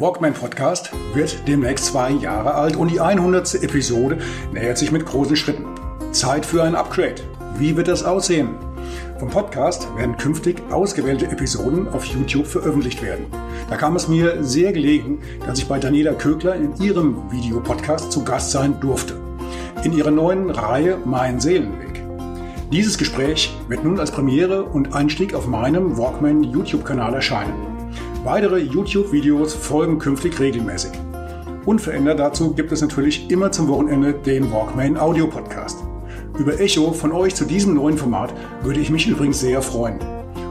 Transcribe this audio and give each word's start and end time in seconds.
Walkman 0.00 0.32
Podcast 0.32 0.92
wird 1.12 1.46
demnächst 1.46 1.84
zwei 1.84 2.12
Jahre 2.12 2.54
alt 2.54 2.74
und 2.74 2.90
die 2.90 3.00
100. 3.00 3.62
Episode 3.62 4.16
nähert 4.50 4.78
sich 4.78 4.90
mit 4.90 5.04
großen 5.04 5.36
Schritten. 5.36 5.66
Zeit 6.10 6.46
für 6.46 6.62
ein 6.62 6.74
Upgrade. 6.74 7.16
Wie 7.58 7.76
wird 7.76 7.86
das 7.86 8.02
aussehen? 8.02 8.54
Vom 9.18 9.28
Podcast 9.28 9.86
werden 9.98 10.16
künftig 10.16 10.62
ausgewählte 10.70 11.26
Episoden 11.26 11.86
auf 11.88 12.06
YouTube 12.06 12.46
veröffentlicht 12.46 13.02
werden. 13.02 13.26
Da 13.68 13.76
kam 13.76 13.94
es 13.94 14.08
mir 14.08 14.42
sehr 14.42 14.72
gelegen, 14.72 15.20
dass 15.46 15.58
ich 15.58 15.68
bei 15.68 15.78
Daniela 15.78 16.14
Kögler 16.14 16.54
in 16.54 16.74
ihrem 16.80 17.30
Videopodcast 17.30 18.10
zu 18.10 18.24
Gast 18.24 18.52
sein 18.52 18.80
durfte. 18.80 19.20
In 19.84 19.92
ihrer 19.92 20.10
neuen 20.10 20.48
Reihe 20.48 20.96
Mein 21.04 21.40
Seelenweg. 21.40 22.02
Dieses 22.72 22.96
Gespräch 22.96 23.54
wird 23.68 23.84
nun 23.84 24.00
als 24.00 24.12
Premiere 24.12 24.64
und 24.64 24.94
Einstieg 24.94 25.34
auf 25.34 25.46
meinem 25.46 25.98
Walkman 25.98 26.42
YouTube-Kanal 26.42 27.12
erscheinen. 27.12 27.69
Weitere 28.24 28.58
YouTube-Videos 28.58 29.54
folgen 29.54 29.98
künftig 29.98 30.38
regelmäßig. 30.38 30.92
Unverändert 31.64 32.18
dazu 32.18 32.52
gibt 32.52 32.70
es 32.70 32.82
natürlich 32.82 33.30
immer 33.30 33.50
zum 33.50 33.66
Wochenende 33.68 34.12
den 34.12 34.52
Walkman 34.52 34.98
Audio 34.98 35.26
Podcast. 35.26 35.78
Über 36.38 36.60
Echo 36.60 36.92
von 36.92 37.12
euch 37.12 37.34
zu 37.34 37.46
diesem 37.46 37.72
neuen 37.72 37.96
Format 37.96 38.34
würde 38.62 38.80
ich 38.80 38.90
mich 38.90 39.06
übrigens 39.06 39.40
sehr 39.40 39.62
freuen. 39.62 39.98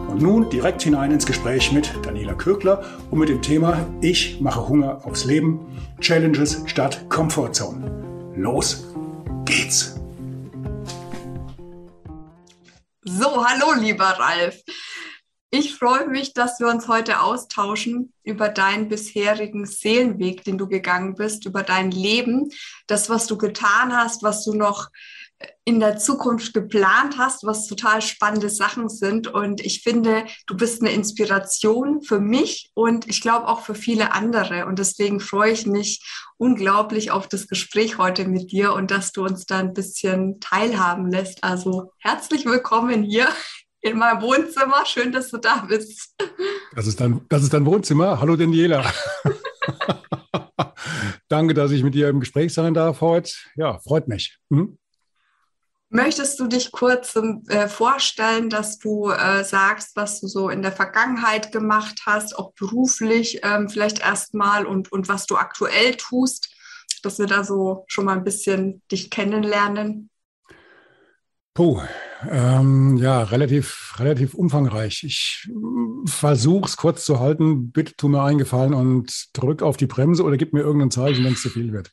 Und 0.08 0.20
nun 0.20 0.50
direkt 0.50 0.82
hinein 0.82 1.12
ins 1.12 1.28
Gespräch 1.28 1.72
mit 1.72 1.94
Daniela 2.02 2.34
Kögler 2.34 2.84
und 3.12 3.20
mit 3.20 3.30
dem 3.30 3.44
Thema 3.44 3.86
Ich 4.02 4.42
mache 4.42 4.68
Hunger 4.68 5.06
aufs 5.06 5.26
Leben, 5.26 5.60
Challenges 6.00 6.64
statt 6.66 7.06
Comfortzone. 7.08 8.34
Los 8.36 8.88
geht's! 9.46 9.96
So, 13.04 13.46
hallo 13.46 13.80
lieber 13.80 14.06
Ralf. 14.06 14.60
Ich 15.52 15.76
freue 15.76 16.08
mich, 16.08 16.34
dass 16.36 16.60
wir 16.60 16.68
uns 16.68 16.88
heute 16.88 17.22
austauschen 17.22 18.14
über 18.24 18.50
deinen 18.50 18.88
bisherigen 18.88 19.66
Seelenweg, 19.66 20.44
den 20.44 20.60
du 20.60 20.68
gegangen 20.68 21.16
bist, 21.16 21.46
über 21.46 21.64
dein 21.64 21.90
Leben, 21.90 22.50
das, 22.86 23.10
was 23.10 23.26
du 23.26 23.36
getan 23.36 23.96
hast, 23.96 24.22
was 24.22 24.46
du 24.46 24.54
noch 24.54 24.90
in 25.64 25.80
der 25.80 25.98
Zukunft 25.98 26.54
geplant 26.54 27.18
hast, 27.18 27.46
was 27.46 27.66
total 27.66 28.02
spannende 28.02 28.50
Sachen 28.50 28.90
sind. 28.90 29.28
Und 29.28 29.62
ich 29.62 29.82
finde, 29.82 30.26
du 30.48 30.56
bist 30.56 30.82
eine 30.82 30.92
Inspiration 30.92 32.02
für 32.02 32.20
mich 32.20 32.72
und 32.74 33.08
ich 33.08 33.22
glaube 33.22 33.48
auch 33.48 33.62
für 33.62 33.76
viele 33.76 34.12
andere. 34.12 34.66
Und 34.66 34.80
deswegen 34.80 35.20
freue 35.20 35.54
ich 35.54 35.66
mich 35.66 36.04
unglaublich 36.38 37.12
auf 37.12 37.28
das 37.28 37.48
Gespräch 37.48 37.98
heute 37.98 38.28
mit 38.28 38.52
dir 38.52 38.74
und 38.74 38.92
dass 38.92 39.12
du 39.14 39.24
uns 39.24 39.46
da 39.46 39.60
ein 39.60 39.74
bisschen 39.74 40.40
teilhaben 40.40 41.10
lässt. 41.10 41.44
Also 41.44 41.92
herzlich 42.00 42.46
willkommen 42.46 43.04
hier 43.04 43.30
in 43.82 43.98
meinem 43.98 44.22
Wohnzimmer. 44.22 44.86
Schön, 44.86 45.12
dass 45.12 45.30
du 45.30 45.38
da 45.38 45.66
bist. 45.68 46.16
Das 46.76 46.88
ist 46.88 47.00
dein, 47.00 47.26
das 47.30 47.44
ist 47.44 47.54
dein 47.54 47.66
Wohnzimmer. 47.66 48.20
Hallo 48.20 48.36
Daniela. 48.36 48.84
Danke, 51.28 51.54
dass 51.54 51.72
ich 51.72 51.84
mit 51.84 51.94
dir 51.94 52.10
im 52.10 52.20
Gespräch 52.20 52.54
sein 52.54 52.74
darf 52.74 53.02
heute. 53.02 53.32
Ja, 53.56 53.80
freut 53.80 54.08
mich. 54.08 54.38
Hm? 54.50 54.78
Möchtest 55.92 56.40
du 56.40 56.48
dich 56.48 56.72
kurz 56.72 57.16
äh, 57.16 57.68
vorstellen, 57.68 58.50
dass 58.52 58.78
du 58.78 59.10
äh, 59.10 59.44
sagst, 59.44 59.96
was 59.96 60.22
du 60.22 60.28
so 60.28 60.50
in 60.50 60.62
der 60.62 60.72
Vergangenheit 60.72 61.52
gemacht 61.52 62.02
hast, 62.06 62.38
auch 62.38 62.54
beruflich 62.54 63.40
ähm, 63.42 63.70
vielleicht 63.70 64.00
erstmal 64.00 64.68
und, 64.68 64.92
und 64.92 65.10
was 65.10 65.26
du 65.26 65.36
aktuell 65.36 65.96
tust, 65.96 66.54
dass 67.02 67.18
wir 67.18 67.26
da 67.26 67.44
so 67.44 67.86
schon 67.88 68.06
mal 68.06 68.18
ein 68.18 68.24
bisschen 68.24 68.84
dich 68.92 69.10
kennenlernen? 69.10 70.09
Puh, 71.60 71.82
ähm, 72.32 72.96
ja, 72.96 73.22
relativ, 73.22 73.96
relativ 74.00 74.34
umfangreich. 74.34 75.04
Ich 75.04 75.52
versuche 76.06 76.70
es 76.70 76.78
kurz 76.78 77.04
zu 77.04 77.20
halten. 77.20 77.74
Bitte 77.74 77.96
tu 77.98 78.08
mir 78.08 78.24
eingefallen 78.24 78.74
und 78.74 79.28
drück 79.34 79.62
auf 79.62 79.76
die 79.76 79.86
Bremse 79.86 80.24
oder 80.24 80.38
gib 80.38 80.54
mir 80.54 80.62
irgendein 80.62 80.90
Zeichen, 80.90 81.26
wenn 81.26 81.34
es 81.34 81.42
zu 81.42 81.50
viel 81.50 81.74
wird. 81.74 81.92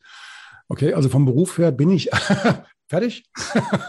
Okay, 0.69 0.95
also 0.95 1.09
vom 1.09 1.25
Beruf 1.25 1.59
her 1.59 1.73
bin 1.73 1.91
ich 1.91 2.11
fertig. 2.89 3.25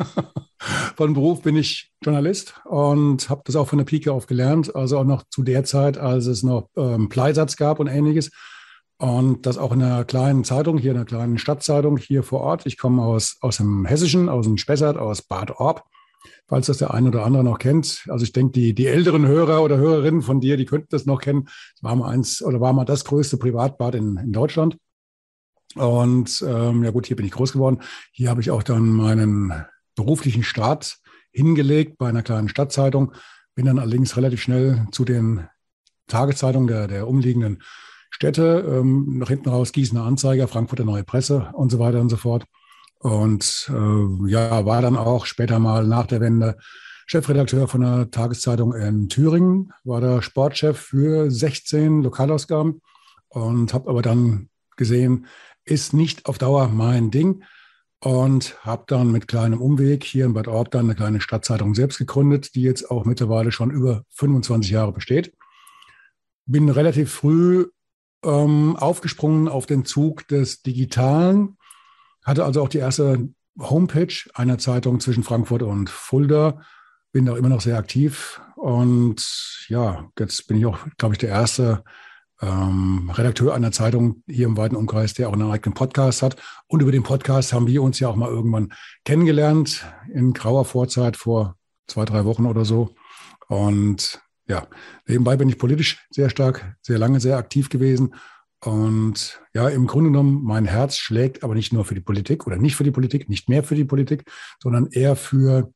von 0.95 1.13
Beruf 1.13 1.43
bin 1.43 1.55
ich 1.55 1.91
Journalist 2.03 2.55
und 2.65 3.29
habe 3.29 3.44
das 3.45 3.55
auch 3.55 3.67
von 3.67 3.77
der 3.77 3.85
Pike 3.85 4.11
auf 4.11 4.25
gelernt. 4.25 4.75
Also 4.75 4.97
auch 4.97 5.05
noch 5.05 5.25
zu 5.29 5.44
der 5.44 5.63
Zeit, 5.63 5.99
als 5.99 6.25
es 6.25 6.41
noch 6.41 6.69
ähm, 6.75 7.07
Pleisatz 7.07 7.55
gab 7.55 7.79
und 7.79 7.85
ähnliches. 7.85 8.31
Und 9.00 9.46
das 9.46 9.58
auch 9.58 9.72
in 9.74 9.84
einer 9.84 10.06
kleinen 10.06 10.44
Zeitung, 10.44 10.78
hier 10.78 10.91
in 10.91 10.97
einer 10.97 11.06
kleinen 11.06 11.38
Stadtzeitung 11.38 11.97
hier 11.97 12.24
vor 12.24 12.41
Ort. 12.41 12.66
Ich 12.66 12.78
komme 12.78 13.03
aus, 13.03 13.38
aus 13.41 13.58
dem 13.58 13.85
Hessischen, 13.85 14.28
aus 14.28 14.46
dem 14.46 14.58
Spessart, 14.58 14.97
aus 14.97 15.22
Bad 15.22 15.52
Orb 15.59 15.84
falls 16.47 16.68
das 16.68 16.78
der 16.78 16.94
eine 16.94 17.09
oder 17.09 17.25
andere 17.25 17.44
noch 17.44 17.59
kennt. 17.59 18.06
Also 18.07 18.24
ich 18.24 18.31
denke, 18.31 18.53
die, 18.53 18.74
die 18.74 18.88
älteren 18.88 19.25
Hörer 19.25 19.62
oder 19.63 19.78
Hörerinnen 19.78 20.22
von 20.22 20.40
dir, 20.40 20.57
die 20.57 20.66
könnten 20.66 20.88
das 20.90 21.06
noch 21.06 21.22
kennen. 21.22 21.47
Es 21.75 21.84
war 21.84 21.96
mal 21.96 22.09
eins 22.09 22.41
oder 22.41 22.62
war 22.62 22.74
mal 22.74 22.86
das 22.86 23.06
größte 23.06 23.38
Privatbad 23.38 23.96
in, 23.96 24.18
in 24.18 24.31
Deutschland. 24.31 24.78
Und 25.75 26.44
ähm, 26.47 26.84
ja 26.84 26.91
gut, 26.91 27.07
hier 27.07 27.16
bin 27.16 27.25
ich 27.25 27.34
groß 27.34 27.53
geworden. 27.53 27.81
Hier 28.12 28.30
habe 28.30 28.41
ich 28.41 28.52
auch 28.52 28.63
dann 28.63 28.90
meinen 28.90 29.66
beruflichen 29.96 30.44
Start 30.44 30.97
hingelegt 31.31 31.97
bei 31.97 32.07
einer 32.07 32.24
kleinen 32.24 32.50
Stadtzeitung. 32.50 33.13
Bin 33.53 33.66
dann 33.66 33.80
allerdings 33.80 34.16
relativ 34.16 34.41
schnell 34.41 34.88
zu 34.91 35.03
den 35.03 35.47
Tageszeitungen 36.07 36.68
der, 36.68 36.88
der 36.88 37.07
umliegenden 37.07 37.62
Städte, 38.09 38.66
ähm, 38.68 39.18
nach 39.18 39.29
hinten 39.29 39.50
raus 39.50 39.72
Gießener 39.72 40.03
Anzeiger, 40.03 40.47
Frankfurter 40.47 40.85
Neue 40.85 41.03
Presse 41.03 41.50
und 41.53 41.72
so 41.72 41.79
weiter 41.79 42.01
und 42.01 42.09
so 42.09 42.18
fort. 42.18 42.45
Und 43.00 43.72
äh, 43.72 44.29
ja, 44.29 44.66
war 44.66 44.81
dann 44.81 44.97
auch 44.97 45.25
später 45.25 45.59
mal 45.59 45.85
nach 45.85 46.07
der 46.07 46.22
Wende 46.22 46.57
Chefredakteur 47.06 47.68
von 47.68 47.84
einer 47.84 48.12
Tageszeitung 48.12 48.73
in 48.73 49.07
Thüringen, 49.07 49.72
war 49.85 50.01
der 50.01 50.22
Sportchef 50.22 50.78
für 50.78 51.31
16 51.31 52.03
Lokalausgaben 52.03 52.81
und 53.29 53.73
habe 53.73 53.90
aber 53.90 54.01
dann 54.01 54.50
gesehen, 54.75 55.28
ist 55.63 55.94
nicht 55.94 56.25
auf 56.25 56.38
Dauer 56.38 56.68
mein 56.68 57.09
Ding 57.09 57.44
und 58.00 58.57
habe 58.63 58.84
dann 58.88 59.12
mit 59.12 59.28
kleinem 59.28 59.62
Umweg 59.62 60.03
hier 60.03 60.25
in 60.25 60.34
Bad 60.34 60.47
Orb 60.47 60.72
dann 60.72 60.85
eine 60.85 60.95
kleine 60.95 61.22
Stadtzeitung 61.22 61.75
selbst 61.75 61.97
gegründet, 61.97 62.56
die 62.56 62.62
jetzt 62.62 62.91
auch 62.91 63.06
mittlerweile 63.06 63.51
schon 63.51 63.72
über 63.72 64.03
25 64.09 64.72
Jahre 64.72 64.91
besteht. 64.91 65.34
Bin 66.45 66.69
relativ 66.69 67.12
früh 67.12 67.68
ähm, 68.23 68.75
aufgesprungen 68.75 69.47
auf 69.47 69.66
den 69.66 69.85
Zug 69.85 70.28
des 70.28 70.61
Digitalen 70.61 71.57
hatte 72.23 72.44
also 72.44 72.61
auch 72.61 72.69
die 72.69 72.79
erste 72.79 73.29
Homepage 73.57 74.13
einer 74.33 74.57
Zeitung 74.57 75.00
zwischen 75.00 75.23
Frankfurt 75.23 75.63
und 75.63 75.89
Fulda. 75.89 76.61
Bin 77.11 77.25
da 77.25 77.38
immer 77.38 77.50
noch 77.50 77.61
sehr 77.61 77.77
aktiv. 77.77 78.41
Und 78.56 79.66
ja, 79.69 80.09
jetzt 80.19 80.47
bin 80.47 80.57
ich 80.57 80.66
auch, 80.66 80.79
glaube 80.97 81.16
ich, 81.16 81.19
der 81.19 81.29
erste 81.29 81.83
ähm, 82.41 83.09
Redakteur 83.13 83.53
einer 83.56 83.72
Zeitung 83.72 84.23
hier 84.27 84.45
im 84.45 84.57
weiten 84.57 84.75
Umkreis, 84.75 85.13
der 85.13 85.29
auch 85.29 85.33
einen 85.33 85.50
eigenen 85.50 85.73
Podcast 85.73 86.22
hat. 86.22 86.35
Und 86.67 86.81
über 86.81 86.91
den 86.91 87.03
Podcast 87.03 87.53
haben 87.53 87.67
wir 87.67 87.81
uns 87.81 88.00
ja 88.00 88.09
auch 88.09 88.16
mal 88.16 88.29
irgendwann 88.29 88.73
kennengelernt, 89.06 89.85
in 90.13 90.33
grauer 90.33 90.65
Vorzeit 90.65 91.18
vor 91.18 91.56
zwei, 91.88 92.06
drei 92.06 92.25
Wochen 92.25 92.45
oder 92.45 92.65
so. 92.65 92.94
Und 93.47 94.21
ja, 94.47 94.67
nebenbei 95.07 95.35
bin 95.35 95.49
ich 95.49 95.57
politisch 95.57 96.05
sehr 96.09 96.29
stark, 96.29 96.75
sehr 96.81 96.97
lange 96.97 97.19
sehr 97.19 97.38
aktiv 97.38 97.69
gewesen 97.69 98.13
und 98.63 99.39
ja, 99.53 99.69
im 99.69 99.85
Grunde 99.85 100.09
genommen, 100.09 100.44
mein 100.44 100.65
Herz 100.65 100.97
schlägt 100.97 101.44
aber 101.44 101.53
nicht 101.53 101.73
nur 101.73 101.85
für 101.85 101.94
die 101.94 102.01
Politik 102.01 102.47
oder 102.47 102.57
nicht 102.57 102.75
für 102.75 102.83
die 102.83 102.91
Politik, 102.91 103.29
nicht 103.29 103.49
mehr 103.49 103.63
für 103.63 103.75
die 103.75 103.85
Politik, 103.85 104.23
sondern 104.61 104.88
eher 104.88 105.15
für 105.15 105.71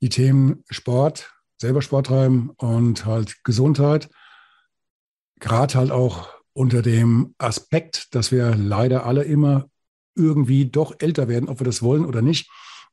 die 0.00 0.08
Themen 0.08 0.64
Sport, 0.70 1.34
selber 1.58 1.82
Sport 1.82 2.06
treiben 2.06 2.50
und 2.56 3.04
halt 3.04 3.44
Gesundheit. 3.44 4.08
Gerade 5.38 5.74
halt 5.74 5.90
auch 5.90 6.30
unter 6.54 6.80
dem 6.80 7.34
Aspekt, 7.38 8.14
dass 8.14 8.32
wir 8.32 8.54
leider 8.54 9.04
alle 9.04 9.24
immer 9.24 9.68
irgendwie 10.14 10.70
doch 10.70 10.94
älter 11.00 11.28
werden, 11.28 11.48
ob 11.48 11.60
wir 11.60 11.66
das 11.66 11.82
wollen 11.82 12.06
oder 12.06 12.22
nicht. 12.22 12.48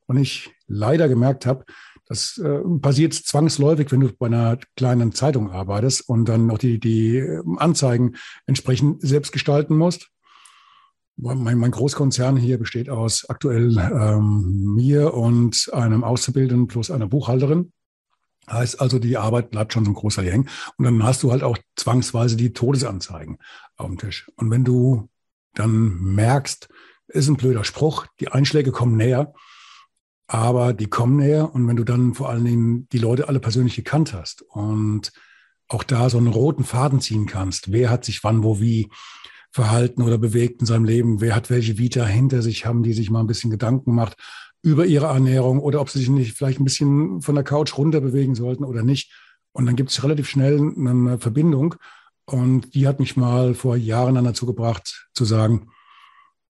Und 0.06 0.18
ich 0.18 0.50
leider 0.66 1.08
gemerkt 1.08 1.46
habe, 1.46 1.64
das 2.12 2.36
äh, 2.36 2.60
passiert 2.80 3.14
zwangsläufig, 3.14 3.90
wenn 3.90 4.00
du 4.00 4.12
bei 4.12 4.26
einer 4.26 4.58
kleinen 4.76 5.12
Zeitung 5.12 5.50
arbeitest 5.50 6.06
und 6.08 6.26
dann 6.26 6.46
noch 6.46 6.58
die, 6.58 6.78
die 6.78 7.16
ähm, 7.16 7.58
Anzeigen 7.58 8.16
entsprechend 8.46 9.00
selbst 9.00 9.32
gestalten 9.32 9.76
musst. 9.76 10.10
Mein, 11.16 11.56
mein 11.56 11.70
Großkonzern 11.70 12.36
hier 12.36 12.58
besteht 12.58 12.90
aus 12.90 13.28
aktuell 13.30 13.78
ähm, 13.78 14.74
mir 14.74 15.14
und 15.14 15.70
einem 15.72 16.04
Auszubildenden 16.04 16.66
plus 16.66 16.90
einer 16.90 17.06
Buchhalterin. 17.06 17.72
Heißt 18.50 18.80
also, 18.80 18.98
die 18.98 19.16
Arbeit 19.16 19.50
bleibt 19.50 19.72
schon 19.72 19.86
so 19.86 19.92
ein 19.92 19.94
großer 19.94 20.22
hängen. 20.22 20.50
Und 20.76 20.84
dann 20.84 21.02
hast 21.02 21.22
du 21.22 21.30
halt 21.32 21.42
auch 21.42 21.56
zwangsweise 21.76 22.36
die 22.36 22.52
Todesanzeigen 22.52 23.38
auf 23.76 23.86
dem 23.86 23.98
Tisch. 23.98 24.30
Und 24.36 24.50
wenn 24.50 24.64
du 24.64 25.08
dann 25.54 25.98
merkst, 25.98 26.68
ist 27.08 27.28
ein 27.28 27.36
blöder 27.36 27.64
Spruch, 27.64 28.06
die 28.20 28.28
Einschläge 28.28 28.70
kommen 28.70 28.96
näher, 28.96 29.32
aber 30.32 30.72
die 30.72 30.86
kommen 30.86 31.16
näher. 31.16 31.54
Und 31.54 31.68
wenn 31.68 31.76
du 31.76 31.84
dann 31.84 32.14
vor 32.14 32.30
allen 32.30 32.46
Dingen 32.46 32.88
die 32.90 32.98
Leute 32.98 33.28
alle 33.28 33.38
persönlich 33.38 33.76
gekannt 33.76 34.14
hast 34.14 34.40
und 34.40 35.12
auch 35.68 35.82
da 35.82 36.08
so 36.08 36.16
einen 36.16 36.28
roten 36.28 36.64
Faden 36.64 37.02
ziehen 37.02 37.26
kannst, 37.26 37.70
wer 37.70 37.90
hat 37.90 38.06
sich 38.06 38.24
wann, 38.24 38.42
wo, 38.42 38.58
wie 38.58 38.88
verhalten 39.50 40.00
oder 40.00 40.16
bewegt 40.16 40.62
in 40.62 40.66
seinem 40.66 40.86
Leben, 40.86 41.20
wer 41.20 41.36
hat 41.36 41.50
welche 41.50 41.76
Vita 41.76 42.06
hinter 42.06 42.40
sich, 42.40 42.64
haben 42.64 42.82
die 42.82 42.94
sich 42.94 43.10
mal 43.10 43.20
ein 43.20 43.26
bisschen 43.26 43.50
Gedanken 43.50 43.90
gemacht, 43.90 44.16
über 44.62 44.86
ihre 44.86 45.06
Ernährung 45.06 45.60
oder 45.60 45.82
ob 45.82 45.90
sie 45.90 45.98
sich 45.98 46.08
nicht 46.08 46.34
vielleicht 46.34 46.60
ein 46.60 46.64
bisschen 46.64 47.20
von 47.20 47.34
der 47.34 47.44
Couch 47.44 47.76
runter 47.76 48.00
bewegen 48.00 48.34
sollten 48.34 48.64
oder 48.64 48.82
nicht. 48.82 49.12
Und 49.52 49.66
dann 49.66 49.76
gibt 49.76 49.90
es 49.90 50.02
relativ 50.02 50.30
schnell 50.30 50.58
eine 50.58 51.18
Verbindung. 51.18 51.74
Und 52.24 52.74
die 52.74 52.88
hat 52.88 53.00
mich 53.00 53.18
mal 53.18 53.52
vor 53.52 53.76
Jahren 53.76 54.14
dann 54.14 54.24
dazu 54.24 54.46
gebracht, 54.46 55.10
zu 55.12 55.26
sagen, 55.26 55.68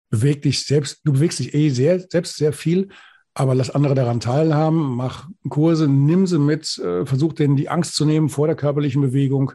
beweg 0.08 0.43
dich 0.43 0.64
selbst, 0.64 1.00
du 1.02 1.14
bewegst 1.14 1.40
dich 1.40 1.52
eh 1.52 1.70
sehr, 1.70 1.99
selbst 1.99 2.37
sehr 2.37 2.52
viel, 2.52 2.90
aber 3.34 3.55
lass 3.55 3.70
andere 3.70 3.94
daran 3.94 4.20
teilhaben, 4.20 4.96
mach 4.96 5.29
Kurse, 5.49 5.88
nimm 5.88 6.26
sie 6.26 6.38
mit, 6.38 6.79
äh, 6.79 7.06
versuch 7.06 7.32
denen 7.32 7.56
die 7.56 7.69
Angst 7.69 7.94
zu 7.94 8.05
nehmen 8.05 8.29
vor 8.29 8.46
der 8.46 8.56
körperlichen 8.56 9.00
Bewegung 9.02 9.52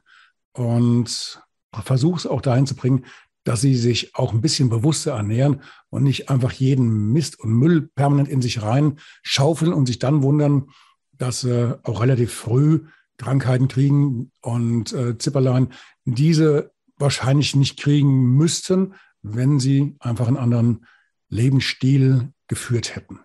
und 0.54 1.42
versuch 1.72 2.18
es 2.18 2.26
auch 2.26 2.42
dahin 2.42 2.66
zu 2.66 2.76
bringen, 2.76 3.06
dass 3.44 3.62
sie 3.62 3.76
sich 3.76 4.16
auch 4.16 4.34
ein 4.34 4.42
bisschen 4.42 4.70
bewusster 4.70 5.14
ernähren 5.14 5.62
und 5.90 6.04
nicht 6.04 6.30
einfach 6.30 6.52
jeden 6.52 7.14
Mist 7.14 7.40
und 7.40 7.54
Müll 7.54 7.90
permanent 7.96 8.28
in 8.28 8.42
sich 8.42 8.62
rein 8.62 9.00
schaufeln 9.24 9.72
und 9.72 9.86
sich 9.86 10.00
dann 10.00 10.22
wundern, 10.22 10.70
dass 11.14 11.42
sie 11.42 11.80
auch 11.84 12.02
relativ 12.02 12.34
früh 12.34 12.82
Krankheiten 13.18 13.68
kriegen 13.68 14.32
und 14.42 14.92
äh, 14.94 15.18
Zipperlein 15.18 15.70
diese 16.06 16.72
wahrscheinlich 16.98 17.56
nicht 17.56 17.80
kriegen 17.80 18.36
müssten, 18.36 18.96
wenn 19.22 19.60
sie 19.60 19.96
einfach 20.00 20.28
einen 20.28 20.38
anderen 20.38 20.86
Lebensstil 21.30 22.34
geführt 22.48 22.96
hätten. 22.96 23.20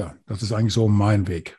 Ja, 0.00 0.14
das 0.24 0.40
ist 0.40 0.52
eigentlich 0.52 0.72
so 0.72 0.88
mein 0.88 1.28
Weg. 1.28 1.58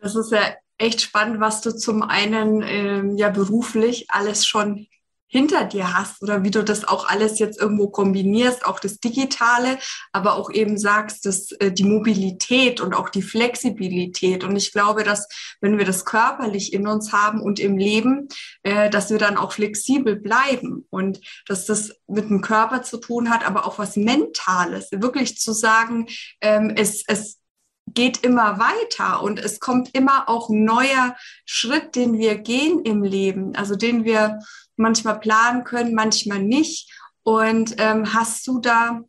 Das 0.00 0.16
ist 0.16 0.32
ja 0.32 0.40
echt 0.76 1.00
spannend, 1.00 1.38
was 1.38 1.60
du 1.60 1.70
zum 1.70 2.02
einen 2.02 2.62
ähm, 2.62 3.16
ja 3.16 3.30
beruflich 3.30 4.06
alles 4.08 4.44
schon 4.44 4.88
hinter 5.28 5.64
dir 5.64 5.94
hast 5.94 6.20
oder 6.20 6.42
wie 6.42 6.50
du 6.50 6.64
das 6.64 6.84
auch 6.84 7.08
alles 7.08 7.38
jetzt 7.38 7.60
irgendwo 7.60 7.88
kombinierst, 7.88 8.66
auch 8.66 8.80
das 8.80 8.98
Digitale, 8.98 9.78
aber 10.12 10.34
auch 10.34 10.50
eben 10.50 10.78
sagst, 10.78 11.26
dass 11.26 11.52
äh, 11.52 11.70
die 11.70 11.84
Mobilität 11.84 12.80
und 12.80 12.92
auch 12.94 13.08
die 13.08 13.22
Flexibilität. 13.22 14.42
Und 14.42 14.56
ich 14.56 14.72
glaube, 14.72 15.04
dass 15.04 15.28
wenn 15.60 15.78
wir 15.78 15.84
das 15.84 16.04
körperlich 16.04 16.72
in 16.72 16.88
uns 16.88 17.12
haben 17.12 17.40
und 17.40 17.60
im 17.60 17.78
Leben, 17.78 18.28
äh, 18.64 18.90
dass 18.90 19.10
wir 19.10 19.18
dann 19.18 19.36
auch 19.36 19.52
flexibel 19.52 20.16
bleiben 20.16 20.86
und 20.90 21.20
dass 21.46 21.66
das 21.66 21.92
mit 22.08 22.30
dem 22.30 22.40
Körper 22.40 22.82
zu 22.82 22.98
tun 22.98 23.30
hat, 23.30 23.46
aber 23.46 23.64
auch 23.64 23.78
was 23.78 23.94
Mentales, 23.94 24.90
wirklich 24.92 25.38
zu 25.38 25.52
sagen, 25.52 26.06
ähm, 26.40 26.72
es, 26.76 27.04
es 27.06 27.38
geht 27.86 28.24
immer 28.24 28.58
weiter 28.58 29.22
und 29.22 29.38
es 29.38 29.60
kommt 29.60 29.94
immer 29.94 30.28
auch 30.28 30.48
neuer 30.50 31.16
Schritt, 31.44 31.94
den 31.96 32.18
wir 32.18 32.36
gehen 32.36 32.80
im 32.80 33.02
Leben, 33.02 33.54
also 33.54 33.76
den 33.76 34.04
wir 34.04 34.40
manchmal 34.76 35.20
planen 35.20 35.64
können, 35.64 35.94
manchmal 35.94 36.42
nicht. 36.42 36.90
Und 37.22 37.76
ähm, 37.78 38.12
hast 38.12 38.46
du 38.46 38.60
da 38.60 39.00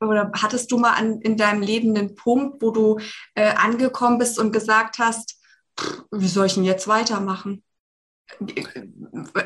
oder 0.00 0.30
hattest 0.34 0.70
du 0.70 0.78
mal 0.78 0.92
an, 0.92 1.20
in 1.20 1.36
deinem 1.36 1.62
Leben 1.62 1.96
einen 1.96 2.14
Punkt, 2.14 2.62
wo 2.62 2.70
du 2.70 2.98
äh, 3.34 3.54
angekommen 3.54 4.18
bist 4.18 4.38
und 4.38 4.52
gesagt 4.52 4.98
hast, 4.98 5.40
wie 6.10 6.28
soll 6.28 6.46
ich 6.46 6.54
denn 6.54 6.64
jetzt 6.64 6.88
weitermachen? 6.88 7.62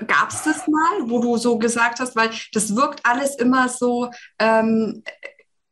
Gab 0.06 0.30
es 0.30 0.42
das 0.42 0.66
mal, 0.66 1.10
wo 1.10 1.20
du 1.20 1.36
so 1.36 1.58
gesagt 1.58 2.00
hast, 2.00 2.16
weil 2.16 2.30
das 2.52 2.74
wirkt 2.74 3.04
alles 3.04 3.36
immer 3.36 3.68
so, 3.68 4.10
ähm, 4.38 5.02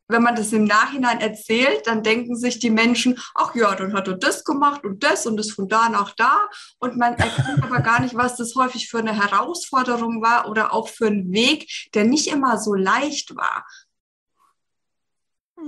wenn 0.09 0.23
man 0.23 0.35
das 0.35 0.51
im 0.51 0.65
Nachhinein 0.65 1.21
erzählt, 1.21 1.85
dann 1.85 2.03
denken 2.03 2.35
sich 2.35 2.59
die 2.59 2.71
Menschen, 2.71 3.17
ach 3.35 3.55
ja, 3.55 3.73
dann 3.75 3.93
hat 3.93 4.07
er 4.07 4.17
das 4.17 4.43
gemacht 4.43 4.83
und 4.83 5.03
das 5.03 5.25
und 5.25 5.37
das 5.37 5.51
von 5.51 5.69
da 5.69 5.87
nach 5.87 6.13
da. 6.15 6.49
Und 6.79 6.97
man 6.97 7.13
erkennt 7.13 7.63
aber 7.63 7.79
gar 7.79 8.01
nicht, 8.01 8.15
was 8.15 8.35
das 8.35 8.55
häufig 8.55 8.89
für 8.89 8.99
eine 8.99 9.15
Herausforderung 9.15 10.21
war 10.21 10.49
oder 10.49 10.73
auch 10.73 10.89
für 10.89 11.07
einen 11.07 11.31
Weg, 11.31 11.89
der 11.93 12.03
nicht 12.05 12.27
immer 12.27 12.57
so 12.57 12.73
leicht 12.73 13.35
war. 13.35 13.65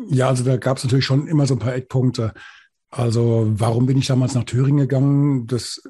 Ja, 0.07 0.27
also 0.27 0.43
da 0.43 0.57
gab 0.57 0.77
es 0.77 0.83
natürlich 0.83 1.05
schon 1.05 1.27
immer 1.27 1.45
so 1.45 1.55
ein 1.55 1.59
paar 1.59 1.75
Eckpunkte. 1.75 2.33
Also 2.89 3.47
warum 3.53 3.85
bin 3.85 3.97
ich 3.97 4.07
damals 4.07 4.33
nach 4.33 4.43
Thüringen 4.43 4.79
gegangen? 4.79 5.47
Das 5.47 5.81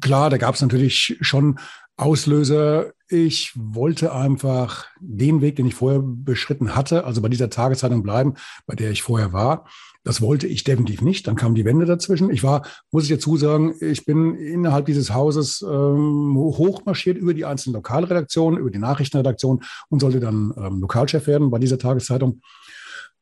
klar, 0.00 0.30
da 0.30 0.36
gab 0.36 0.56
es 0.56 0.62
natürlich 0.62 1.18
schon 1.20 1.60
Auslöser. 2.00 2.92
Ich 3.08 3.52
wollte 3.56 4.14
einfach 4.14 4.86
den 5.00 5.40
Weg, 5.42 5.56
den 5.56 5.66
ich 5.66 5.74
vorher 5.74 6.00
beschritten 6.02 6.74
hatte, 6.74 7.04
also 7.04 7.20
bei 7.20 7.28
dieser 7.28 7.50
Tageszeitung 7.50 8.02
bleiben, 8.02 8.34
bei 8.66 8.74
der 8.74 8.90
ich 8.90 9.02
vorher 9.02 9.32
war. 9.32 9.66
Das 10.02 10.22
wollte 10.22 10.46
ich 10.46 10.64
definitiv 10.64 11.02
nicht. 11.02 11.26
Dann 11.26 11.36
kam 11.36 11.54
die 11.54 11.66
Wende 11.66 11.84
dazwischen. 11.84 12.30
Ich 12.30 12.42
war, 12.42 12.62
muss 12.90 13.04
ich 13.04 13.10
dazu 13.10 13.36
sagen, 13.36 13.74
ich 13.80 14.06
bin 14.06 14.34
innerhalb 14.34 14.86
dieses 14.86 15.12
Hauses 15.12 15.60
ähm, 15.60 16.34
hochmarschiert 16.36 17.18
über 17.18 17.34
die 17.34 17.44
einzelnen 17.44 17.74
Lokalredaktionen, 17.74 18.58
über 18.58 18.70
die 18.70 18.78
Nachrichtenredaktion 18.78 19.62
und 19.90 20.00
sollte 20.00 20.20
dann 20.20 20.54
ähm, 20.56 20.80
Lokalchef 20.80 21.26
werden 21.26 21.50
bei 21.50 21.58
dieser 21.58 21.78
Tageszeitung. 21.78 22.40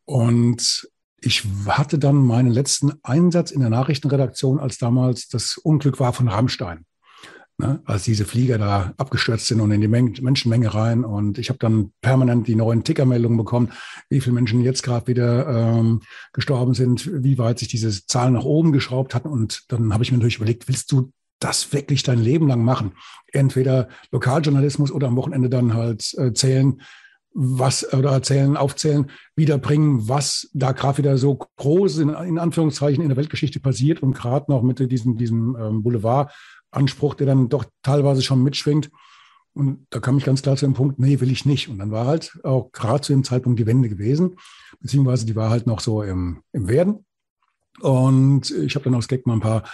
Und 0.04 0.88
ich 1.20 1.42
hatte 1.66 1.98
dann 1.98 2.16
meinen 2.16 2.52
letzten 2.52 2.92
Einsatz 3.02 3.50
in 3.50 3.60
der 3.60 3.70
Nachrichtenredaktion, 3.70 4.60
als 4.60 4.78
damals 4.78 5.26
das 5.26 5.56
Unglück 5.56 5.98
war 5.98 6.12
von 6.12 6.28
Rammstein 6.28 6.84
ne, 7.58 7.80
als 7.84 8.04
diese 8.04 8.24
Flieger 8.24 8.56
da 8.58 8.94
abgestürzt 8.96 9.46
sind 9.46 9.60
und 9.60 9.70
in 9.70 9.80
die 9.80 9.88
Men 9.88 10.14
Menschenmenge 10.20 10.72
rein. 10.72 11.04
Und 11.04 11.38
ich 11.38 11.48
habe 11.48 11.58
dann 11.58 11.92
permanent 12.00 12.46
die 12.46 12.54
neuen 12.54 12.84
Tickermeldungen 12.84 13.36
bekommen, 13.36 13.72
wie 14.08 14.20
viele 14.20 14.34
Menschen 14.34 14.62
jetzt 14.62 14.82
gerade 14.82 15.06
wieder 15.06 15.46
ähm, 15.48 16.00
gestorben 16.32 16.74
sind, 16.74 17.10
wie 17.22 17.38
weit 17.38 17.58
sich 17.58 17.68
diese 17.68 18.06
Zahlen 18.06 18.34
nach 18.34 18.44
oben 18.44 18.72
geschraubt 18.72 19.14
hatten. 19.14 19.28
Und 19.28 19.64
dann 19.68 19.92
habe 19.92 20.04
ich 20.04 20.12
mir 20.12 20.18
natürlich 20.18 20.36
überlegt, 20.36 20.68
willst 20.68 20.90
du 20.92 21.12
das 21.40 21.72
wirklich 21.72 22.02
dein 22.02 22.18
Leben 22.18 22.48
lang 22.48 22.62
machen? 22.64 22.92
Entweder 23.32 23.88
Lokaljournalismus 24.10 24.90
oder 24.90 25.08
am 25.08 25.16
Wochenende 25.16 25.48
dann 25.48 25.74
halt 25.74 26.14
äh, 26.18 26.32
zählen, 26.32 26.80
was 27.34 27.92
oder 27.92 28.10
erzählen, 28.10 28.56
aufzählen, 28.56 29.10
wiederbringen, 29.36 30.08
was 30.08 30.50
da 30.54 30.72
gerade 30.72 30.98
wieder 30.98 31.18
so 31.18 31.36
groß 31.36 31.98
in, 31.98 32.08
in, 32.08 32.38
Anführungszeichen 32.38 33.02
in 33.02 33.08
der 33.08 33.16
Weltgeschichte 33.16 33.60
passiert 33.60 34.02
und 34.02 34.14
gerade 34.14 34.50
noch 34.50 34.62
mit 34.62 34.78
diesem, 34.90 35.16
diesem 35.16 35.56
ähm, 35.60 35.82
Boulevard 35.82 36.32
Anspruch, 36.70 37.14
der 37.14 37.26
dann 37.26 37.48
doch 37.48 37.64
teilweise 37.82 38.22
schon 38.22 38.42
mitschwingt. 38.42 38.90
Und 39.54 39.86
da 39.90 40.00
kam 40.00 40.18
ich 40.18 40.24
ganz 40.24 40.42
klar 40.42 40.56
zu 40.56 40.66
dem 40.66 40.74
Punkt, 40.74 40.98
nee, 40.98 41.20
will 41.20 41.32
ich 41.32 41.44
nicht. 41.44 41.68
Und 41.68 41.78
dann 41.78 41.90
war 41.90 42.06
halt 42.06 42.38
auch 42.44 42.70
gerade 42.72 43.00
zu 43.00 43.12
dem 43.12 43.24
Zeitpunkt 43.24 43.58
die 43.58 43.66
Wende 43.66 43.88
gewesen, 43.88 44.36
beziehungsweise 44.80 45.26
die 45.26 45.36
war 45.36 45.50
halt 45.50 45.66
noch 45.66 45.80
so 45.80 46.02
im, 46.02 46.42
im 46.52 46.68
Werden. 46.68 47.04
Und 47.80 48.50
ich 48.50 48.74
habe 48.74 48.84
dann 48.84 48.94
aus 48.94 49.08
Gag 49.08 49.26
mal 49.26 49.34
ein 49.34 49.40
paar 49.40 49.64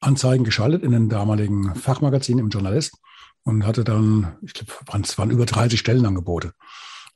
Anzeigen 0.00 0.44
geschaltet 0.44 0.82
in 0.82 0.92
den 0.92 1.08
damaligen 1.08 1.74
Fachmagazin 1.74 2.38
im 2.38 2.48
Journalist 2.48 2.96
und 3.44 3.66
hatte 3.66 3.84
dann, 3.84 4.36
ich 4.42 4.54
glaube, 4.54 4.72
es 5.02 5.18
waren 5.18 5.30
über 5.30 5.46
30 5.46 5.78
Stellenangebote. 5.78 6.52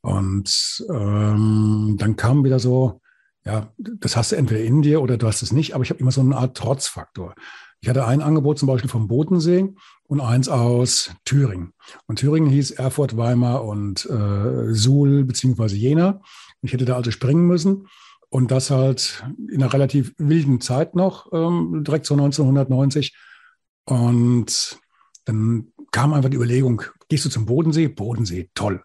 Und 0.03 0.85
ähm, 0.91 1.97
dann 1.99 2.17
kam 2.17 2.45
wieder 2.45 2.61
so, 2.61 3.01
ja, 3.45 3.73
das 3.79 4.17
hast 4.17 4.33
du 4.33 4.37
entweder 4.37 4.61
in 4.61 4.83
dir 4.83 5.01
oder 5.01 5.17
du 5.17 5.27
hast 5.27 5.43
es 5.43 5.53
nicht, 5.53 5.75
aber 5.75 5.85
ich 5.85 5.91
habe 5.91 6.01
immer 6.01 6.13
so 6.13 6.21
eine 6.21 6.37
Art 6.37 6.57
Trotzfaktor. 6.57 7.35
Ich 7.81 7.89
hatte 7.89 8.07
ein 8.07 8.23
Angebot 8.23 8.59
zum 8.59 8.69
Beispiel 8.69 8.91
vom 8.91 9.09
Bodensee 9.09 9.75
und 10.09 10.21
eins 10.21 10.49
aus 10.49 11.11
Thüringen. 11.25 11.73
Und 12.07 12.19
Thüringen 12.19 12.51
hieß 12.51 12.73
Erfurt, 12.73 13.17
Weimar 13.17 13.65
und 13.65 14.07
äh, 14.07 14.73
Suhl 14.73 15.25
beziehungsweise 15.25 15.77
Jena. 15.77 16.21
Ich 16.63 16.73
hätte 16.73 16.85
da 16.85 16.97
also 16.97 17.11
springen 17.11 17.47
müssen. 17.47 17.87
Und 18.29 18.51
das 18.51 18.71
halt 18.71 19.25
in 19.51 19.63
einer 19.63 19.73
relativ 19.73 20.13
wilden 20.19 20.61
Zeit 20.61 20.97
noch, 20.97 21.33
ähm, 21.33 21.85
direkt 21.85 22.07
so 22.07 22.15
1990. 22.15 23.17
Und 23.85 24.79
dann 25.25 25.69
kam 25.93 26.13
einfach 26.13 26.31
die 26.31 26.37
Überlegung, 26.37 26.83
gehst 27.09 27.25
du 27.25 27.31
zum 27.31 27.47
Bodensee? 27.47 27.89
Bodensee, 27.89 28.51
toll. 28.55 28.83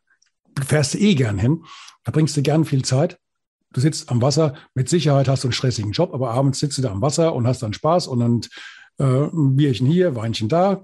Du 0.55 0.63
fährst 0.63 0.95
eh 0.95 1.15
gern 1.15 1.39
hin, 1.39 1.65
da 2.03 2.12
bringst 2.12 2.38
du 2.38 2.41
gern 2.41 2.65
viel 2.65 2.83
Zeit. 2.86 3.17
Du 3.74 3.79
sitzt 3.79 4.12
am 4.12 4.21
Wasser, 4.21 4.55
mit 4.75 4.89
Sicherheit 4.89 5.27
hast 5.27 5.43
du 5.43 5.48
einen 5.48 5.53
stressigen 5.53 5.91
Job, 5.91 6.13
aber 6.13 6.31
abends 6.31 6.60
sitzt 6.60 6.77
du 6.77 6.81
da 6.81 6.91
am 6.91 7.01
Wasser 7.01 7.33
und 7.33 7.48
hast 7.48 7.63
dann 7.63 7.74
Spaß 7.74 8.07
und 8.07 8.19
dann 8.19 8.41
äh, 9.01 9.27
ein 9.34 9.55
Bierchen 9.55 9.88
hier, 9.88 10.15
Weinchen 10.15 10.50
da. 10.50 10.84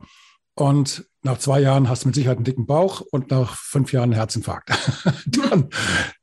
Und 0.55 1.05
nach 1.21 1.37
zwei 1.37 1.59
Jahren 1.59 1.87
hast 1.87 2.03
du 2.03 2.07
mit 2.07 2.15
Sicherheit 2.15 2.37
einen 2.37 2.45
dicken 2.45 2.65
Bauch 2.65 3.01
und 3.11 3.29
nach 3.29 3.55
fünf 3.55 3.93
Jahren 3.93 4.05
einen 4.05 4.13
Herzinfarkt. 4.13 4.71
Dann, 5.25 5.69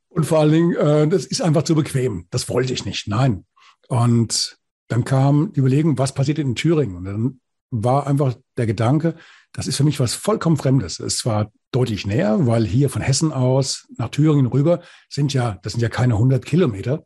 und 0.09 0.25
vor 0.25 0.39
allen 0.39 0.51
Dingen, 0.51 0.75
äh, 0.75 1.07
das 1.07 1.25
ist 1.25 1.41
einfach 1.41 1.63
zu 1.63 1.75
bequem. 1.75 2.27
Das 2.31 2.49
wollte 2.49 2.73
ich 2.73 2.85
nicht. 2.85 3.07
Nein. 3.07 3.45
Und 3.87 4.57
dann 4.87 5.03
kam 5.03 5.51
die 5.53 5.59
Überlegung, 5.59 5.97
was 5.97 6.13
passiert 6.13 6.39
in 6.39 6.55
Thüringen? 6.55 6.95
Und 6.95 7.05
dann 7.05 7.41
war 7.71 8.07
einfach 8.07 8.35
der 8.57 8.65
Gedanke, 8.65 9.15
das 9.51 9.67
ist 9.67 9.77
für 9.77 9.83
mich 9.83 9.99
was 9.99 10.13
vollkommen 10.13 10.57
Fremdes. 10.57 10.99
Es 10.99 11.25
war 11.25 11.51
deutlich 11.71 12.05
näher, 12.05 12.45
weil 12.45 12.65
hier 12.65 12.89
von 12.89 13.01
Hessen 13.01 13.31
aus 13.31 13.87
nach 13.97 14.09
Thüringen 14.09 14.47
rüber 14.47 14.81
sind 15.09 15.33
ja, 15.33 15.59
das 15.63 15.73
sind 15.73 15.81
ja 15.81 15.89
keine 15.89 16.13
100 16.15 16.45
Kilometer. 16.45 17.03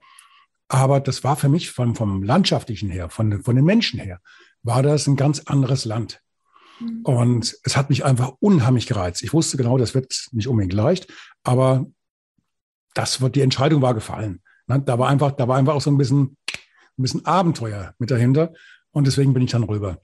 Aber 0.67 1.00
das 1.00 1.24
war 1.24 1.36
für 1.36 1.50
mich 1.50 1.72
vom, 1.72 1.96
vom 1.96 2.22
Landschaftlichen 2.22 2.89
her, 2.89 3.10
von, 3.10 3.41
von 3.43 3.55
den 3.55 3.65
Menschen 3.65 4.00
her, 4.00 4.19
war 4.63 4.84
das 4.84 5.08
ein 5.08 5.16
ganz 5.16 5.42
anderes 5.42 5.86
Land. 5.86 6.22
Mhm. 6.80 7.01
Und 7.04 7.58
es 7.63 7.78
hat 7.78 7.89
mich 7.89 8.06
einfach 8.06 8.34
unheimlich 8.39 8.88
gereizt. 8.88 9.24
Ich 9.24 9.34
wusste 9.34 9.58
genau, 9.58 9.78
das 9.78 9.94
wird 9.94 10.28
nicht 10.32 10.48
unbedingt 10.48 10.74
leicht, 10.74 11.08
aber 11.44 11.86
das 12.94 13.22
wird, 13.22 13.36
die 13.36 13.42
Entscheidung 13.42 13.82
war 13.82 13.94
gefallen. 13.94 14.42
Da 14.68 15.00
war 15.00 15.10
einfach, 15.10 15.32
da 15.32 15.48
war 15.48 15.58
einfach 15.58 15.74
auch 15.74 15.82
so 15.82 15.89
ein 15.89 15.98
bisschen, 15.98 16.38
ein 16.51 17.01
bisschen 17.01 17.25
Abenteuer 17.25 17.94
mit 17.98 18.12
dahinter. 18.12 18.54
Und 18.92 19.08
deswegen 19.08 19.34
bin 19.34 19.44
ich 19.44 19.51
dann 19.51 19.63
rüber. 19.63 20.00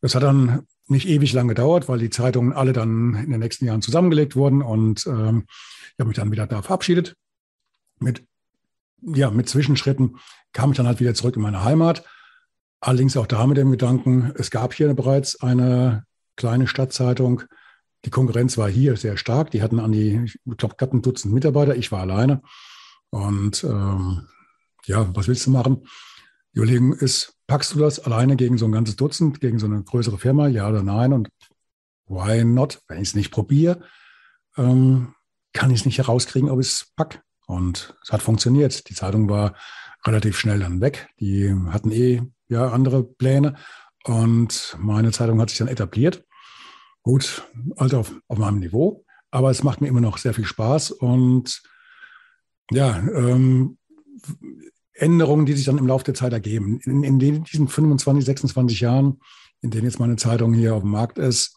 Das 0.00 0.14
hat 0.14 0.24
dann 0.24 0.66
nicht 0.88 1.08
ewig 1.08 1.32
lang 1.32 1.48
gedauert, 1.48 1.88
weil 1.88 1.98
die 1.98 2.10
Zeitungen 2.10 2.52
alle 2.52 2.72
dann 2.72 3.14
in 3.14 3.30
den 3.30 3.40
nächsten 3.40 3.64
Jahren 3.64 3.82
zusammengelegt 3.82 4.34
wurden 4.34 4.62
und 4.62 5.06
ähm, 5.06 5.44
ich 5.46 5.98
habe 5.98 6.08
mich 6.08 6.16
dann 6.16 6.32
wieder 6.32 6.46
da 6.46 6.62
verabschiedet. 6.62 7.16
Mit, 8.00 8.24
ja, 9.00 9.30
mit 9.30 9.48
Zwischenschritten 9.48 10.16
kam 10.52 10.72
ich 10.72 10.76
dann 10.76 10.86
halt 10.86 10.98
wieder 10.98 11.14
zurück 11.14 11.36
in 11.36 11.42
meine 11.42 11.64
Heimat. 11.64 12.04
Allerdings 12.84 13.16
auch 13.16 13.28
da 13.28 13.46
mit 13.46 13.56
dem 13.58 13.70
Gedanken, 13.70 14.32
es 14.34 14.50
gab 14.50 14.74
hier 14.74 14.92
bereits 14.92 15.40
eine 15.40 16.04
kleine 16.34 16.66
Stadtzeitung. 16.66 17.44
Die 18.04 18.10
Konkurrenz 18.10 18.58
war 18.58 18.68
hier 18.68 18.96
sehr 18.96 19.16
stark. 19.16 19.52
Die 19.52 19.62
hatten 19.62 19.78
an 19.78 19.92
die, 19.92 20.24
ich 20.24 20.56
glaube, 20.56 20.74
knapp 20.74 20.92
ein 20.92 21.00
Dutzend 21.00 21.32
Mitarbeiter. 21.32 21.76
Ich 21.76 21.92
war 21.92 22.00
alleine. 22.00 22.42
Und 23.10 23.62
ähm, 23.62 24.26
ja, 24.84 25.08
was 25.14 25.28
willst 25.28 25.46
du 25.46 25.52
machen? 25.52 25.86
Die 26.54 26.58
Überlegung 26.58 26.92
ist, 26.92 27.36
packst 27.46 27.72
du 27.72 27.78
das 27.78 28.00
alleine 28.00 28.34
gegen 28.34 28.58
so 28.58 28.64
ein 28.64 28.72
ganzes 28.72 28.96
Dutzend, 28.96 29.40
gegen 29.40 29.60
so 29.60 29.66
eine 29.66 29.84
größere 29.84 30.18
Firma, 30.18 30.48
ja 30.48 30.68
oder 30.68 30.82
nein? 30.82 31.12
Und 31.12 31.28
why 32.06 32.42
not? 32.42 32.80
Wenn 32.88 33.00
ich 33.00 33.10
es 33.10 33.14
nicht 33.14 33.30
probiere, 33.30 33.82
ähm, 34.56 35.14
kann 35.52 35.70
ich 35.70 35.80
es 35.80 35.86
nicht 35.86 35.98
herauskriegen, 35.98 36.50
ob 36.50 36.58
ich 36.58 36.66
es 36.66 36.92
pack. 36.96 37.22
Und 37.46 37.96
es 38.02 38.10
hat 38.10 38.22
funktioniert. 38.22 38.88
Die 38.88 38.94
Zeitung 38.96 39.28
war 39.28 39.54
relativ 40.04 40.36
schnell 40.36 40.58
dann 40.58 40.80
weg. 40.80 41.08
Die 41.20 41.54
hatten 41.70 41.92
eh 41.92 42.22
ja 42.52 42.68
andere 42.68 43.02
Pläne. 43.02 43.54
Und 44.04 44.76
meine 44.78 45.12
Zeitung 45.12 45.40
hat 45.40 45.50
sich 45.50 45.58
dann 45.58 45.68
etabliert. 45.68 46.24
Gut, 47.02 47.42
also 47.76 47.98
auf, 47.98 48.12
auf 48.28 48.38
meinem 48.38 48.60
Niveau. 48.60 49.04
Aber 49.30 49.50
es 49.50 49.62
macht 49.62 49.80
mir 49.80 49.88
immer 49.88 50.00
noch 50.00 50.18
sehr 50.18 50.34
viel 50.34 50.44
Spaß. 50.44 50.90
Und 50.92 51.62
ja, 52.70 52.98
ähm, 52.98 53.78
Änderungen, 54.94 55.46
die 55.46 55.54
sich 55.54 55.64
dann 55.64 55.78
im 55.78 55.86
Laufe 55.86 56.04
der 56.04 56.14
Zeit 56.14 56.32
ergeben. 56.32 56.78
In, 56.84 57.02
in 57.02 57.18
diesen 57.18 57.68
25, 57.68 58.24
26 58.24 58.80
Jahren, 58.80 59.20
in 59.62 59.70
denen 59.70 59.84
jetzt 59.84 59.98
meine 59.98 60.16
Zeitung 60.16 60.52
hier 60.52 60.74
auf 60.74 60.82
dem 60.82 60.90
Markt 60.90 61.18
ist, 61.18 61.56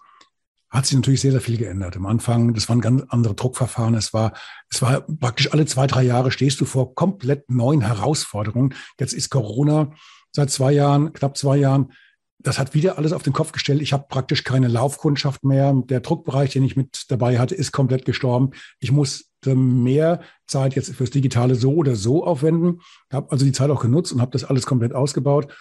hat 0.69 0.85
sich 0.85 0.95
natürlich 0.95 1.21
sehr, 1.21 1.31
sehr 1.31 1.41
viel 1.41 1.57
geändert. 1.57 1.95
Am 1.95 2.05
Anfang, 2.05 2.53
das 2.53 2.67
waren 2.69 2.81
ganz 2.81 3.03
andere 3.09 3.35
Druckverfahren. 3.35 3.95
Es 3.95 4.13
war, 4.13 4.33
es 4.69 4.81
war 4.81 5.01
praktisch 5.01 5.51
alle 5.53 5.65
zwei, 5.65 5.87
drei 5.87 6.03
Jahre 6.03 6.31
stehst 6.31 6.59
du 6.59 6.65
vor 6.65 6.95
komplett 6.95 7.49
neuen 7.49 7.81
Herausforderungen. 7.81 8.73
Jetzt 8.99 9.13
ist 9.13 9.29
Corona 9.29 9.91
seit 10.35 10.51
zwei 10.51 10.73
Jahren, 10.73 11.13
knapp 11.13 11.37
zwei 11.37 11.57
Jahren. 11.57 11.93
Das 12.39 12.59
hat 12.59 12.73
wieder 12.73 12.97
alles 12.97 13.13
auf 13.13 13.23
den 13.23 13.33
Kopf 13.33 13.53
gestellt. 13.53 13.81
Ich 13.81 13.93
habe 13.93 14.05
praktisch 14.07 14.43
keine 14.43 14.67
Laufkundschaft 14.67 15.43
mehr. 15.43 15.73
Der 15.85 16.01
Druckbereich, 16.01 16.51
den 16.51 16.63
ich 16.63 16.75
mit 16.75 17.05
dabei 17.09 17.39
hatte, 17.39 17.55
ist 17.55 17.71
komplett 17.71 18.05
gestorben. 18.05 18.51
Ich 18.79 18.91
muss 18.91 19.31
mehr 19.45 20.21
Zeit 20.47 20.75
jetzt 20.75 20.93
fürs 20.95 21.11
Digitale 21.11 21.55
so 21.55 21.75
oder 21.75 21.95
so 21.95 22.25
aufwenden. 22.25 22.81
Habe 23.13 23.31
also 23.31 23.45
die 23.45 23.51
Zeit 23.51 23.69
auch 23.69 23.81
genutzt 23.81 24.11
und 24.11 24.21
habe 24.21 24.31
das 24.31 24.43
alles 24.43 24.65
komplett 24.65 24.93
ausgebaut. 24.93 25.53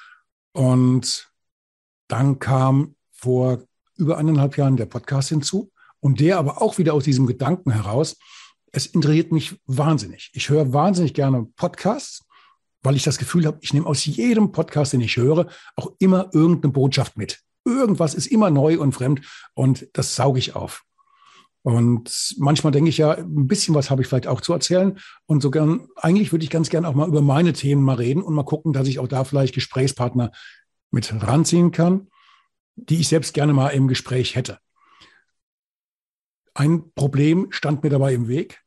Und 0.52 1.30
dann 2.08 2.38
kam 2.38 2.96
vor 3.12 3.62
über 3.96 4.18
eineinhalb 4.18 4.56
Jahren 4.56 4.76
der 4.76 4.86
Podcast 4.86 5.28
hinzu 5.28 5.70
und 6.00 6.20
der 6.20 6.38
aber 6.38 6.62
auch 6.62 6.78
wieder 6.78 6.94
aus 6.94 7.04
diesem 7.04 7.26
Gedanken 7.26 7.70
heraus, 7.70 8.16
es 8.72 8.86
interessiert 8.86 9.32
mich 9.32 9.60
wahnsinnig. 9.66 10.30
Ich 10.32 10.48
höre 10.48 10.72
wahnsinnig 10.72 11.14
gerne 11.14 11.46
Podcasts, 11.56 12.24
weil 12.84 12.96
ich 12.96 13.02
das 13.02 13.18
Gefühl 13.18 13.46
habe, 13.46 13.58
ich 13.62 13.72
nehme 13.72 13.86
aus 13.86 14.04
jedem 14.04 14.52
Podcast, 14.52 14.92
den 14.92 15.00
ich 15.00 15.16
höre, 15.16 15.48
auch 15.74 15.92
immer 15.98 16.30
irgendeine 16.32 16.72
Botschaft 16.72 17.16
mit. 17.16 17.40
Irgendwas 17.64 18.14
ist 18.14 18.26
immer 18.26 18.50
neu 18.50 18.78
und 18.78 18.92
fremd 18.92 19.22
und 19.54 19.88
das 19.94 20.14
sauge 20.14 20.38
ich 20.38 20.54
auf. 20.54 20.84
Und 21.62 22.34
manchmal 22.36 22.72
denke 22.72 22.90
ich 22.90 22.98
ja, 22.98 23.12
ein 23.12 23.48
bisschen 23.48 23.74
was 23.74 23.88
habe 23.88 24.02
ich 24.02 24.08
vielleicht 24.08 24.26
auch 24.26 24.42
zu 24.42 24.52
erzählen. 24.52 24.98
Und 25.24 25.40
so 25.40 25.50
gern, 25.50 25.88
eigentlich 25.96 26.30
würde 26.30 26.44
ich 26.44 26.50
ganz 26.50 26.68
gern 26.68 26.84
auch 26.84 26.94
mal 26.94 27.08
über 27.08 27.22
meine 27.22 27.54
Themen 27.54 27.82
mal 27.82 27.96
reden 27.96 28.22
und 28.22 28.34
mal 28.34 28.44
gucken, 28.44 28.74
dass 28.74 28.86
ich 28.86 28.98
auch 28.98 29.08
da 29.08 29.24
vielleicht 29.24 29.54
Gesprächspartner 29.54 30.30
mit 30.90 31.10
ranziehen 31.26 31.70
kann, 31.70 32.08
die 32.76 33.00
ich 33.00 33.08
selbst 33.08 33.32
gerne 33.32 33.54
mal 33.54 33.70
im 33.70 33.88
Gespräch 33.88 34.36
hätte. 34.36 34.58
Ein 36.52 36.92
Problem 36.94 37.46
stand 37.50 37.82
mir 37.82 37.88
dabei 37.88 38.12
im 38.12 38.28
Weg. 38.28 38.60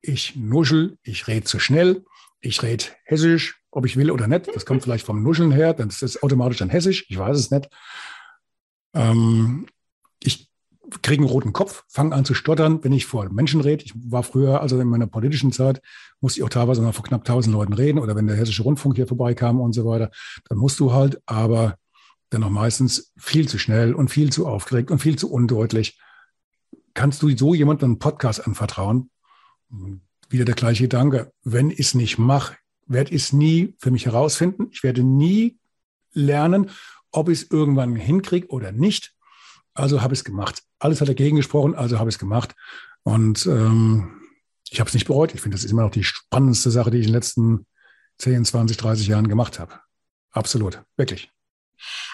Ich 0.00 0.34
nuschel, 0.34 0.96
ich 1.02 1.28
rede 1.28 1.44
zu 1.44 1.58
schnell, 1.58 2.06
ich 2.40 2.62
rede 2.62 2.84
hessisch, 3.04 3.60
ob 3.70 3.86
ich 3.86 3.96
will 3.96 4.10
oder 4.10 4.26
nicht. 4.26 4.48
Das 4.54 4.66
kommt 4.66 4.82
vielleicht 4.82 5.06
vom 5.06 5.22
Nuscheln 5.22 5.52
her, 5.52 5.74
dann 5.74 5.88
ist 5.88 6.02
es 6.02 6.22
automatisch 6.22 6.58
dann 6.58 6.70
hessisch, 6.70 7.06
ich 7.08 7.18
weiß 7.18 7.36
es 7.36 7.50
nicht. 7.50 7.68
Ähm, 8.94 9.66
ich 10.22 10.50
kriege 11.02 11.22
einen 11.22 11.30
roten 11.30 11.52
Kopf, 11.52 11.84
fange 11.88 12.14
an 12.14 12.24
zu 12.24 12.34
stottern, 12.34 12.82
wenn 12.82 12.92
ich 12.92 13.06
vor 13.06 13.28
Menschen 13.30 13.60
rede. 13.60 13.84
Ich 13.84 13.92
war 13.94 14.22
früher, 14.22 14.60
also 14.60 14.80
in 14.80 14.88
meiner 14.88 15.06
politischen 15.06 15.52
Zeit, 15.52 15.82
musste 16.20 16.40
ich 16.40 16.44
auch 16.44 16.48
teilweise 16.48 16.80
mal 16.80 16.92
vor 16.92 17.04
knapp 17.04 17.20
1000 17.20 17.52
Leuten 17.52 17.74
reden 17.74 17.98
oder 17.98 18.16
wenn 18.16 18.26
der 18.26 18.36
Hessische 18.36 18.62
Rundfunk 18.62 18.96
hier 18.96 19.06
vorbeikam 19.06 19.60
und 19.60 19.74
so 19.74 19.84
weiter, 19.84 20.10
dann 20.48 20.58
musst 20.58 20.80
du 20.80 20.92
halt, 20.92 21.20
aber 21.26 21.76
dennoch 22.32 22.50
meistens 22.50 23.12
viel 23.16 23.48
zu 23.48 23.58
schnell 23.58 23.94
und 23.94 24.08
viel 24.08 24.30
zu 24.32 24.46
aufgeregt 24.46 24.90
und 24.90 24.98
viel 25.00 25.16
zu 25.16 25.30
undeutlich. 25.30 26.00
Kannst 26.94 27.22
du 27.22 27.36
so 27.36 27.54
jemandem 27.54 27.90
einen 27.90 27.98
Podcast 27.98 28.46
anvertrauen? 28.46 29.10
Wieder 30.28 30.44
der 30.44 30.54
gleiche 30.54 30.84
Gedanke. 30.84 31.32
Wenn 31.42 31.70
ich 31.70 31.80
es 31.80 31.94
nicht 31.94 32.18
mache, 32.18 32.56
werde 32.86 33.14
ich 33.14 33.22
es 33.22 33.32
nie 33.32 33.74
für 33.78 33.90
mich 33.90 34.06
herausfinden. 34.06 34.68
Ich 34.72 34.82
werde 34.82 35.02
nie 35.02 35.58
lernen, 36.12 36.70
ob 37.10 37.28
ich 37.28 37.42
es 37.42 37.50
irgendwann 37.50 37.96
hinkriege 37.96 38.48
oder 38.48 38.72
nicht. 38.72 39.14
Also 39.74 40.02
habe 40.02 40.14
ich 40.14 40.20
es 40.20 40.24
gemacht. 40.24 40.62
Alles 40.78 41.00
hat 41.00 41.08
dagegen 41.08 41.36
gesprochen, 41.36 41.74
also 41.74 41.98
habe 41.98 42.10
ich 42.10 42.16
es 42.16 42.18
gemacht. 42.18 42.54
Und 43.02 43.46
ähm, 43.46 44.20
ich 44.70 44.80
habe 44.80 44.88
es 44.88 44.94
nicht 44.94 45.06
bereut. 45.06 45.34
Ich 45.34 45.40
finde, 45.40 45.54
das 45.54 45.64
ist 45.64 45.70
immer 45.70 45.82
noch 45.82 45.90
die 45.90 46.04
spannendste 46.04 46.70
Sache, 46.70 46.90
die 46.90 46.98
ich 46.98 47.06
in 47.06 47.12
den 47.12 47.14
letzten 47.14 47.66
10, 48.18 48.44
20, 48.44 48.76
30 48.76 49.06
Jahren 49.06 49.28
gemacht 49.28 49.58
habe. 49.58 49.80
Absolut, 50.30 50.82
wirklich. 50.96 51.30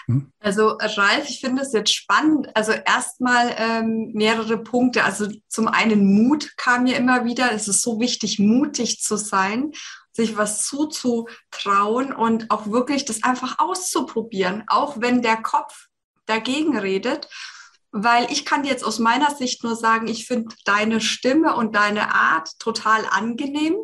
Hm? 0.05 0.31
Also 0.39 0.77
Ralf, 0.79 1.29
ich 1.29 1.39
finde 1.39 1.61
es 1.61 1.73
jetzt 1.73 1.93
spannend. 1.93 2.49
Also 2.55 2.71
erstmal 2.71 3.55
ähm, 3.57 4.11
mehrere 4.13 4.57
Punkte. 4.57 5.03
Also 5.03 5.27
zum 5.47 5.67
einen 5.67 6.05
Mut 6.05 6.55
kam 6.57 6.83
mir 6.83 6.97
immer 6.97 7.25
wieder. 7.25 7.51
Es 7.51 7.67
ist 7.67 7.81
so 7.81 7.99
wichtig, 7.99 8.39
mutig 8.39 9.01
zu 9.01 9.17
sein, 9.17 9.71
sich 10.11 10.37
was 10.37 10.65
zuzutrauen 10.65 12.13
und 12.13 12.51
auch 12.51 12.67
wirklich 12.67 13.05
das 13.05 13.23
einfach 13.23 13.59
auszuprobieren, 13.59 14.63
auch 14.67 15.01
wenn 15.01 15.21
der 15.21 15.37
Kopf 15.37 15.87
dagegen 16.25 16.77
redet 16.77 17.27
weil 17.97 18.29
ich 18.29 18.43
kann 18.43 18.65
jetzt 18.65 18.83
aus 18.83 18.99
meiner 18.99 19.33
Sicht 19.33 19.63
nur 19.63 19.77
sagen, 19.77 20.09
ich 20.09 20.27
finde 20.27 20.53
deine 20.65 20.99
Stimme 20.99 21.55
und 21.55 21.77
deine 21.77 22.13
Art 22.13 22.49
total 22.59 23.05
angenehm 23.09 23.77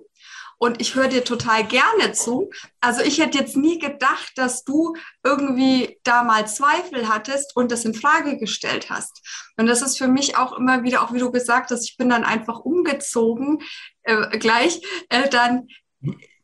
und 0.61 0.79
ich 0.79 0.93
höre 0.93 1.07
dir 1.07 1.23
total 1.23 1.65
gerne 1.65 2.11
zu. 2.11 2.51
Also 2.81 3.01
ich 3.01 3.17
hätte 3.17 3.39
jetzt 3.39 3.57
nie 3.57 3.79
gedacht, 3.79 4.33
dass 4.35 4.63
du 4.63 4.95
irgendwie 5.23 5.99
da 6.03 6.23
mal 6.23 6.45
Zweifel 6.45 7.09
hattest 7.09 7.55
und 7.55 7.71
das 7.71 7.83
in 7.83 7.95
Frage 7.95 8.37
gestellt 8.37 8.91
hast. 8.91 9.27
Und 9.57 9.65
das 9.65 9.81
ist 9.81 9.97
für 9.97 10.07
mich 10.07 10.37
auch 10.37 10.55
immer 10.55 10.83
wieder, 10.83 11.01
auch 11.01 11.13
wie 11.13 11.19
du 11.19 11.31
gesagt 11.31 11.71
hast, 11.71 11.89
ich 11.89 11.97
bin 11.97 12.09
dann 12.09 12.23
einfach 12.23 12.59
umgezogen 12.59 13.63
äh, 14.03 14.37
gleich, 14.37 14.83
äh, 15.09 15.27
dann 15.29 15.67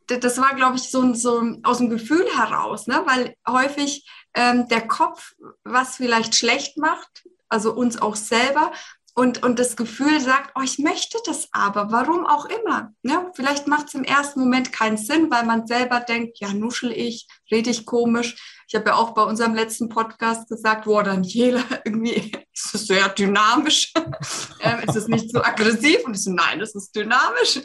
das 0.07 0.37
war, 0.39 0.55
glaube 0.55 0.77
ich, 0.77 0.89
so, 0.89 1.13
so 1.13 1.43
aus 1.63 1.77
dem 1.77 1.89
Gefühl 1.89 2.25
heraus, 2.35 2.87
ne? 2.87 3.03
weil 3.05 3.35
häufig 3.47 4.09
ähm, 4.33 4.67
der 4.69 4.87
Kopf 4.87 5.33
was 5.63 5.97
vielleicht 5.97 6.33
schlecht 6.33 6.77
macht, 6.77 7.25
also 7.49 7.73
uns 7.73 8.01
auch 8.01 8.15
selber. 8.15 8.71
Und, 9.17 9.41
und 9.41 9.57
das 9.57 9.75
Gefühl 9.75 10.21
sagt, 10.21 10.51
oh, 10.53 10.61
ich 10.61 10.77
möchte 10.77 11.17
das 11.25 11.47
aber, 11.51 11.91
warum 11.91 12.27
auch 12.27 12.45
immer. 12.45 12.93
Ne? 13.01 13.31
Vielleicht 13.33 13.65
macht 13.65 13.87
es 13.87 13.95
im 13.95 14.03
ersten 14.03 14.41
Moment 14.41 14.71
keinen 14.71 14.97
Sinn, 14.97 15.31
weil 15.31 15.43
man 15.43 15.65
selber 15.65 16.01
denkt, 16.01 16.37
ja, 16.39 16.53
nuschel 16.53 16.91
ich, 16.91 17.27
rede 17.49 17.71
ich 17.71 17.87
komisch. 17.87 18.61
Ich 18.67 18.75
habe 18.75 18.89
ja 18.89 18.95
auch 18.95 19.15
bei 19.15 19.23
unserem 19.23 19.55
letzten 19.55 19.89
Podcast 19.89 20.47
gesagt, 20.47 20.85
boah, 20.85 21.01
Daniela, 21.01 21.63
irgendwie 21.83 22.31
ist 22.53 22.75
es 22.75 22.85
sehr 22.85 23.09
dynamisch. 23.09 23.91
ähm, 24.61 24.79
ist 24.87 24.95
es 24.95 25.07
nicht 25.07 25.31
so 25.31 25.41
aggressiv? 25.41 26.05
Und 26.05 26.15
ich 26.15 26.23
so, 26.23 26.31
nein, 26.31 26.61
es 26.61 26.75
ist 26.75 26.95
dynamisch. 26.95 27.61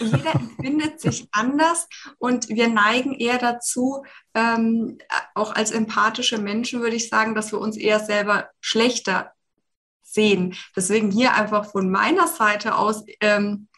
Jeder 0.00 0.34
empfindet 0.34 1.00
sich 1.00 1.28
anders 1.30 1.86
und 2.18 2.48
wir 2.48 2.66
neigen 2.66 3.14
eher 3.14 3.38
dazu, 3.38 4.04
ähm, 4.34 4.98
auch 5.36 5.54
als 5.54 5.70
empathische 5.70 6.38
Menschen 6.38 6.80
würde 6.80 6.96
ich 6.96 7.08
sagen, 7.08 7.36
dass 7.36 7.52
wir 7.52 7.60
uns 7.60 7.76
eher 7.76 8.00
selber 8.00 8.48
schlechter 8.60 9.32
sehen. 10.12 10.54
Deswegen 10.76 11.10
hier 11.10 11.34
einfach 11.34 11.70
von 11.70 11.90
meiner 11.90 12.26
Seite 12.26 12.76
aus, 12.76 13.04
ähm, 13.20 13.68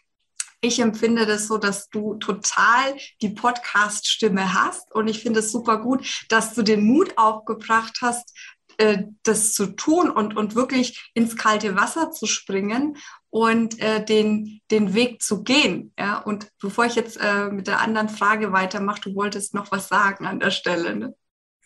ich 0.63 0.79
empfinde 0.81 1.25
das 1.25 1.47
so, 1.47 1.57
dass 1.57 1.89
du 1.89 2.15
total 2.17 2.97
die 3.23 3.31
Podcast-Stimme 3.31 4.53
hast 4.53 4.93
und 4.95 5.09
ich 5.09 5.23
finde 5.23 5.41
es 5.41 5.53
super 5.53 5.79
gut, 5.79 6.27
dass 6.29 6.55
du 6.55 6.63
den 6.63 6.85
Mut 6.85 7.17
aufgebracht 7.17 7.99
hast, 8.03 8.37
äh, 8.77 9.05
das 9.23 9.53
zu 9.53 9.67
tun 9.67 10.11
und, 10.11 10.37
und 10.37 10.55
wirklich 10.55 11.11
ins 11.15 11.37
kalte 11.37 11.77
Wasser 11.77 12.11
zu 12.11 12.27
springen 12.27 12.97
und 13.31 13.79
äh, 13.81 14.05
den, 14.05 14.61
den 14.71 14.95
Weg 14.95 15.23
zu 15.23 15.43
gehen. 15.43 15.93
Ja? 15.99 16.19
Und 16.19 16.49
bevor 16.61 16.85
ich 16.85 16.95
jetzt 16.95 17.19
äh, 17.21 17.51
mit 17.51 17.67
der 17.67 17.81
anderen 17.81 18.09
Frage 18.09 18.53
weitermache, 18.53 19.01
du 19.03 19.15
wolltest 19.15 19.55
noch 19.55 19.71
was 19.71 19.89
sagen 19.89 20.27
an 20.27 20.41
der 20.41 20.51
Stelle. 20.51 20.97
Ne? 20.97 21.15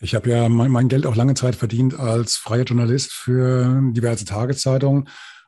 Ich 0.01 0.13
habe 0.13 0.29
ja 0.29 0.49
mein, 0.49 0.71
mein, 0.71 0.87
Geld 0.87 1.05
auch 1.05 1.15
lange 1.15 1.35
Zeit 1.35 1.55
verdient 1.55 1.99
als 1.99 2.35
freier 2.35 2.63
Journalist 2.63 3.13
für 3.13 3.81
diverse 3.91 4.25
Tageszeitungen. 4.25 5.07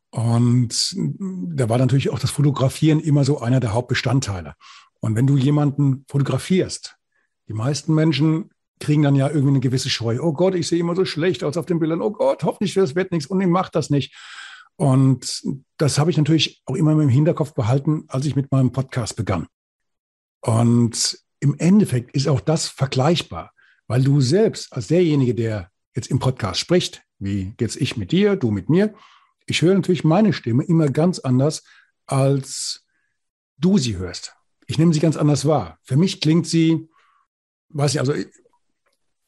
Und 0.09 0.95
da 0.95 1.69
war 1.69 1.77
natürlich 1.77 2.09
auch 2.09 2.19
das 2.19 2.31
Fotografieren 2.31 2.99
immer 2.99 3.25
so 3.25 3.41
einer 3.41 3.59
der 3.59 3.73
Hauptbestandteile. 3.73 4.55
Und 4.99 5.15
wenn 5.15 5.27
du 5.27 5.37
jemanden 5.37 6.05
fotografierst, 6.07 6.95
die 7.47 7.53
meisten 7.53 7.93
Menschen 7.93 8.49
kriegen 8.79 9.03
dann 9.03 9.15
ja 9.15 9.27
irgendwie 9.27 9.49
eine 9.49 9.59
gewisse 9.59 9.89
Scheu. 9.89 10.19
Oh 10.21 10.33
Gott, 10.33 10.55
ich 10.55 10.67
sehe 10.67 10.79
immer 10.79 10.95
so 10.95 11.05
schlecht 11.05 11.43
aus 11.43 11.57
auf 11.57 11.65
den 11.65 11.79
Bildern. 11.79 12.01
Oh 12.01 12.11
Gott, 12.11 12.43
hoffentlich 12.43 12.73
das 12.73 12.95
wird 12.95 13.11
nichts 13.11 13.27
und 13.27 13.41
ich 13.41 13.47
mache 13.47 13.71
das 13.71 13.89
nicht. 13.89 14.15
Und 14.75 15.41
das 15.77 15.97
habe 15.97 16.11
ich 16.11 16.17
natürlich 16.17 16.61
auch 16.65 16.75
immer 16.75 16.91
im 16.91 17.09
Hinterkopf 17.09 17.53
behalten, 17.53 18.05
als 18.07 18.25
ich 18.25 18.35
mit 18.35 18.51
meinem 18.51 18.71
Podcast 18.71 19.15
begann. 19.15 19.47
Und 20.41 21.17
im 21.39 21.57
Endeffekt 21.57 22.15
ist 22.15 22.27
auch 22.27 22.41
das 22.41 22.67
vergleichbar, 22.67 23.51
weil 23.87 24.03
du 24.03 24.21
selbst 24.21 24.71
als 24.73 24.87
derjenige, 24.87 25.33
der 25.33 25.71
jetzt 25.95 26.11
im 26.11 26.19
Podcast 26.19 26.59
spricht, 26.59 27.03
wie 27.19 27.53
jetzt 27.59 27.77
ich 27.77 27.97
mit 27.97 28.11
dir, 28.11 28.35
du 28.35 28.51
mit 28.51 28.69
mir, 28.69 28.93
ich 29.45 29.61
höre 29.61 29.73
natürlich 29.73 30.03
meine 30.03 30.33
Stimme 30.33 30.63
immer 30.63 30.89
ganz 30.89 31.19
anders, 31.19 31.63
als 32.05 32.85
du 33.57 33.77
sie 33.77 33.97
hörst. 33.97 34.35
Ich 34.67 34.77
nehme 34.77 34.93
sie 34.93 34.99
ganz 34.99 35.17
anders 35.17 35.45
wahr. 35.45 35.79
Für 35.83 35.95
mich 35.95 36.19
klingt 36.19 36.45
sie, 36.45 36.89
weiß 37.69 37.93
ich, 37.93 37.99
also 37.99 38.13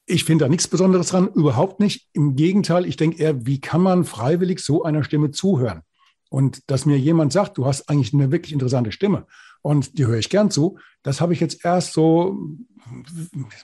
ich 0.06 0.24
finde 0.26 0.46
da 0.46 0.50
nichts 0.50 0.68
Besonderes 0.68 1.08
dran, 1.10 1.30
überhaupt 1.34 1.80
nicht. 1.80 2.10
Im 2.14 2.36
Gegenteil, 2.36 2.86
ich 2.86 2.98
denke 2.98 3.18
eher, 3.18 3.46
wie 3.46 3.62
kann 3.62 3.82
man 3.82 4.04
freiwillig 4.04 4.60
so 4.60 4.84
einer 4.84 5.04
Stimme 5.04 5.32
zuhören? 5.32 5.84
Und 6.30 6.70
dass 6.70 6.86
mir 6.86 6.98
jemand 6.98 7.34
sagt, 7.34 7.58
du 7.58 7.66
hast 7.66 7.90
eigentlich 7.90 8.14
eine 8.14 8.32
wirklich 8.32 8.54
interessante 8.54 8.92
Stimme 8.92 9.26
und 9.62 9.98
die 9.98 10.06
höre 10.06 10.20
ich 10.20 10.30
gern 10.30 10.52
zu, 10.52 10.78
das 11.04 11.22
habe 11.22 11.34
ich 11.34 11.40
jetzt 11.40 11.66
erst 11.66 11.94
so, 11.94 12.38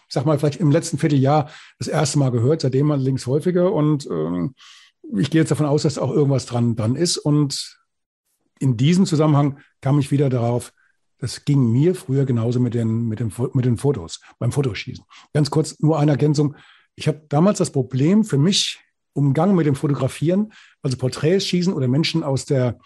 sag 0.10 0.26
mal, 0.26 0.38
vielleicht 0.38 0.60
im 0.60 0.72
letzten 0.72 0.98
Vierteljahr 0.98 1.50
das 1.80 1.88
erste 1.88 2.20
Mal 2.20 2.32
gehört, 2.32 2.62
seitdem 2.62 2.92
allerdings 2.92 3.28
häufiger. 3.28 3.72
Und 3.72 4.06
äh, 4.08 4.50
ich 5.20 5.30
gehe 5.30 5.42
jetzt 5.42 5.52
davon 5.52 5.66
aus, 5.66 5.84
dass 5.84 5.98
auch 5.98 6.12
irgendwas 6.12 6.46
dran, 6.46 6.76
dran 6.76 6.96
ist. 6.96 7.18
Und 7.18 7.78
in 8.60 8.78
diesem 8.78 9.06
Zusammenhang 9.06 9.60
kam 9.82 10.00
ich 10.00 10.12
wieder 10.12 10.30
darauf, 10.30 10.74
das 11.20 11.46
ging 11.46 11.72
mir 11.72 11.96
früher 11.96 12.26
genauso 12.26 12.60
mit 12.60 12.74
den, 12.74 13.08
mit 13.08 13.20
den, 13.20 13.32
mit 13.54 13.66
den 13.66 13.78
Fotos, 13.78 14.22
beim 14.38 14.52
Fotoschießen. 14.52 15.06
Ganz 15.34 15.50
kurz 15.50 15.80
nur 15.80 15.98
eine 15.98 16.12
Ergänzung. 16.12 16.56
Ich 16.96 17.08
habe 17.08 17.26
damals 17.30 17.58
das 17.58 17.72
Problem 17.72 18.24
für 18.24 18.38
mich 18.38 18.80
umgangen 19.16 19.56
mit 19.56 19.66
dem 19.66 19.76
Fotografieren, 19.76 20.54
also 20.82 20.98
Porträts 20.98 21.48
schießen 21.48 21.74
oder 21.74 21.88
Menschen 21.88 22.24
aus 22.24 22.46
der 22.46 22.78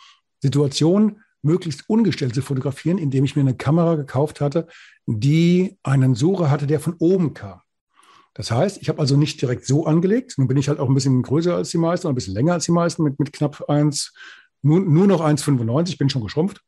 Situation 0.42 1.22
möglichst 1.42 1.90
ungestellt 1.90 2.36
zu 2.36 2.42
fotografieren, 2.42 2.98
indem 2.98 3.24
ich 3.24 3.36
mir 3.36 3.42
eine 3.42 3.56
Kamera 3.56 3.96
gekauft 3.96 4.42
hatte, 4.42 4.68
die 5.06 5.78
einen 5.84 6.16
Sucher 6.16 6.52
hatte, 6.52 6.68
der 6.68 6.80
von 6.80 6.96
oben 7.00 7.34
kam. 7.34 7.62
Das 8.34 8.52
heißt, 8.52 8.82
ich 8.82 8.90
habe 8.90 9.00
also 9.00 9.18
nicht 9.18 9.42
direkt 9.42 9.66
so 9.66 9.86
angelegt. 9.86 10.36
Nun 10.38 10.48
bin 10.48 10.58
ich 10.58 10.70
halt 10.70 10.80
auch 10.80 10.88
ein 10.88 10.94
bisschen 10.94 11.22
größer 11.22 11.56
als 11.56 11.70
die 11.70 11.78
meisten, 11.78 12.08
ein 12.08 12.16
bisschen 12.16 12.34
länger 12.34 12.54
als 12.54 12.66
die 12.66 12.72
meisten, 12.72 13.04
mit, 13.04 13.20
mit 13.20 13.34
knapp 13.34 13.70
1, 13.70 14.14
nur, 14.62 14.80
nur 14.80 15.08
noch 15.08 15.22
1,95, 15.22 15.98
bin 15.98 16.10
schon 16.10 16.24
geschrumpft. 16.24 16.62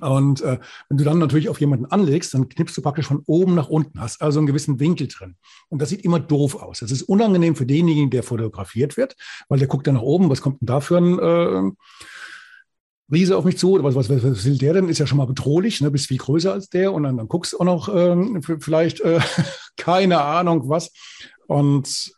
Und 0.00 0.42
äh, 0.42 0.58
wenn 0.88 0.98
du 0.98 1.04
dann 1.04 1.18
natürlich 1.18 1.48
auf 1.48 1.60
jemanden 1.60 1.86
anlegst, 1.86 2.34
dann 2.34 2.48
knippst 2.48 2.76
du 2.76 2.82
praktisch 2.82 3.06
von 3.06 3.22
oben 3.26 3.54
nach 3.54 3.68
unten, 3.68 4.00
hast 4.00 4.22
also 4.22 4.40
einen 4.40 4.46
gewissen 4.46 4.80
Winkel 4.80 5.08
drin. 5.08 5.36
Und 5.68 5.80
das 5.80 5.90
sieht 5.90 6.04
immer 6.04 6.20
doof 6.20 6.56
aus. 6.56 6.80
Das 6.80 6.90
ist 6.90 7.02
unangenehm 7.02 7.56
für 7.56 7.66
denjenigen, 7.66 8.10
der 8.10 8.22
fotografiert 8.22 8.96
wird, 8.96 9.16
weil 9.48 9.58
der 9.58 9.68
guckt 9.68 9.86
dann 9.86 9.94
nach 9.94 10.02
oben, 10.02 10.30
was 10.30 10.40
kommt 10.40 10.60
denn 10.60 10.66
da 10.66 10.80
für 10.80 10.98
ein 10.98 11.18
äh, 11.18 11.70
Riese 13.12 13.36
auf 13.36 13.44
mich 13.44 13.58
zu, 13.58 13.82
was, 13.82 13.94
was, 13.94 14.08
was 14.08 14.44
will 14.44 14.58
der 14.58 14.74
denn? 14.74 14.88
Ist 14.88 14.98
ja 14.98 15.06
schon 15.06 15.18
mal 15.18 15.26
bedrohlich, 15.26 15.80
ne? 15.80 15.90
bist 15.90 16.06
viel 16.06 16.18
größer 16.18 16.52
als 16.52 16.68
der 16.68 16.92
und 16.92 17.02
dann, 17.02 17.16
dann 17.16 17.28
guckst 17.28 17.52
du 17.52 17.58
auch 17.58 17.64
noch 17.64 17.88
ähm, 17.94 18.40
vielleicht 18.42 19.00
äh, 19.00 19.20
keine 19.76 20.22
Ahnung 20.22 20.68
was. 20.68 20.92
Und 21.46 22.12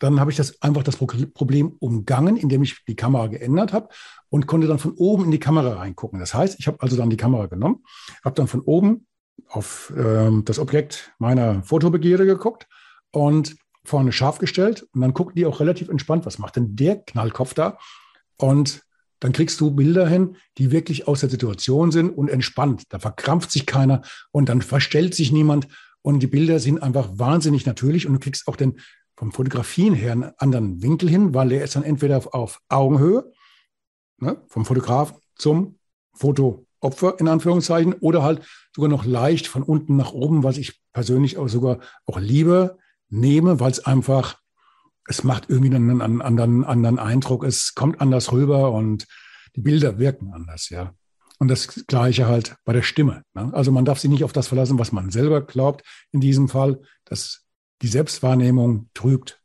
dann 0.00 0.18
habe 0.18 0.30
ich 0.30 0.36
das 0.36 0.60
einfach 0.62 0.82
das 0.82 0.96
Problem 0.96 1.76
umgangen, 1.78 2.36
indem 2.36 2.62
ich 2.62 2.84
die 2.86 2.96
Kamera 2.96 3.28
geändert 3.28 3.72
habe 3.72 3.88
und 4.30 4.46
konnte 4.46 4.66
dann 4.66 4.78
von 4.78 4.92
oben 4.92 5.26
in 5.26 5.30
die 5.30 5.38
Kamera 5.38 5.74
reingucken. 5.74 6.18
Das 6.18 6.34
heißt, 6.34 6.58
ich 6.58 6.66
habe 6.66 6.78
also 6.80 6.96
dann 6.96 7.10
die 7.10 7.16
Kamera 7.16 7.46
genommen, 7.46 7.84
habe 8.24 8.34
dann 8.34 8.48
von 8.48 8.60
oben 8.60 9.06
auf 9.48 9.92
ähm, 9.96 10.44
das 10.44 10.58
Objekt 10.58 11.12
meiner 11.18 11.62
Fotobegierde 11.62 12.26
geguckt 12.26 12.66
und 13.12 13.56
vorne 13.84 14.12
scharf 14.12 14.38
gestellt 14.38 14.86
und 14.94 15.02
dann 15.02 15.14
gucken 15.14 15.34
die 15.36 15.46
auch 15.46 15.60
relativ 15.60 15.88
entspannt, 15.88 16.26
was 16.26 16.38
macht 16.38 16.56
denn 16.56 16.76
der 16.76 16.96
Knallkopf 16.96 17.54
da? 17.54 17.78
Und 18.36 18.82
dann 19.20 19.32
kriegst 19.32 19.60
du 19.60 19.70
Bilder 19.70 20.08
hin, 20.08 20.36
die 20.56 20.70
wirklich 20.70 21.06
aus 21.06 21.20
der 21.20 21.28
Situation 21.28 21.92
sind 21.92 22.10
und 22.10 22.28
entspannt. 22.28 22.84
Da 22.88 22.98
verkrampft 22.98 23.50
sich 23.50 23.66
keiner 23.66 24.00
und 24.32 24.48
dann 24.48 24.62
verstellt 24.62 25.14
sich 25.14 25.30
niemand 25.30 25.68
und 26.02 26.20
die 26.20 26.26
Bilder 26.26 26.58
sind 26.58 26.82
einfach 26.82 27.10
wahnsinnig 27.12 27.66
natürlich 27.66 28.06
und 28.06 28.14
du 28.14 28.18
kriegst 28.18 28.48
auch 28.48 28.56
den 28.56 28.80
vom 29.20 29.32
Fotografien 29.32 29.92
her 29.92 30.12
einen 30.12 30.32
anderen 30.38 30.82
Winkel 30.82 31.10
hin, 31.10 31.34
weil 31.34 31.52
er 31.52 31.62
ist 31.62 31.76
dann 31.76 31.82
entweder 31.82 32.34
auf, 32.34 32.62
Augenhöhe, 32.70 33.30
ne, 34.16 34.42
vom 34.48 34.64
Fotograf 34.64 35.12
zum 35.34 35.78
Fotoopfer 36.14 37.20
in 37.20 37.28
Anführungszeichen, 37.28 37.92
oder 37.92 38.22
halt 38.22 38.40
sogar 38.74 38.88
noch 38.88 39.04
leicht 39.04 39.46
von 39.46 39.62
unten 39.62 39.98
nach 39.98 40.12
oben, 40.14 40.42
was 40.42 40.56
ich 40.56 40.80
persönlich 40.94 41.36
auch 41.36 41.48
sogar 41.48 41.80
auch 42.06 42.18
lieber 42.18 42.78
nehme, 43.10 43.60
weil 43.60 43.70
es 43.70 43.84
einfach 43.84 44.38
es 45.06 45.22
macht 45.22 45.50
irgendwie 45.50 45.74
einen, 45.74 46.00
einen 46.00 46.22
anderen, 46.22 46.64
anderen 46.64 46.98
Eindruck, 46.98 47.44
es 47.44 47.74
kommt 47.74 48.00
anders 48.00 48.32
rüber 48.32 48.72
und 48.72 49.06
die 49.54 49.60
Bilder 49.60 49.98
wirken 49.98 50.32
anders, 50.32 50.70
ja. 50.70 50.94
Und 51.38 51.48
das 51.48 51.84
Gleiche 51.86 52.26
halt 52.26 52.56
bei 52.64 52.72
der 52.72 52.82
Stimme. 52.82 53.22
Ne? 53.34 53.50
Also 53.52 53.70
man 53.70 53.84
darf 53.84 53.98
sich 53.98 54.10
nicht 54.10 54.24
auf 54.24 54.32
das 54.32 54.48
verlassen, 54.48 54.78
was 54.78 54.92
man 54.92 55.10
selber 55.10 55.42
glaubt. 55.42 55.84
In 56.10 56.20
diesem 56.20 56.48
Fall, 56.48 56.80
dass 57.04 57.46
die 57.82 57.88
Selbstwahrnehmung 57.88 58.88
trügt. 58.94 59.39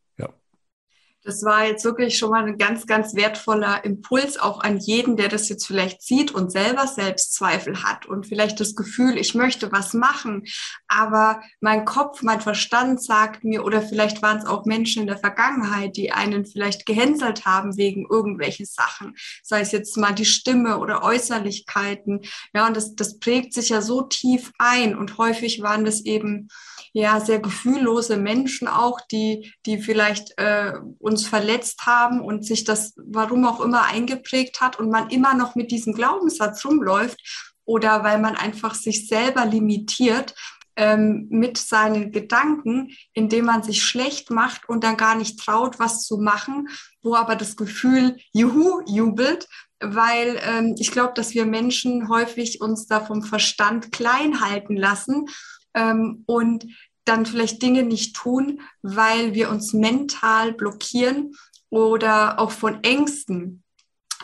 Das 1.25 1.43
war 1.43 1.65
jetzt 1.65 1.83
wirklich 1.83 2.19
schon 2.19 2.29
mal 2.29 2.45
ein 2.45 2.59
ganz, 2.59 2.85
ganz 2.85 3.15
wertvoller 3.15 3.83
Impuls 3.83 4.37
auch 4.37 4.61
an 4.61 4.77
jeden, 4.77 5.17
der 5.17 5.27
das 5.27 5.49
jetzt 5.49 5.65
vielleicht 5.65 6.03
sieht 6.03 6.31
und 6.31 6.51
selber 6.51 6.85
Selbstzweifel 6.85 7.81
hat 7.83 8.05
und 8.05 8.27
vielleicht 8.27 8.59
das 8.59 8.75
Gefühl, 8.75 9.17
ich 9.17 9.33
möchte 9.33 9.71
was 9.71 9.95
machen, 9.95 10.43
aber 10.87 11.41
mein 11.61 11.83
Kopf, 11.83 12.21
mein 12.21 12.41
Verstand 12.41 13.01
sagt 13.01 13.43
mir, 13.43 13.65
oder 13.65 13.81
vielleicht 13.81 14.21
waren 14.21 14.37
es 14.37 14.45
auch 14.45 14.65
Menschen 14.65 15.01
in 15.01 15.07
der 15.07 15.17
Vergangenheit, 15.17 15.97
die 15.97 16.11
einen 16.11 16.45
vielleicht 16.45 16.85
gehänselt 16.85 17.45
haben 17.45 17.75
wegen 17.75 18.05
irgendwelchen 18.07 18.67
Sachen, 18.67 19.15
sei 19.41 19.61
es 19.61 19.71
jetzt 19.71 19.97
mal 19.97 20.13
die 20.13 20.25
Stimme 20.25 20.77
oder 20.77 21.03
Äußerlichkeiten. 21.03 22.21
Ja, 22.53 22.67
und 22.67 22.77
das, 22.77 22.95
das 22.95 23.17
prägt 23.17 23.53
sich 23.53 23.69
ja 23.69 23.81
so 23.81 24.03
tief 24.03 24.51
ein 24.59 24.95
und 24.95 25.17
häufig 25.17 25.63
waren 25.63 25.85
das 25.85 26.01
eben 26.01 26.49
ja 26.95 27.19
sehr 27.19 27.39
gefühllose 27.39 28.15
Menschen 28.15 28.69
auch, 28.69 29.01
die, 29.01 29.51
die 29.65 29.79
vielleicht 29.79 30.37
äh, 30.37 30.73
verletzt 31.23 31.85
haben 31.85 32.21
und 32.21 32.45
sich 32.45 32.63
das, 32.63 32.93
warum 32.97 33.45
auch 33.45 33.61
immer, 33.61 33.83
eingeprägt 33.83 34.61
hat 34.61 34.79
und 34.79 34.89
man 34.89 35.09
immer 35.09 35.33
noch 35.33 35.55
mit 35.55 35.71
diesem 35.71 35.93
Glaubenssatz 35.93 36.65
rumläuft 36.65 37.19
oder 37.65 38.03
weil 38.03 38.19
man 38.19 38.35
einfach 38.35 38.75
sich 38.75 39.07
selber 39.07 39.45
limitiert 39.45 40.35
ähm, 40.75 41.27
mit 41.29 41.57
seinen 41.57 42.11
Gedanken, 42.11 42.91
indem 43.13 43.45
man 43.45 43.63
sich 43.63 43.83
schlecht 43.83 44.29
macht 44.29 44.67
und 44.67 44.83
dann 44.83 44.97
gar 44.97 45.15
nicht 45.15 45.39
traut, 45.39 45.79
was 45.79 46.03
zu 46.03 46.17
machen, 46.17 46.67
wo 47.01 47.15
aber 47.15 47.35
das 47.35 47.55
Gefühl 47.55 48.17
Juhu 48.33 48.81
jubelt, 48.85 49.47
weil 49.79 50.39
ähm, 50.41 50.75
ich 50.77 50.91
glaube, 50.91 51.13
dass 51.15 51.33
wir 51.33 51.45
Menschen 51.45 52.09
häufig 52.09 52.61
uns 52.61 52.87
da 52.87 52.99
vom 52.99 53.23
Verstand 53.23 53.91
klein 53.91 54.41
halten 54.41 54.75
lassen 54.75 55.27
ähm, 55.73 56.23
und 56.25 56.65
dann 57.05 57.25
vielleicht 57.25 57.61
Dinge 57.61 57.83
nicht 57.83 58.15
tun, 58.15 58.61
weil 58.81 59.33
wir 59.33 59.49
uns 59.49 59.73
mental 59.73 60.53
blockieren 60.53 61.35
oder 61.69 62.39
auch 62.39 62.51
von 62.51 62.83
Ängsten. 62.83 63.63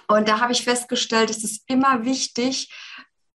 Und 0.07 0.27
da 0.27 0.39
habe 0.39 0.51
ich 0.51 0.63
festgestellt, 0.63 1.29
es 1.29 1.43
ist 1.43 1.63
immer 1.67 2.05
wichtig, 2.05 2.69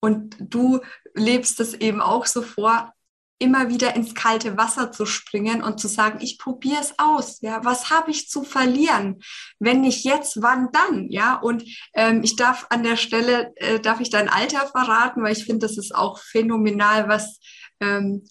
und 0.03 0.35
du 0.37 0.81
lebst 1.13 1.61
es 1.61 1.75
eben 1.75 2.01
auch 2.01 2.25
so 2.25 2.41
vor, 2.41 2.91
immer 3.39 3.69
wieder 3.69 3.95
ins 3.95 4.13
kalte 4.13 4.57
Wasser 4.57 4.91
zu 4.91 5.05
springen 5.05 5.63
und 5.63 5.79
zu 5.79 5.87
sagen, 5.87 6.19
ich 6.21 6.37
probiere 6.37 6.81
es 6.81 6.93
aus. 6.97 7.39
Ja, 7.39 7.63
was 7.63 7.89
habe 7.89 8.11
ich 8.11 8.29
zu 8.29 8.43
verlieren? 8.43 9.21
Wenn 9.59 9.79
nicht 9.79 10.03
jetzt, 10.03 10.41
wann 10.41 10.69
dann? 10.73 11.09
Ja, 11.09 11.35
und 11.35 11.63
ähm, 11.93 12.21
ich 12.21 12.35
darf 12.35 12.67
an 12.69 12.83
der 12.83 12.97
Stelle 12.97 13.53
äh, 13.55 13.79
darf 13.79 14.01
ich 14.01 14.09
dein 14.09 14.27
Alter 14.27 14.67
verraten, 14.67 15.23
weil 15.23 15.31
ich 15.31 15.45
finde, 15.45 15.67
das 15.67 15.77
ist 15.77 15.95
auch 15.95 16.19
phänomenal, 16.19 17.07
was 17.07 17.39
ähm, 17.79 18.25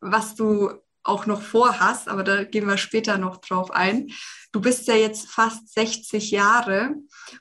was 0.00 0.34
du 0.34 0.70
auch 1.04 1.26
noch 1.26 1.42
vorhast, 1.42 2.08
aber 2.08 2.22
da 2.22 2.44
gehen 2.44 2.66
wir 2.68 2.76
später 2.76 3.18
noch 3.18 3.38
drauf 3.38 3.70
ein. 3.70 4.12
Du 4.52 4.60
bist 4.60 4.86
ja 4.86 4.94
jetzt 4.94 5.28
fast 5.28 5.72
60 5.72 6.30
Jahre 6.30 6.94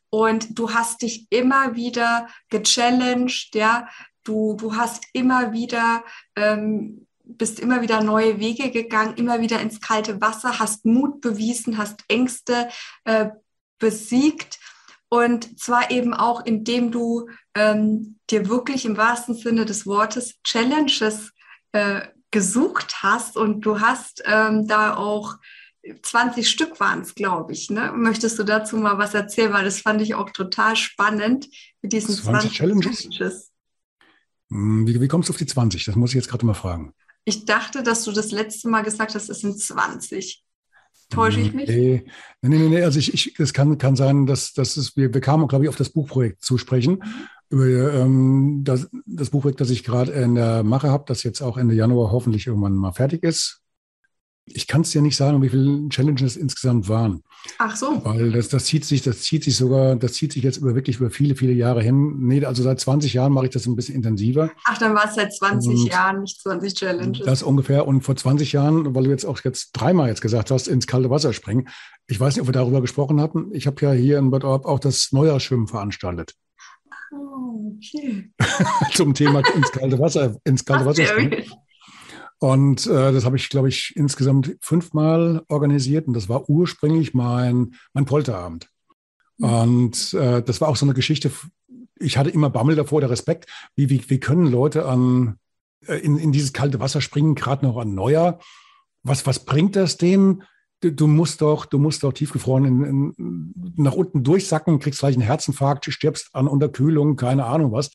und 0.09 0.57
du 0.57 0.73
hast 0.73 1.01
dich 1.01 1.27
immer 1.29 1.75
wieder 1.75 2.27
gechallenged, 2.49 3.53
ja. 3.53 3.87
Du, 4.23 4.55
du 4.55 4.75
hast 4.75 5.03
immer 5.13 5.51
wieder, 5.51 6.03
ähm, 6.35 7.07
bist 7.23 7.59
immer 7.59 7.81
wieder 7.81 8.03
neue 8.03 8.39
Wege 8.39 8.69
gegangen, 8.71 9.15
immer 9.15 9.41
wieder 9.41 9.59
ins 9.59 9.81
kalte 9.81 10.21
Wasser, 10.21 10.59
hast 10.59 10.85
Mut 10.85 11.21
bewiesen, 11.21 11.77
hast 11.77 12.03
Ängste 12.07 12.69
äh, 13.05 13.29
besiegt 13.79 14.59
Und 15.09 15.59
zwar 15.59 15.91
eben 15.91 16.13
auch, 16.13 16.45
indem 16.45 16.91
du 16.91 17.27
ähm, 17.55 18.19
dir 18.29 18.47
wirklich 18.47 18.85
im 18.85 18.95
wahrsten 18.95 19.35
Sinne 19.35 19.65
des 19.65 19.85
Wortes 19.85 20.39
Challenges 20.43 21.31
äh, 21.73 22.01
gesucht 22.31 23.03
hast 23.03 23.37
und 23.37 23.61
du 23.61 23.79
hast 23.79 24.23
ähm, 24.25 24.67
da 24.67 24.95
auch 24.95 25.37
20 26.01 26.49
Stück 26.49 26.79
waren 26.79 27.01
es, 27.01 27.15
glaube 27.15 27.53
ich. 27.53 27.69
Ne? 27.69 27.91
Möchtest 27.95 28.37
du 28.39 28.43
dazu 28.43 28.77
mal 28.77 28.97
was 28.97 29.13
erzählen? 29.13 29.51
Weil 29.53 29.65
das 29.65 29.81
fand 29.81 30.01
ich 30.01 30.15
auch 30.15 30.29
total 30.29 30.75
spannend 30.75 31.47
mit 31.81 31.93
diesen 31.93 32.15
20, 32.15 32.23
20 32.23 32.51
Challenges. 32.53 33.09
Challenges. 33.09 33.51
Hm, 34.49 34.87
wie, 34.87 34.99
wie 35.01 35.07
kommst 35.07 35.29
du 35.29 35.33
auf 35.33 35.37
die 35.37 35.45
20? 35.45 35.85
Das 35.85 35.95
muss 35.95 36.11
ich 36.11 36.15
jetzt 36.15 36.29
gerade 36.29 36.45
mal 36.45 36.53
fragen. 36.53 36.93
Ich 37.25 37.45
dachte, 37.45 37.83
dass 37.83 38.03
du 38.03 38.11
das 38.11 38.31
letzte 38.31 38.69
Mal 38.69 38.83
gesagt 38.83 39.15
hast, 39.15 39.29
es 39.29 39.39
sind 39.39 39.59
20. 39.59 40.43
Täusche 41.11 41.39
ich 41.41 41.53
mich? 41.53 41.69
Nee, 41.69 42.05
nee, 42.41 42.57
nee, 42.57 42.69
nee. 42.69 42.81
Also 42.81 42.99
ich, 42.99 43.13
ich, 43.13 43.39
es 43.39 43.53
kann, 43.53 43.77
kann 43.77 43.95
sein, 43.95 44.25
dass, 44.25 44.53
dass 44.53 44.77
es, 44.77 44.97
wir, 44.97 45.13
wir 45.13 45.21
kamen, 45.21 45.47
glaube 45.47 45.65
ich, 45.65 45.69
auf 45.69 45.75
das 45.75 45.89
Buchprojekt 45.89 46.43
zu 46.43 46.57
sprechen. 46.57 46.93
Mhm. 46.93 47.27
Über 47.49 47.93
ähm, 47.93 48.61
das, 48.63 48.89
das 49.05 49.29
Buchprojekt, 49.29 49.61
das 49.61 49.69
ich 49.69 49.83
gerade 49.83 50.11
in 50.13 50.35
der 50.35 50.63
Mache 50.63 50.89
habe, 50.89 51.03
das 51.07 51.23
jetzt 51.23 51.41
auch 51.41 51.57
Ende 51.57 51.75
Januar 51.75 52.11
hoffentlich 52.11 52.47
irgendwann 52.47 52.75
mal 52.75 52.93
fertig 52.93 53.23
ist 53.23 53.60
ich 54.45 54.67
kann 54.67 54.81
es 54.81 54.91
dir 54.91 55.01
nicht 55.01 55.15
sagen, 55.15 55.41
wie 55.41 55.49
viele 55.49 55.87
Challenges 55.89 56.35
insgesamt 56.35 56.89
waren. 56.89 57.23
Ach 57.57 57.75
so. 57.75 58.01
Weil 58.03 58.31
das, 58.31 58.49
das 58.49 58.65
zieht 58.65 58.85
sich, 58.85 59.01
das 59.01 59.21
zieht 59.21 59.43
sich 59.43 59.55
sogar, 59.55 59.95
das 59.95 60.13
zieht 60.13 60.33
sich 60.33 60.43
jetzt 60.43 60.57
über 60.57 60.75
wirklich 60.75 60.97
über 60.97 61.09
viele, 61.09 61.35
viele 61.35 61.53
Jahre 61.53 61.81
hin. 61.81 62.17
Nee, 62.19 62.43
also 62.45 62.63
seit 62.63 62.79
20 62.79 63.13
Jahren 63.13 63.33
mache 63.33 63.45
ich 63.45 63.51
das 63.51 63.65
ein 63.65 63.75
bisschen 63.75 63.95
intensiver. 63.95 64.51
Ach, 64.65 64.77
dann 64.77 64.93
war 64.93 65.05
es 65.05 65.15
seit 65.15 65.33
20 65.33 65.69
und 65.71 65.85
Jahren, 65.87 66.21
nicht 66.21 66.41
20 66.41 66.73
Challenges. 66.73 67.25
Das 67.25 67.43
ungefähr. 67.43 67.87
Und 67.87 68.01
vor 68.01 68.15
20 68.15 68.51
Jahren, 68.51 68.93
weil 68.93 69.05
du 69.05 69.09
jetzt 69.09 69.25
auch 69.25 69.39
jetzt 69.43 69.71
dreimal 69.73 70.09
jetzt 70.09 70.21
gesagt 70.21 70.51
hast, 70.51 70.67
ins 70.67 70.87
kalte 70.87 71.09
Wasser 71.09 71.33
springen. 71.33 71.67
Ich 72.07 72.19
weiß 72.19 72.35
nicht, 72.35 72.41
ob 72.41 72.47
wir 72.47 72.53
darüber 72.53 72.81
gesprochen 72.81 73.21
hatten. 73.21 73.49
Ich 73.53 73.67
habe 73.67 73.77
ja 73.81 73.91
hier 73.93 74.17
in 74.17 74.31
Bad 74.31 74.43
Orb 74.43 74.65
auch 74.65 74.79
das 74.79 75.11
Neujahrsschwimmen 75.11 75.67
veranstaltet. 75.67 76.35
Oh, 77.11 77.75
okay. 77.77 78.31
Zum 78.93 79.13
Thema 79.13 79.41
ins 79.55 79.71
kalte 79.71 79.99
Wasser, 79.99 80.37
ins 80.43 80.65
kalte 80.65 80.85
Wasser 80.85 81.05
springen. 81.05 81.43
Und 82.43 82.87
äh, 82.87 83.13
das 83.13 83.23
habe 83.23 83.37
ich, 83.37 83.49
glaube 83.49 83.69
ich, 83.69 83.93
insgesamt 83.95 84.57
fünfmal 84.61 85.43
organisiert. 85.47 86.07
Und 86.07 86.15
das 86.15 86.27
war 86.27 86.49
ursprünglich 86.49 87.13
mein, 87.13 87.75
mein 87.93 88.05
Polterabend. 88.05 88.67
Mhm. 89.37 89.45
Und 89.45 90.13
äh, 90.15 90.41
das 90.41 90.59
war 90.59 90.67
auch 90.67 90.75
so 90.75 90.87
eine 90.87 90.95
Geschichte. 90.95 91.31
Ich 91.99 92.17
hatte 92.17 92.31
immer 92.31 92.49
Bammel 92.49 92.75
davor, 92.75 92.99
der 92.99 93.11
Respekt. 93.11 93.45
Wie, 93.75 93.91
wie, 93.91 94.09
wie 94.09 94.19
können 94.19 94.47
Leute 94.47 94.87
an, 94.87 95.35
äh, 95.85 95.97
in, 95.97 96.17
in 96.17 96.31
dieses 96.31 96.51
kalte 96.51 96.79
Wasser 96.79 96.99
springen, 96.99 97.35
gerade 97.35 97.63
noch 97.63 97.77
an 97.77 97.93
Neujahr? 97.93 98.39
Was, 99.03 99.27
was 99.27 99.45
bringt 99.45 99.75
das 99.75 99.97
denen? 99.97 100.41
Du, 100.79 100.91
du 100.91 101.05
musst 101.05 101.41
doch, 101.41 101.67
du 101.67 101.77
musst 101.77 102.01
doch 102.01 102.11
tiefgefroren 102.11 102.65
in, 102.65 103.13
in, 103.19 103.53
nach 103.75 103.93
unten 103.93 104.23
durchsacken, 104.23 104.79
kriegst 104.79 105.01
gleich 105.01 105.13
einen 105.13 105.21
Herzinfarkt, 105.21 105.85
stirbst 105.93 106.29
an 106.33 106.47
Unterkühlung, 106.47 107.17
keine 107.17 107.45
Ahnung 107.45 107.71
was. 107.71 107.91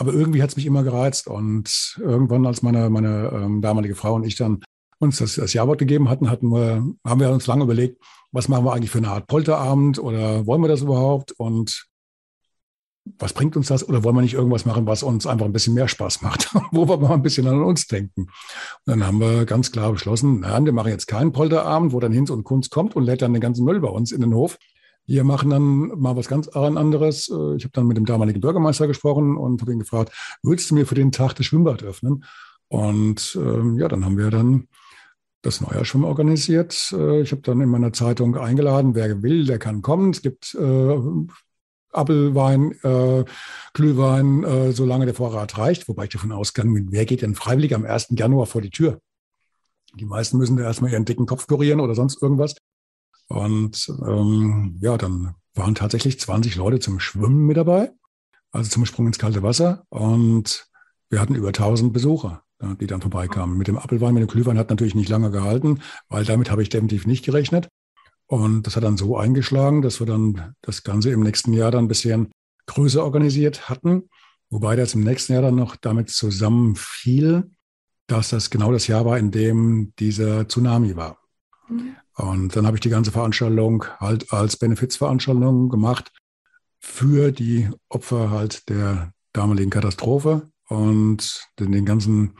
Aber 0.00 0.14
irgendwie 0.14 0.42
hat 0.42 0.48
es 0.48 0.56
mich 0.56 0.64
immer 0.64 0.82
gereizt. 0.82 1.26
Und 1.26 1.98
irgendwann, 2.00 2.46
als 2.46 2.62
meine, 2.62 2.88
meine 2.88 3.30
ähm, 3.34 3.60
damalige 3.60 3.94
Frau 3.94 4.14
und 4.14 4.24
ich 4.24 4.34
dann 4.34 4.62
uns 4.98 5.18
das, 5.18 5.34
das 5.34 5.52
Jawort 5.52 5.78
gegeben 5.78 6.08
hatten, 6.08 6.30
hatten 6.30 6.48
wir, 6.48 6.82
haben 7.06 7.20
wir 7.20 7.30
uns 7.30 7.46
lange 7.46 7.64
überlegt, 7.64 8.02
was 8.32 8.48
machen 8.48 8.64
wir 8.64 8.72
eigentlich 8.72 8.90
für 8.90 8.96
eine 8.96 9.10
Art 9.10 9.26
Polterabend 9.26 9.98
oder 9.98 10.46
wollen 10.46 10.62
wir 10.62 10.68
das 10.68 10.80
überhaupt? 10.80 11.32
Und 11.32 11.86
was 13.18 13.34
bringt 13.34 13.58
uns 13.58 13.68
das? 13.68 13.86
Oder 13.86 14.02
wollen 14.02 14.16
wir 14.16 14.22
nicht 14.22 14.32
irgendwas 14.32 14.64
machen, 14.64 14.86
was 14.86 15.02
uns 15.02 15.26
einfach 15.26 15.44
ein 15.44 15.52
bisschen 15.52 15.74
mehr 15.74 15.88
Spaß 15.88 16.22
macht, 16.22 16.48
wo 16.72 16.88
wir 16.88 16.96
mal 16.96 17.12
ein 17.12 17.22
bisschen 17.22 17.46
an 17.46 17.62
uns 17.62 17.86
denken? 17.86 18.22
Und 18.22 18.30
dann 18.86 19.06
haben 19.06 19.20
wir 19.20 19.44
ganz 19.44 19.70
klar 19.70 19.92
beschlossen, 19.92 20.40
nein, 20.40 20.64
wir 20.64 20.72
machen 20.72 20.92
jetzt 20.92 21.08
keinen 21.08 21.32
Polterabend, 21.32 21.92
wo 21.92 22.00
dann 22.00 22.12
Hinz 22.12 22.30
und 22.30 22.44
Kunst 22.44 22.70
kommt 22.70 22.96
und 22.96 23.04
lädt 23.04 23.20
dann 23.20 23.34
den 23.34 23.42
ganzen 23.42 23.66
Müll 23.66 23.80
bei 23.80 23.88
uns 23.88 24.12
in 24.12 24.22
den 24.22 24.32
Hof, 24.32 24.56
wir 25.06 25.24
machen 25.24 25.50
dann 25.50 25.88
mal 25.98 26.16
was 26.16 26.28
ganz 26.28 26.48
anderes. 26.48 27.28
Äh, 27.28 27.56
ich 27.56 27.64
habe 27.64 27.72
dann 27.72 27.86
mit 27.86 27.96
dem 27.96 28.06
damaligen 28.06 28.40
Bürgermeister 28.40 28.86
gesprochen 28.86 29.36
und 29.36 29.60
habe 29.60 29.72
ihn 29.72 29.80
gefragt, 29.80 30.12
würdest 30.42 30.70
du 30.70 30.74
mir 30.74 30.86
für 30.86 30.94
den 30.94 31.12
Tag 31.12 31.34
das 31.34 31.46
Schwimmbad 31.46 31.82
öffnen? 31.82 32.24
Und 32.68 33.36
ähm, 33.40 33.78
ja, 33.78 33.88
dann 33.88 34.04
haben 34.04 34.16
wir 34.16 34.30
dann 34.30 34.68
das 35.42 35.60
Neujahrschwimmen 35.60 36.06
organisiert. 36.06 36.92
Äh, 36.92 37.22
ich 37.22 37.32
habe 37.32 37.42
dann 37.42 37.60
in 37.60 37.68
meiner 37.68 37.92
Zeitung 37.92 38.36
eingeladen, 38.36 38.94
wer 38.94 39.22
will, 39.22 39.46
der 39.46 39.58
kann 39.58 39.82
kommen. 39.82 40.10
Es 40.10 40.22
gibt 40.22 40.54
äh, 40.54 40.98
Apfelwein, 41.92 42.72
äh, 42.82 43.24
Glühwein, 43.74 44.44
äh, 44.44 44.72
solange 44.72 45.06
der 45.06 45.14
Vorrat 45.14 45.58
reicht. 45.58 45.88
Wobei 45.88 46.04
ich 46.04 46.10
davon 46.10 46.32
ausgegangen 46.32 46.74
bin, 46.74 46.92
wer 46.92 47.04
geht 47.04 47.22
denn 47.22 47.34
freiwillig 47.34 47.74
am 47.74 47.84
1. 47.84 48.08
Januar 48.10 48.46
vor 48.46 48.60
die 48.60 48.70
Tür? 48.70 49.00
Die 49.94 50.04
meisten 50.04 50.38
müssen 50.38 50.56
da 50.56 50.62
erstmal 50.62 50.92
ihren 50.92 51.04
dicken 51.04 51.26
Kopf 51.26 51.48
kurieren 51.48 51.80
oder 51.80 51.96
sonst 51.96 52.22
irgendwas. 52.22 52.54
Und 53.30 53.88
ähm, 54.04 54.76
ja, 54.82 54.98
dann 54.98 55.34
waren 55.54 55.76
tatsächlich 55.76 56.18
20 56.18 56.56
Leute 56.56 56.80
zum 56.80 56.98
Schwimmen 56.98 57.46
mit 57.46 57.56
dabei, 57.56 57.92
also 58.50 58.68
zum 58.68 58.84
Sprung 58.84 59.06
ins 59.06 59.18
kalte 59.18 59.44
Wasser. 59.44 59.84
Und 59.88 60.66
wir 61.10 61.20
hatten 61.20 61.36
über 61.36 61.48
1000 61.48 61.92
Besucher, 61.92 62.42
die 62.80 62.88
dann 62.88 63.00
vorbeikamen. 63.00 63.56
Mit 63.56 63.68
dem 63.68 63.78
Apfelwein, 63.78 64.14
mit 64.14 64.22
dem 64.22 64.28
Glühwein 64.28 64.58
hat 64.58 64.70
natürlich 64.70 64.96
nicht 64.96 65.08
lange 65.08 65.30
gehalten, 65.30 65.80
weil 66.08 66.24
damit 66.24 66.50
habe 66.50 66.62
ich 66.62 66.70
definitiv 66.70 67.06
nicht 67.06 67.24
gerechnet. 67.24 67.68
Und 68.26 68.66
das 68.66 68.74
hat 68.74 68.82
dann 68.82 68.96
so 68.96 69.16
eingeschlagen, 69.16 69.80
dass 69.80 70.00
wir 70.00 70.08
dann 70.08 70.56
das 70.60 70.82
Ganze 70.82 71.10
im 71.10 71.20
nächsten 71.20 71.52
Jahr 71.52 71.70
dann 71.70 71.84
ein 71.84 71.88
bisschen 71.88 72.32
größer 72.66 73.04
organisiert 73.04 73.68
hatten. 73.68 74.08
Wobei 74.50 74.74
das 74.74 74.94
im 74.94 75.04
nächsten 75.04 75.34
Jahr 75.34 75.42
dann 75.42 75.54
noch 75.54 75.76
damit 75.76 76.10
zusammenfiel, 76.10 77.48
dass 78.08 78.30
das 78.30 78.50
genau 78.50 78.72
das 78.72 78.88
Jahr 78.88 79.04
war, 79.04 79.18
in 79.18 79.30
dem 79.30 79.92
dieser 80.00 80.48
Tsunami 80.48 80.96
war. 80.96 81.18
Mhm. 81.68 81.94
Und 82.20 82.54
dann 82.54 82.66
habe 82.66 82.76
ich 82.76 82.80
die 82.80 82.90
ganze 82.90 83.12
Veranstaltung 83.12 83.84
halt 83.98 84.32
als 84.32 84.56
Benefizveranstaltung 84.56 85.68
gemacht 85.70 86.12
für 86.78 87.32
die 87.32 87.70
Opfer 87.88 88.30
halt 88.30 88.68
der 88.68 89.12
damaligen 89.32 89.70
Katastrophe 89.70 90.42
und 90.68 91.48
den 91.58 91.84
ganzen 91.84 92.34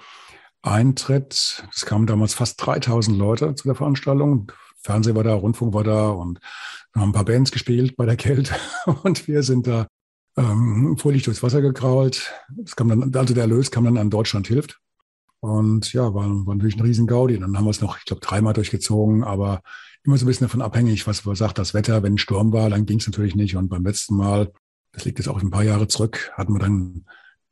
Eintritt. 0.62 1.64
Es 1.75 1.87
kamen 1.87 2.07
damals 2.07 2.35
fast 2.35 2.64
3000 2.64 3.16
Leute 3.16 3.55
zu 3.55 3.69
der 3.69 3.75
Veranstaltung. 3.75 4.53
Fernsehen 4.83 5.16
war 5.16 5.25
da, 5.25 5.35
Rundfunk 5.35 5.73
war 5.75 5.85
da 5.85 6.09
und 6.09 6.40
wir 6.93 7.03
haben 7.03 7.11
ein 7.11 7.14
paar 7.14 7.25
Bands 7.25 7.51
gespielt 7.51 7.97
bei 7.97 8.07
der 8.07 8.16
Kälte 8.16 8.55
und 9.03 9.29
wir 9.29 9.43
sind 9.43 9.66
da 9.66 9.87
ähm, 10.37 10.97
fröhlich 10.99 11.23
durchs 11.23 11.43
Wasser 11.43 11.62
gekrault. 11.62 12.33
Es 12.64 12.77
kam 12.77 12.88
dann, 12.88 13.14
also 13.14 13.35
der 13.35 13.45
Erlös 13.45 13.71
kam 13.71 13.85
dann 13.85 13.99
an 13.99 14.11
Deutschland 14.11 14.47
hilft. 14.47 14.79
Und 15.40 15.92
ja, 15.92 16.14
war, 16.14 16.29
war 16.46 16.55
natürlich 16.55 16.76
ein 16.76 16.83
riesen 16.83 17.07
Gaudi. 17.07 17.38
Dann 17.38 17.57
haben 17.57 17.64
wir 17.64 17.70
es 17.70 17.81
noch, 17.81 17.98
ich 17.98 18.05
glaube, 18.05 18.20
dreimal 18.20 18.53
durchgezogen, 18.53 19.24
aber 19.24 19.62
immer 20.05 20.16
so 20.16 20.24
ein 20.24 20.29
bisschen 20.29 20.46
davon 20.46 20.62
abhängig, 20.62 21.07
was 21.07 21.22
sagt, 21.24 21.59
das 21.59 21.74
Wetter. 21.74 22.03
Wenn 22.03 22.18
Sturm 22.18 22.53
war, 22.53 22.70
dann 22.70 22.87
ging 22.87 22.98
es 22.98 23.07
natürlich 23.07 23.35
nicht. 23.35 23.57
Und 23.57 23.68
beim 23.68 23.85
letzten 23.85 24.16
Mal, 24.16 24.53
das 24.92 25.05
liegt 25.05 25.18
jetzt 25.18 25.29
auch 25.29 25.40
ein 25.40 25.50
paar 25.50 25.64
Jahre 25.64 25.88
zurück, 25.88 26.31
hatten 26.35 26.55
wir 26.55 26.61
dann 26.61 27.05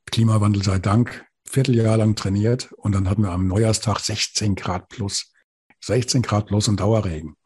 Klimawandel 0.07 0.63
sei 0.63 0.79
Dank 0.79 1.27
Vierteljahr 1.45 1.97
lang 1.97 2.15
trainiert 2.15 2.73
und 2.73 2.93
dann 2.93 3.09
hatten 3.09 3.23
wir 3.23 3.31
am 3.31 3.47
Neujahrstag 3.47 4.01
16 4.01 4.55
Grad 4.55 4.89
plus. 4.89 5.33
16 5.81 6.23
Grad 6.23 6.47
plus 6.47 6.69
und 6.69 6.81
Dauerregen. 6.81 7.37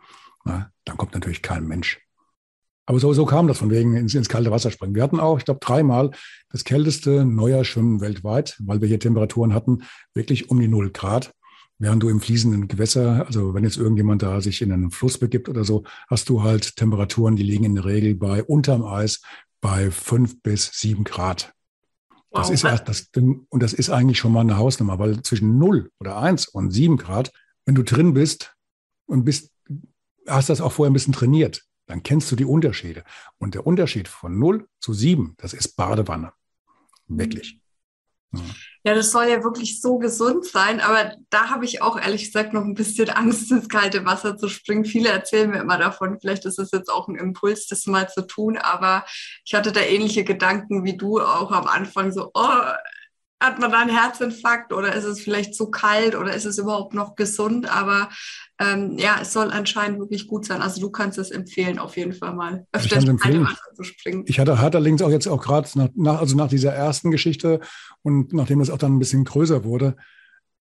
Na, 0.45 0.73
dann 0.85 0.97
kommt 0.97 1.15
natürlich 1.15 1.43
kein 1.43 1.67
Mensch. 1.67 2.01
Aber 2.87 2.99
so, 2.99 3.13
so 3.13 3.25
kam 3.27 3.47
das 3.47 3.59
von 3.59 3.71
wegen 3.71 3.97
ins, 3.97 4.15
ins 4.15 4.29
kalte 4.29 4.51
Wasser 4.51 4.71
springen. 4.71 4.95
Wir 4.95 5.03
hatten 5.03 5.21
auch, 5.21 5.39
ich 5.39 5.45
glaube, 5.45 5.61
dreimal 5.61 6.11
das 6.51 6.65
kälteste 6.65 7.25
Neujahrschwimmen 7.25 8.01
weltweit, 8.01 8.57
weil 8.61 8.81
wir 8.81 8.89
hier 8.89 8.99
Temperaturen 8.99 9.55
hatten, 9.55 9.85
wirklich 10.15 10.51
um 10.51 10.59
die 10.59 10.69
null 10.69 10.91
Grad. 10.91 11.33
Während 11.79 12.03
du 12.03 12.09
im 12.09 12.21
fließenden 12.21 12.69
Gewässer, 12.69 13.27
also 13.27 13.55
wenn 13.55 13.65
jetzt 13.65 13.77
irgendjemand 13.77 14.23
da 14.23 14.41
sich 14.41 14.63
in 14.63 14.73
einen 14.73 14.91
Fluss 14.91 15.19
begibt 15.19 15.49
oder 15.49 15.65
so, 15.65 15.85
hast 16.09 16.29
du 16.29 16.43
halt 16.43 16.77
Temperaturen, 16.77 17.35
die 17.35 17.43
liegen 17.43 17.65
in 17.65 17.75
der 17.75 17.85
Regel 17.85 18.15
bei 18.15 18.43
unterm 18.43 18.85
Eis 18.85 19.21
bei 19.61 19.91
fünf 19.91 20.43
bis 20.43 20.71
sieben 20.73 21.05
Grad. 21.05 21.53
Das 22.31 22.49
wow. 22.49 22.55
ist 22.55 22.65
das, 22.65 23.11
und 23.17 23.63
das 23.63 23.73
ist 23.73 23.91
eigentlich 23.91 24.19
schon 24.19 24.33
mal 24.33 24.41
eine 24.41 24.57
Hausnummer, 24.57 24.99
weil 24.99 25.23
zwischen 25.23 25.59
null 25.59 25.91
oder 26.01 26.19
eins 26.19 26.47
und 26.49 26.71
sieben 26.71 26.97
Grad, 26.97 27.33
wenn 27.67 27.75
du 27.75 27.83
drin 27.83 28.15
bist 28.15 28.55
und 29.07 29.25
bist, 29.25 29.51
hast 30.27 30.49
das 30.49 30.61
auch 30.61 30.73
vorher 30.73 30.91
ein 30.91 30.95
bisschen 30.95 31.13
trainiert, 31.13 31.65
dann 31.87 32.03
kennst 32.03 32.31
du 32.31 32.37
die 32.37 32.45
Unterschiede. 32.45 33.05
Und 33.39 33.55
der 33.55 33.67
Unterschied 33.67 34.09
von 34.09 34.39
0 34.39 34.69
zu 34.81 34.93
7, 34.93 35.35
das 35.39 35.53
ist 35.53 35.77
Badewanne. 35.77 36.33
Wirklich. 37.09 37.59
Ja. 38.35 38.41
ja, 38.85 38.95
das 38.95 39.11
soll 39.11 39.27
ja 39.27 39.45
wirklich 39.45 39.81
so 39.81 39.99
gesund 39.99 40.47
sein, 40.47 40.81
aber 40.81 41.17
da 41.29 41.51
habe 41.51 41.67
ich 41.67 41.83
auch 41.83 42.01
ehrlich 42.01 42.25
gesagt 42.25 42.55
noch 42.55 42.65
ein 42.65 42.75
bisschen 42.75 43.11
Angst, 43.11 43.51
ins 43.51 43.69
kalte 43.69 44.07
Wasser 44.07 44.37
zu 44.39 44.49
springen. 44.49 44.85
Viele 44.85 45.11
erzählen 45.11 45.51
mir 45.51 45.61
immer 45.61 45.77
davon, 45.77 46.19
vielleicht 46.19 46.47
ist 46.47 46.59
es 46.59 46.71
jetzt 46.73 46.91
auch 46.91 47.09
ein 47.09 47.17
Impuls, 47.17 47.67
das 47.67 47.87
mal 47.87 48.09
zu 48.09 48.27
tun, 48.27 48.57
aber 48.57 49.05
ich 49.45 49.55
hatte 49.55 49.73
da 49.73 49.81
ähnliche 49.81 50.25
Gedanken 50.25 50.85
wie 50.85 50.97
du 50.97 51.21
auch 51.21 51.53
am 51.53 51.67
Anfang, 51.67 52.13
so, 52.13 52.31
oh, 52.33 52.63
hat 53.43 53.59
man 53.59 53.73
da 53.73 53.81
einen 53.81 53.97
Herzinfarkt 53.97 54.73
oder 54.73 54.95
ist 54.95 55.05
es 55.05 55.21
vielleicht 55.21 55.55
zu 55.55 55.71
kalt 55.71 56.15
oder 56.15 56.35
ist 56.35 56.45
es 56.45 56.59
überhaupt 56.59 56.95
noch 56.95 57.17
gesund? 57.17 57.69
Aber 57.71 58.09
ähm, 58.61 58.97
ja, 58.99 59.19
es 59.21 59.33
soll 59.33 59.51
anscheinend 59.51 59.99
wirklich 59.99 60.29
gut 60.29 60.47
sein. 60.47 60.63
Also 60.63 60.81
du 60.81 60.91
kannst 60.91 61.19
es 61.19 61.31
empfehlen, 61.31 61.79
auf 61.79 61.97
jeden 61.97 62.13
Fall 62.13 62.35
mal 62.35 62.67
öfter 62.73 62.97
ins 62.97 63.07
Wasser 63.07 63.75
zu 63.75 63.83
springen. 63.83 64.25
Ich 64.27 64.39
hatte, 64.39 64.61
hatte 64.61 64.79
allerdings 64.79 65.03
auch 65.03 65.11
jetzt 65.11 65.27
auch 65.27 65.43
gerade 65.43 65.69
nach, 65.75 65.89
nach, 65.95 66.21
also 66.21 66.37
nach 66.37 66.49
dieser 66.49 66.73
ersten 66.73 67.11
Geschichte 67.11 67.61
und 68.03 68.33
nachdem 68.33 68.61
es 68.61 68.71
auch 68.71 68.79
dann 68.79 68.95
ein 68.95 69.01
bisschen 69.01 69.25
größer 69.25 69.65
wurde, 69.65 69.97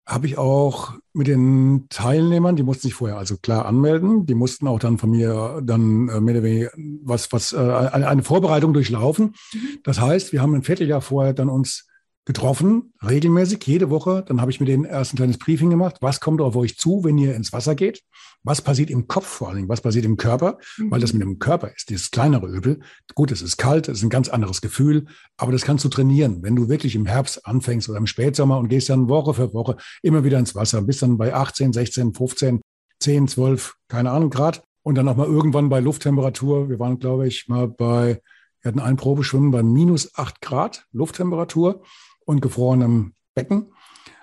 habe 0.07 0.27
ich 0.27 0.37
auch 0.37 0.93
mit 1.13 1.27
den 1.27 1.87
Teilnehmern, 1.89 2.55
die 2.55 2.63
mussten 2.63 2.83
sich 2.83 2.93
vorher 2.93 3.17
also 3.17 3.37
klar 3.37 3.65
anmelden, 3.65 4.25
die 4.25 4.33
mussten 4.33 4.67
auch 4.67 4.79
dann 4.79 4.97
von 4.97 5.11
mir 5.11 5.61
dann 5.63 6.09
äh, 6.09 6.19
mehr 6.21 6.35
oder 6.35 6.43
weniger 6.43 6.71
was, 7.03 7.31
was 7.31 7.53
äh, 7.53 7.57
eine 7.57 8.23
Vorbereitung 8.23 8.73
durchlaufen. 8.73 9.35
Mhm. 9.53 9.59
Das 9.83 9.99
heißt, 9.99 10.31
wir 10.31 10.41
haben 10.41 10.55
ein 10.55 10.63
Vierteljahr 10.63 11.01
vorher 11.01 11.33
dann 11.33 11.49
uns 11.49 11.90
getroffen, 12.31 12.93
regelmäßig, 13.05 13.67
jede 13.67 13.89
Woche. 13.89 14.23
Dann 14.25 14.39
habe 14.39 14.51
ich 14.51 14.61
mit 14.61 14.69
denen 14.69 14.85
erst 14.85 15.13
ein 15.13 15.17
kleines 15.17 15.37
Briefing 15.37 15.69
gemacht. 15.69 15.97
Was 15.99 16.21
kommt 16.21 16.39
auf 16.39 16.55
euch 16.55 16.77
zu, 16.77 17.03
wenn 17.03 17.17
ihr 17.17 17.35
ins 17.35 17.51
Wasser 17.51 17.75
geht? 17.75 18.03
Was 18.43 18.61
passiert 18.61 18.89
im 18.89 19.09
Kopf 19.09 19.27
vor 19.27 19.49
allen 19.49 19.57
Dingen? 19.57 19.69
Was 19.69 19.81
passiert 19.81 20.05
im 20.05 20.15
Körper? 20.15 20.57
Mhm. 20.77 20.91
Weil 20.91 21.01
das 21.01 21.11
mit 21.11 21.21
dem 21.21 21.39
Körper 21.39 21.75
ist, 21.75 21.89
dieses 21.89 22.09
kleinere 22.09 22.47
Übel. 22.47 22.79
Gut, 23.15 23.31
es 23.31 23.41
ist 23.41 23.57
kalt, 23.57 23.89
es 23.89 23.97
ist 23.97 24.03
ein 24.03 24.09
ganz 24.09 24.29
anderes 24.29 24.61
Gefühl, 24.61 25.07
aber 25.35 25.51
das 25.51 25.63
kannst 25.63 25.83
du 25.83 25.89
trainieren. 25.89 26.41
Wenn 26.41 26.55
du 26.55 26.69
wirklich 26.69 26.95
im 26.95 27.05
Herbst 27.05 27.45
anfängst 27.45 27.89
oder 27.89 27.97
im 27.97 28.07
Spätsommer 28.07 28.59
und 28.59 28.69
gehst 28.69 28.89
dann 28.89 29.09
Woche 29.09 29.33
für 29.33 29.53
Woche 29.53 29.75
immer 30.01 30.23
wieder 30.23 30.39
ins 30.39 30.55
Wasser, 30.55 30.81
bist 30.81 31.01
dann 31.01 31.17
bei 31.17 31.33
18, 31.33 31.73
16, 31.73 32.13
15, 32.13 32.61
10, 33.01 33.27
12, 33.27 33.75
keine 33.89 34.11
Ahnung, 34.11 34.29
Grad. 34.29 34.63
Und 34.83 34.95
dann 34.95 35.09
auch 35.09 35.17
mal 35.17 35.27
irgendwann 35.27 35.67
bei 35.67 35.81
Lufttemperatur. 35.81 36.69
Wir 36.69 36.79
waren, 36.79 36.97
glaube 36.97 37.27
ich, 37.27 37.49
mal 37.49 37.67
bei, 37.67 38.21
wir 38.61 38.69
hatten 38.69 38.79
ein 38.79 38.95
Probeschwimmen 38.95 39.51
bei 39.51 39.63
minus 39.63 40.15
8 40.15 40.39
Grad 40.39 40.85
Lufttemperatur 40.93 41.83
und 42.25 42.41
gefrorenem 42.41 43.13
Becken. 43.33 43.73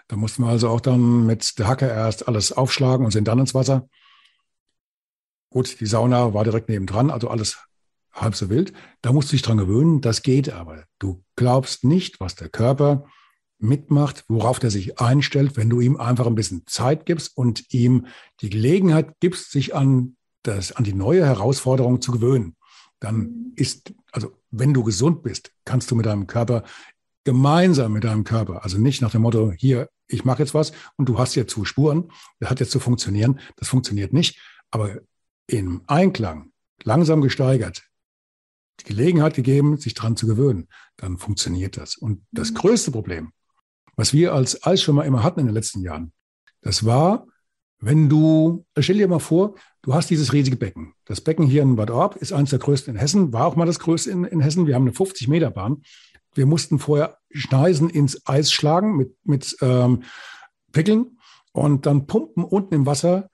Da 0.08 0.16
mussten 0.16 0.42
wir 0.42 0.48
also 0.48 0.68
auch 0.68 0.80
dann 0.80 1.26
mit 1.26 1.58
der 1.58 1.68
Hacke 1.68 1.86
erst 1.86 2.28
alles 2.28 2.52
aufschlagen 2.52 3.04
und 3.04 3.12
sind 3.12 3.28
dann 3.28 3.38
ins 3.38 3.54
Wasser. 3.54 3.88
Gut, 5.50 5.80
die 5.80 5.86
Sauna 5.86 6.34
war 6.34 6.44
direkt 6.44 6.68
nebendran, 6.68 7.10
also 7.10 7.28
alles 7.28 7.58
halb 8.12 8.34
so 8.34 8.50
wild. 8.50 8.72
Da 9.02 9.12
musst 9.12 9.30
du 9.30 9.32
dich 9.32 9.42
dran 9.42 9.58
gewöhnen, 9.58 10.00
das 10.00 10.22
geht 10.22 10.50
aber. 10.50 10.84
Du 10.98 11.22
glaubst 11.36 11.84
nicht, 11.84 12.20
was 12.20 12.34
der 12.34 12.48
Körper 12.48 13.06
mitmacht, 13.58 14.24
worauf 14.28 14.58
der 14.58 14.70
sich 14.70 15.00
einstellt, 15.00 15.56
wenn 15.56 15.70
du 15.70 15.80
ihm 15.80 15.96
einfach 15.96 16.26
ein 16.26 16.34
bisschen 16.34 16.64
Zeit 16.66 17.06
gibst 17.06 17.36
und 17.36 17.72
ihm 17.72 18.06
die 18.40 18.50
Gelegenheit 18.50 19.14
gibst, 19.20 19.50
sich 19.50 19.74
an, 19.74 20.16
das, 20.42 20.72
an 20.72 20.84
die 20.84 20.94
neue 20.94 21.26
Herausforderung 21.26 22.00
zu 22.00 22.12
gewöhnen. 22.12 22.56
Dann 23.00 23.16
mhm. 23.16 23.52
ist, 23.56 23.92
also 24.12 24.32
wenn 24.50 24.74
du 24.74 24.84
gesund 24.84 25.22
bist, 25.22 25.52
kannst 25.64 25.90
du 25.90 25.94
mit 25.94 26.06
deinem 26.06 26.26
Körper 26.26 26.64
gemeinsam 27.28 27.92
mit 27.92 28.04
deinem 28.04 28.24
Körper. 28.24 28.64
Also 28.64 28.78
nicht 28.78 29.02
nach 29.02 29.10
dem 29.10 29.20
Motto, 29.20 29.52
hier, 29.52 29.90
ich 30.06 30.24
mache 30.24 30.38
jetzt 30.38 30.54
was 30.54 30.72
und 30.96 31.10
du 31.10 31.18
hast 31.18 31.34
jetzt 31.34 31.52
zu 31.52 31.66
Spuren, 31.66 32.10
das 32.40 32.48
hat 32.48 32.58
jetzt 32.58 32.70
zu 32.70 32.80
funktionieren. 32.80 33.38
Das 33.56 33.68
funktioniert 33.68 34.14
nicht. 34.14 34.40
Aber 34.70 34.96
im 35.46 35.82
Einklang, 35.86 36.52
langsam 36.84 37.20
gesteigert, 37.20 37.82
die 38.80 38.84
Gelegenheit 38.84 39.34
gegeben, 39.34 39.76
sich 39.76 39.92
daran 39.92 40.16
zu 40.16 40.26
gewöhnen, 40.26 40.68
dann 40.96 41.18
funktioniert 41.18 41.76
das. 41.76 41.96
Und 41.96 42.24
das 42.32 42.50
mhm. 42.50 42.54
größte 42.54 42.92
Problem, 42.92 43.32
was 43.94 44.14
wir 44.14 44.32
als 44.32 44.62
Eisschwimmer 44.64 45.04
immer 45.04 45.22
hatten 45.22 45.40
in 45.40 45.46
den 45.46 45.54
letzten 45.54 45.82
Jahren, 45.82 46.14
das 46.62 46.86
war, 46.86 47.26
wenn 47.78 48.08
du, 48.08 48.64
stell 48.78 48.96
dir 48.96 49.06
mal 49.06 49.18
vor, 49.18 49.54
du 49.82 49.92
hast 49.92 50.08
dieses 50.08 50.32
riesige 50.32 50.56
Becken. 50.56 50.94
Das 51.04 51.20
Becken 51.20 51.44
hier 51.44 51.60
in 51.60 51.76
Bad 51.76 51.90
Orb 51.90 52.16
ist 52.16 52.32
eines 52.32 52.50
der 52.50 52.58
größten 52.58 52.94
in 52.94 52.98
Hessen, 52.98 53.34
war 53.34 53.44
auch 53.44 53.54
mal 53.54 53.66
das 53.66 53.80
größte 53.80 54.10
in, 54.10 54.24
in 54.24 54.40
Hessen. 54.40 54.66
Wir 54.66 54.76
haben 54.76 54.84
eine 54.84 54.94
50 54.94 55.28
Meter 55.28 55.50
Bahn. 55.50 55.82
Wir 56.34 56.46
mussten 56.46 56.78
vorher 56.78 57.18
Schneisen 57.30 57.90
ins 57.90 58.26
Eis 58.26 58.52
schlagen 58.52 58.96
mit, 58.96 59.16
mit 59.24 59.56
ähm, 59.60 60.02
Pickeln 60.72 61.18
und 61.52 61.86
dann 61.86 62.06
pumpen 62.06 62.44
unten 62.44 62.74
im 62.74 62.86
Wasser 62.86 63.28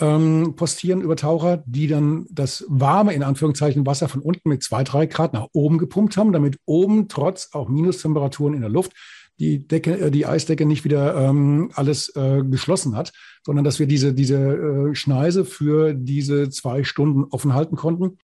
ähm, 0.00 0.54
postieren 0.56 1.02
über 1.02 1.16
Taucher, 1.16 1.62
die 1.66 1.86
dann 1.86 2.26
das 2.30 2.64
warme, 2.68 3.12
in 3.12 3.22
Anführungszeichen, 3.22 3.86
Wasser 3.86 4.08
von 4.08 4.22
unten 4.22 4.48
mit 4.48 4.62
zwei, 4.62 4.82
drei 4.82 5.06
Grad 5.06 5.34
nach 5.34 5.48
oben 5.52 5.78
gepumpt 5.78 6.16
haben, 6.16 6.32
damit 6.32 6.58
oben 6.64 7.08
trotz 7.08 7.50
auch 7.52 7.68
Minustemperaturen 7.68 8.54
in 8.54 8.62
der 8.62 8.70
Luft 8.70 8.92
die 9.38 9.66
Decke, 9.66 9.98
äh, 9.98 10.10
die 10.10 10.26
Eisdecke 10.26 10.66
nicht 10.66 10.84
wieder 10.84 11.16
ähm, 11.16 11.70
alles 11.74 12.14
äh, 12.14 12.42
geschlossen 12.44 12.96
hat, 12.96 13.12
sondern 13.44 13.64
dass 13.64 13.78
wir 13.78 13.86
diese, 13.86 14.14
diese 14.14 14.36
äh, 14.36 14.94
Schneise 14.94 15.44
für 15.44 15.94
diese 15.94 16.50
zwei 16.50 16.84
Stunden 16.84 17.24
offen 17.24 17.54
halten 17.54 17.76
konnten. 17.76 18.18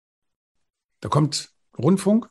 Da 1.01 1.09
kommt 1.09 1.51
Rundfunk, 1.79 2.29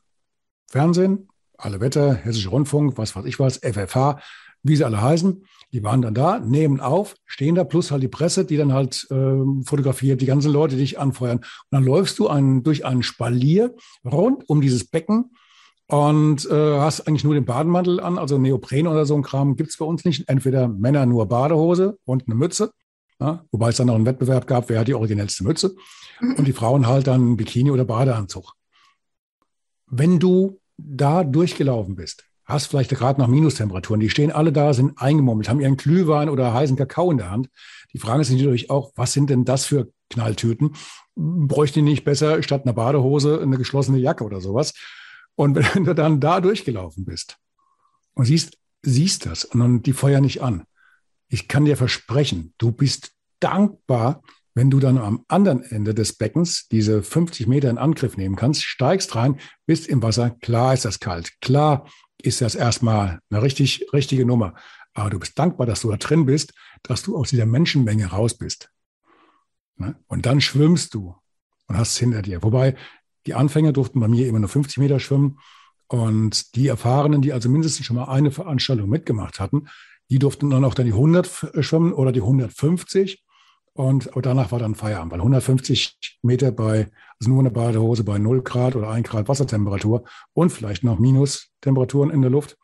Fernsehen, 0.69 1.29
alle 1.63 1.79
Wetter, 1.79 2.13
Hessische 2.13 2.49
Rundfunk, 2.49 2.97
was 2.97 3.15
weiß 3.15 3.25
ich 3.25 3.39
was, 3.39 3.57
FFH, 3.57 4.19
wie 4.63 4.75
sie 4.75 4.83
alle 4.83 5.01
heißen. 5.01 5.43
Die 5.73 5.83
waren 5.83 6.03
dann 6.03 6.13
da, 6.13 6.39
nehmen 6.39 6.79
auf, 6.79 7.15
stehen 7.25 7.55
da, 7.55 7.63
plus 7.63 7.89
halt 7.89 8.03
die 8.03 8.07
Presse, 8.07 8.45
die 8.45 8.57
dann 8.57 8.73
halt 8.73 9.07
äh, 9.09 9.63
fotografiert, 9.65 10.21
die 10.21 10.27
ganzen 10.27 10.51
Leute, 10.51 10.75
die 10.75 10.81
dich 10.81 10.99
anfeuern. 10.99 11.39
Und 11.39 11.45
dann 11.71 11.83
läufst 11.83 12.19
du 12.19 12.27
einen, 12.27 12.63
durch 12.63 12.85
einen 12.85 13.01
Spalier 13.01 13.75
rund 14.05 14.47
um 14.47 14.61
dieses 14.61 14.85
Becken 14.85 15.31
und 15.87 16.45
äh, 16.49 16.79
hast 16.79 17.07
eigentlich 17.07 17.23
nur 17.23 17.33
den 17.33 17.45
Bademantel 17.45 17.99
an, 17.99 18.19
also 18.19 18.37
Neopren 18.37 18.87
oder 18.87 19.05
so 19.05 19.15
ein 19.15 19.23
Kram 19.23 19.55
gibt's 19.55 19.77
bei 19.77 19.85
uns 19.85 20.05
nicht. 20.05 20.29
Entweder 20.29 20.67
Männer 20.67 21.05
nur 21.05 21.27
Badehose 21.27 21.97
und 22.05 22.27
eine 22.27 22.35
Mütze, 22.35 22.71
ja, 23.19 23.43
wobei 23.51 23.69
es 23.69 23.77
dann 23.77 23.89
auch 23.89 23.95
einen 23.95 24.05
Wettbewerb 24.05 24.45
gab, 24.47 24.69
wer 24.69 24.79
hat 24.79 24.87
die 24.87 24.95
originellste 24.95 25.43
Mütze. 25.43 25.75
Und 26.21 26.47
die 26.47 26.53
Frauen 26.53 26.87
halt 26.87 27.07
dann 27.07 27.35
Bikini 27.35 27.71
oder 27.71 27.83
Badeanzug. 27.83 28.53
Wenn 29.87 30.19
du 30.19 30.59
da 30.85 31.23
durchgelaufen 31.23 31.95
bist, 31.95 32.25
hast 32.45 32.67
vielleicht 32.67 32.89
gerade 32.89 33.19
noch 33.19 33.27
Minustemperaturen, 33.27 33.99
die 33.99 34.09
stehen 34.09 34.31
alle 34.31 34.51
da, 34.51 34.73
sind 34.73 34.99
eingemummelt, 34.99 35.49
haben 35.49 35.61
ihren 35.61 35.77
Glühwein 35.77 36.29
oder 36.29 36.53
heißen 36.53 36.75
Kakao 36.75 37.11
in 37.11 37.17
der 37.17 37.31
Hand. 37.31 37.49
Die 37.93 37.99
Frage 37.99 38.21
ist 38.21 38.31
natürlich 38.31 38.69
auch, 38.69 38.91
was 38.95 39.13
sind 39.13 39.29
denn 39.29 39.45
das 39.45 39.65
für 39.65 39.91
Knalltüten? 40.09 40.75
Bräuchte 41.15 41.79
die 41.79 41.83
nicht 41.83 42.03
besser 42.03 42.43
statt 42.43 42.63
einer 42.63 42.73
Badehose 42.73 43.41
eine 43.41 43.57
geschlossene 43.57 43.97
Jacke 43.97 44.23
oder 44.23 44.41
sowas? 44.41 44.73
Und 45.35 45.55
wenn 45.75 45.85
du 45.85 45.95
dann 45.95 46.19
da 46.19 46.41
durchgelaufen 46.41 47.05
bist 47.05 47.37
und 48.13 48.25
siehst, 48.25 48.57
siehst 48.81 49.25
das 49.25 49.45
und 49.45 49.83
die 49.83 49.93
Feuer 49.93 50.21
nicht 50.21 50.41
an, 50.41 50.63
ich 51.29 51.47
kann 51.47 51.65
dir 51.65 51.77
versprechen, 51.77 52.53
du 52.57 52.71
bist 52.71 53.13
dankbar, 53.39 54.21
wenn 54.55 54.69
du 54.69 54.79
dann 54.79 54.97
am 54.97 55.25
anderen 55.27 55.63
Ende 55.63 55.93
des 55.93 56.13
Beckens 56.13 56.67
diese 56.67 57.01
50 57.01 57.47
Meter 57.47 57.69
in 57.69 57.77
Angriff 57.77 58.17
nehmen 58.17 58.35
kannst, 58.35 58.63
steigst 58.63 59.15
rein, 59.15 59.39
bist 59.65 59.87
im 59.87 60.03
Wasser, 60.03 60.31
klar 60.41 60.73
ist 60.73 60.85
das 60.85 60.99
kalt, 60.99 61.31
klar 61.41 61.87
ist 62.21 62.41
das 62.41 62.55
erstmal 62.55 63.19
eine 63.29 63.41
richtig, 63.41 63.87
richtige 63.93 64.25
Nummer. 64.25 64.53
Aber 64.93 65.09
du 65.09 65.19
bist 65.19 65.37
dankbar, 65.37 65.65
dass 65.65 65.81
du 65.81 65.89
da 65.89 65.97
drin 65.97 66.25
bist, 66.25 66.53
dass 66.83 67.01
du 67.01 67.17
aus 67.17 67.29
dieser 67.29 67.45
Menschenmenge 67.45 68.07
raus 68.07 68.37
bist. 68.37 68.69
Ne? 69.77 69.95
Und 70.07 70.25
dann 70.25 70.39
schwimmst 70.39 70.93
du 70.93 71.15
und 71.67 71.77
hast 71.77 71.93
es 71.93 71.97
hinter 71.97 72.21
dir. 72.21 72.43
Wobei 72.43 72.75
die 73.25 73.33
Anfänger 73.33 73.73
durften 73.73 73.99
bei 73.99 74.07
mir 74.07 74.27
immer 74.27 74.39
nur 74.39 74.49
50 74.49 74.77
Meter 74.77 74.99
schwimmen. 74.99 75.39
Und 75.87 76.55
die 76.55 76.67
Erfahrenen, 76.67 77.21
die 77.21 77.33
also 77.33 77.49
mindestens 77.49 77.85
schon 77.85 77.95
mal 77.95 78.05
eine 78.05 78.31
Veranstaltung 78.31 78.89
mitgemacht 78.89 79.39
hatten, 79.39 79.67
die 80.09 80.19
durften 80.19 80.49
dann 80.49 80.65
auch 80.65 80.73
dann 80.73 80.85
die 80.85 80.93
100 80.93 81.27
schwimmen 81.61 81.93
oder 81.93 82.11
die 82.11 82.21
150. 82.21 83.22
Und 83.75 84.11
danach 84.21 84.51
war 84.51 84.59
dann 84.59 84.75
Feierabend, 84.75 85.11
weil 85.11 85.19
150 85.19 86.19
Meter 86.21 86.51
bei, 86.51 86.91
also 87.19 87.31
nur 87.31 87.39
eine 87.39 87.49
Badehose 87.49 88.03
bei 88.03 88.19
0 88.19 88.43
Grad 88.43 88.75
oder 88.75 88.89
1 88.89 89.09
Grad 89.09 89.27
Wassertemperatur 89.27 90.03
und 90.33 90.51
vielleicht 90.51 90.83
noch 90.83 90.99
Minustemperaturen 90.99 92.11
in 92.11 92.21
der 92.21 92.29
Luft, 92.29 92.57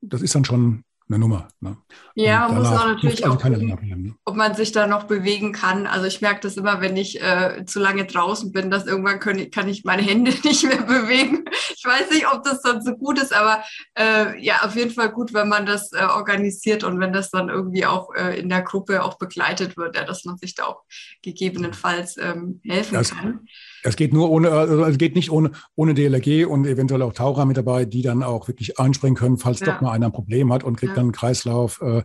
das 0.00 0.20
ist 0.20 0.34
dann 0.34 0.44
schon 0.44 0.84
eine 1.08 1.18
Nummer. 1.18 1.48
Ne? 1.60 1.76
Ja, 2.14 2.48
man 2.48 2.58
muss 2.58 2.68
auch 2.68 2.86
natürlich 2.86 3.24
also 3.24 3.36
auch 3.36 3.42
gucken, 3.42 3.66
ne? 3.66 4.14
ob 4.24 4.36
man 4.36 4.54
sich 4.54 4.72
da 4.72 4.86
noch 4.86 5.04
bewegen 5.04 5.52
kann. 5.52 5.86
Also 5.86 6.06
ich 6.06 6.20
merke 6.20 6.40
das 6.40 6.56
immer, 6.56 6.80
wenn 6.80 6.96
ich 6.96 7.20
äh, 7.22 7.64
zu 7.66 7.80
lange 7.80 8.04
draußen 8.04 8.52
bin, 8.52 8.70
dass 8.70 8.86
irgendwann 8.86 9.20
können, 9.20 9.50
kann 9.50 9.68
ich 9.68 9.84
meine 9.84 10.02
Hände 10.02 10.32
nicht 10.44 10.64
mehr 10.64 10.82
bewegen. 10.82 11.44
Ich 11.84 11.90
weiß 11.90 12.10
nicht, 12.10 12.26
ob 12.32 12.44
das 12.44 12.62
dann 12.62 12.80
so 12.80 12.94
gut 12.94 13.20
ist, 13.20 13.34
aber 13.34 13.64
äh, 13.98 14.40
ja, 14.40 14.62
auf 14.62 14.76
jeden 14.76 14.92
Fall 14.92 15.10
gut, 15.10 15.34
wenn 15.34 15.48
man 15.48 15.66
das 15.66 15.92
äh, 15.92 16.04
organisiert 16.04 16.84
und 16.84 17.00
wenn 17.00 17.12
das 17.12 17.30
dann 17.30 17.48
irgendwie 17.48 17.84
auch 17.86 18.14
äh, 18.14 18.38
in 18.38 18.48
der 18.48 18.62
Gruppe 18.62 19.02
auch 19.02 19.18
begleitet 19.18 19.76
wird, 19.76 19.96
ja, 19.96 20.04
dass 20.04 20.24
man 20.24 20.38
sich 20.38 20.54
da 20.54 20.64
auch 20.66 20.82
gegebenenfalls 21.22 22.16
ähm, 22.18 22.60
helfen 22.64 22.94
das, 22.94 23.10
kann. 23.10 23.46
Es 23.82 23.96
geht 23.96 24.12
nur 24.12 24.30
ohne, 24.30 24.50
also 24.52 24.84
es 24.84 24.96
geht 24.96 25.16
nicht 25.16 25.30
ohne, 25.30 25.50
ohne 25.74 25.94
DLRG 25.94 26.46
und 26.46 26.66
eventuell 26.66 27.02
auch 27.02 27.14
Taucher 27.14 27.44
mit 27.46 27.56
dabei, 27.56 27.84
die 27.84 28.02
dann 28.02 28.22
auch 28.22 28.46
wirklich 28.46 28.78
einspringen 28.78 29.16
können, 29.16 29.38
falls 29.38 29.58
ja. 29.60 29.66
doch 29.66 29.80
mal 29.80 29.90
einer 29.90 30.06
ein 30.06 30.12
Problem 30.12 30.52
hat 30.52 30.62
und 30.62 30.76
kriegt 30.76 30.90
ja. 30.90 30.96
dann 30.96 31.06
einen 31.06 31.12
Kreislauf. 31.12 31.80
Äh, 31.82 32.02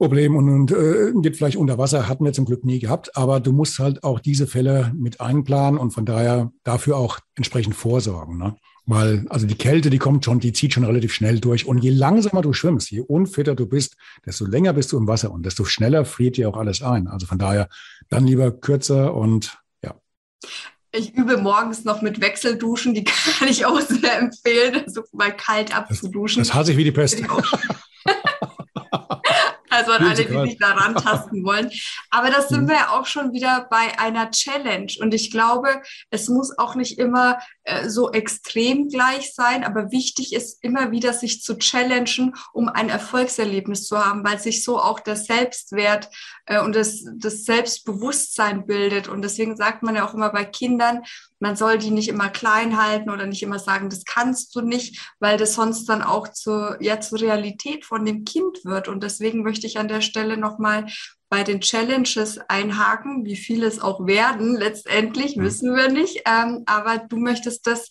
Problem 0.00 0.34
und, 0.34 0.48
und 0.48 0.72
äh, 0.72 1.12
geht 1.20 1.36
vielleicht 1.36 1.58
unter 1.58 1.76
Wasser, 1.76 2.08
hatten 2.08 2.24
wir 2.24 2.32
zum 2.32 2.46
Glück 2.46 2.64
nie 2.64 2.78
gehabt, 2.78 3.14
aber 3.18 3.38
du 3.38 3.52
musst 3.52 3.78
halt 3.78 4.02
auch 4.02 4.18
diese 4.18 4.46
Fälle 4.46 4.94
mit 4.96 5.20
einplanen 5.20 5.78
und 5.78 5.90
von 5.90 6.06
daher 6.06 6.50
dafür 6.64 6.96
auch 6.96 7.18
entsprechend 7.34 7.74
vorsorgen. 7.74 8.38
Ne? 8.38 8.56
Weil, 8.86 9.26
also 9.28 9.46
die 9.46 9.56
Kälte, 9.56 9.90
die 9.90 9.98
kommt 9.98 10.24
schon, 10.24 10.40
die 10.40 10.54
zieht 10.54 10.72
schon 10.72 10.84
relativ 10.84 11.12
schnell 11.12 11.38
durch. 11.38 11.66
Und 11.66 11.84
je 11.84 11.90
langsamer 11.90 12.40
du 12.40 12.54
schwimmst, 12.54 12.90
je 12.90 13.00
unfitter 13.00 13.54
du 13.54 13.66
bist, 13.66 13.98
desto 14.24 14.46
länger 14.46 14.72
bist 14.72 14.90
du 14.90 14.96
im 14.96 15.06
Wasser 15.06 15.30
und 15.30 15.44
desto 15.44 15.66
schneller 15.66 16.06
friert 16.06 16.38
dir 16.38 16.48
auch 16.48 16.56
alles 16.56 16.80
ein. 16.80 17.06
Also 17.06 17.26
von 17.26 17.38
daher 17.38 17.68
dann 18.08 18.26
lieber 18.26 18.52
kürzer 18.52 19.14
und 19.14 19.58
ich 20.92 21.14
übe 21.14 21.36
morgens 21.36 21.84
noch 21.84 22.02
mit 22.02 22.20
Wechselduschen, 22.20 22.94
die 22.94 23.04
kann 23.38 23.48
ich 23.48 23.64
auch 23.64 23.80
sehr 23.80 24.18
empfehlen, 24.18 24.82
also 24.84 25.02
mal 25.12 25.36
kalt 25.36 25.76
abzuduschen. 25.76 26.40
Das, 26.40 26.48
das 26.48 26.56
hasse 26.56 26.72
ich 26.72 26.78
wie 26.78 26.84
die 26.84 26.90
Pest. 26.90 27.22
Also 29.70 29.92
an 29.92 30.04
alle, 30.04 30.24
die 30.24 30.50
sich 30.50 30.58
daran 30.58 30.96
tasten 30.96 31.44
wollen. 31.44 31.70
Aber 32.10 32.30
das 32.30 32.48
sind 32.48 32.64
mhm. 32.64 32.70
wir 32.70 32.92
auch 32.92 33.06
schon 33.06 33.32
wieder 33.32 33.68
bei 33.70 33.98
einer 33.98 34.30
Challenge. 34.30 34.92
Und 35.00 35.14
ich 35.14 35.30
glaube, 35.30 35.80
es 36.10 36.28
muss 36.28 36.58
auch 36.58 36.74
nicht 36.74 36.98
immer 36.98 37.38
äh, 37.62 37.88
so 37.88 38.10
extrem 38.10 38.88
gleich 38.88 39.32
sein, 39.32 39.62
aber 39.64 39.92
wichtig 39.92 40.32
ist 40.34 40.62
immer 40.64 40.90
wieder, 40.90 41.12
sich 41.12 41.42
zu 41.42 41.56
challengen, 41.56 42.34
um 42.52 42.68
ein 42.68 42.88
Erfolgserlebnis 42.88 43.86
zu 43.86 44.04
haben, 44.04 44.24
weil 44.24 44.40
sich 44.40 44.64
so 44.64 44.80
auch 44.80 44.98
der 44.98 45.16
Selbstwert 45.16 46.10
äh, 46.46 46.60
und 46.60 46.74
das, 46.74 47.04
das 47.16 47.44
Selbstbewusstsein 47.44 48.66
bildet. 48.66 49.06
Und 49.08 49.22
deswegen 49.22 49.56
sagt 49.56 49.82
man 49.84 49.94
ja 49.94 50.06
auch 50.06 50.14
immer 50.14 50.30
bei 50.30 50.44
Kindern, 50.44 51.02
man 51.40 51.56
soll 51.56 51.78
die 51.78 51.90
nicht 51.90 52.08
immer 52.08 52.28
klein 52.28 52.80
halten 52.80 53.10
oder 53.10 53.26
nicht 53.26 53.42
immer 53.42 53.58
sagen, 53.58 53.88
das 53.88 54.04
kannst 54.04 54.54
du 54.54 54.60
nicht, 54.60 55.14
weil 55.18 55.38
das 55.38 55.54
sonst 55.54 55.86
dann 55.88 56.02
auch 56.02 56.28
zur, 56.28 56.76
ja, 56.80 57.00
zur 57.00 57.20
Realität 57.20 57.84
von 57.84 58.04
dem 58.04 58.24
Kind 58.24 58.64
wird. 58.64 58.88
Und 58.88 59.02
deswegen 59.02 59.42
möchte 59.42 59.66
ich 59.66 59.78
an 59.78 59.88
der 59.88 60.02
Stelle 60.02 60.36
nochmal 60.36 60.86
bei 61.30 61.42
den 61.42 61.60
Challenges 61.60 62.38
einhaken, 62.48 63.24
wie 63.24 63.36
viele 63.36 63.66
es 63.66 63.80
auch 63.80 64.06
werden, 64.06 64.54
letztendlich 64.54 65.36
mhm. 65.36 65.42
wissen 65.42 65.74
wir 65.74 65.88
nicht. 65.88 66.22
Ähm, 66.26 66.64
aber 66.66 66.98
du 66.98 67.16
möchtest 67.16 67.66
das 67.66 67.88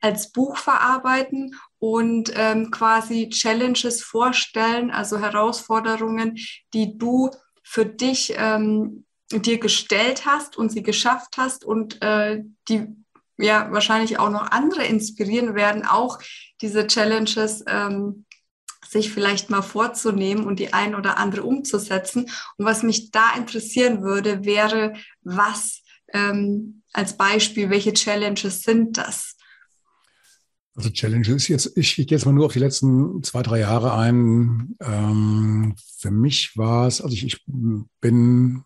als 0.00 0.32
Buch 0.32 0.56
verarbeiten 0.56 1.54
und 1.78 2.32
ähm, 2.34 2.70
quasi 2.70 3.28
Challenges 3.30 4.02
vorstellen, 4.02 4.90
also 4.90 5.18
Herausforderungen, 5.18 6.38
die 6.74 6.98
du 6.98 7.30
für 7.62 7.86
dich 7.86 8.34
ähm, 8.36 9.06
dir 9.38 9.58
gestellt 9.58 10.26
hast 10.26 10.56
und 10.56 10.70
sie 10.70 10.82
geschafft 10.82 11.36
hast 11.36 11.64
und 11.64 12.02
äh, 12.02 12.42
die 12.68 12.88
ja 13.38 13.70
wahrscheinlich 13.72 14.18
auch 14.18 14.30
noch 14.30 14.50
andere 14.50 14.84
inspirieren 14.84 15.54
werden, 15.54 15.86
auch 15.86 16.18
diese 16.60 16.86
Challenges 16.86 17.64
ähm, 17.66 18.24
sich 18.88 19.10
vielleicht 19.10 19.50
mal 19.50 19.62
vorzunehmen 19.62 20.44
und 20.44 20.58
die 20.58 20.72
ein 20.72 20.94
oder 20.94 21.18
andere 21.18 21.42
umzusetzen. 21.44 22.30
Und 22.56 22.66
was 22.66 22.82
mich 22.82 23.10
da 23.10 23.34
interessieren 23.36 24.02
würde, 24.02 24.44
wäre, 24.44 24.92
was 25.22 25.82
ähm, 26.12 26.82
als 26.92 27.16
Beispiel, 27.16 27.70
welche 27.70 27.94
Challenges 27.94 28.62
sind 28.62 28.98
das? 28.98 29.36
Also 30.74 30.90
Challenges 30.90 31.48
jetzt, 31.48 31.76
ich 31.76 31.96
gehe 31.96 32.06
jetzt 32.06 32.24
mal 32.24 32.32
nur 32.32 32.46
auf 32.46 32.52
die 32.52 32.58
letzten 32.58 33.22
zwei, 33.22 33.42
drei 33.42 33.60
Jahre 33.60 33.94
ein. 33.94 34.76
Ähm, 34.80 35.74
für 35.98 36.10
mich 36.10 36.56
war 36.56 36.86
es, 36.86 37.00
also 37.00 37.14
ich, 37.14 37.26
ich 37.26 37.44
bin 38.00 38.64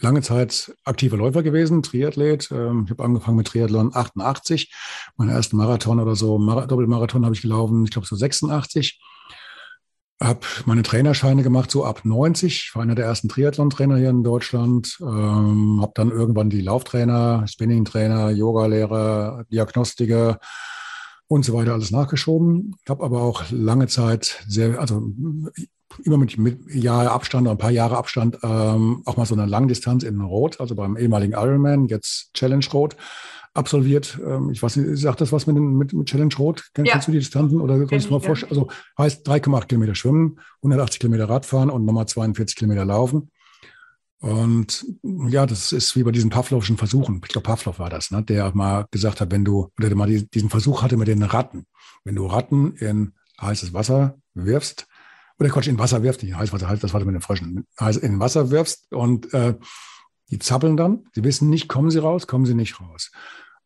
lange 0.00 0.22
Zeit 0.22 0.74
aktiver 0.84 1.16
Läufer 1.16 1.42
gewesen, 1.42 1.82
Triathlet. 1.82 2.50
Ähm, 2.50 2.82
ich 2.84 2.90
habe 2.90 3.04
angefangen 3.04 3.36
mit 3.36 3.48
Triathlon 3.48 3.94
88. 3.94 4.72
Meinen 5.16 5.30
ersten 5.30 5.56
Marathon 5.56 6.00
oder 6.00 6.16
so, 6.16 6.38
Mar 6.38 6.66
Doppelmarathon 6.66 7.24
habe 7.24 7.34
ich 7.34 7.42
gelaufen, 7.42 7.84
ich 7.84 7.90
glaube 7.90 8.06
so 8.06 8.16
86. 8.16 9.00
Habe 10.20 10.40
meine 10.66 10.82
Trainerscheine 10.82 11.44
gemacht, 11.44 11.70
so 11.70 11.84
ab 11.84 12.00
90. 12.04 12.64
Ich 12.68 12.74
war 12.74 12.82
einer 12.82 12.96
der 12.96 13.06
ersten 13.06 13.28
Triathlon-Trainer 13.28 13.98
hier 13.98 14.10
in 14.10 14.24
Deutschland. 14.24 14.98
Ähm, 15.00 15.78
habe 15.80 15.92
dann 15.94 16.10
irgendwann 16.10 16.50
die 16.50 16.60
Lauftrainer, 16.60 17.46
Spinning-Trainer, 17.46 18.30
Yoga-Lehrer, 18.30 19.44
Diagnostiker 19.52 20.40
und 21.28 21.44
so 21.44 21.54
weiter 21.54 21.74
alles 21.74 21.92
nachgeschoben. 21.92 22.74
Habe 22.88 23.04
aber 23.04 23.22
auch 23.22 23.44
lange 23.50 23.86
Zeit 23.86 24.42
sehr, 24.48 24.80
also 24.80 25.12
immer 26.04 26.18
mit, 26.18 26.38
mit 26.38 26.74
Jahre 26.74 27.10
Abstand 27.10 27.42
oder 27.42 27.52
ein 27.52 27.58
paar 27.58 27.70
Jahre 27.70 27.96
Abstand 27.96 28.38
ähm, 28.42 29.02
auch 29.04 29.16
mal 29.16 29.26
so 29.26 29.34
eine 29.34 29.46
Langdistanz 29.46 30.02
in 30.04 30.20
Rot, 30.20 30.60
also 30.60 30.74
beim 30.74 30.96
ehemaligen 30.96 31.32
Ironman, 31.32 31.86
jetzt 31.86 32.30
Challenge 32.34 32.64
Rot 32.72 32.96
absolviert. 33.54 34.18
Ähm, 34.24 34.50
ich 34.50 34.62
weiß 34.62 34.76
nicht, 34.76 35.00
sagt 35.00 35.20
das 35.20 35.32
was 35.32 35.46
mit, 35.46 35.56
mit, 35.56 35.92
mit 35.92 36.08
Challenge 36.08 36.34
Rot? 36.38 36.70
Kennst, 36.74 36.92
ja. 36.92 36.98
du 36.98 37.12
die 37.12 37.18
Distanzen 37.18 37.60
oder 37.60 37.84
kannst 37.86 38.06
du 38.06 38.12
mal 38.12 38.20
vorstellen? 38.20 38.50
Also 38.50 38.68
heißt 38.98 39.28
3,8 39.28 39.66
Kilometer 39.66 39.94
schwimmen, 39.94 40.38
180 40.58 41.00
Kilometer 41.00 41.28
Radfahren 41.28 41.70
und 41.70 41.84
nochmal 41.84 42.06
42 42.06 42.56
Kilometer 42.56 42.84
laufen. 42.84 43.30
Und 44.20 44.84
ja, 45.28 45.46
das 45.46 45.70
ist 45.72 45.94
wie 45.94 46.02
bei 46.02 46.10
diesen 46.10 46.30
Pavlovschen 46.30 46.76
Versuchen. 46.76 47.20
Ich 47.24 47.28
glaube, 47.28 47.46
Pavlov 47.46 47.78
war 47.78 47.88
das, 47.88 48.10
ne? 48.10 48.22
der 48.22 48.52
mal 48.54 48.86
gesagt 48.90 49.20
hat, 49.20 49.30
wenn 49.30 49.44
du, 49.44 49.70
oder 49.78 49.88
der 49.88 49.96
mal 49.96 50.08
diesen 50.08 50.50
Versuch 50.50 50.82
hatte 50.82 50.96
mit 50.96 51.06
den 51.06 51.22
Ratten. 51.22 51.66
Wenn 52.04 52.16
du 52.16 52.26
Ratten 52.26 52.74
in 52.76 53.12
heißes 53.40 53.74
Wasser 53.74 54.18
wirfst, 54.34 54.88
oder 55.38 55.50
Quatsch, 55.50 55.68
in 55.68 55.78
Wasser 55.78 56.02
wirfst, 56.02 56.22
nicht 56.22 56.36
Heißwasser, 56.36 56.76
das 56.76 56.92
war 56.92 57.04
mit 57.04 57.14
den 57.14 57.20
Fröschen, 57.20 57.66
in 58.02 58.20
Wasser 58.20 58.50
wirfst 58.50 58.92
und 58.92 59.32
äh, 59.32 59.54
die 60.30 60.38
zappeln 60.38 60.76
dann, 60.76 61.04
sie 61.14 61.24
wissen 61.24 61.48
nicht, 61.48 61.68
kommen 61.68 61.90
sie 61.90 61.98
raus, 61.98 62.26
kommen 62.26 62.46
sie 62.46 62.54
nicht 62.54 62.80
raus. 62.80 63.10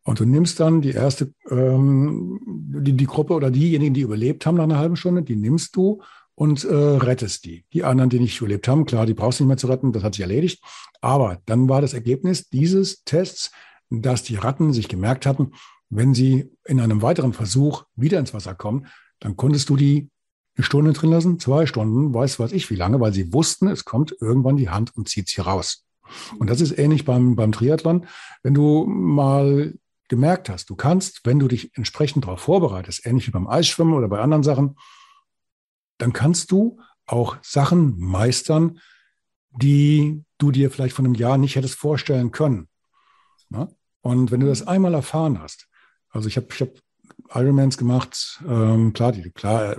Und 0.04 0.20
du 0.20 0.24
nimmst 0.24 0.58
dann 0.58 0.80
die 0.80 0.90
erste, 0.90 1.32
ähm, 1.48 2.40
die, 2.82 2.92
die 2.92 3.06
Gruppe 3.06 3.34
oder 3.34 3.50
diejenigen, 3.50 3.94
die 3.94 4.00
überlebt 4.00 4.44
haben 4.46 4.56
nach 4.56 4.64
einer 4.64 4.78
halben 4.78 4.96
Stunde, 4.96 5.22
die 5.22 5.36
nimmst 5.36 5.76
du 5.76 6.02
und 6.34 6.64
äh, 6.64 6.74
rettest 6.74 7.44
die. 7.44 7.64
Die 7.72 7.84
anderen, 7.84 8.10
die 8.10 8.18
nicht 8.18 8.40
überlebt 8.40 8.66
haben, 8.66 8.84
klar, 8.84 9.06
die 9.06 9.14
brauchst 9.14 9.38
du 9.38 9.44
nicht 9.44 9.48
mehr 9.48 9.56
zu 9.56 9.68
retten, 9.68 9.92
das 9.92 10.02
hat 10.02 10.14
sich 10.14 10.22
erledigt. 10.22 10.62
Aber 11.00 11.40
dann 11.46 11.68
war 11.68 11.80
das 11.80 11.94
Ergebnis 11.94 12.48
dieses 12.48 13.04
Tests, 13.04 13.52
dass 13.90 14.22
die 14.22 14.36
Ratten 14.36 14.72
sich 14.72 14.88
gemerkt 14.88 15.24
hatten, 15.26 15.52
wenn 15.88 16.14
sie 16.14 16.50
in 16.64 16.80
einem 16.80 17.02
weiteren 17.02 17.32
Versuch 17.32 17.84
wieder 17.94 18.18
ins 18.18 18.34
Wasser 18.34 18.54
kommen, 18.54 18.86
dann 19.20 19.36
konntest 19.36 19.68
du 19.68 19.76
die 19.76 20.10
eine 20.56 20.64
Stunde 20.64 20.92
drin 20.92 21.10
lassen, 21.10 21.38
zwei 21.38 21.66
Stunden, 21.66 22.12
weiß 22.12 22.38
was 22.38 22.52
ich 22.52 22.70
wie 22.70 22.76
lange, 22.76 23.00
weil 23.00 23.12
sie 23.12 23.32
wussten, 23.32 23.68
es 23.68 23.84
kommt 23.84 24.14
irgendwann 24.20 24.56
die 24.56 24.68
Hand 24.68 24.94
und 24.96 25.08
zieht 25.08 25.28
sie 25.28 25.40
raus. 25.40 25.86
Und 26.38 26.50
das 26.50 26.60
ist 26.60 26.78
ähnlich 26.78 27.04
beim, 27.04 27.36
beim 27.36 27.52
Triathlon. 27.52 28.06
Wenn 28.42 28.54
du 28.54 28.84
mal 28.86 29.74
gemerkt 30.08 30.50
hast, 30.50 30.68
du 30.68 30.76
kannst, 30.76 31.24
wenn 31.24 31.38
du 31.38 31.48
dich 31.48 31.74
entsprechend 31.76 32.24
darauf 32.24 32.40
vorbereitest, 32.40 33.06
ähnlich 33.06 33.26
wie 33.26 33.30
beim 33.30 33.48
Eisschwimmen 33.48 33.94
oder 33.94 34.08
bei 34.08 34.20
anderen 34.20 34.42
Sachen, 34.42 34.76
dann 35.96 36.12
kannst 36.12 36.50
du 36.50 36.78
auch 37.06 37.36
Sachen 37.42 37.98
meistern, 37.98 38.78
die 39.50 40.24
du 40.38 40.50
dir 40.50 40.70
vielleicht 40.70 40.94
von 40.94 41.06
einem 41.06 41.14
Jahr 41.14 41.38
nicht 41.38 41.56
hättest 41.56 41.76
vorstellen 41.76 42.30
können. 42.30 42.68
Und 44.02 44.30
wenn 44.30 44.40
du 44.40 44.46
das 44.46 44.66
einmal 44.66 44.94
erfahren 44.94 45.40
hast, 45.40 45.68
also 46.10 46.28
ich 46.28 46.36
habe 46.36 46.48
ich 46.50 46.60
hab 46.60 46.70
Ironmans 47.34 47.78
gemacht. 47.78 48.42
Ähm, 48.46 48.92
klar, 48.92 49.12
die, 49.12 49.30
klar, 49.30 49.76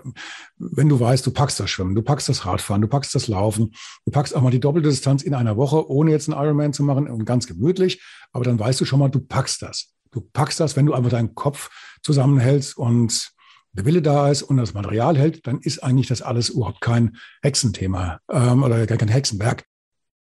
wenn 0.57 0.89
du 0.89 0.99
weißt, 0.99 1.25
du 1.25 1.31
packst 1.31 1.59
das 1.59 1.69
Schwimmen, 1.69 1.95
du 1.95 2.01
packst 2.01 2.29
das 2.29 2.45
Radfahren, 2.45 2.81
du 2.81 2.87
packst 2.87 3.13
das 3.15 3.27
Laufen, 3.27 3.73
du 4.05 4.11
packst 4.11 4.35
auch 4.35 4.41
mal 4.41 4.51
die 4.51 4.59
doppelte 4.59 4.89
Distanz 4.89 5.23
in 5.23 5.33
einer 5.33 5.57
Woche, 5.57 5.89
ohne 5.89 6.11
jetzt 6.11 6.29
einen 6.29 6.41
Ironman 6.41 6.73
zu 6.73 6.83
machen 6.83 7.07
und 7.07 7.25
ganz 7.25 7.47
gemütlich. 7.47 8.03
Aber 8.31 8.43
dann 8.43 8.59
weißt 8.59 8.81
du 8.81 8.85
schon 8.85 8.99
mal, 8.99 9.09
du 9.09 9.19
packst 9.19 9.61
das. 9.61 9.93
Du 10.11 10.21
packst 10.21 10.59
das, 10.59 10.75
wenn 10.75 10.85
du 10.85 10.93
einfach 10.93 11.09
deinen 11.09 11.35
Kopf 11.35 11.69
zusammenhältst 12.03 12.77
und 12.77 13.33
der 13.73 13.85
Wille 13.85 14.01
da 14.01 14.29
ist 14.29 14.43
und 14.43 14.57
das 14.57 14.73
Material 14.73 15.17
hält, 15.17 15.45
dann 15.47 15.59
ist 15.59 15.83
eigentlich 15.83 16.07
das 16.07 16.21
alles 16.21 16.49
überhaupt 16.49 16.81
kein 16.81 17.17
Hexenthema 17.41 18.19
ähm, 18.31 18.63
oder 18.63 18.85
kein 18.85 19.07
Hexenwerk. 19.07 19.65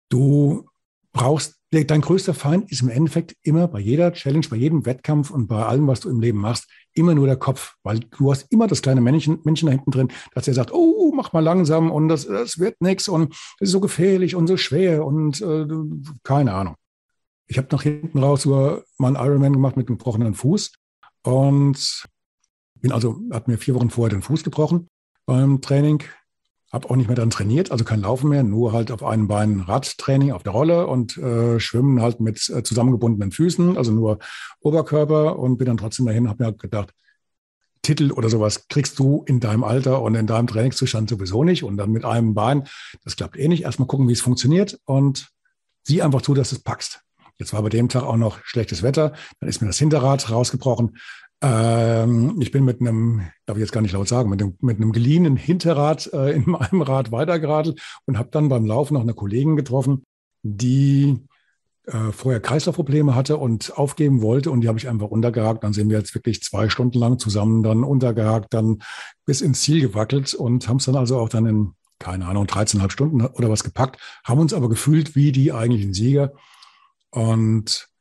Du 0.09 0.68
brauchst, 1.12 1.61
dein 1.71 2.01
größter 2.01 2.35
Feind 2.35 2.71
ist 2.71 2.83
im 2.83 2.88
Endeffekt 2.88 3.37
immer 3.42 3.68
bei 3.68 3.81
jeder 3.81 4.12
Challenge, 4.12 4.47
bei 4.49 4.57
jedem 4.57 4.87
Wettkampf 4.87 5.31
und 5.31 5.47
bei 5.47 5.64
allem, 5.64 5.87
was 5.87 6.01
du 6.01 6.09
im 6.09 6.21
Leben 6.21 6.38
machst, 6.38 6.68
immer 6.94 7.14
nur 7.14 7.26
der 7.26 7.37
Kopf, 7.37 7.76
weil 7.83 8.00
du 8.00 8.31
hast 8.31 8.46
immer 8.50 8.66
das 8.66 8.83
kleine 8.83 9.00
Männchen, 9.00 9.40
Männchen 9.44 9.66
da 9.66 9.72
hinten 9.72 9.90
drin, 9.90 10.09
dass 10.35 10.48
er 10.48 10.55
sagt, 10.55 10.72
oh, 10.72 11.12
mach 11.14 11.33
mal 11.33 11.40
langsam 11.40 11.90
und 11.90 12.09
das, 12.09 12.26
das 12.26 12.59
wird 12.59 12.81
nichts 12.81 13.09
und 13.09 13.33
es 13.61 13.68
ist 13.68 13.72
so 13.72 13.81
gefährlich 13.81 14.35
und 14.35 14.46
so 14.46 14.57
schwer 14.57 15.05
und 15.05 15.40
äh, 15.40 15.66
keine 16.22 16.55
Ahnung. 16.55 16.76
Ich 17.46 17.59
habe 17.59 17.68
nach 17.70 17.83
hinten 17.83 18.18
raus 18.18 18.44
über 18.44 18.85
meinen 18.98 19.16
Ironman 19.16 19.52
gemacht 19.52 19.76
mit 19.76 19.88
einem 19.88 19.98
gebrochenen 19.98 20.35
Fuß 20.35 20.72
und 21.22 22.05
bin 22.81 22.92
also, 22.92 23.20
hat 23.31 23.48
mir 23.48 23.59
vier 23.59 23.74
Wochen 23.74 23.90
vorher 23.90 24.11
den 24.11 24.22
Fuß 24.22 24.42
gebrochen 24.42 24.88
beim 25.24 25.61
Training, 25.61 26.02
habe 26.72 26.88
auch 26.88 26.96
nicht 26.96 27.06
mehr 27.06 27.16
dann 27.16 27.30
trainiert, 27.30 27.70
also 27.70 27.85
kein 27.85 28.00
Laufen 28.00 28.30
mehr, 28.30 28.42
nur 28.42 28.72
halt 28.72 28.90
auf 28.90 29.02
einem 29.02 29.28
Bein 29.28 29.61
Radtraining 29.61 30.32
auf 30.32 30.42
der 30.42 30.52
Rolle 30.52 30.87
und 30.87 31.18
äh, 31.18 31.61
Schwimmen 31.61 32.00
halt 32.00 32.20
mit 32.20 32.48
äh, 32.48 32.62
zusammengebundenen 32.62 33.30
Füßen, 33.30 33.76
also 33.76 33.92
nur 33.92 34.18
Oberkörper 34.61 35.38
und 35.38 35.58
bin 35.58 35.66
dann 35.66 35.76
trotzdem 35.76 36.06
dahin, 36.06 36.28
habe 36.28 36.42
mir 36.42 36.46
halt 36.46 36.58
gedacht, 36.58 36.94
Titel 37.82 38.12
oder 38.12 38.30
sowas 38.30 38.68
kriegst 38.68 38.98
du 38.98 39.24
in 39.26 39.40
deinem 39.40 39.64
Alter 39.64 40.00
und 40.02 40.14
in 40.14 40.26
deinem 40.26 40.46
Trainingszustand 40.46 41.11
sowieso 41.11 41.44
nicht 41.44 41.64
und 41.64 41.76
dann 41.76 41.90
mit 41.90 42.04
einem 42.04 42.32
Bein, 42.32 42.68
das 43.04 43.16
klappt 43.16 43.37
eh 43.37 43.48
nicht. 43.48 43.64
Erstmal 43.64 43.88
gucken, 43.88 44.08
wie 44.08 44.12
es 44.12 44.20
funktioniert 44.20 44.78
und 44.85 45.28
sieh 45.82 46.00
einfach 46.00 46.22
zu, 46.22 46.32
dass 46.32 46.50
du 46.50 46.56
es 46.56 46.62
packst. 46.62 47.00
Jetzt 47.38 47.52
war 47.52 47.62
bei 47.62 47.70
dem 47.70 47.88
Tag 47.88 48.04
auch 48.04 48.16
noch 48.16 48.38
schlechtes 48.44 48.85
Wetter, 48.85 49.14
dann 49.40 49.48
ist 49.48 49.61
mir 49.61 49.66
das 49.66 49.78
Hinterrad 49.78 50.30
rausgebrochen. 50.30 50.96
Ähm, 51.42 52.40
ich 52.40 52.52
bin 52.52 52.64
mit 52.64 52.81
einem, 52.81 53.22
darf 53.46 53.57
ich 53.57 53.62
jetzt 53.62 53.72
gar 53.72 53.81
nicht 53.81 53.92
laut 53.92 54.07
sagen, 54.07 54.31
mit 54.31 54.40
einem, 54.40 54.57
mit 54.61 54.76
einem 54.76 54.92
geliehenen 54.92 55.37
Hinterrad 55.37 56.09
äh, 56.12 56.33
in 56.33 56.44
meinem 56.46 56.83
Rad 56.83 57.11
weitergeradelt 57.11 57.81
und 58.07 58.16
habe 58.16 58.28
dann 58.31 58.48
beim 58.48 58.64
Laufen 58.64 58.94
noch 58.94 59.02
eine 59.02 59.14
Kollegin 59.14 59.57
getroffen, 59.57 60.05
die 60.42 61.18
äh, 61.87 62.12
vorher 62.12 62.40
Kreislaufprobleme 62.40 63.16
hatte 63.16 63.38
und 63.38 63.76
aufgeben 63.76 64.22
wollte 64.22 64.52
und 64.52 64.61
die 64.61 64.68
habe 64.68 64.78
ich 64.78 64.88
einfach 64.88 65.09
untergehakt. 65.09 65.64
Dann 65.64 65.72
sind 65.72 65.90
wir 65.90 65.98
jetzt 65.98 66.14
wirklich 66.14 66.42
zwei 66.44 66.68
Stunden 66.68 66.98
lang 66.98 67.18
zusammen 67.18 67.64
dann 67.64 67.82
untergehakt, 67.82 68.55
dann 68.55 68.78
bis 69.26 69.40
ins 69.40 69.62
Ziel 69.62 69.80
gewackelt 69.80 70.34
und 70.34 70.68
haben 70.68 70.76
es 70.76 70.84
dann 70.84 70.97
also 70.97 71.18
auch 71.18 71.28
dann 71.28 71.47
in, 71.47 71.72
keine 71.99 72.26
Ahnung, 72.26 72.47
13,5 72.47 72.90
Stunden 72.90 73.26
oder 73.26 73.51
was 73.51 73.64
gepackt, 73.64 74.01
haben 74.22 74.40
uns 74.40 74.55
aber 74.55 74.68
gefühlt 74.68 75.16
wie 75.16 75.32
die 75.32 75.53
eigentlichen 75.53 75.93
Sieger 75.93 76.34
und 77.11 77.91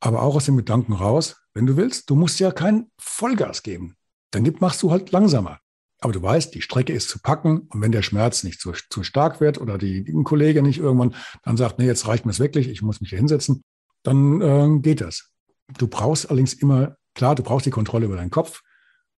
aber 0.00 0.22
auch 0.22 0.36
aus 0.36 0.46
dem 0.46 0.56
Gedanken 0.56 0.92
raus, 0.92 1.36
wenn 1.54 1.66
du 1.66 1.76
willst, 1.76 2.08
du 2.10 2.14
musst 2.14 2.38
ja 2.40 2.50
kein 2.50 2.90
Vollgas 2.98 3.62
geben. 3.62 3.96
Dann 4.30 4.50
machst 4.60 4.82
du 4.82 4.90
halt 4.90 5.10
langsamer. 5.10 5.60
Aber 6.00 6.12
du 6.12 6.22
weißt, 6.22 6.54
die 6.54 6.62
Strecke 6.62 6.92
ist 6.92 7.08
zu 7.08 7.18
packen 7.18 7.62
und 7.62 7.80
wenn 7.80 7.90
der 7.90 8.02
Schmerz 8.02 8.44
nicht 8.44 8.60
zu, 8.60 8.72
zu 8.90 9.02
stark 9.02 9.40
wird 9.40 9.60
oder 9.60 9.78
die, 9.78 10.04
die 10.04 10.12
Kollege 10.22 10.62
nicht 10.62 10.78
irgendwann 10.78 11.14
dann 11.42 11.56
sagt, 11.56 11.78
nee, 11.78 11.86
jetzt 11.86 12.06
reicht 12.06 12.24
mir 12.24 12.30
es 12.30 12.38
wirklich, 12.38 12.68
ich 12.68 12.82
muss 12.82 13.00
mich 13.00 13.10
hier 13.10 13.18
hinsetzen, 13.18 13.64
dann 14.04 14.40
äh, 14.40 14.80
geht 14.80 15.00
das. 15.00 15.32
Du 15.76 15.88
brauchst 15.88 16.30
allerdings 16.30 16.54
immer, 16.54 16.96
klar, 17.14 17.34
du 17.34 17.42
brauchst 17.42 17.66
die 17.66 17.70
Kontrolle 17.70 18.06
über 18.06 18.16
deinen 18.16 18.30
Kopf 18.30 18.62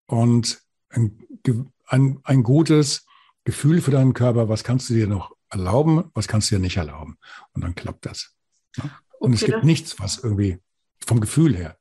und 0.06 0.60
ein, 0.90 1.26
ein, 1.86 2.20
ein 2.22 2.42
gutes 2.44 3.06
Gefühl 3.44 3.80
für 3.80 3.90
deinen 3.90 4.14
Körper, 4.14 4.48
was 4.48 4.62
kannst 4.62 4.88
du 4.88 4.94
dir 4.94 5.08
noch 5.08 5.34
erlauben, 5.50 6.04
was 6.14 6.28
kannst 6.28 6.50
du 6.50 6.56
dir 6.56 6.60
nicht 6.60 6.76
erlauben. 6.76 7.18
Und 7.52 7.64
dann 7.64 7.74
klappt 7.74 8.06
das. 8.06 8.36
Und 9.18 9.32
okay, 9.32 9.34
es 9.34 9.44
gibt 9.44 9.64
nichts, 9.64 9.98
was 9.98 10.18
irgendwie 10.18 10.58
vom 11.06 11.20
Gefühl 11.20 11.56
her 11.56 11.76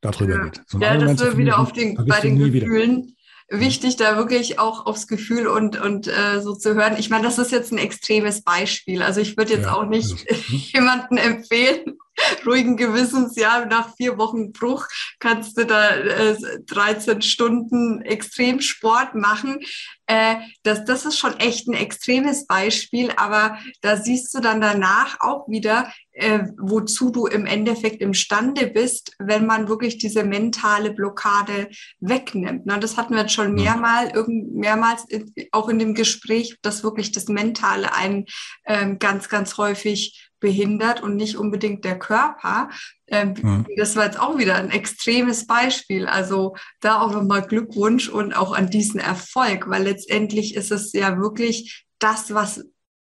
darüber 0.00 0.36
ja. 0.36 0.44
geht. 0.44 0.62
So 0.66 0.78
ja, 0.78 0.96
das 0.96 1.20
wir 1.20 1.36
wieder 1.36 1.58
auf 1.58 1.72
den, 1.72 1.94
bei 1.94 2.20
den 2.20 2.38
Gefühlen. 2.38 3.02
Wieder 3.02 3.14
wichtig, 3.48 3.96
da 3.96 4.16
wirklich 4.16 4.58
auch 4.58 4.86
aufs 4.86 5.06
Gefühl 5.06 5.46
und, 5.46 5.80
und 5.80 6.08
äh, 6.08 6.40
so 6.40 6.54
zu 6.54 6.74
hören. 6.74 6.96
Ich 6.98 7.10
meine, 7.10 7.24
das 7.24 7.38
ist 7.38 7.52
jetzt 7.52 7.72
ein 7.72 7.78
extremes 7.78 8.42
Beispiel. 8.42 9.02
Also 9.02 9.20
ich 9.20 9.36
würde 9.36 9.52
jetzt 9.52 9.66
ja, 9.66 9.74
auch 9.74 9.86
nicht 9.86 10.26
also, 10.28 10.42
jemanden 10.48 11.16
empfehlen, 11.16 11.98
ruhigen 12.46 12.76
Gewissens, 12.76 13.36
ja, 13.36 13.64
nach 13.64 13.94
vier 13.96 14.18
Wochen 14.18 14.52
Bruch 14.52 14.86
kannst 15.18 15.58
du 15.58 15.64
da 15.64 15.90
äh, 15.96 16.36
13 16.66 17.22
Stunden 17.22 18.02
Extremsport 18.02 19.14
machen. 19.14 19.60
Äh, 20.06 20.36
das, 20.62 20.84
das 20.84 21.06
ist 21.06 21.18
schon 21.18 21.38
echt 21.40 21.66
ein 21.66 21.74
extremes 21.74 22.46
Beispiel, 22.46 23.10
aber 23.16 23.58
da 23.80 23.96
siehst 23.96 24.34
du 24.34 24.40
dann 24.40 24.60
danach 24.60 25.16
auch 25.20 25.48
wieder, 25.48 25.92
äh, 26.12 26.40
wozu 26.58 27.10
du 27.10 27.26
im 27.26 27.46
Endeffekt 27.46 28.02
imstande 28.02 28.66
bist, 28.66 29.12
wenn 29.18 29.46
man 29.46 29.68
wirklich 29.68 29.98
diese 29.98 30.24
mentale 30.24 30.92
Blockade 30.92 31.70
wegnimmt. 32.00 32.66
Na, 32.66 32.78
das 32.78 32.96
hatten 32.96 33.14
wir 33.14 33.22
jetzt 33.22 33.32
schon 33.32 33.54
mehrmal, 33.54 34.10
irgend, 34.10 34.54
mehrmals 34.54 35.06
auch 35.52 35.68
in 35.68 35.78
dem 35.78 35.94
Gespräch, 35.94 36.56
dass 36.62 36.84
wirklich 36.84 37.12
das 37.12 37.26
Mentale 37.28 37.94
einen 37.94 38.26
ähm, 38.66 38.98
ganz, 38.98 39.28
ganz 39.28 39.56
häufig 39.56 40.30
behindert 40.44 41.02
und 41.02 41.16
nicht 41.16 41.38
unbedingt 41.38 41.86
der 41.86 41.98
Körper. 41.98 42.68
Ähm, 43.06 43.32
mhm. 43.40 43.66
Das 43.78 43.96
war 43.96 44.04
jetzt 44.04 44.20
auch 44.20 44.36
wieder 44.36 44.56
ein 44.56 44.70
extremes 44.70 45.46
Beispiel. 45.46 46.04
Also 46.04 46.54
da 46.80 47.00
auch 47.00 47.12
nochmal 47.12 47.46
Glückwunsch 47.46 48.10
und 48.10 48.34
auch 48.34 48.52
an 48.52 48.68
diesen 48.68 49.00
Erfolg, 49.00 49.70
weil 49.70 49.84
letztendlich 49.84 50.54
ist 50.54 50.70
es 50.70 50.92
ja 50.92 51.18
wirklich 51.18 51.86
das, 51.98 52.34
was 52.34 52.62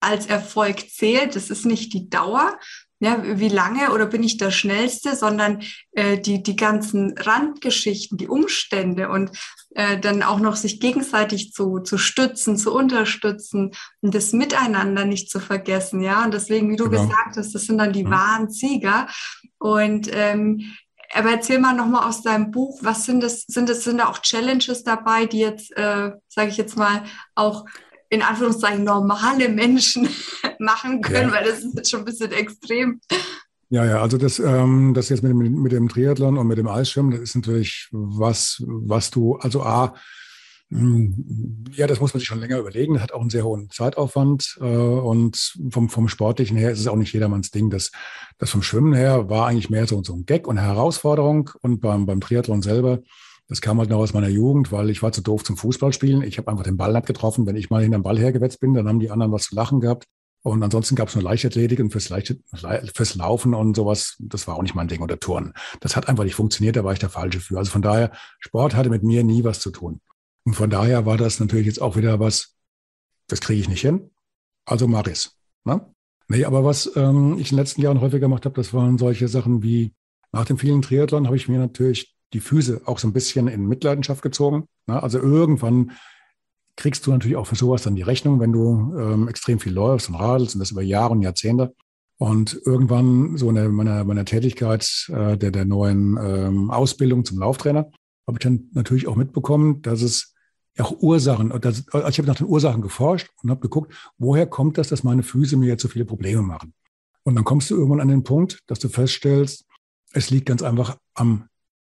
als 0.01 0.25
Erfolg 0.25 0.89
zählt. 0.89 1.37
Das 1.37 1.51
ist 1.51 1.67
nicht 1.67 1.93
die 1.93 2.09
Dauer, 2.09 2.59
ja, 2.99 3.23
wie 3.23 3.51
lange 3.51 3.93
oder 3.93 4.07
bin 4.07 4.23
ich 4.23 4.39
der 4.39 4.51
Schnellste, 4.51 5.15
sondern 5.15 5.63
äh, 5.93 6.19
die, 6.19 6.43
die 6.43 6.57
ganzen 6.57 7.13
Randgeschichten, 7.19 8.17
die 8.17 8.29
Umstände 8.29 9.11
und 9.11 9.31
äh, 9.79 9.97
dann 9.97 10.25
auch 10.25 10.41
noch 10.41 10.57
sich 10.57 10.81
gegenseitig 10.81 11.53
zu, 11.53 11.79
zu 11.79 11.99
stützen, 11.99 12.57
zu 12.57 12.75
unterstützen 12.75 13.71
und 14.01 14.13
das 14.13 14.33
Miteinander 14.33 15.05
nicht 15.05 15.31
zu 15.31 15.39
vergessen, 15.39 16.01
ja. 16.01 16.25
Und 16.25 16.35
deswegen, 16.35 16.69
wie 16.69 16.75
du 16.75 16.91
genau. 16.91 17.03
gesagt 17.03 17.37
hast, 17.37 17.55
das 17.55 17.63
sind 17.63 17.79
dann 17.79 17.93
die 17.93 18.03
mhm. 18.03 18.11
wahren 18.11 18.51
Sieger. 18.51 19.07
Und 19.59 20.11
ähm, 20.13 20.75
aber 21.15 21.31
erzähl 21.31 21.61
mal 21.61 21.75
nochmal 21.75 22.09
aus 22.09 22.23
deinem 22.23 22.51
Buch, 22.51 22.81
was 22.83 23.05
sind 23.05 23.23
das, 23.23 23.45
sind 23.47 23.69
das, 23.69 23.85
sind 23.85 23.99
da 23.99 24.09
auch 24.09 24.19
Challenges 24.19 24.83
dabei, 24.83 25.27
die 25.27 25.39
jetzt, 25.39 25.71
äh, 25.77 26.11
sage 26.27 26.49
ich 26.49 26.57
jetzt 26.57 26.77
mal, 26.77 27.05
auch 27.37 27.65
in 28.11 28.23
Anführungszeichen 28.23 28.83
normale 28.83 29.49
Menschen 29.49 30.09
machen 30.59 31.03
können, 31.03 31.29
ja. 31.29 31.37
weil 31.37 31.45
das 31.45 31.61
ist 31.61 31.77
jetzt 31.77 31.91
schon 31.91 32.01
ein 32.01 32.05
bisschen 32.05 32.33
extrem. 32.33 33.01
Ja, 33.71 33.85
ja, 33.85 34.01
also 34.01 34.17
das, 34.17 34.39
ähm, 34.39 34.95
das 34.95 35.11
jetzt 35.11 35.23
mit 35.23 35.31
dem, 35.31 35.63
mit 35.63 35.73
dem 35.73 35.89
Triathlon 35.89 36.39
und 36.39 36.47
mit 36.47 36.57
dem 36.57 36.69
Eisschwimmen, 36.69 37.11
das 37.11 37.21
ist 37.21 37.37
natürlich 37.37 37.89
was, 37.93 38.63
was 38.67 39.11
du, 39.11 39.37
also 39.37 39.63
A, 39.63 39.95
hm, 40.71 41.65
ja, 41.73 41.87
das 41.87 42.01
muss 42.01 42.15
man 42.15 42.21
sich 42.21 42.29
schon 42.29 42.41
länger 42.41 42.59
überlegen, 42.59 43.03
hat 43.03 43.13
auch 43.13 43.21
einen 43.21 43.31
sehr 43.31 43.45
hohen 43.45 43.71
Zeitaufwand 43.71 44.59
äh, 44.61 44.65
und 44.65 45.55
vom, 45.71 45.89
vom 45.91 46.09
Sportlichen 46.09 46.57
her 46.57 46.71
ist 46.71 46.81
es 46.81 46.87
auch 46.87 46.97
nicht 46.97 47.13
jedermanns 47.13 47.51
Ding. 47.51 47.69
Das, 47.69 47.91
das 48.39 48.51
vom 48.51 48.63
Schwimmen 48.63 48.95
her 48.95 49.29
war 49.29 49.47
eigentlich 49.47 49.71
mehr 49.71 49.87
so, 49.87 50.03
so 50.03 50.15
ein 50.15 50.25
Gag 50.25 50.47
und 50.47 50.59
Herausforderung 50.59 51.51
und 51.61 51.81
beim, 51.81 52.07
beim 52.07 52.21
Triathlon 52.21 52.63
selber 52.63 53.01
das 53.49 53.63
kam 53.63 53.79
halt 53.79 53.89
noch 53.89 53.99
aus 53.99 54.13
meiner 54.13 54.29
Jugend, 54.29 54.71
weil 54.73 54.91
ich 54.91 55.03
war 55.03 55.11
zu 55.11 55.23
doof 55.23 55.43
zum 55.43 55.57
Fußballspielen. 55.57 56.23
Ich 56.23 56.37
habe 56.37 56.51
einfach 56.51 56.65
den 56.65 56.77
Ball 56.77 56.93
nicht 56.93 57.07
getroffen. 57.07 57.47
Wenn 57.47 57.57
ich 57.57 57.71
mal 57.71 57.83
hinterm 57.83 58.03
Ball 58.03 58.19
hergewetzt 58.19 58.61
bin, 58.61 58.75
dann 58.75 58.87
haben 58.87 59.01
die 59.01 59.11
anderen 59.11 59.33
was 59.33 59.45
zu 59.45 59.55
lachen 59.55 59.81
gehabt. 59.81 60.05
Und 60.43 60.63
ansonsten 60.63 60.95
gab 60.95 61.09
es 61.09 61.15
nur 61.15 61.25
Leichtathletik 61.25 61.81
und 61.81 61.91
fürs, 61.91 62.09
Leicht, 62.09 62.37
fürs 62.95 63.15
Laufen 63.17 63.55
und 63.55 63.75
sowas, 63.75 64.17
das 64.21 64.47
war 64.47 64.57
auch 64.57 64.63
nicht 64.63 64.75
mein 64.75 64.89
Ding 64.89 65.03
oder 65.03 65.19
Turnen. 65.19 65.53
Das 65.81 65.97
hat 65.97 66.09
einfach 66.09 66.25
nicht 66.25 66.37
funktioniert, 66.37 66.77
da 66.77 66.85
war 66.85 66.93
ich 66.93 66.99
der 67.01 67.11
Falsche 67.11 67.41
für. 67.41 67.59
Also 67.59 67.71
von 67.71 67.83
daher, 67.83 68.13
Sport 68.39 68.75
hatte 68.75 68.89
mit 68.89 69.03
mir 69.03 69.25
nie 69.25 69.45
was 69.45 69.61
zu 69.61 69.71
tun. 69.71 70.01
Und 70.45 70.55
von 70.55 70.71
daher 70.71 71.07
war 71.07 71.17
das 71.17 71.41
natürlich 71.41 71.67
jetzt 71.67 71.83
auch 71.83 71.97
wieder 71.97 72.21
was, 72.21 72.55
das 73.27 73.41
kriege 73.41 73.61
ich 73.61 73.69
nicht 73.69 73.83
hin. 73.83 74.11
Also 74.65 74.87
mach 74.87 75.07
ich's. 75.07 75.37
Ne? 75.65 75.85
Nee, 76.29 76.45
aber 76.45 76.65
was 76.65 76.91
ähm, 76.95 77.37
ich 77.39 77.51
in 77.51 77.57
den 77.57 77.63
letzten 77.63 77.83
Jahren 77.83 78.01
häufig 78.01 78.21
gemacht 78.21 78.45
habe, 78.45 78.55
das 78.55 78.73
waren 78.73 78.99
solche 78.99 79.29
Sachen 79.29 79.63
wie, 79.63 79.95
nach 80.33 80.45
dem 80.45 80.59
vielen 80.59 80.83
Triathlon 80.83 81.27
habe 81.27 81.37
ich 81.37 81.49
mir 81.49 81.59
natürlich 81.59 82.15
die 82.33 82.41
Füße 82.41 82.83
auch 82.85 82.99
so 82.99 83.09
ein 83.09 83.13
bisschen 83.13 83.49
in 83.49 83.67
Mitleidenschaft 83.67 84.23
gezogen. 84.23 84.67
Ne? 84.87 85.03
Also 85.03 85.19
irgendwann 85.19 85.93
kriegst 86.79 87.05
du 87.07 87.11
natürlich 87.11 87.37
auch 87.37 87.47
für 87.47 87.57
sowas 87.57 87.83
dann 87.83 87.97
die 87.97 88.03
Rechnung, 88.03 88.39
wenn 88.39 88.53
du 88.53 88.95
ähm, 88.97 89.29
extrem 89.29 89.59
viel 89.59 89.73
läufst 89.73 90.09
und 90.09 90.15
radelst 90.15 90.55
und 90.55 90.61
das 90.61 90.71
über 90.71 90.83
Jahre 90.83 91.13
und 91.13 91.23
Jahrzehnte. 91.23 91.75
Und 92.19 92.61
irgendwann 92.65 93.37
so 93.37 93.51
in 93.51 93.73
meiner, 93.73 94.05
meiner 94.05 94.25
Tätigkeit 94.25 95.09
äh, 95.09 95.37
der, 95.37 95.51
der 95.51 95.65
neuen 95.65 96.17
ähm, 96.17 96.71
Ausbildung 96.71 97.25
zum 97.25 97.39
Lauftrainer 97.39 97.91
habe 98.27 98.39
ich 98.39 98.39
dann 98.39 98.69
natürlich 98.73 99.09
auch 99.09 99.17
mitbekommen, 99.17 99.83
dass 99.83 100.03
es 100.03 100.35
auch 100.79 101.01
Ursachen, 101.01 101.49
dass, 101.61 101.89
also 101.89 102.09
ich 102.09 102.19
habe 102.19 102.29
nach 102.29 102.37
den 102.37 102.47
Ursachen 102.47 102.83
geforscht 102.83 103.29
und 103.43 103.51
habe 103.51 103.61
geguckt, 103.61 103.93
woher 104.17 104.47
kommt 104.47 104.79
das, 104.79 104.89
dass 104.89 105.03
meine 105.03 105.25
Füße 105.25 105.57
mir 105.57 105.67
jetzt 105.67 105.83
so 105.83 105.89
viele 105.89 106.05
Probleme 106.05 106.43
machen. 106.43 106.75
Und 107.25 107.35
dann 107.35 107.45
kommst 107.45 107.71
du 107.71 107.75
irgendwann 107.75 108.01
an 108.01 108.09
den 108.09 108.23
Punkt, 108.23 108.61
dass 108.69 108.79
du 108.79 108.89
feststellst, 108.89 109.65
es 110.13 110.31
liegt 110.31 110.47
ganz 110.47 110.63
einfach 110.63 110.97
am 111.15 111.49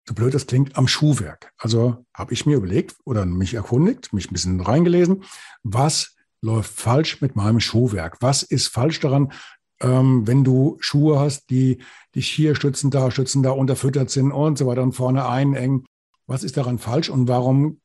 so 0.06 0.14
blöd 0.14 0.34
das 0.34 0.46
klingt, 0.46 0.76
am 0.76 0.86
Schuhwerk. 0.86 1.52
Also 1.56 2.04
habe 2.14 2.32
ich 2.32 2.46
mir 2.46 2.56
überlegt 2.56 2.96
oder 3.04 3.24
mich 3.24 3.54
erkundigt, 3.54 4.12
mich 4.12 4.30
ein 4.30 4.34
bisschen 4.34 4.60
reingelesen, 4.60 5.24
was 5.62 6.14
läuft 6.42 6.78
falsch 6.78 7.20
mit 7.22 7.36
meinem 7.36 7.60
Schuhwerk? 7.60 8.18
Was 8.20 8.42
ist 8.42 8.68
falsch 8.68 9.00
daran, 9.00 9.32
ähm, 9.80 10.26
wenn 10.26 10.44
du 10.44 10.76
Schuhe 10.80 11.18
hast, 11.18 11.48
die 11.48 11.78
dich 12.14 12.28
hier 12.28 12.54
stützen, 12.54 12.90
da 12.90 13.10
stützen, 13.10 13.42
da 13.42 13.50
unterfüttert 13.50 14.10
sind 14.10 14.30
und 14.30 14.58
so 14.58 14.66
weiter 14.66 14.82
und 14.82 14.92
vorne 14.92 15.26
einengen? 15.26 15.86
Was 16.26 16.44
ist 16.44 16.56
daran 16.56 16.78
falsch 16.78 17.08
und 17.08 17.28
warum 17.28 17.80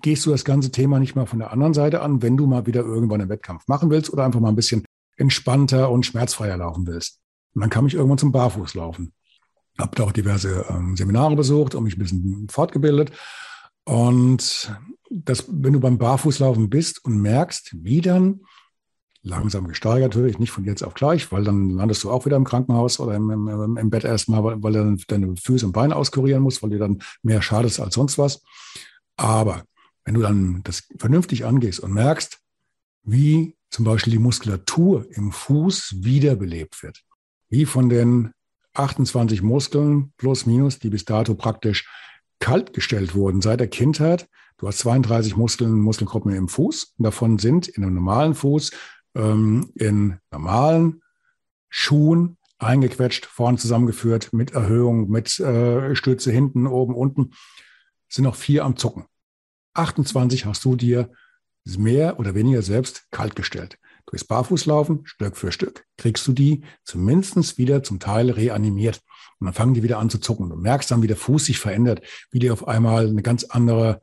gehst 0.00 0.24
du 0.26 0.30
das 0.30 0.44
ganze 0.44 0.70
Thema 0.70 1.00
nicht 1.00 1.16
mal 1.16 1.26
von 1.26 1.40
der 1.40 1.52
anderen 1.52 1.74
Seite 1.74 2.02
an, 2.02 2.22
wenn 2.22 2.36
du 2.36 2.46
mal 2.46 2.66
wieder 2.66 2.82
irgendwann 2.82 3.20
einen 3.20 3.30
Wettkampf 3.30 3.66
machen 3.66 3.90
willst 3.90 4.12
oder 4.12 4.24
einfach 4.24 4.40
mal 4.40 4.48
ein 4.48 4.56
bisschen 4.56 4.84
entspannter 5.16 5.90
und 5.90 6.06
schmerzfreier 6.06 6.56
laufen 6.56 6.86
willst? 6.86 7.18
Und 7.54 7.62
dann 7.62 7.70
kam 7.70 7.88
ich 7.88 7.94
irgendwann 7.94 8.18
zum 8.18 8.30
Barfußlaufen 8.30 9.12
habe 9.78 9.94
da 9.94 10.04
auch 10.04 10.12
diverse 10.12 10.66
ähm, 10.68 10.96
Seminare 10.96 11.36
besucht 11.36 11.74
und 11.74 11.84
mich 11.84 11.96
ein 11.96 12.00
bisschen 12.00 12.48
fortgebildet. 12.50 13.12
Und 13.84 14.76
das, 15.10 15.44
wenn 15.48 15.72
du 15.72 15.80
beim 15.80 15.98
Barfußlaufen 15.98 16.68
bist 16.68 17.04
und 17.04 17.20
merkst, 17.22 17.76
wie 17.82 18.00
dann 18.00 18.40
langsam 19.22 19.66
gesteigert, 19.68 20.14
natürlich 20.14 20.38
nicht 20.38 20.50
von 20.50 20.64
jetzt 20.64 20.82
auf 20.82 20.94
gleich, 20.94 21.30
weil 21.32 21.44
dann 21.44 21.70
landest 21.70 22.04
du 22.04 22.10
auch 22.10 22.26
wieder 22.26 22.36
im 22.36 22.44
Krankenhaus 22.44 23.00
oder 23.00 23.14
im, 23.14 23.30
im, 23.30 23.76
im 23.76 23.90
Bett 23.90 24.04
erstmal, 24.04 24.44
weil, 24.44 24.62
weil 24.62 24.72
dann 24.72 25.00
deine 25.08 25.34
Füße 25.36 25.66
und 25.66 25.72
Beine 25.72 25.96
auskurieren 25.96 26.42
musst, 26.42 26.62
weil 26.62 26.70
dir 26.70 26.78
dann 26.78 27.02
mehr 27.22 27.42
schadest 27.42 27.80
als 27.80 27.94
sonst 27.94 28.18
was. 28.18 28.42
Aber 29.16 29.64
wenn 30.04 30.14
du 30.14 30.20
dann 30.22 30.62
das 30.64 30.84
vernünftig 30.98 31.44
angehst 31.44 31.80
und 31.80 31.92
merkst, 31.92 32.38
wie 33.02 33.56
zum 33.70 33.84
Beispiel 33.84 34.12
die 34.12 34.18
Muskulatur 34.18 35.06
im 35.10 35.32
Fuß 35.32 35.96
wiederbelebt 35.98 36.82
wird, 36.82 37.02
wie 37.50 37.66
von 37.66 37.88
den 37.88 38.32
28 38.78 39.42
Muskeln 39.42 40.12
plus 40.16 40.46
minus, 40.46 40.78
die 40.78 40.90
bis 40.90 41.04
dato 41.04 41.34
praktisch 41.34 41.88
kalt 42.40 42.72
gestellt 42.72 43.14
wurden 43.14 43.40
seit 43.40 43.60
der 43.60 43.68
Kindheit. 43.68 44.28
Du 44.58 44.66
hast 44.66 44.78
32 44.78 45.36
Muskeln, 45.36 45.80
Muskelgruppen 45.80 46.32
im 46.32 46.48
Fuß. 46.48 46.94
davon 46.98 47.38
sind 47.38 47.68
in 47.68 47.82
einem 47.82 47.94
normalen 47.94 48.34
Fuß 48.34 48.72
ähm, 49.14 49.70
in 49.74 50.18
normalen 50.30 51.02
Schuhen 51.68 52.38
eingequetscht, 52.58 53.26
vorne 53.26 53.58
zusammengeführt, 53.58 54.32
mit 54.32 54.52
Erhöhung, 54.52 55.10
mit 55.10 55.38
äh, 55.38 55.94
Stütze 55.94 56.32
hinten, 56.32 56.66
oben, 56.66 56.94
unten, 56.94 57.32
sind 58.08 58.24
noch 58.24 58.36
vier 58.36 58.64
am 58.64 58.76
Zucken. 58.76 59.04
28 59.74 60.44
hast 60.44 60.64
du 60.64 60.74
dir 60.74 61.10
mehr 61.64 62.18
oder 62.18 62.34
weniger 62.34 62.62
selbst 62.62 63.06
kalt 63.10 63.36
gestellt. 63.36 63.78
Durchs 64.10 64.24
Barfußlaufen, 64.24 65.02
Stück 65.04 65.36
für 65.36 65.52
Stück, 65.52 65.84
kriegst 65.98 66.26
du 66.26 66.32
die 66.32 66.62
zumindest 66.82 67.58
wieder 67.58 67.82
zum 67.82 68.00
Teil 68.00 68.30
reanimiert. 68.30 69.00
Und 69.38 69.46
dann 69.46 69.54
fangen 69.54 69.74
die 69.74 69.82
wieder 69.82 69.98
an 69.98 70.08
zu 70.08 70.18
zucken. 70.18 70.48
Du 70.48 70.56
merkst 70.56 70.90
dann, 70.90 71.02
wie 71.02 71.06
der 71.06 71.16
Fuß 71.16 71.44
sich 71.44 71.58
verändert, 71.58 72.00
wie 72.30 72.38
der 72.38 72.54
auf 72.54 72.66
einmal 72.66 73.08
eine 73.08 73.22
ganz 73.22 73.44
andere, 73.44 74.00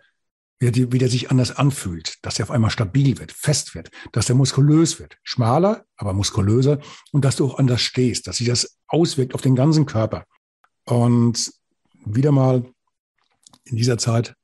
wie 0.60 0.72
der, 0.72 0.91
wie 0.91 0.99
der 0.99 1.10
sich 1.10 1.32
anders 1.32 1.56
anfühlt, 1.56 2.18
dass 2.22 2.36
der 2.36 2.45
auf 2.45 2.51
einmal 2.51 2.70
stabil 2.70 3.18
wird, 3.18 3.32
fest 3.32 3.74
wird, 3.74 3.89
dass 4.12 4.28
der 4.28 4.36
muskulös 4.36 4.99
wird. 4.99 5.18
Schmaler, 5.24 5.86
aber 5.97 6.14
muskulöser 6.14 6.80
und 7.12 7.26
dass 7.26 7.36
du 7.36 7.47
auch 7.47 7.58
anders 7.58 7.82
stehst, 7.82 8.28
dass 8.28 8.38
sich 8.38 8.47
das 8.47 8.78
auswirkt 8.88 9.34
auf 9.34 9.41
den 9.41 9.56
ganzen 9.56 9.88
Körper. 9.88 10.26
Und 10.86 11.51
wieder 12.06 12.32
mal 12.32 12.64
in 13.64 13.78
dieser 13.78 13.97
Zeit 13.97 14.36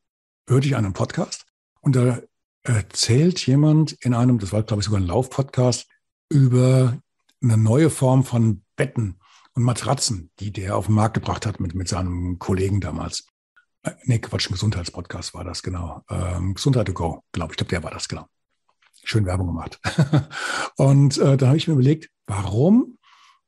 hörte 0.47 0.68
ich 0.68 0.76
einen 0.76 0.93
Podcast 0.93 1.45
Und 1.82 1.95
da 1.95 2.20
erzählt 2.64 3.45
jemand 3.45 3.93
in 3.93 4.14
einem, 4.14 4.39
das 4.39 4.53
war 4.53 4.64
glaube 4.64 4.82
ich 4.82 4.86
sogar 4.86 5.01
ein 5.01 5.07
Laufpodcast, 5.07 5.88
über 6.30 6.97
eine 7.41 7.57
neue 7.57 7.89
Form 7.89 8.24
von 8.24 8.64
Betten 8.76 9.20
und 9.53 9.64
Matratzen, 9.64 10.32
die 10.39 10.51
der 10.51 10.78
auf 10.78 10.86
den 10.86 10.95
Markt 10.95 11.16
gebracht 11.16 11.45
hat 11.45 11.59
mit, 11.59 11.76
mit 11.76 11.88
seinem 11.88 12.39
Kollegen 12.39 12.80
damals. 12.80 13.26
Äh, 13.84 13.91
nee, 14.03 14.20
Quatsch, 14.20 14.49
ein 14.49 14.53
Gesundheitspodcast 14.53 15.34
war 15.34 15.43
das, 15.43 15.64
genau. 15.64 16.03
Ähm, 16.09 16.53
Gesundheit 16.53 16.88
to 16.88 16.93
go, 16.93 17.24
glaube 17.32 17.53
ich. 17.53 17.57
Glaube, 17.57 17.70
der 17.70 17.84
war 17.84 17.91
das, 17.91 18.07
genau. 18.07 18.28
Schön 19.03 19.26
Werbung 19.26 19.47
gemacht. 19.47 19.80
und 20.78 21.18
äh, 21.18 21.36
da 21.38 21.47
habe 21.47 21.57
ich 21.57 21.68
mir 21.68 21.74
überlegt, 21.74 22.09
warum 22.28 22.97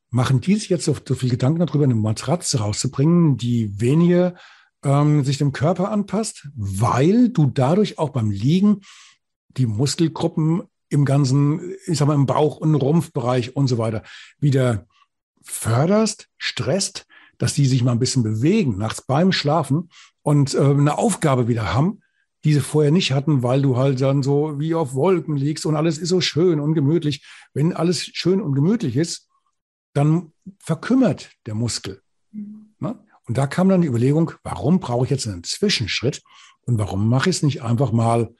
machen 0.10 0.42
die 0.42 0.56
sich 0.56 0.70
jetzt 0.70 0.86
so, 0.86 0.96
so 1.08 1.16
viel 1.16 1.30
Gedanken 1.30 1.66
darüber, 1.66 1.84
eine 1.84 1.96
Matratze 1.96 2.60
rauszubringen, 2.60 3.38
die 3.38 3.80
weniger 3.80 4.36
ähm, 4.84 5.24
sich 5.24 5.38
dem 5.38 5.52
Körper 5.52 5.92
anpasst, 5.92 6.48
weil 6.56 7.30
du 7.30 7.46
dadurch 7.46 7.98
auch 8.00 8.10
beim 8.10 8.32
Liegen 8.32 8.82
die 9.50 9.66
Muskelgruppen 9.66 10.64
im 10.90 11.06
ganzen, 11.06 11.76
ich 11.88 11.98
sag 11.98 12.08
mal, 12.08 12.16
im 12.16 12.26
Bauch- 12.26 12.58
und 12.58 12.76
Rumpfbereich 12.76 13.56
und 13.56 13.68
so 13.68 13.78
weiter 13.78 14.04
wieder 14.40 14.88
förderst, 15.42 16.30
stresst, 16.38 17.06
dass 17.38 17.54
die 17.54 17.66
sich 17.66 17.84
mal 17.84 17.92
ein 17.92 18.00
bisschen 18.00 18.24
bewegen 18.24 18.78
nachts 18.78 19.02
beim 19.02 19.32
Schlafen 19.32 19.90
und 20.22 20.54
äh, 20.54 20.60
eine 20.60 20.98
Aufgabe 20.98 21.48
wieder 21.48 21.74
haben, 21.74 22.00
die 22.44 22.54
sie 22.54 22.62
vorher 22.62 22.92
nicht 22.92 23.12
hatten, 23.12 23.44
weil 23.44 23.62
du 23.62 23.78
halt 23.78 24.02
dann 24.02 24.24
so 24.24 24.60
wie 24.60 24.76
auf 24.76 24.94
Wolken 24.94 25.36
liegst 25.36 25.66
und 25.66 25.76
alles 25.76 25.98
ist 25.98 26.10
so 26.10 26.22
schön 26.22 26.60
und 26.60 26.74
gemütlich. 26.74 27.26
Wenn 27.54 27.74
alles 27.74 28.06
schön 28.06 28.42
und 28.42 28.54
gemütlich 28.54 28.96
ist, 28.98 29.30
dann 29.94 30.32
verkümmert 30.60 31.32
der 31.46 31.56
Muskel. 31.56 32.02
Ne? 32.32 33.00
Und 33.28 33.38
da 33.38 33.48
kam 33.48 33.70
dann 33.70 33.82
die 33.82 33.88
Überlegung, 33.88 34.32
warum 34.44 34.80
brauche 34.80 35.06
ich 35.06 35.12
jetzt 35.12 35.28
einen 35.28 35.44
Zwischenschritt 35.44 36.22
und 36.62 36.78
warum 36.78 37.08
mache 37.08 37.30
ich 37.30 37.38
es 37.38 37.44
nicht 37.44 37.64
einfach 37.64 37.92
mal 37.92 38.34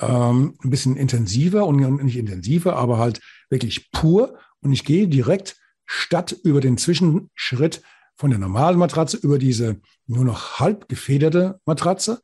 ähm, 0.00 0.56
ein 0.62 0.70
bisschen 0.70 0.96
intensiver 0.96 1.66
und 1.66 1.76
nicht 2.04 2.16
intensiver, 2.16 2.76
aber 2.76 2.98
halt 2.98 3.20
wirklich 3.50 3.90
pur 3.90 4.38
und 4.60 4.72
ich 4.72 4.84
gehe 4.84 5.08
direkt 5.08 5.56
statt 5.86 6.32
über 6.44 6.60
den 6.60 6.78
Zwischenschritt 6.78 7.82
von 8.16 8.30
der 8.30 8.38
normalen 8.38 8.78
Matratze 8.78 9.16
über 9.16 9.38
diese 9.38 9.80
nur 10.06 10.24
noch 10.24 10.60
halb 10.60 10.88
gefederte 10.88 11.60
Matratze, 11.64 12.20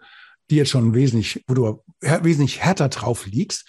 die 0.50 0.56
jetzt 0.56 0.70
schon 0.70 0.94
wesentlich, 0.94 1.44
wo 1.46 1.54
du 1.54 1.84
wesentlich 2.00 2.60
härter 2.60 2.88
drauf 2.88 3.26
liegst. 3.26 3.66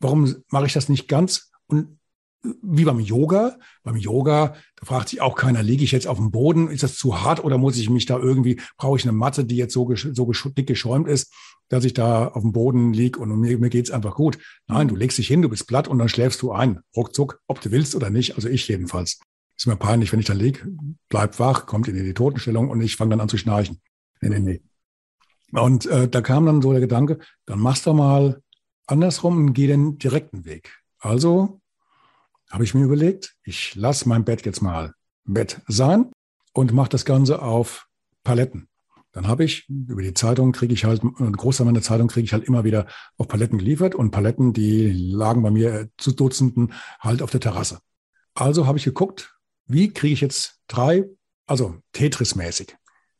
Warum 0.00 0.42
mache 0.48 0.66
ich 0.66 0.72
das 0.72 0.88
nicht 0.88 1.08
ganz 1.08 1.52
und 1.66 1.99
wie 2.42 2.84
beim 2.84 3.00
Yoga. 3.00 3.58
Beim 3.82 3.96
Yoga, 3.96 4.54
da 4.76 4.86
fragt 4.86 5.10
sich 5.10 5.20
auch 5.20 5.34
keiner, 5.34 5.62
liege 5.62 5.84
ich 5.84 5.92
jetzt 5.92 6.06
auf 6.06 6.18
dem 6.18 6.30
Boden, 6.30 6.68
ist 6.68 6.82
das 6.82 6.96
zu 6.96 7.22
hart 7.22 7.44
oder 7.44 7.58
muss 7.58 7.76
ich 7.76 7.90
mich 7.90 8.06
da 8.06 8.18
irgendwie, 8.18 8.60
brauche 8.76 8.96
ich 8.96 9.04
eine 9.04 9.12
Matte, 9.12 9.44
die 9.44 9.56
jetzt 9.56 9.74
so, 9.74 9.92
so 9.94 10.32
dick 10.32 10.66
geschäumt 10.66 11.08
ist, 11.08 11.32
dass 11.68 11.84
ich 11.84 11.94
da 11.94 12.28
auf 12.28 12.42
dem 12.42 12.52
Boden 12.52 12.92
liege 12.92 13.18
und 13.18 13.38
mir, 13.40 13.58
mir 13.58 13.70
geht's 13.70 13.90
einfach 13.90 14.14
gut. 14.14 14.38
Nein, 14.66 14.88
du 14.88 14.96
legst 14.96 15.18
dich 15.18 15.28
hin, 15.28 15.42
du 15.42 15.48
bist 15.48 15.66
platt 15.66 15.88
und 15.88 15.98
dann 15.98 16.08
schläfst 16.08 16.42
du 16.42 16.52
ein. 16.52 16.80
Ruckzuck, 16.96 17.40
ob 17.46 17.60
du 17.60 17.70
willst 17.70 17.94
oder 17.94 18.10
nicht, 18.10 18.36
also 18.36 18.48
ich 18.48 18.66
jedenfalls. 18.68 19.20
Ist 19.56 19.66
mir 19.66 19.76
peinlich, 19.76 20.10
wenn 20.12 20.20
ich 20.20 20.26
da 20.26 20.32
lieg, 20.32 20.66
bleib 21.10 21.38
wach, 21.38 21.66
kommt 21.66 21.86
in 21.86 21.94
die 21.94 22.14
Totenstellung 22.14 22.70
und 22.70 22.80
ich 22.80 22.96
fange 22.96 23.10
dann 23.10 23.20
an 23.20 23.28
zu 23.28 23.36
schnarchen. 23.36 23.80
Nee, 24.20 24.30
nee, 24.30 24.38
nee. 24.40 24.62
Und 25.52 25.86
äh, 25.86 26.08
da 26.08 26.20
kam 26.22 26.46
dann 26.46 26.62
so 26.62 26.72
der 26.72 26.80
Gedanke, 26.80 27.18
dann 27.44 27.58
machst 27.58 27.86
du 27.86 27.92
mal 27.92 28.40
andersrum 28.86 29.36
und 29.36 29.52
geh 29.52 29.66
den 29.66 29.98
direkten 29.98 30.44
Weg. 30.44 30.78
Also 30.98 31.59
habe 32.50 32.64
ich 32.64 32.74
mir 32.74 32.84
überlegt, 32.84 33.36
ich 33.44 33.74
lasse 33.74 34.08
mein 34.08 34.24
Bett 34.24 34.44
jetzt 34.44 34.60
mal 34.60 34.94
Bett 35.24 35.60
sein 35.68 36.10
und 36.52 36.72
mache 36.72 36.88
das 36.90 37.04
Ganze 37.04 37.42
auf 37.42 37.86
Paletten. 38.24 38.68
Dann 39.12 39.26
habe 39.26 39.44
ich 39.44 39.68
über 39.68 40.02
die 40.02 40.14
Zeitung 40.14 40.52
kriege 40.52 40.72
ich 40.72 40.84
halt, 40.84 41.02
ein 41.02 41.32
Großteil 41.32 41.66
meiner 41.66 41.82
Zeitung 41.82 42.08
kriege 42.08 42.24
ich 42.24 42.32
halt 42.32 42.44
immer 42.44 42.62
wieder 42.64 42.86
auf 43.16 43.26
Paletten 43.26 43.58
geliefert 43.58 43.94
und 43.94 44.12
Paletten, 44.12 44.52
die 44.52 44.90
lagen 44.90 45.42
bei 45.42 45.50
mir 45.50 45.88
zu 45.96 46.12
Dutzenden 46.12 46.72
halt 47.00 47.22
auf 47.22 47.30
der 47.30 47.40
Terrasse. 47.40 47.80
Also 48.34 48.66
habe 48.66 48.78
ich 48.78 48.84
geguckt, 48.84 49.34
wie 49.66 49.92
kriege 49.92 50.14
ich 50.14 50.20
jetzt 50.20 50.60
drei, 50.68 51.04
also 51.46 51.76
Tetris-mäßig, 51.92 52.76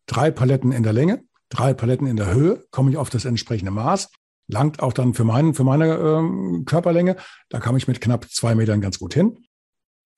drei 0.07 0.31
Paletten 0.31 0.71
in 0.71 0.85
der 0.85 0.93
Länge, 0.93 1.25
drei 1.49 1.75
Paletten 1.75 2.07
in 2.07 2.17
der 2.17 2.33
Höhe, 2.33 2.65
komme 2.71 2.91
ich 2.91 2.97
auf 2.97 3.11
das 3.11 3.25
entsprechende 3.25 3.73
Maß 3.73 4.11
langt 4.51 4.83
auch 4.83 4.93
dann 4.93 5.15
für, 5.15 5.25
meinen, 5.25 5.55
für 5.55 5.65
meine 5.65 5.97
ähm, 5.97 6.65
Körperlänge. 6.67 7.17
Da 7.49 7.61
kam 7.61 7.77
ich 7.77 7.89
mit 7.89 8.01
knapp 8.01 8.31
zwei 8.31 8.55
Metern 8.55 8.81
ganz 8.81 8.99
gut 8.99 9.15
hin. 9.15 9.39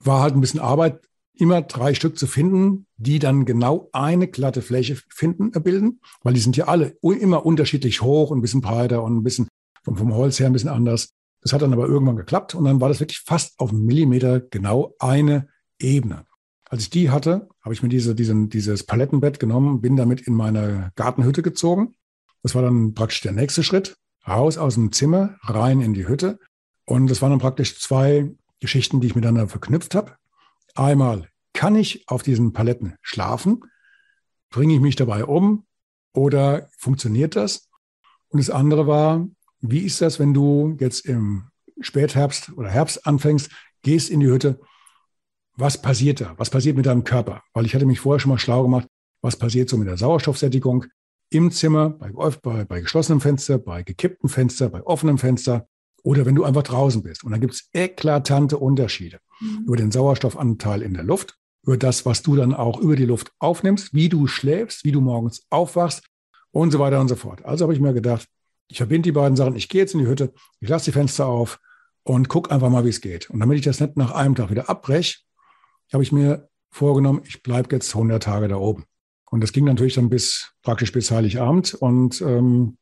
War 0.00 0.20
halt 0.20 0.34
ein 0.34 0.40
bisschen 0.40 0.60
Arbeit, 0.60 1.00
immer 1.34 1.62
drei 1.62 1.94
Stück 1.94 2.18
zu 2.18 2.26
finden, 2.26 2.86
die 2.96 3.18
dann 3.18 3.44
genau 3.44 3.88
eine 3.92 4.28
glatte 4.28 4.62
Fläche 4.62 4.96
finden, 5.08 5.52
äh, 5.54 5.60
bilden, 5.60 6.00
weil 6.22 6.34
die 6.34 6.40
sind 6.40 6.56
ja 6.56 6.66
alle 6.66 6.96
immer 7.02 7.46
unterschiedlich 7.46 8.02
hoch 8.02 8.30
und 8.30 8.38
ein 8.38 8.42
bisschen 8.42 8.60
breiter 8.60 9.02
und 9.02 9.16
ein 9.16 9.22
bisschen 9.22 9.48
vom, 9.82 9.96
vom 9.96 10.14
Holz 10.14 10.38
her 10.38 10.46
ein 10.46 10.52
bisschen 10.52 10.68
anders. 10.68 11.10
Das 11.40 11.52
hat 11.52 11.62
dann 11.62 11.72
aber 11.72 11.86
irgendwann 11.86 12.16
geklappt 12.16 12.54
und 12.54 12.64
dann 12.64 12.80
war 12.80 12.88
das 12.88 13.00
wirklich 13.00 13.20
fast 13.20 13.58
auf 13.58 13.70
einen 13.70 13.84
Millimeter 13.84 14.40
genau 14.40 14.94
eine 14.98 15.48
Ebene. 15.80 16.26
Als 16.68 16.84
ich 16.84 16.90
die 16.90 17.10
hatte, 17.10 17.48
habe 17.60 17.74
ich 17.74 17.82
mir 17.82 17.88
diese, 17.88 18.14
diesen, 18.14 18.48
dieses 18.48 18.84
Palettenbett 18.84 19.40
genommen, 19.40 19.80
bin 19.80 19.96
damit 19.96 20.22
in 20.22 20.34
meine 20.34 20.92
Gartenhütte 20.94 21.42
gezogen. 21.42 21.94
Das 22.42 22.54
war 22.54 22.62
dann 22.62 22.94
praktisch 22.94 23.20
der 23.20 23.32
nächste 23.32 23.62
Schritt 23.62 23.96
raus 24.26 24.58
aus 24.58 24.74
dem 24.74 24.92
Zimmer, 24.92 25.36
rein 25.42 25.80
in 25.80 25.94
die 25.94 26.06
Hütte. 26.06 26.38
Und 26.84 27.08
das 27.08 27.22
waren 27.22 27.30
dann 27.30 27.38
praktisch 27.38 27.80
zwei 27.80 28.30
Geschichten, 28.60 29.00
die 29.00 29.08
ich 29.08 29.14
miteinander 29.14 29.48
verknüpft 29.48 29.94
habe. 29.94 30.16
Einmal, 30.74 31.28
kann 31.52 31.76
ich 31.76 32.08
auf 32.08 32.22
diesen 32.22 32.52
Paletten 32.52 32.94
schlafen? 33.02 33.64
Bringe 34.50 34.74
ich 34.74 34.80
mich 34.80 34.96
dabei 34.96 35.24
um? 35.24 35.64
Oder 36.14 36.68
funktioniert 36.78 37.36
das? 37.36 37.68
Und 38.28 38.38
das 38.38 38.50
andere 38.50 38.86
war, 38.86 39.26
wie 39.60 39.80
ist 39.80 40.00
das, 40.00 40.18
wenn 40.18 40.34
du 40.34 40.76
jetzt 40.80 41.06
im 41.06 41.48
Spätherbst 41.80 42.52
oder 42.56 42.68
Herbst 42.68 43.06
anfängst, 43.06 43.50
gehst 43.82 44.10
in 44.10 44.20
die 44.20 44.28
Hütte? 44.28 44.60
Was 45.56 45.80
passiert 45.80 46.20
da? 46.20 46.34
Was 46.38 46.50
passiert 46.50 46.76
mit 46.76 46.86
deinem 46.86 47.04
Körper? 47.04 47.42
Weil 47.52 47.66
ich 47.66 47.74
hatte 47.74 47.86
mich 47.86 48.00
vorher 48.00 48.20
schon 48.20 48.30
mal 48.30 48.38
schlau 48.38 48.62
gemacht, 48.62 48.88
was 49.20 49.36
passiert 49.36 49.68
so 49.68 49.76
mit 49.76 49.88
der 49.88 49.96
Sauerstoffsättigung? 49.96 50.86
Im 51.32 51.50
Zimmer, 51.50 51.90
bei, 51.90 52.10
bei, 52.10 52.64
bei 52.64 52.80
geschlossenem 52.80 53.20
Fenster, 53.20 53.58
bei 53.58 53.82
gekipptem 53.82 54.28
Fenster, 54.28 54.68
bei 54.68 54.82
offenem 54.82 55.18
Fenster 55.18 55.66
oder 56.02 56.26
wenn 56.26 56.34
du 56.34 56.44
einfach 56.44 56.62
draußen 56.62 57.02
bist. 57.02 57.24
Und 57.24 57.32
dann 57.32 57.40
gibt 57.40 57.54
es 57.54 57.68
eklatante 57.72 58.58
Unterschiede 58.58 59.18
mhm. 59.40 59.64
über 59.66 59.76
den 59.76 59.90
Sauerstoffanteil 59.90 60.82
in 60.82 60.94
der 60.94 61.04
Luft, 61.04 61.36
über 61.64 61.76
das, 61.76 62.04
was 62.04 62.22
du 62.22 62.36
dann 62.36 62.54
auch 62.54 62.80
über 62.80 62.96
die 62.96 63.06
Luft 63.06 63.32
aufnimmst, 63.38 63.94
wie 63.94 64.08
du 64.08 64.26
schläfst, 64.26 64.84
wie 64.84 64.92
du 64.92 65.00
morgens 65.00 65.46
aufwachst 65.50 66.04
und 66.50 66.70
so 66.70 66.78
weiter 66.78 67.00
und 67.00 67.08
so 67.08 67.16
fort. 67.16 67.44
Also 67.44 67.64
habe 67.64 67.74
ich 67.74 67.80
mir 67.80 67.94
gedacht, 67.94 68.26
ich 68.68 68.78
verbinde 68.78 69.08
die 69.08 69.12
beiden 69.12 69.36
Sachen. 69.36 69.56
Ich 69.56 69.68
gehe 69.68 69.82
jetzt 69.82 69.94
in 69.94 70.00
die 70.00 70.06
Hütte, 70.06 70.32
ich 70.60 70.68
lasse 70.68 70.86
die 70.86 70.92
Fenster 70.92 71.26
auf 71.26 71.60
und 72.04 72.28
gucke 72.28 72.50
einfach 72.50 72.70
mal, 72.70 72.84
wie 72.84 72.90
es 72.90 73.00
geht. 73.00 73.30
Und 73.30 73.40
damit 73.40 73.58
ich 73.58 73.64
das 73.64 73.80
nicht 73.80 73.96
nach 73.96 74.12
einem 74.12 74.34
Tag 74.34 74.50
wieder 74.50 74.68
abbreche, 74.68 75.18
habe 75.92 76.02
ich 76.02 76.12
mir 76.12 76.48
vorgenommen, 76.70 77.22
ich 77.24 77.42
bleibe 77.42 77.74
jetzt 77.74 77.94
100 77.94 78.22
Tage 78.22 78.48
da 78.48 78.56
oben. 78.56 78.84
Und 79.32 79.40
das 79.40 79.52
ging 79.52 79.64
natürlich 79.64 79.94
dann 79.94 80.10
bis 80.10 80.52
praktisch 80.62 80.92
bis 80.92 81.10
Heiligabend. 81.10 81.72
Und 81.72 82.20
ähm, 82.20 82.76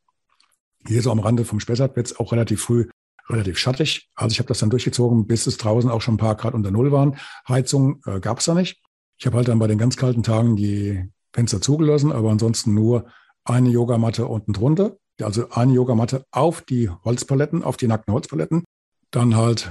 hier 0.85 1.01
so 1.01 1.13
am 1.13 1.21
Rande 1.21 1.45
vom 1.45 1.61
Spessart 1.61 1.95
wird 1.95 2.09
es 2.09 2.19
auch 2.19 2.33
relativ 2.33 2.61
früh 2.61 2.89
relativ 3.29 3.57
schattig. 3.57 4.11
Also 4.17 4.33
ich 4.33 4.41
habe 4.41 4.49
das 4.49 4.59
dann 4.59 4.69
durchgezogen, 4.69 5.29
bis 5.29 5.47
es 5.47 5.59
draußen 5.59 5.89
auch 5.89 6.03
schon 6.03 6.15
ein 6.15 6.19
paar 6.19 6.35
Grad 6.35 6.55
unter 6.55 6.73
Null 6.73 6.91
waren. 6.91 7.17
Heizung 7.49 8.03
äh, 8.05 8.19
gab 8.19 8.41
es 8.41 8.47
da 8.47 8.55
nicht. 8.55 8.83
Ich 9.17 9.27
habe 9.27 9.37
halt 9.37 9.47
dann 9.47 9.61
bei 9.61 9.69
den 9.69 9.79
ganz 9.79 9.97
kalten 9.97 10.25
Tagen 10.25 10.57
die 10.57 11.09
Fenster 11.33 11.61
zugelassen, 11.61 12.11
aber 12.11 12.33
ansonsten 12.33 12.75
nur 12.75 13.07
eine 13.45 13.69
Yogamatte 13.69 14.27
unten 14.27 14.53
drunter. 14.53 14.97
Also 15.23 15.51
eine 15.51 15.73
Yogamatte 15.73 16.25
auf 16.33 16.63
die 16.63 16.91
Holzpaletten, 16.91 17.63
auf 17.63 17.77
die 17.77 17.87
nackten 17.87 18.13
Holzpaletten. 18.13 18.65
Dann 19.13 19.37
halt 19.37 19.71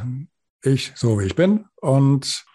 ich, 0.63 0.93
so 0.95 1.19
wie 1.19 1.25
ich 1.25 1.35
bin. 1.35 1.65
Und 1.75 2.45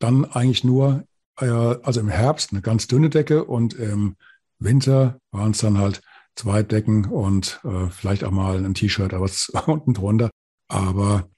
dann 0.00 0.24
eigentlich 0.24 0.64
nur 0.64 1.04
also 1.46 2.00
im 2.00 2.08
Herbst 2.08 2.52
eine 2.52 2.62
ganz 2.62 2.86
dünne 2.86 3.10
Decke 3.10 3.44
und 3.44 3.74
im 3.74 4.16
Winter 4.58 5.20
waren 5.30 5.52
es 5.52 5.58
dann 5.58 5.78
halt 5.78 6.00
zwei 6.34 6.62
Decken 6.62 7.06
und 7.06 7.60
äh, 7.64 7.88
vielleicht 7.90 8.24
auch 8.24 8.30
mal 8.30 8.64
ein 8.64 8.74
T-Shirt, 8.74 9.12
aber 9.12 9.24
was 9.24 9.48
unten 9.66 9.94
drunter. 9.94 10.30
Aber 10.68 11.28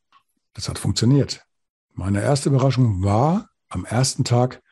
das 0.54 0.68
hat 0.68 0.78
funktioniert. 0.78 1.44
Meine 1.94 2.22
erste 2.22 2.48
Überraschung 2.48 3.02
war 3.02 3.48
am 3.68 3.84
ersten 3.84 4.24
Tag, 4.24 4.62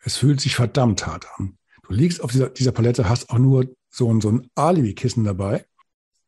es 0.00 0.16
fühlt 0.16 0.40
sich 0.40 0.54
verdammt 0.54 1.06
hart 1.06 1.26
an. 1.36 1.56
Du 1.82 1.92
liegst 1.92 2.22
auf 2.22 2.30
dieser, 2.30 2.50
dieser 2.50 2.72
Palette, 2.72 3.08
hast 3.08 3.30
auch 3.30 3.38
nur 3.38 3.66
so 3.90 4.12
ein, 4.12 4.20
so 4.20 4.30
ein 4.30 4.48
Alibi-Kissen 4.54 5.24
dabei 5.24 5.64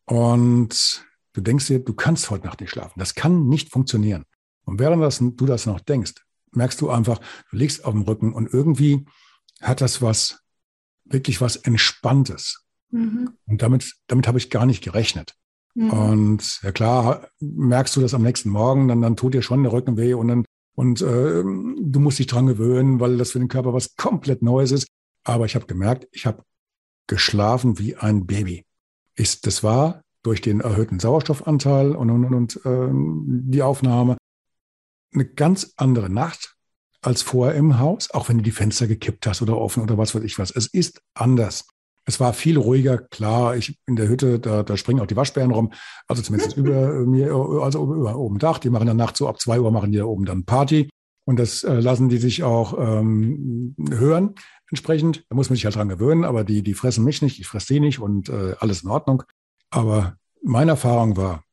und 0.06 1.04
du 1.32 1.40
denkst 1.40 1.66
dir, 1.66 1.80
du 1.80 1.94
kannst 1.94 2.30
heute 2.30 2.46
Nacht 2.46 2.60
nicht 2.60 2.70
schlafen. 2.70 2.98
Das 2.98 3.14
kann 3.14 3.48
nicht 3.48 3.70
funktionieren. 3.70 4.24
Und 4.64 4.78
während 4.78 5.02
das, 5.02 5.18
du 5.18 5.46
das 5.46 5.66
noch 5.66 5.80
denkst, 5.80 6.14
merkst 6.56 6.80
du 6.80 6.90
einfach, 6.90 7.20
du 7.50 7.56
liegst 7.56 7.84
auf 7.84 7.92
dem 7.92 8.02
Rücken 8.02 8.32
und 8.32 8.52
irgendwie 8.52 9.06
hat 9.60 9.80
das 9.80 10.02
was, 10.02 10.40
wirklich 11.04 11.40
was 11.40 11.56
Entspanntes. 11.56 12.64
Mhm. 12.90 13.30
Und 13.46 13.62
damit, 13.62 13.94
damit 14.06 14.26
habe 14.28 14.38
ich 14.38 14.50
gar 14.50 14.66
nicht 14.66 14.82
gerechnet. 14.82 15.34
Mhm. 15.74 15.90
Und 15.90 16.62
ja 16.62 16.72
klar, 16.72 17.28
merkst 17.40 17.94
du 17.96 18.00
das 18.00 18.14
am 18.14 18.22
nächsten 18.22 18.50
Morgen, 18.50 18.88
dann, 18.88 19.02
dann 19.02 19.16
tut 19.16 19.34
dir 19.34 19.42
schon 19.42 19.62
der 19.62 19.72
Rücken 19.72 19.96
weh 19.96 20.14
und 20.14 20.28
dann, 20.28 20.44
und 20.74 21.00
äh, 21.00 21.42
du 21.42 22.00
musst 22.00 22.18
dich 22.18 22.26
dran 22.26 22.46
gewöhnen, 22.46 23.00
weil 23.00 23.16
das 23.16 23.32
für 23.32 23.38
den 23.38 23.48
Körper 23.48 23.72
was 23.72 23.96
komplett 23.96 24.42
Neues 24.42 24.72
ist. 24.72 24.86
Aber 25.24 25.46
ich 25.46 25.54
habe 25.54 25.66
gemerkt, 25.66 26.06
ich 26.12 26.26
habe 26.26 26.42
geschlafen 27.06 27.78
wie 27.78 27.96
ein 27.96 28.26
Baby. 28.26 28.64
Ich, 29.14 29.40
das 29.40 29.62
war 29.62 30.02
durch 30.22 30.40
den 30.40 30.60
erhöhten 30.60 30.98
Sauerstoffanteil 30.98 31.94
und, 31.94 32.10
und, 32.10 32.24
und, 32.24 32.34
und 32.34 32.66
äh, 32.66 32.88
die 32.92 33.62
Aufnahme 33.62 34.16
eine 35.16 35.24
ganz 35.26 35.72
andere 35.76 36.08
Nacht 36.08 36.54
als 37.02 37.22
vorher 37.22 37.54
im 37.56 37.78
Haus, 37.78 38.10
auch 38.12 38.28
wenn 38.28 38.38
du 38.38 38.42
die 38.42 38.52
Fenster 38.52 38.86
gekippt 38.86 39.26
hast 39.26 39.42
oder 39.42 39.58
offen 39.58 39.82
oder 39.82 39.98
was 39.98 40.14
weiß 40.14 40.22
ich 40.22 40.38
was. 40.38 40.50
Es 40.50 40.66
ist 40.66 41.02
anders. 41.14 41.66
Es 42.04 42.20
war 42.20 42.32
viel 42.32 42.56
ruhiger, 42.56 42.98
klar. 42.98 43.56
Ich 43.56 43.78
in 43.86 43.96
der 43.96 44.08
Hütte, 44.08 44.38
da, 44.38 44.62
da 44.62 44.76
springen 44.76 45.00
auch 45.00 45.06
die 45.06 45.16
Waschbären 45.16 45.50
rum. 45.50 45.72
Also 46.06 46.22
zumindest 46.22 46.56
über 46.56 46.92
mir, 47.04 47.32
also 47.32 47.82
über 47.82 48.16
oben 48.16 48.38
Dach. 48.38 48.58
Die 48.58 48.70
machen 48.70 48.86
dann 48.86 48.96
nachts 48.96 49.18
so 49.18 49.28
ab 49.28 49.40
zwei 49.40 49.60
Uhr 49.60 49.70
machen 49.72 49.90
die 49.90 49.98
da 49.98 50.04
oben 50.04 50.24
dann 50.24 50.44
Party. 50.44 50.88
Und 51.24 51.40
das 51.40 51.64
äh, 51.64 51.80
lassen 51.80 52.08
die 52.08 52.18
sich 52.18 52.44
auch 52.44 52.78
ähm, 52.78 53.74
hören 53.90 54.36
entsprechend. 54.70 55.24
Da 55.28 55.34
muss 55.34 55.48
man 55.48 55.56
sich 55.56 55.64
halt 55.64 55.74
dran 55.74 55.88
gewöhnen, 55.88 56.24
aber 56.24 56.44
die, 56.44 56.62
die 56.62 56.74
fressen 56.74 57.04
mich 57.04 57.22
nicht, 57.22 57.40
ich 57.40 57.48
fresse 57.48 57.74
die 57.74 57.80
nicht 57.80 57.98
und 57.98 58.28
äh, 58.28 58.54
alles 58.60 58.82
in 58.82 58.90
Ordnung. 58.90 59.24
Aber 59.70 60.16
meine 60.42 60.72
Erfahrung 60.72 61.16
war, 61.16 61.44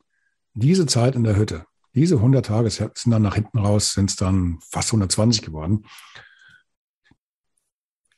diese 0.53 0.86
Zeit 0.86 1.16
in 1.16 1.24
der 1.24 1.36
Hütte, 1.36 1.66
diese 1.96 2.16
100 2.16 2.46
Tage 2.46 2.70
sind 2.70 2.91
dann 3.06 3.22
nach 3.22 3.36
hinten 3.36 3.60
raus, 3.60 3.94
sind 3.94 4.10
es 4.10 4.16
dann 4.16 4.60
fast 4.70 4.89
120 4.89 5.41
geworden. 5.41 5.86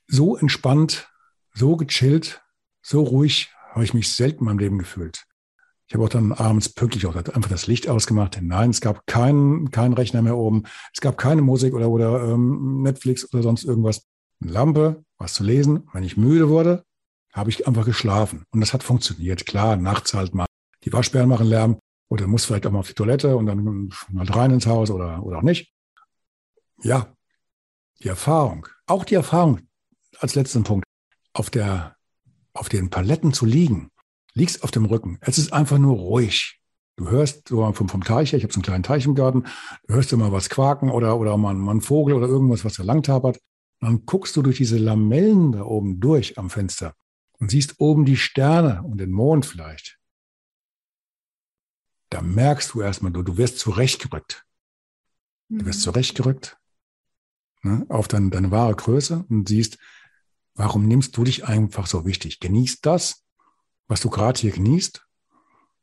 So 0.07 0.37
entspannt, 0.37 1.09
so 1.53 1.75
gechillt, 1.75 2.41
so 2.81 3.03
ruhig 3.03 3.51
habe 3.71 3.83
ich 3.83 3.93
mich 3.93 4.13
selten 4.13 4.39
in 4.39 4.45
meinem 4.45 4.59
Leben 4.59 4.79
gefühlt. 4.79 5.25
Ich 5.87 5.93
habe 5.93 6.03
auch 6.03 6.09
dann 6.09 6.31
abends 6.31 6.69
pünktlich 6.69 7.05
auch 7.05 7.15
einfach 7.15 7.49
das 7.49 7.67
Licht 7.67 7.87
ausgemacht. 7.87 8.39
Nein, 8.41 8.71
es 8.71 8.81
gab 8.81 9.05
keinen 9.05 9.69
kein 9.69 9.93
Rechner 9.93 10.21
mehr 10.21 10.37
oben. 10.37 10.63
Es 10.93 11.01
gab 11.01 11.17
keine 11.17 11.41
Musik 11.41 11.73
oder, 11.73 11.89
oder 11.89 12.23
ähm, 12.23 12.81
Netflix 12.81 13.31
oder 13.33 13.43
sonst 13.43 13.65
irgendwas. 13.65 14.07
Eine 14.41 14.51
Lampe, 14.51 15.03
was 15.17 15.33
zu 15.33 15.43
lesen. 15.43 15.87
Wenn 15.93 16.03
ich 16.03 16.17
müde 16.17 16.49
wurde, 16.49 16.83
habe 17.33 17.49
ich 17.51 17.67
einfach 17.67 17.85
geschlafen. 17.85 18.45
Und 18.49 18.61
das 18.61 18.73
hat 18.73 18.81
funktioniert. 18.81 19.45
Klar, 19.45 19.75
nachts 19.75 20.13
halt 20.13 20.33
mal. 20.33 20.47
Die 20.83 20.93
Waschbären 20.93 21.29
machen 21.29 21.47
Lärm. 21.47 21.79
Oder 22.09 22.27
muss 22.27 22.45
vielleicht 22.45 22.65
auch 22.65 22.71
mal 22.71 22.79
auf 22.79 22.87
die 22.87 22.93
Toilette 22.93 23.35
und 23.35 23.45
dann 23.45 23.89
mal 24.09 24.25
rein 24.25 24.51
ins 24.51 24.67
Haus 24.67 24.91
oder, 24.91 25.23
oder 25.23 25.39
auch 25.39 25.43
nicht. 25.43 25.73
Ja, 26.81 27.15
die 28.03 28.09
Erfahrung, 28.09 28.67
auch 28.85 29.05
die 29.05 29.15
Erfahrung 29.15 29.61
als 30.19 30.35
letzten 30.35 30.63
Punkt, 30.63 30.85
auf, 31.33 31.49
der, 31.49 31.95
auf 32.53 32.69
den 32.69 32.89
Paletten 32.89 33.33
zu 33.33 33.45
liegen, 33.45 33.89
liegst 34.33 34.63
auf 34.63 34.71
dem 34.71 34.85
Rücken. 34.85 35.17
Es 35.21 35.37
ist 35.37 35.51
einfach 35.51 35.77
nur 35.77 35.97
ruhig. 35.97 36.59
Du 36.97 37.09
hörst 37.09 37.49
so 37.49 37.71
vom, 37.73 37.89
vom 37.89 38.03
Teich 38.03 38.31
her, 38.31 38.37
ich 38.37 38.43
habe 38.43 38.53
so 38.53 38.59
einen 38.59 38.63
kleinen 38.63 38.83
Teich 38.83 39.05
im 39.05 39.15
Garten, 39.15 39.43
du 39.87 39.95
hörst 39.95 40.13
immer 40.13 40.31
was 40.31 40.49
quaken 40.49 40.89
oder, 40.89 41.19
oder 41.19 41.35
mal, 41.37 41.53
mal 41.53 41.71
einen 41.71 41.81
Vogel 41.81 42.13
oder 42.13 42.27
irgendwas, 42.27 42.63
was 42.63 42.75
da 42.75 42.83
lang 42.83 43.03
tapert. 43.03 43.39
Dann 43.81 44.05
guckst 44.05 44.35
du 44.37 44.41
durch 44.41 44.57
diese 44.57 44.77
Lamellen 44.77 45.51
da 45.51 45.63
oben 45.63 45.99
durch 45.99 46.37
am 46.37 46.49
Fenster 46.49 46.93
und 47.39 47.51
siehst 47.51 47.75
oben 47.79 48.05
die 48.05 48.15
Sterne 48.15 48.81
und 48.83 48.99
den 48.99 49.11
Mond 49.11 49.45
vielleicht 49.45 49.99
da 52.15 52.21
merkst 52.21 52.73
du 52.73 52.81
erstmal, 52.81 53.11
du, 53.11 53.23
du 53.23 53.35
wirst 53.35 53.59
zurechtgerückt. 53.59 54.45
Du 55.49 55.65
wirst 55.65 55.79
mhm. 55.79 55.83
zurechtgerückt 55.83 56.57
ne, 57.61 57.85
auf 57.89 58.07
dein, 58.07 58.31
deine 58.31 58.51
wahre 58.51 58.73
Größe 58.73 59.25
und 59.29 59.49
siehst, 59.49 59.77
warum 60.53 60.87
nimmst 60.87 61.17
du 61.17 61.25
dich 61.25 61.45
einfach 61.45 61.87
so 61.87 62.05
wichtig? 62.05 62.39
Genieß 62.39 62.79
das, 62.79 63.25
was 63.89 63.99
du 63.99 64.09
gerade 64.09 64.39
hier 64.39 64.51
genießt. 64.51 65.05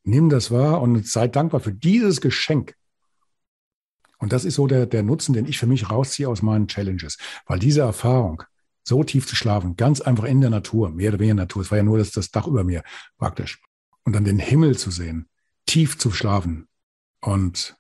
Nimm 0.04 0.30
das 0.30 0.50
wahr 0.50 0.80
und 0.80 1.06
sei 1.06 1.28
dankbar 1.28 1.60
für 1.60 1.74
dieses 1.74 2.22
Geschenk. 2.22 2.74
Und 4.16 4.32
das 4.32 4.46
ist 4.46 4.54
so 4.54 4.66
der, 4.66 4.86
der 4.86 5.02
Nutzen, 5.02 5.34
den 5.34 5.44
ich 5.44 5.58
für 5.58 5.66
mich 5.66 5.90
rausziehe 5.90 6.30
aus 6.30 6.40
meinen 6.40 6.66
Challenges. 6.66 7.18
Weil 7.44 7.58
diese 7.58 7.82
Erfahrung, 7.82 8.42
so 8.84 9.04
tief 9.04 9.26
zu 9.26 9.36
schlafen, 9.36 9.76
ganz 9.76 10.00
einfach 10.00 10.24
in 10.24 10.40
der 10.40 10.48
Natur, 10.50 10.88
mehr 10.90 11.10
oder 11.10 11.18
weniger 11.18 11.34
Natur, 11.34 11.60
es 11.60 11.70
war 11.70 11.78
ja 11.78 11.84
nur 11.84 11.98
das, 11.98 12.10
das 12.10 12.30
Dach 12.30 12.46
über 12.46 12.64
mir 12.64 12.82
praktisch. 13.18 13.60
Und 14.04 14.14
dann 14.14 14.24
den 14.24 14.38
Himmel 14.38 14.78
zu 14.78 14.90
sehen, 14.90 15.28
tief 15.72 15.96
zu 15.96 16.10
schlafen 16.10 16.68
und 17.22 17.76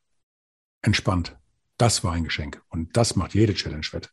entspannt. 0.80 1.36
Das 1.76 2.02
war 2.02 2.12
ein 2.12 2.24
Geschenk. 2.24 2.62
Und 2.70 2.96
das 2.96 3.16
macht 3.16 3.34
jede 3.34 3.52
Challenge 3.52 3.86
wett. 3.92 4.10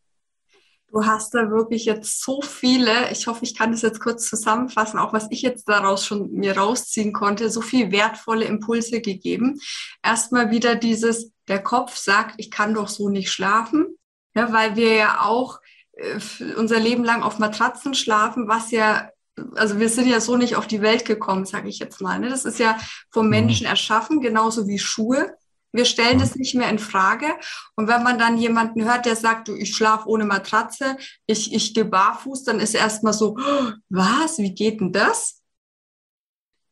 Du 0.92 1.06
hast 1.06 1.34
da 1.34 1.50
wirklich 1.50 1.86
jetzt 1.86 2.22
so 2.22 2.42
viele, 2.42 3.10
ich 3.12 3.28
hoffe, 3.28 3.46
ich 3.46 3.56
kann 3.56 3.72
das 3.72 3.84
jetzt 3.84 4.02
kurz 4.02 4.28
zusammenfassen, 4.28 5.00
auch 5.00 5.14
was 5.14 5.28
ich 5.30 5.44
jetzt 5.44 5.70
daraus 5.70 6.06
schon 6.06 6.30
mir 6.32 6.58
rausziehen 6.58 7.14
konnte, 7.14 7.50
so 7.50 7.62
viel 7.62 7.90
wertvolle 7.94 8.44
Impulse 8.44 9.00
gegeben. 9.00 9.62
Erstmal 10.04 10.52
wieder 10.52 10.76
dieses, 10.76 11.32
der 11.48 11.64
Kopf 11.64 11.96
sagt, 11.96 12.36
ich 12.38 12.52
kann 12.52 12.74
doch 12.74 12.90
so 12.90 13.08
nicht 13.08 13.32
schlafen, 13.32 13.98
ja, 14.36 14.52
weil 14.52 14.76
wir 14.76 14.94
ja 14.94 15.22
auch 15.22 15.62
äh, 15.94 16.20
unser 16.58 16.82
Leben 16.82 17.06
lang 17.06 17.24
auf 17.24 17.40
Matratzen 17.40 17.94
schlafen, 17.94 18.50
was 18.50 18.72
ja 18.72 19.10
also 19.56 19.80
wir 19.80 19.90
sind 19.90 20.08
ja 20.08 20.20
so 20.20 20.38
nicht 20.38 20.56
auf 20.56 20.68
die 20.68 20.82
Welt 20.82 21.06
gekommen, 21.06 21.46
sage 21.46 21.70
ich 21.70 21.80
jetzt 21.80 22.02
mal. 22.02 22.20
Ne? 22.20 22.30
Das 22.30 22.46
ist 22.46 22.60
ja 22.60 22.78
vom 23.10 23.26
mhm. 23.26 23.32
Menschen 23.32 23.66
erschaffen, 23.66 24.22
genauso 24.22 24.68
wie 24.68 24.80
Schuhe. 24.80 25.36
Wir 25.72 25.86
stellen 25.86 26.18
mhm. 26.18 26.22
das 26.22 26.36
nicht 26.36 26.56
mehr 26.56 26.70
in 26.70 26.80
Frage. 26.80 27.28
Und 27.76 27.88
wenn 27.88 28.04
man 28.04 28.18
dann 28.18 28.38
jemanden 28.38 28.84
hört, 28.86 29.06
der 29.06 29.16
sagt, 29.16 29.50
ich 29.50 29.76
schlafe 29.76 30.08
ohne 30.08 30.26
Matratze, 30.26 30.98
ich, 31.28 31.54
ich 31.54 31.74
gehe 31.74 31.86
barfuß, 31.86 32.44
dann 32.44 32.60
ist 32.60 32.74
erstmal 32.74 33.14
so, 33.14 33.36
oh, 33.38 33.72
was, 33.90 34.40
wie 34.40 34.54
geht 34.54 34.82
denn 34.82 34.92
das? 34.92 35.40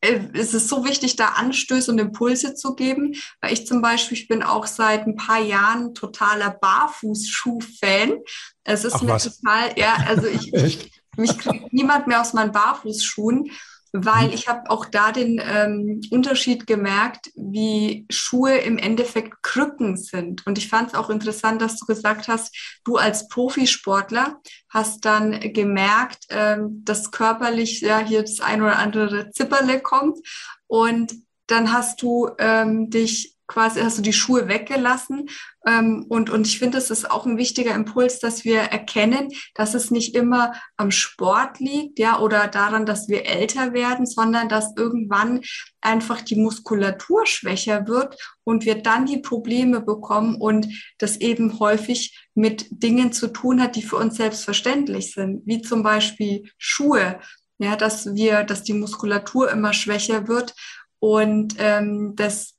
Äh, 0.00 0.20
es 0.34 0.54
ist 0.54 0.68
so 0.68 0.84
wichtig, 0.84 1.16
da 1.16 1.28
Anstöße 1.28 1.90
und 1.90 1.98
Impulse 1.98 2.54
zu 2.54 2.74
geben, 2.74 3.14
weil 3.40 3.52
ich 3.52 3.66
zum 3.66 3.82
Beispiel, 3.82 4.16
ich 4.16 4.28
bin 4.28 4.42
auch 4.42 4.66
seit 4.66 5.06
ein 5.06 5.16
paar 5.16 5.40
Jahren 5.40 5.94
totaler 5.94 6.50
Barfußschuh-Fan. 6.50 8.18
Es 8.64 8.84
ist 8.84 8.94
Ach, 8.94 9.02
mir 9.02 9.12
was? 9.12 9.24
total, 9.24 9.76
ja, 9.76 9.96
also 10.06 10.26
ich, 10.26 10.52
ich 10.52 10.97
mich 11.18 11.38
kriegt 11.38 11.72
niemand 11.72 12.06
mehr 12.06 12.20
aus 12.20 12.32
meinen 12.32 12.52
Barfußschuhen, 12.52 13.50
weil 13.92 14.34
ich 14.34 14.48
habe 14.48 14.70
auch 14.70 14.84
da 14.84 15.12
den 15.12 15.40
ähm, 15.42 16.00
Unterschied 16.10 16.66
gemerkt, 16.66 17.30
wie 17.34 18.06
Schuhe 18.10 18.58
im 18.58 18.76
Endeffekt 18.76 19.42
Krücken 19.42 19.96
sind. 19.96 20.46
Und 20.46 20.58
ich 20.58 20.68
fand 20.68 20.88
es 20.88 20.94
auch 20.94 21.08
interessant, 21.08 21.62
dass 21.62 21.78
du 21.78 21.86
gesagt 21.86 22.28
hast, 22.28 22.54
du 22.84 22.96
als 22.96 23.28
Profisportler 23.28 24.40
hast 24.68 25.04
dann 25.04 25.40
gemerkt, 25.52 26.26
ähm, 26.28 26.82
dass 26.84 27.10
körperlich 27.10 27.80
ja 27.80 27.98
hier 27.98 28.22
das 28.22 28.40
ein 28.40 28.60
oder 28.60 28.78
andere 28.78 29.30
Zipperle 29.30 29.80
kommt. 29.80 30.18
Und 30.66 31.14
dann 31.46 31.72
hast 31.72 32.02
du 32.02 32.28
ähm, 32.38 32.90
dich 32.90 33.37
quasi 33.48 33.80
hast 33.80 33.98
du 33.98 34.02
die 34.02 34.12
Schuhe 34.12 34.46
weggelassen. 34.46 35.28
Ähm, 35.66 36.04
und, 36.08 36.30
und 36.30 36.46
ich 36.46 36.58
finde, 36.58 36.78
es 36.78 36.90
ist 36.90 37.10
auch 37.10 37.26
ein 37.26 37.38
wichtiger 37.38 37.74
Impuls, 37.74 38.20
dass 38.20 38.44
wir 38.44 38.60
erkennen, 38.60 39.30
dass 39.54 39.74
es 39.74 39.90
nicht 39.90 40.14
immer 40.14 40.52
am 40.76 40.90
Sport 40.90 41.58
liegt, 41.58 41.98
ja, 41.98 42.20
oder 42.20 42.46
daran, 42.46 42.86
dass 42.86 43.08
wir 43.08 43.26
älter 43.26 43.72
werden, 43.72 44.06
sondern 44.06 44.48
dass 44.48 44.76
irgendwann 44.76 45.40
einfach 45.80 46.20
die 46.20 46.36
Muskulatur 46.36 47.26
schwächer 47.26 47.88
wird 47.88 48.16
und 48.44 48.64
wir 48.64 48.82
dann 48.82 49.06
die 49.06 49.18
Probleme 49.18 49.80
bekommen 49.80 50.36
und 50.36 50.68
das 50.98 51.16
eben 51.16 51.58
häufig 51.58 52.28
mit 52.34 52.66
Dingen 52.70 53.12
zu 53.12 53.28
tun 53.28 53.60
hat, 53.60 53.74
die 53.76 53.82
für 53.82 53.96
uns 53.96 54.16
selbstverständlich 54.16 55.12
sind, 55.12 55.42
wie 55.46 55.62
zum 55.62 55.82
Beispiel 55.82 56.50
Schuhe. 56.58 57.18
Ja, 57.60 57.74
dass 57.74 58.14
wir, 58.14 58.44
dass 58.44 58.62
die 58.62 58.72
Muskulatur 58.72 59.50
immer 59.50 59.72
schwächer 59.72 60.28
wird 60.28 60.54
und 61.00 61.56
ähm, 61.58 62.14
das 62.14 62.57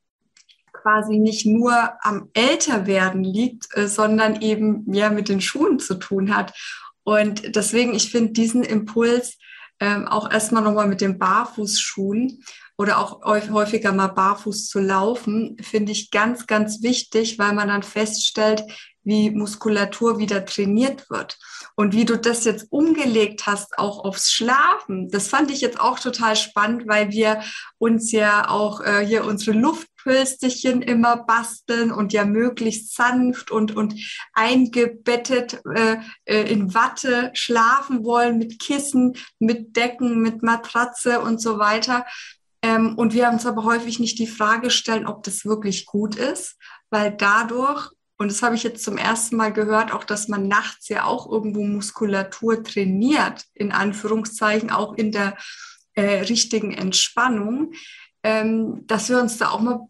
quasi 0.81 1.17
nicht 1.17 1.45
nur 1.45 1.73
am 2.01 2.29
Älterwerden 2.33 3.23
liegt, 3.23 3.67
äh, 3.75 3.87
sondern 3.87 4.41
eben 4.41 4.83
mehr 4.85 5.09
mit 5.09 5.29
den 5.29 5.41
Schuhen 5.41 5.79
zu 5.79 5.95
tun 5.95 6.35
hat. 6.35 6.53
Und 7.03 7.55
deswegen, 7.55 7.93
ich 7.93 8.11
finde 8.11 8.33
diesen 8.33 8.63
Impuls 8.63 9.37
ähm, 9.79 10.07
auch 10.07 10.29
erstmal 10.31 10.63
nochmal 10.63 10.87
mit 10.87 11.01
den 11.01 11.17
Barfußschuhen 11.17 12.43
oder 12.77 12.99
auch 12.99 13.23
häufiger 13.25 13.91
mal 13.91 14.07
barfuß 14.07 14.67
zu 14.67 14.79
laufen, 14.79 15.57
finde 15.61 15.91
ich 15.91 16.11
ganz, 16.11 16.47
ganz 16.47 16.81
wichtig, 16.81 17.37
weil 17.37 17.53
man 17.53 17.67
dann 17.67 17.83
feststellt, 17.83 18.63
wie 19.03 19.31
Muskulatur 19.31 20.19
wieder 20.19 20.45
trainiert 20.45 21.09
wird. 21.09 21.37
Und 21.75 21.93
wie 21.93 22.05
du 22.05 22.17
das 22.17 22.45
jetzt 22.45 22.67
umgelegt 22.71 23.47
hast, 23.47 23.77
auch 23.77 24.05
aufs 24.05 24.31
Schlafen, 24.31 25.09
das 25.09 25.27
fand 25.27 25.51
ich 25.51 25.61
jetzt 25.61 25.79
auch 25.79 25.99
total 25.99 26.35
spannend, 26.35 26.87
weil 26.87 27.09
wir 27.11 27.41
uns 27.79 28.11
ja 28.11 28.49
auch 28.49 28.81
äh, 28.81 29.05
hier 29.05 29.25
unsere 29.25 29.57
Luftpölsterchen 29.99 30.81
immer 30.81 31.17
basteln 31.17 31.91
und 31.91 32.13
ja 32.13 32.25
möglichst 32.25 32.95
sanft 32.95 33.51
und, 33.51 33.75
und 33.75 33.95
eingebettet 34.33 35.61
äh, 35.75 35.97
äh, 36.25 36.51
in 36.51 36.73
Watte 36.73 37.31
schlafen 37.33 38.03
wollen 38.03 38.37
mit 38.37 38.59
Kissen, 38.59 39.15
mit 39.39 39.75
Decken, 39.75 40.21
mit 40.21 40.43
Matratze 40.43 41.21
und 41.21 41.41
so 41.41 41.59
weiter. 41.59 42.05
Ähm, 42.61 42.95
und 42.97 43.13
wir 43.13 43.29
uns 43.29 43.45
aber 43.45 43.63
häufig 43.63 43.99
nicht 43.99 44.19
die 44.19 44.27
Frage 44.27 44.69
stellen, 44.69 45.07
ob 45.07 45.23
das 45.23 45.45
wirklich 45.45 45.85
gut 45.85 46.15
ist, 46.15 46.57
weil 46.89 47.11
dadurch 47.11 47.91
und 48.21 48.29
das 48.29 48.43
habe 48.43 48.53
ich 48.53 48.63
jetzt 48.63 48.83
zum 48.83 48.97
ersten 48.97 49.37
Mal 49.37 49.53
gehört, 49.53 49.93
auch 49.93 50.03
dass 50.03 50.27
man 50.27 50.49
nachts 50.49 50.89
ja 50.89 51.05
auch 51.05 51.31
irgendwo 51.31 51.63
Muskulatur 51.63 52.61
trainiert, 52.61 53.45
in 53.53 53.71
Anführungszeichen, 53.71 54.71
auch 54.71 54.93
in 54.95 55.13
der 55.13 55.37
äh, 55.93 56.23
richtigen 56.23 56.73
Entspannung, 56.73 57.71
ähm, 58.23 58.85
dass 58.87 59.09
wir 59.09 59.19
uns 59.19 59.37
da 59.37 59.49
auch 59.49 59.61
mal 59.61 59.87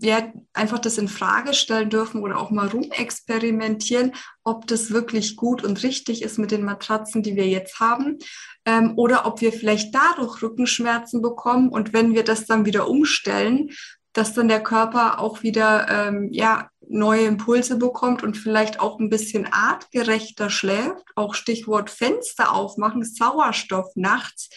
ja, 0.00 0.32
einfach 0.52 0.78
das 0.78 0.98
in 0.98 1.08
Frage 1.08 1.54
stellen 1.54 1.88
dürfen 1.88 2.22
oder 2.22 2.38
auch 2.38 2.50
mal 2.50 2.68
rumexperimentieren, 2.68 4.12
ob 4.42 4.66
das 4.66 4.90
wirklich 4.90 5.36
gut 5.36 5.64
und 5.64 5.82
richtig 5.82 6.22
ist 6.22 6.38
mit 6.38 6.50
den 6.50 6.64
Matratzen, 6.64 7.22
die 7.22 7.36
wir 7.36 7.48
jetzt 7.48 7.80
haben, 7.80 8.18
ähm, 8.66 8.94
oder 8.96 9.26
ob 9.26 9.40
wir 9.40 9.52
vielleicht 9.52 9.94
dadurch 9.94 10.42
Rückenschmerzen 10.42 11.22
bekommen 11.22 11.68
und 11.68 11.92
wenn 11.92 12.14
wir 12.14 12.24
das 12.24 12.46
dann 12.46 12.66
wieder 12.66 12.88
umstellen, 12.88 13.70
dass 14.12 14.32
dann 14.32 14.48
der 14.48 14.62
Körper 14.62 15.18
auch 15.18 15.42
wieder 15.42 15.88
ähm, 15.88 16.28
ja 16.32 16.70
neue 16.88 17.24
Impulse 17.24 17.76
bekommt 17.76 18.22
und 18.22 18.36
vielleicht 18.36 18.80
auch 18.80 19.00
ein 19.00 19.08
bisschen 19.08 19.52
artgerechter 19.52 20.50
schläft. 20.50 21.04
Auch 21.16 21.34
Stichwort 21.34 21.90
Fenster 21.90 22.52
aufmachen, 22.52 23.04
Sauerstoff 23.04 23.88
nachts 23.96 24.50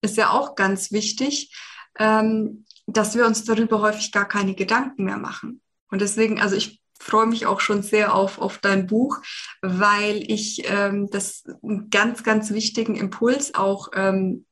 ist 0.00 0.16
ja 0.16 0.30
auch 0.30 0.54
ganz 0.54 0.92
wichtig. 0.92 1.54
Ähm, 1.98 2.64
dass 2.86 3.14
wir 3.14 3.26
uns 3.26 3.44
darüber 3.44 3.80
häufig 3.80 4.12
gar 4.12 4.28
keine 4.28 4.54
Gedanken 4.54 5.04
mehr 5.04 5.16
machen. 5.16 5.60
Und 5.90 6.00
deswegen, 6.00 6.40
also 6.40 6.56
ich 6.56 6.82
freue 6.98 7.26
mich 7.26 7.46
auch 7.46 7.60
schon 7.60 7.82
sehr 7.82 8.14
auf, 8.14 8.38
auf 8.38 8.58
dein 8.58 8.86
Buch, 8.86 9.18
weil 9.62 10.22
ich 10.30 10.62
ähm, 10.70 11.08
das 11.10 11.44
einen 11.62 11.90
ganz, 11.90 12.22
ganz 12.22 12.50
wichtigen 12.50 12.94
Impuls 12.94 13.54
auch 13.54 13.88
ähm, 13.94 14.46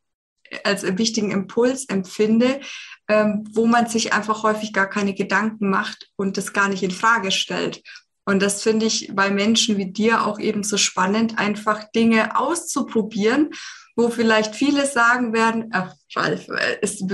als 0.65 0.83
wichtigen 0.99 1.31
Impuls 1.31 1.87
empfinde, 1.87 2.61
ähm, 3.09 3.45
wo 3.53 3.67
man 3.67 3.87
sich 3.87 4.13
einfach 4.13 4.43
häufig 4.43 4.73
gar 4.73 4.89
keine 4.89 5.15
Gedanken 5.15 5.71
macht 5.71 6.11
und 6.17 6.37
das 6.37 6.53
gar 6.53 6.69
nicht 6.69 6.83
in 6.83 6.91
Frage 6.91 7.31
stellt. 7.31 7.83
Und 8.25 8.43
das 8.43 8.63
finde 8.63 8.87
ich 8.87 9.13
bei 9.15 9.31
Menschen 9.31 9.79
wie 9.79 9.91
dir 9.91 10.27
auch 10.27 10.39
eben 10.39 10.63
so 10.63 10.77
spannend, 10.77 11.39
einfach 11.39 11.91
Dinge 11.93 12.39
auszuprobieren, 12.39 13.51
wo 13.97 14.11
vielleicht 14.11 14.55
viele 14.55 14.87
sagen 14.87 15.33
werden, 15.33 15.71
ach, 15.73 15.95
Ralf, 16.15 16.47
es 16.81 17.05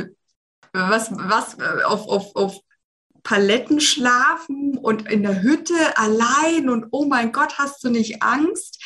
was, 0.73 1.11
was 1.12 1.59
äh, 1.59 1.83
auf, 1.85 2.09
auf, 2.09 2.37
auf 2.37 2.61
Paletten 3.23 3.81
schlafen 3.81 4.79
und 4.79 5.11
in 5.11 5.23
der 5.23 5.43
Hütte 5.43 5.97
allein 5.97 6.69
und 6.69 6.87
oh 6.93 7.05
mein 7.05 7.33
Gott, 7.33 7.59
hast 7.59 7.85
du 7.85 7.91
nicht 7.91 8.23
Angst? 8.23 8.83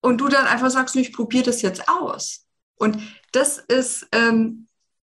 Und 0.00 0.20
du 0.20 0.28
dann 0.28 0.46
einfach 0.46 0.70
sagst, 0.70 0.94
ich 0.96 1.12
probiere 1.12 1.44
das 1.44 1.62
jetzt 1.62 1.88
aus. 1.88 2.46
Und 2.76 2.98
das 3.32 3.58
ist 3.58 4.06
ähm, 4.12 4.68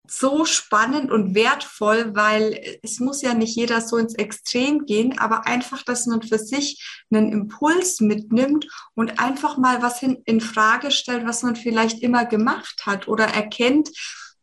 so 0.07 0.45
spannend 0.45 1.11
und 1.11 1.35
wertvoll, 1.35 2.15
weil 2.15 2.79
es 2.83 2.99
muss 2.99 3.21
ja 3.21 3.33
nicht 3.33 3.55
jeder 3.55 3.81
so 3.81 3.97
ins 3.97 4.15
Extrem 4.15 4.85
gehen, 4.85 5.17
aber 5.17 5.47
einfach, 5.47 5.83
dass 5.83 6.05
man 6.05 6.21
für 6.21 6.37
sich 6.37 7.03
einen 7.11 7.31
Impuls 7.31 8.01
mitnimmt 8.01 8.67
und 8.93 9.19
einfach 9.19 9.57
mal 9.57 9.81
was 9.81 10.03
in, 10.03 10.21
in 10.25 10.41
Frage 10.41 10.91
stellt, 10.91 11.25
was 11.25 11.43
man 11.43 11.55
vielleicht 11.55 12.01
immer 12.01 12.25
gemacht 12.25 12.85
hat 12.85 13.07
oder 13.07 13.25
erkennt, 13.25 13.89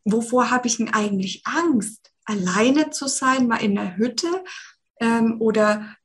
wovor 0.05 0.51
habe 0.51 0.67
ich 0.67 0.77
denn 0.77 0.93
eigentlich 0.93 1.43
Angst? 1.45 2.11
Alleine 2.25 2.91
zu 2.91 3.09
sein, 3.09 3.49
mal 3.49 3.63
in 3.63 3.75
der 3.75 3.97
Hütte 3.97 4.45
ähm, 5.01 5.41
oder 5.41 5.97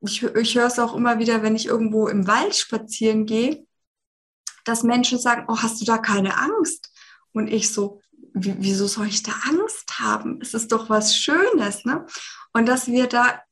ich, 0.00 0.22
ich 0.22 0.54
höre 0.56 0.66
es 0.66 0.78
auch 0.78 0.94
immer 0.94 1.18
wieder, 1.18 1.42
wenn 1.42 1.54
ich 1.54 1.66
irgendwo 1.66 2.08
im 2.08 2.26
Wald 2.26 2.56
spazieren 2.56 3.26
gehe, 3.26 3.66
dass 4.64 4.82
Menschen 4.82 5.18
sagen, 5.18 5.44
oh, 5.48 5.58
hast 5.58 5.80
du 5.80 5.84
da 5.84 5.98
keine 5.98 6.38
Angst? 6.38 6.92
Und 7.32 7.48
ich 7.48 7.72
so, 7.72 8.00
wieso 8.34 8.86
soll 8.86 9.06
ich 9.06 9.22
da 9.22 9.32
Angst 9.48 9.98
haben? 9.98 10.40
Es 10.40 10.54
ist 10.54 10.72
doch 10.72 10.88
was 10.90 11.16
Schönes, 11.16 11.84
ne? 11.84 12.06
Und 12.52 12.66
dass 12.66 12.86
wir 12.88 13.06
da 13.06 13.42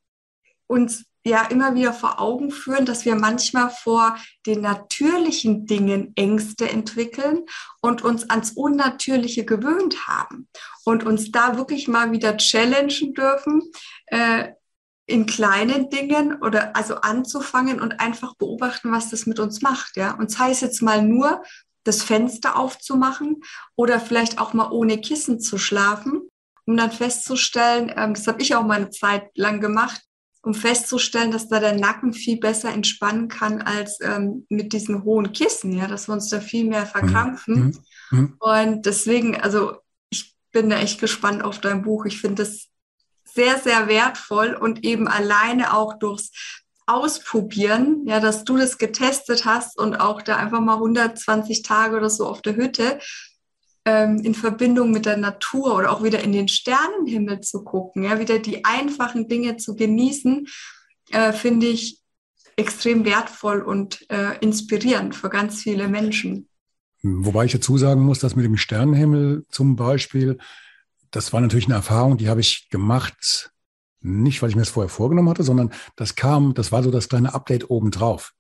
uns 0.67 1.05
ja 1.25 1.45
immer 1.45 1.75
wieder 1.75 1.93
vor 1.93 2.21
Augen 2.21 2.51
führen, 2.51 2.87
dass 2.87 3.05
wir 3.05 3.15
manchmal 3.15 3.71
vor 3.71 4.17
den 4.47 4.63
natürlichen 4.63 5.67
Dingen 5.67 6.13
Ängste 6.17 6.69
entwickeln 6.69 7.45
und 7.81 8.03
uns 8.03 8.29
ans 8.31 8.53
Unnatürliche 8.53 9.45
gewöhnt 9.45 10.07
haben 10.07 10.49
und 10.85 11.05
uns 11.05 11.31
da 11.31 11.57
wirklich 11.57 11.89
mal 11.89 12.13
wieder 12.13 12.37
challengen 12.37 13.15
dürfen, 13.15 13.71
äh, 14.07 14.53
in 15.07 15.27
kleinen 15.27 15.91
Dingen 15.91 16.41
oder 16.41 16.77
also 16.77 16.97
anzufangen 16.97 17.81
und 17.81 18.01
einfach 18.01 18.35
beobachten, 18.37 18.93
was 18.93 19.11
das 19.11 19.27
mit 19.27 19.41
uns 19.41 19.61
macht, 19.61 19.97
ja. 19.97 20.13
Und 20.15 20.31
sei 20.31 20.51
es 20.51 20.61
jetzt 20.61 20.83
mal 20.83 21.03
nur 21.03 21.43
das 21.85 22.03
Fenster 22.03 22.57
aufzumachen 22.57 23.43
oder 23.75 24.01
vielleicht 24.01 24.39
auch 24.39 24.53
mal 24.53 24.71
ohne 24.71 25.01
Kissen 25.01 25.41
zu 25.41 25.59
schlafen, 25.59 26.29
um 26.65 26.77
dann 26.77 26.93
festzustellen, 26.93 27.93
ähm, 27.97 28.15
das 28.15 28.27
habe 28.27 28.41
ich 28.41 28.55
auch 28.55 28.63
mal 28.65 28.77
eine 28.77 28.91
Zeit 28.91 29.31
lang 29.35 29.61
gemacht, 29.61 30.01
um 30.43 30.55
festzustellen, 30.55 31.31
dass 31.31 31.49
da 31.49 31.61
der 31.61 31.77
Nacken 31.77 32.13
viel 32.13 32.39
besser 32.39 32.73
entspannen 32.73 33.29
kann 33.29 33.61
als 33.61 33.99
ähm, 34.01 34.47
mit 34.49 34.73
diesen 34.73 35.05
hohen 35.05 35.33
Kissen, 35.33 35.73
ja, 35.73 35.87
dass 35.87 36.09
wir 36.09 36.15
uns 36.15 36.31
da 36.31 36.41
viel 36.41 36.65
mehr 36.65 36.87
verkrampfen. 36.87 37.55
Mhm. 38.11 38.19
Mhm. 38.19 38.37
Und 38.39 38.87
deswegen, 38.87 39.41
also 39.41 39.77
ich 40.09 40.35
bin 40.53 40.71
da 40.71 40.79
echt 40.79 41.01
gespannt 41.01 41.45
auf 41.45 41.61
dein 41.61 41.83
Buch. 41.83 42.07
Ich 42.07 42.21
finde 42.21 42.43
es 42.43 42.69
sehr, 43.25 43.59
sehr 43.59 43.87
wertvoll 43.87 44.55
und 44.55 44.85
eben 44.85 45.09
alleine 45.09 45.75
auch 45.75 45.99
durchs 45.99 46.33
Ausprobieren, 46.87 48.05
ja, 48.07 48.19
dass 48.19 48.43
du 48.43 48.57
das 48.57 48.77
getestet 48.77 49.45
hast 49.45 49.79
und 49.79 50.01
auch 50.01 50.23
da 50.23 50.35
einfach 50.35 50.61
mal 50.61 50.75
120 50.75 51.63
Tage 51.63 51.97
oder 51.97 52.11
so 52.11 52.27
auf 52.27 52.43
der 52.43 52.57
Hütte 52.57 52.99
ähm, 53.91 54.21
in 54.23 54.35
Verbindung 54.35 54.93
mit 54.93 55.05
der 55.05 55.17
Natur 55.17 55.77
oder 55.77 55.91
auch 55.91 56.03
wieder 56.03 56.23
in 56.23 56.33
den 56.33 56.47
Sternenhimmel 56.47 57.41
zu 57.41 57.65
gucken, 57.65 58.05
ja, 58.05 58.21
wieder 58.21 58.39
die 58.39 58.65
einfachen 58.65 59.27
Dinge 59.27 59.57
zu 59.57 59.75
genießen, 59.75 60.47
äh, 61.11 61.33
finde 61.33 61.67
ich 61.67 61.99
extrem 62.57 63.05
wertvoll 63.05 63.63
und 63.63 64.09
äh, 64.11 64.39
inspirierend 64.41 65.17
für 65.17 65.29
ganz 65.29 65.63
viele 65.63 65.89
Menschen. 65.89 66.49
Wobei 67.03 67.47
ich 67.47 67.53
dazu 67.53 67.79
sagen 67.79 68.03
muss, 68.03 68.19
dass 68.21 68.37
mit 68.37 68.45
dem 68.45 68.57
Sternenhimmel 68.59 69.45
zum 69.49 69.75
Beispiel, 69.75 70.39
das 71.11 71.33
war 71.33 71.41
natürlich 71.41 71.67
eine 71.67 71.75
Erfahrung, 71.75 72.19
die 72.19 72.29
habe 72.29 72.41
ich 72.41 72.69
gemacht, 72.69 73.51
nicht 74.03 74.41
weil 74.41 74.51
ich 74.51 74.57
mir 74.57 74.63
das 74.63 74.71
vorher 74.71 74.91
vorgenommen 74.91 75.31
hatte, 75.31 75.43
sondern 75.43 75.73
das 75.97 76.15
kam, 76.15 76.55
das 76.55 76.71
war 76.71 76.83
so 76.83 76.91
das 76.91 77.09
kleine 77.09 77.35
Update 77.35 77.71
obendrauf. 77.71 78.35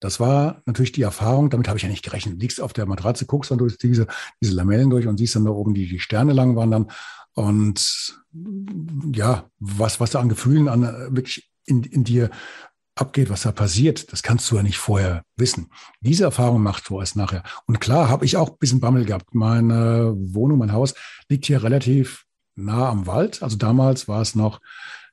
Das 0.00 0.20
war 0.20 0.62
natürlich 0.66 0.92
die 0.92 1.02
Erfahrung, 1.02 1.50
damit 1.50 1.68
habe 1.68 1.78
ich 1.78 1.82
ja 1.82 1.88
nicht 1.88 2.04
gerechnet. 2.04 2.34
Du 2.34 2.40
liegst 2.40 2.60
auf 2.60 2.72
der 2.72 2.86
Matratze, 2.86 3.26
guckst 3.26 3.50
dann 3.50 3.58
durch 3.58 3.78
diese, 3.78 4.06
diese 4.40 4.54
Lamellen 4.54 4.90
durch 4.90 5.06
und 5.06 5.18
siehst 5.18 5.36
dann 5.36 5.44
da 5.44 5.50
oben 5.50 5.74
die, 5.74 5.88
die 5.88 5.98
Sterne 5.98 6.32
lang 6.32 6.56
wandern. 6.56 6.90
Und 7.34 8.22
ja, 9.12 9.50
was, 9.58 10.00
was 10.00 10.10
da 10.10 10.20
an 10.20 10.28
Gefühlen 10.28 10.68
an 10.68 10.82
wirklich 11.14 11.50
in, 11.66 11.82
in 11.82 12.04
dir 12.04 12.30
abgeht, 12.96 13.30
was 13.30 13.42
da 13.42 13.52
passiert, 13.52 14.12
das 14.12 14.22
kannst 14.22 14.50
du 14.50 14.56
ja 14.56 14.62
nicht 14.62 14.78
vorher 14.78 15.24
wissen. 15.36 15.70
Diese 16.00 16.24
Erfahrung 16.24 16.62
macht 16.62 16.88
du 16.88 17.00
erst 17.00 17.16
nachher. 17.16 17.42
Und 17.66 17.80
klar, 17.80 18.08
habe 18.08 18.24
ich 18.24 18.36
auch 18.36 18.50
ein 18.50 18.58
bisschen 18.58 18.80
Bammel 18.80 19.04
gehabt. 19.04 19.34
Meine 19.34 20.14
Wohnung, 20.16 20.58
mein 20.58 20.72
Haus 20.72 20.94
liegt 21.28 21.46
hier 21.46 21.62
relativ 21.62 22.24
nah 22.54 22.88
am 22.88 23.06
Wald. 23.06 23.42
Also 23.42 23.56
damals 23.56 24.06
war 24.06 24.20
es 24.20 24.34
noch, 24.34 24.60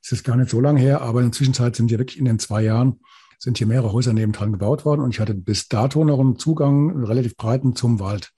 es 0.00 0.12
ist 0.12 0.24
gar 0.24 0.36
nicht 0.36 0.50
so 0.50 0.60
lange 0.60 0.80
her, 0.80 1.00
aber 1.00 1.20
in 1.20 1.26
der 1.26 1.32
Zwischenzeit 1.32 1.74
sind 1.74 1.90
wir 1.90 1.98
wirklich 1.98 2.18
in 2.18 2.24
den 2.24 2.38
zwei 2.38 2.62
Jahren 2.62 3.00
sind 3.42 3.58
hier 3.58 3.66
mehrere 3.66 3.92
Häuser 3.92 4.12
nebendran 4.12 4.52
gebaut 4.52 4.84
worden 4.84 5.00
und 5.00 5.10
ich 5.10 5.18
hatte 5.18 5.34
bis 5.34 5.66
dato 5.66 6.04
noch 6.04 6.20
einen 6.20 6.36
Zugang, 6.36 6.90
einen 6.90 7.04
relativ 7.04 7.36
breiten 7.36 7.74
zum 7.74 7.98
Wald. 7.98 8.32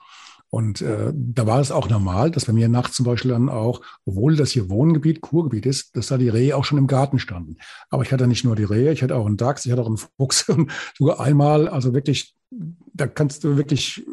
Und 0.54 0.82
äh, 0.82 1.12
da 1.12 1.48
war 1.48 1.58
es 1.58 1.72
auch 1.72 1.88
normal, 1.88 2.30
dass 2.30 2.44
bei 2.44 2.52
mir 2.52 2.68
nachts 2.68 2.94
zum 2.94 3.04
Beispiel 3.04 3.32
dann 3.32 3.48
auch, 3.48 3.80
obwohl 4.06 4.36
das 4.36 4.52
hier 4.52 4.70
Wohngebiet, 4.70 5.20
Kurgebiet 5.20 5.66
ist, 5.66 5.96
dass 5.96 6.06
da 6.06 6.16
die 6.16 6.28
Rehe 6.28 6.56
auch 6.56 6.64
schon 6.64 6.78
im 6.78 6.86
Garten 6.86 7.18
standen. 7.18 7.56
Aber 7.90 8.04
ich 8.04 8.12
hatte 8.12 8.28
nicht 8.28 8.44
nur 8.44 8.54
die 8.54 8.62
Rehe, 8.62 8.92
ich 8.92 9.02
hatte 9.02 9.16
auch 9.16 9.26
einen 9.26 9.36
Dachs, 9.36 9.66
ich 9.66 9.72
hatte 9.72 9.82
auch 9.82 9.88
einen 9.88 9.96
Fuchs 9.96 10.48
und 10.48 10.70
sogar 10.96 11.18
einmal, 11.18 11.66
also 11.66 11.92
wirklich, 11.92 12.36
da 12.50 13.08
kannst 13.08 13.42
du 13.42 13.56
wirklich 13.56 14.06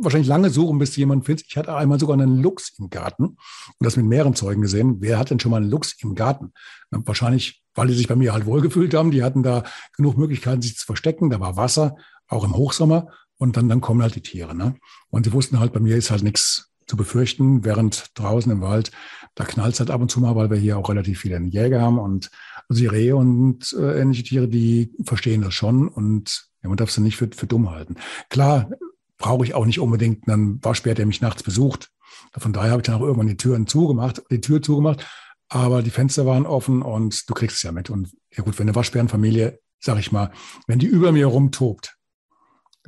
wahrscheinlich 0.00 0.26
lange 0.26 0.50
suchen, 0.50 0.80
bis 0.80 0.90
du 0.90 0.98
jemanden 0.98 1.24
findest. 1.24 1.46
Ich 1.50 1.56
hatte 1.56 1.72
einmal 1.76 2.00
sogar 2.00 2.18
einen 2.18 2.42
Luchs 2.42 2.76
im 2.80 2.90
Garten 2.90 3.24
und 3.24 3.36
das 3.78 3.96
mit 3.96 4.06
mehreren 4.06 4.34
Zeugen 4.34 4.62
gesehen. 4.62 4.96
Wer 4.98 5.20
hat 5.20 5.30
denn 5.30 5.38
schon 5.38 5.52
mal 5.52 5.58
einen 5.58 5.70
Luchs 5.70 5.94
im 6.02 6.16
Garten? 6.16 6.52
Wahrscheinlich, 6.90 7.62
weil 7.76 7.86
die 7.86 7.94
sich 7.94 8.08
bei 8.08 8.16
mir 8.16 8.32
halt 8.32 8.46
wohlgefühlt 8.46 8.92
haben. 8.92 9.12
Die 9.12 9.22
hatten 9.22 9.44
da 9.44 9.62
genug 9.96 10.18
Möglichkeiten, 10.18 10.62
sich 10.62 10.76
zu 10.76 10.84
verstecken. 10.84 11.30
Da 11.30 11.38
war 11.38 11.56
Wasser, 11.56 11.94
auch 12.26 12.42
im 12.42 12.56
Hochsommer. 12.56 13.06
Und 13.38 13.56
dann, 13.56 13.68
dann 13.68 13.80
kommen 13.80 14.02
halt 14.02 14.14
die 14.14 14.22
Tiere. 14.22 14.54
Ne? 14.54 14.76
Und 15.08 15.26
sie 15.26 15.32
wussten 15.32 15.60
halt, 15.60 15.72
bei 15.72 15.80
mir 15.80 15.96
ist 15.96 16.10
halt 16.10 16.22
nichts 16.22 16.70
zu 16.86 16.96
befürchten, 16.96 17.64
während 17.64 18.10
draußen 18.14 18.50
im 18.50 18.60
Wald, 18.60 18.92
da 19.34 19.44
knallt 19.44 19.74
es 19.74 19.80
halt 19.80 19.90
ab 19.90 20.00
und 20.00 20.10
zu 20.10 20.20
mal, 20.20 20.36
weil 20.36 20.50
wir 20.50 20.56
hier 20.56 20.78
auch 20.78 20.88
relativ 20.88 21.20
viele 21.20 21.38
Jäger 21.40 21.80
haben 21.80 21.98
und 21.98 22.30
also 22.68 22.80
die 22.80 22.86
Rehe 22.86 23.16
und 23.16 23.72
äh, 23.78 24.00
ähnliche 24.00 24.22
Tiere, 24.22 24.48
die 24.48 24.92
verstehen 25.04 25.42
das 25.42 25.54
schon 25.54 25.88
und 25.88 26.48
ja, 26.62 26.68
man 26.68 26.76
darf 26.76 26.90
sie 26.90 27.00
nicht 27.00 27.16
für, 27.16 27.28
für 27.34 27.46
dumm 27.46 27.70
halten. 27.70 27.96
Klar, 28.30 28.70
brauche 29.18 29.44
ich 29.44 29.54
auch 29.54 29.66
nicht 29.66 29.80
unbedingt 29.80 30.28
einen 30.28 30.62
Waschbär, 30.64 30.94
der 30.94 31.06
mich 31.06 31.20
nachts 31.20 31.42
besucht. 31.42 31.90
Von 32.36 32.52
daher 32.52 32.70
habe 32.70 32.82
ich 32.82 32.86
dann 32.86 32.96
auch 32.96 33.02
irgendwann 33.02 33.28
die 33.28 33.36
Türen 33.36 33.66
zugemacht, 33.66 34.22
die 34.30 34.40
Tür 34.40 34.62
zugemacht, 34.62 35.06
aber 35.48 35.82
die 35.82 35.90
Fenster 35.90 36.26
waren 36.26 36.46
offen 36.46 36.82
und 36.82 37.28
du 37.28 37.34
kriegst 37.34 37.56
es 37.56 37.62
ja 37.62 37.72
mit. 37.72 37.90
Und 37.90 38.14
ja 38.32 38.42
gut, 38.42 38.58
wenn 38.58 38.68
eine 38.68 38.74
Waschbärenfamilie, 38.74 39.58
sag 39.80 39.98
ich 39.98 40.12
mal, 40.12 40.32
wenn 40.66 40.78
die 40.78 40.86
über 40.86 41.12
mir 41.12 41.26
rumtobt, 41.26 41.95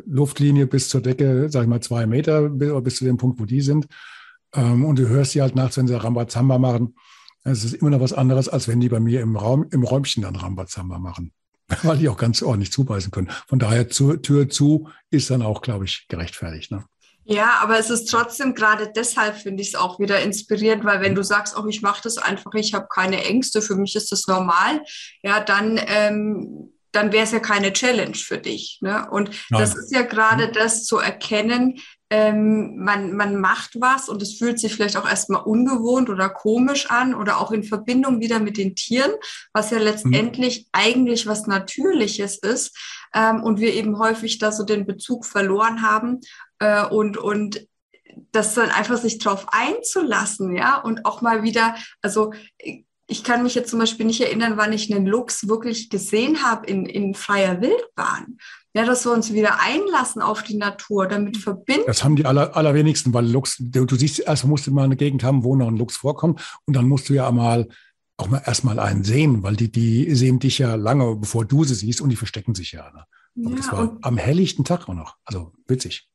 Luftlinie 0.06 0.66
bis 0.66 0.88
zur 0.88 1.00
Decke, 1.00 1.48
sag 1.50 1.62
ich 1.62 1.68
mal, 1.68 1.80
zwei 1.80 2.06
Meter 2.06 2.48
bis 2.48 2.96
zu 2.96 3.04
dem 3.04 3.16
Punkt, 3.16 3.40
wo 3.40 3.44
die 3.44 3.60
sind, 3.60 3.86
ähm, 4.54 4.84
und 4.84 4.98
du 4.98 5.08
hörst 5.08 5.32
sie 5.32 5.42
halt 5.42 5.54
nachts, 5.54 5.76
wenn 5.76 5.86
sie 5.86 6.00
Rambazamba 6.00 6.58
machen, 6.58 6.94
es 7.44 7.64
ist 7.64 7.74
immer 7.74 7.90
noch 7.90 8.00
was 8.00 8.12
anderes, 8.12 8.48
als 8.48 8.68
wenn 8.68 8.80
die 8.80 8.88
bei 8.88 9.00
mir 9.00 9.20
im 9.20 9.36
Raum, 9.36 9.66
im 9.70 9.82
Räumchen 9.82 10.22
dann 10.22 10.36
Rambazamba 10.36 10.98
machen. 10.98 11.32
weil 11.82 11.98
die 11.98 12.08
auch 12.08 12.16
ganz 12.16 12.42
ordentlich 12.42 12.72
zubeißen 12.72 13.10
können. 13.10 13.30
Von 13.46 13.58
daher 13.58 13.88
zur 13.88 14.22
Tür 14.22 14.48
zu 14.48 14.88
ist 15.10 15.30
dann 15.30 15.42
auch, 15.42 15.60
glaube 15.60 15.84
ich, 15.84 16.06
gerechtfertigt. 16.08 16.70
Ne? 16.70 16.84
Ja, 17.24 17.58
aber 17.60 17.78
es 17.78 17.90
ist 17.90 18.06
trotzdem 18.06 18.54
gerade 18.54 18.90
deshalb 18.90 19.36
finde 19.36 19.62
ich 19.62 19.68
es 19.68 19.74
auch 19.74 20.00
wieder 20.00 20.20
inspirierend, 20.22 20.84
weil 20.84 21.02
wenn 21.02 21.14
du 21.14 21.22
sagst, 21.22 21.54
auch 21.54 21.66
ich 21.66 21.82
mache 21.82 22.00
das 22.02 22.16
einfach, 22.16 22.54
ich 22.54 22.72
habe 22.72 22.86
keine 22.90 23.22
Ängste, 23.22 23.60
für 23.60 23.76
mich 23.76 23.94
ist 23.96 24.10
das 24.12 24.26
normal, 24.26 24.80
ja, 25.22 25.40
dann 25.40 25.78
ähm, 25.86 26.72
dann 26.98 27.12
wäre 27.12 27.24
es 27.24 27.30
ja 27.30 27.38
keine 27.38 27.72
Challenge 27.72 28.16
für 28.16 28.38
dich. 28.38 28.78
Ne? 28.80 29.08
Und 29.10 29.30
Nein. 29.50 29.60
das 29.60 29.76
ist 29.76 29.94
ja 29.94 30.02
gerade 30.02 30.48
mhm. 30.48 30.52
das 30.52 30.84
zu 30.84 30.98
erkennen, 30.98 31.78
ähm, 32.10 32.82
man, 32.82 33.14
man 33.14 33.36
macht 33.36 33.80
was 33.80 34.08
und 34.08 34.20
es 34.20 34.38
fühlt 34.38 34.58
sich 34.58 34.74
vielleicht 34.74 34.96
auch 34.96 35.08
erstmal 35.08 35.42
ungewohnt 35.42 36.08
oder 36.08 36.28
komisch 36.28 36.90
an 36.90 37.14
oder 37.14 37.38
auch 37.38 37.52
in 37.52 37.62
Verbindung 37.62 38.20
wieder 38.20 38.40
mit 38.40 38.56
den 38.56 38.74
Tieren, 38.74 39.12
was 39.52 39.70
ja 39.70 39.78
letztendlich 39.78 40.60
mhm. 40.60 40.64
eigentlich 40.72 41.26
was 41.26 41.46
Natürliches 41.46 42.38
ist 42.38 42.76
ähm, 43.14 43.42
und 43.44 43.60
wir 43.60 43.74
eben 43.74 43.98
häufig 43.98 44.38
da 44.38 44.50
so 44.50 44.64
den 44.64 44.86
Bezug 44.86 45.24
verloren 45.24 45.82
haben 45.82 46.20
äh, 46.58 46.84
und, 46.84 47.16
und 47.16 47.68
das 48.32 48.54
dann 48.54 48.70
einfach 48.70 48.96
sich 48.96 49.18
drauf 49.18 49.46
einzulassen, 49.52 50.56
ja, 50.56 50.78
und 50.80 51.04
auch 51.04 51.20
mal 51.20 51.44
wieder, 51.44 51.76
also 52.02 52.32
ich 53.10 53.24
kann 53.24 53.42
mich 53.42 53.54
jetzt 53.54 53.70
zum 53.70 53.78
Beispiel 53.78 54.04
nicht 54.04 54.20
erinnern, 54.20 54.52
wann 54.56 54.72
ich 54.72 54.94
einen 54.94 55.06
Luchs 55.06 55.48
wirklich 55.48 55.88
gesehen 55.88 56.42
habe 56.42 56.66
in, 56.66 56.84
in 56.84 57.14
freier 57.14 57.60
Wildbahn. 57.60 58.36
Ja, 58.74 58.84
dass 58.84 59.06
wir 59.06 59.12
uns 59.12 59.32
wieder 59.32 59.60
einlassen 59.60 60.20
auf 60.20 60.42
die 60.42 60.56
Natur, 60.56 61.08
damit 61.08 61.38
verbinden. 61.38 61.84
Das 61.86 62.04
haben 62.04 62.16
die 62.16 62.26
aller, 62.26 62.54
allerwenigsten, 62.54 63.14
weil 63.14 63.26
Luchs, 63.26 63.56
du, 63.58 63.86
du 63.86 63.96
siehst, 63.96 64.20
erst 64.20 64.44
musst 64.44 64.66
du 64.66 64.72
mal 64.72 64.84
eine 64.84 64.96
Gegend 64.96 65.24
haben, 65.24 65.42
wo 65.42 65.56
noch 65.56 65.68
ein 65.68 65.78
Luchs 65.78 65.96
vorkommt 65.96 66.60
und 66.66 66.76
dann 66.76 66.86
musst 66.86 67.08
du 67.08 67.14
ja 67.14 67.30
mal 67.32 67.68
auch 68.18 68.28
mal 68.28 68.42
erstmal 68.44 68.78
einen 68.78 69.04
sehen, 69.04 69.42
weil 69.42 69.56
die, 69.56 69.72
die 69.72 70.14
sehen 70.14 70.38
dich 70.38 70.58
ja 70.58 70.74
lange, 70.74 71.16
bevor 71.16 71.44
du 71.44 71.64
sie 71.64 71.74
siehst 71.74 72.00
und 72.00 72.10
die 72.10 72.16
verstecken 72.16 72.54
sich 72.54 72.72
ja. 72.72 72.90
Ne? 72.92 73.04
ja 73.36 73.56
das 73.56 73.72
war 73.72 73.96
am 74.02 74.18
helllichten 74.18 74.64
Tag 74.64 74.88
auch 74.88 74.94
noch. 74.94 75.16
Also 75.24 75.52
witzig. 75.66 76.10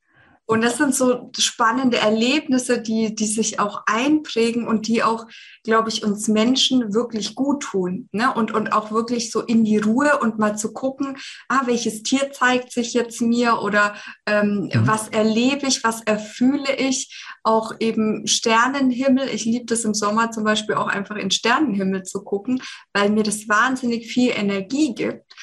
Und 0.45 0.61
das 0.61 0.77
sind 0.77 0.93
so 0.93 1.31
spannende 1.37 1.97
Erlebnisse, 1.97 2.81
die, 2.81 3.15
die 3.15 3.27
sich 3.27 3.59
auch 3.59 3.83
einprägen 3.85 4.67
und 4.67 4.87
die 4.87 5.01
auch, 5.01 5.25
glaube 5.63 5.89
ich, 5.89 6.03
uns 6.03 6.27
Menschen 6.27 6.93
wirklich 6.93 7.33
gut 7.33 7.63
tun. 7.63 8.09
Ne? 8.11 8.33
Und, 8.33 8.53
und 8.53 8.73
auch 8.73 8.91
wirklich 8.91 9.31
so 9.31 9.39
in 9.39 9.63
die 9.63 9.77
Ruhe 9.77 10.19
und 10.19 10.39
mal 10.39 10.57
zu 10.57 10.73
gucken, 10.73 11.17
ah, 11.47 11.61
welches 11.65 12.03
Tier 12.03 12.31
zeigt 12.33 12.73
sich 12.73 12.93
jetzt 12.93 13.21
mir 13.21 13.61
oder 13.61 13.95
ähm, 14.25 14.69
mhm. 14.73 14.85
was 14.85 15.07
erlebe 15.07 15.65
ich, 15.67 15.83
was 15.85 16.01
erfühle 16.01 16.75
ich. 16.75 17.23
Auch 17.43 17.73
eben 17.79 18.27
Sternenhimmel. 18.27 19.29
Ich 19.29 19.45
liebe 19.45 19.65
das 19.65 19.85
im 19.85 19.93
Sommer 19.93 20.31
zum 20.31 20.43
Beispiel 20.43 20.75
auch 20.75 20.87
einfach 20.87 21.15
in 21.15 21.31
Sternenhimmel 21.31 22.03
zu 22.03 22.21
gucken, 22.21 22.61
weil 22.93 23.09
mir 23.09 23.23
das 23.23 23.47
wahnsinnig 23.47 24.11
viel 24.11 24.31
Energie 24.31 24.93
gibt. 24.93 25.33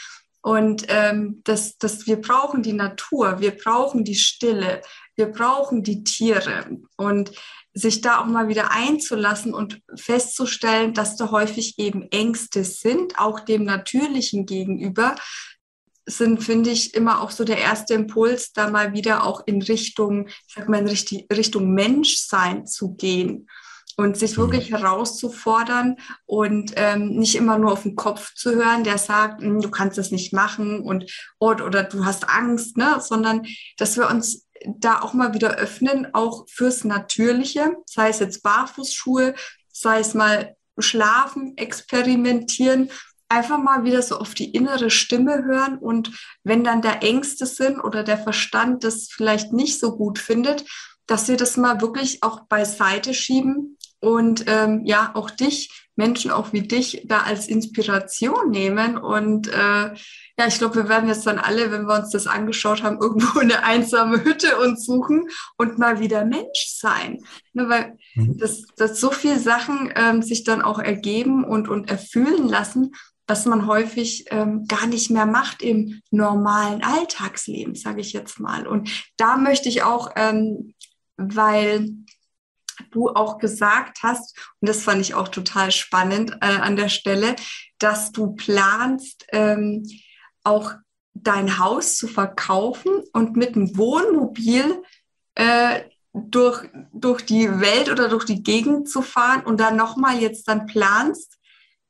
Und 0.43 0.87
ähm, 0.89 1.43
das, 1.45 1.77
das, 1.77 2.07
wir 2.07 2.21
brauchen 2.21 2.63
die 2.63 2.73
Natur, 2.73 3.41
wir 3.41 3.51
brauchen 3.51 4.05
die 4.05 4.15
Stille, 4.15 4.81
wir 5.15 5.27
brauchen 5.27 5.83
die 5.83 6.03
Tiere. 6.03 6.79
Und 6.97 7.33
sich 7.73 8.01
da 8.01 8.21
auch 8.21 8.27
mal 8.27 8.49
wieder 8.49 8.73
einzulassen 8.73 9.55
und 9.55 9.81
festzustellen, 9.95 10.95
dass 10.95 11.17
da 11.17 11.31
häufig 11.31 11.79
eben 11.79 12.03
Ängste 12.11 12.65
sind, 12.65 13.19
auch 13.19 13.41
dem 13.41 13.65
Natürlichen 13.65 14.47
gegenüber, 14.47 15.15
sind, 16.07 16.43
finde 16.43 16.71
ich, 16.71 16.95
immer 16.95 17.21
auch 17.21 17.31
so 17.31 17.45
der 17.45 17.59
erste 17.59 17.95
Impuls, 17.95 18.53
da 18.53 18.69
mal 18.69 18.93
wieder 18.95 19.25
auch 19.25 19.43
in 19.47 19.63
Richtung, 19.63 20.27
ich 20.27 20.55
sag 20.55 20.69
mal, 20.69 20.81
in 20.81 21.27
Richtung 21.33 21.73
Menschsein 21.73 22.67
zu 22.67 22.95
gehen 22.95 23.47
und 23.97 24.17
sich 24.17 24.37
mhm. 24.37 24.43
wirklich 24.43 24.71
herauszufordern 24.71 25.97
und 26.27 26.73
ähm, 26.77 27.17
nicht 27.17 27.35
immer 27.37 27.59
nur 27.59 27.73
auf 27.73 27.83
den 27.83 27.97
Kopf 27.97 28.35
zu 28.35 28.55
hören, 28.55 28.85
der 28.85 28.99
sagt, 28.99 29.43
hm, 29.43 29.61
du 29.61 29.71
kannst 29.71 29.99
das 29.99 30.11
nicht 30.11 30.33
machen 30.33 30.81
und 30.81 31.11
oder, 31.39 31.67
oder 31.67 31.83
du 31.85 32.05
hast 32.05 32.29
Angst, 32.29 32.77
ne? 32.77 33.01
sondern 33.01 33.47
dass 33.77 33.97
wir 33.97 34.09
uns 34.09 34.47
da 34.67 35.01
auch 35.01 35.15
mal 35.15 35.35
wieder 35.35 35.57
öffnen, 35.57 36.09
auch 36.13 36.47
fürs 36.49 36.85
Natürliche, 36.85 37.77
sei 37.87 38.11
es 38.11 38.19
jetzt 38.19 38.43
Barfußschuhe, 38.43 39.35
sei 39.73 40.01
es 40.01 40.15
mal 40.15 40.57
schlafen, 40.79 41.57
experimentieren, 41.57 42.91
einfach 43.29 43.59
mal 43.59 43.85
wieder 43.85 44.03
so 44.03 44.19
auf 44.19 44.35
die 44.35 44.51
innere 44.51 44.91
Stimme 44.91 45.45
hören 45.45 45.79
und 45.79 46.11
wenn 46.43 46.65
dann 46.65 46.83
da 46.83 46.95
Ängste 46.95 47.47
sind 47.47 47.81
oder 47.81 48.03
der 48.03 48.19
Verstand 48.19 48.85
das 48.85 49.09
vielleicht 49.11 49.53
nicht 49.53 49.79
so 49.79 49.97
gut 49.97 50.19
findet, 50.19 50.65
dass 51.07 51.29
wir 51.29 51.37
das 51.37 51.57
mal 51.57 51.81
wirklich 51.81 52.23
auch 52.23 52.47
beiseite 52.47 53.15
schieben 53.15 53.79
und 54.01 54.45
ähm, 54.47 54.83
ja, 54.85 55.11
auch 55.15 55.31
dich, 55.31 55.89
Menschen 55.95 56.31
auch 56.31 56.55
wie 56.55 56.63
dich, 56.63 57.03
da 57.05 57.21
als 57.21 57.47
Inspiration 57.47 58.51
nehmen. 58.51 58.97
Und 58.97 59.49
äh, 59.49 59.53
ja, 59.53 60.47
ich 60.47 60.57
glaube, 60.57 60.77
wir 60.77 60.89
werden 60.89 61.09
jetzt 61.09 61.27
dann 61.27 61.39
alle, 61.39 61.71
wenn 61.71 61.87
wir 61.87 61.97
uns 61.99 62.11
das 62.11 62.27
angeschaut 62.27 62.83
haben, 62.83 62.99
irgendwo 63.01 63.39
eine 63.39 63.63
einsame 63.63 64.25
Hütte 64.25 64.59
uns 64.59 64.87
suchen 64.87 65.29
und 65.59 65.79
mal 65.79 66.01
wieder 66.01 66.25
Mensch 66.25 66.75
sein. 66.79 67.19
Ne, 67.53 67.69
weil 67.69 67.99
mhm. 68.15 68.39
das, 68.39 68.63
das 68.77 68.99
so 68.99 69.11
viele 69.11 69.39
Sachen 69.39 69.93
ähm, 69.95 70.23
sich 70.23 70.45
dann 70.45 70.63
auch 70.63 70.79
ergeben 70.79 71.45
und, 71.45 71.69
und 71.69 71.91
erfüllen 71.91 72.49
lassen, 72.49 72.93
was 73.27 73.45
man 73.45 73.67
häufig 73.67 74.25
ähm, 74.31 74.67
gar 74.67 74.87
nicht 74.87 75.11
mehr 75.11 75.27
macht 75.27 75.63
im 75.63 76.01
normalen 76.11 76.83
Alltagsleben, 76.83 77.77
sage 77.77 78.01
ich 78.01 78.13
jetzt 78.13 78.41
mal. 78.41 78.67
Und 78.67 78.91
da 79.19 79.37
möchte 79.37 79.69
ich 79.69 79.83
auch, 79.83 80.11
ähm, 80.17 80.75
weil 81.17 81.91
du 82.91 83.09
auch 83.09 83.39
gesagt 83.39 83.99
hast, 84.03 84.37
und 84.61 84.69
das 84.69 84.83
fand 84.83 85.01
ich 85.01 85.15
auch 85.15 85.29
total 85.29 85.71
spannend 85.73 86.33
äh, 86.41 86.47
an 86.47 86.77
der 86.77 86.89
Stelle, 86.89 87.37
dass 87.79 88.13
du 88.13 88.33
planst, 88.35 89.27
ähm, 89.33 89.87
auch 90.45 90.73
dein 91.15 91.59
Haus 91.59 91.97
zu 91.97 92.09
verkaufen 92.09 93.03
und 93.13 93.37
mit 93.37 93.57
einem 93.57 93.77
Wohnmobil 93.77 94.83
äh, 95.35 95.83
durch, 96.13 96.69
durch 96.93 97.23
die 97.23 97.61
Welt 97.61 97.91
oder 97.91 98.09
durch 98.09 98.25
die 98.25 98.43
Gegend 98.43 98.89
zu 98.89 99.03
fahren 99.03 99.45
und 99.45 99.61
dann 99.61 99.77
nochmal 99.77 100.19
jetzt 100.19 100.49
dann 100.49 100.67
planst, 100.67 101.39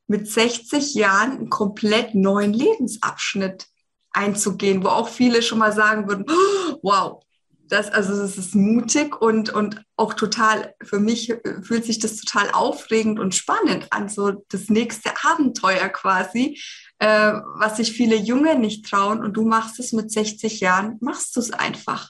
mit 0.07 0.29
60 0.29 0.93
Jahren 0.93 1.31
einen 1.31 1.49
komplett 1.49 2.15
neuen 2.15 2.53
Lebensabschnitt 2.53 3.67
einzugehen, 4.11 4.83
wo 4.83 4.89
auch 4.89 5.07
viele 5.07 5.41
schon 5.41 5.59
mal 5.59 5.71
sagen 5.71 6.07
würden, 6.07 6.25
wow, 6.81 7.23
das, 7.71 7.89
also 7.89 8.13
es 8.21 8.37
ist 8.37 8.53
mutig 8.53 9.21
und, 9.21 9.49
und 9.49 9.83
auch 9.95 10.13
total, 10.13 10.75
für 10.83 10.99
mich 10.99 11.33
fühlt 11.61 11.85
sich 11.85 11.99
das 11.99 12.17
total 12.17 12.51
aufregend 12.51 13.19
und 13.19 13.33
spannend 13.33 13.87
an, 13.91 14.09
so 14.09 14.43
das 14.49 14.69
nächste 14.69 15.11
Abenteuer 15.23 15.89
quasi, 15.89 16.59
äh, 16.99 17.33
was 17.55 17.77
sich 17.77 17.93
viele 17.93 18.15
Junge 18.15 18.59
nicht 18.59 18.85
trauen 18.85 19.23
und 19.23 19.33
du 19.33 19.45
machst 19.45 19.79
es 19.79 19.93
mit 19.93 20.11
60 20.11 20.59
Jahren, 20.59 20.97
machst 20.99 21.35
du 21.35 21.39
es 21.39 21.51
einfach. 21.51 22.09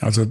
Also 0.00 0.26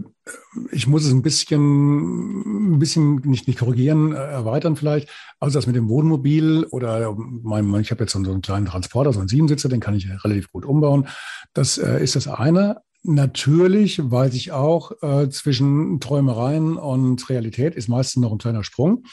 ich 0.72 0.88
muss 0.88 1.04
es 1.04 1.12
ein 1.12 1.22
bisschen, 1.22 2.76
ein 2.76 2.80
bisschen 2.80 3.18
nicht, 3.26 3.48
nicht 3.48 3.60
korrigieren, 3.60 4.14
äh, 4.14 4.16
erweitern 4.16 4.78
vielleicht. 4.78 5.10
Also 5.41 5.58
das 5.58 5.68
mit 5.68 5.76
dem 5.76 5.89
Wohnmobil 5.89 6.66
oder 6.72 7.14
mein, 7.18 7.74
ich 7.82 7.91
habe 7.91 8.04
jetzt 8.04 8.14
so 8.14 8.20
einen 8.20 8.41
kleinen 8.41 8.66
Transporter, 8.66 9.12
so 9.12 9.20
einen 9.20 9.28
Siebensitzer, 9.28 9.68
den 9.68 9.82
kann 9.82 9.93
ich 9.93 10.08
relativ 10.24 10.50
gut 10.52 10.64
umbauen. 10.64 11.08
Das 11.54 11.78
äh, 11.78 12.02
ist 12.02 12.16
das 12.16 12.30
eine. 12.30 12.82
Natürlich 13.08 14.01
weiß 14.03 14.34
ich 14.34 14.51
auch, 14.51 14.91
äh, 15.01 15.30
zwischen 15.30 16.01
Träumereien 16.01 16.76
und 16.76 17.30
Realität 17.30 17.74
ist 17.74 17.88
meistens 17.88 18.22
noch 18.22 18.34
ein 18.34 18.38
kleiner 18.38 18.66
Sprung. 18.66 19.05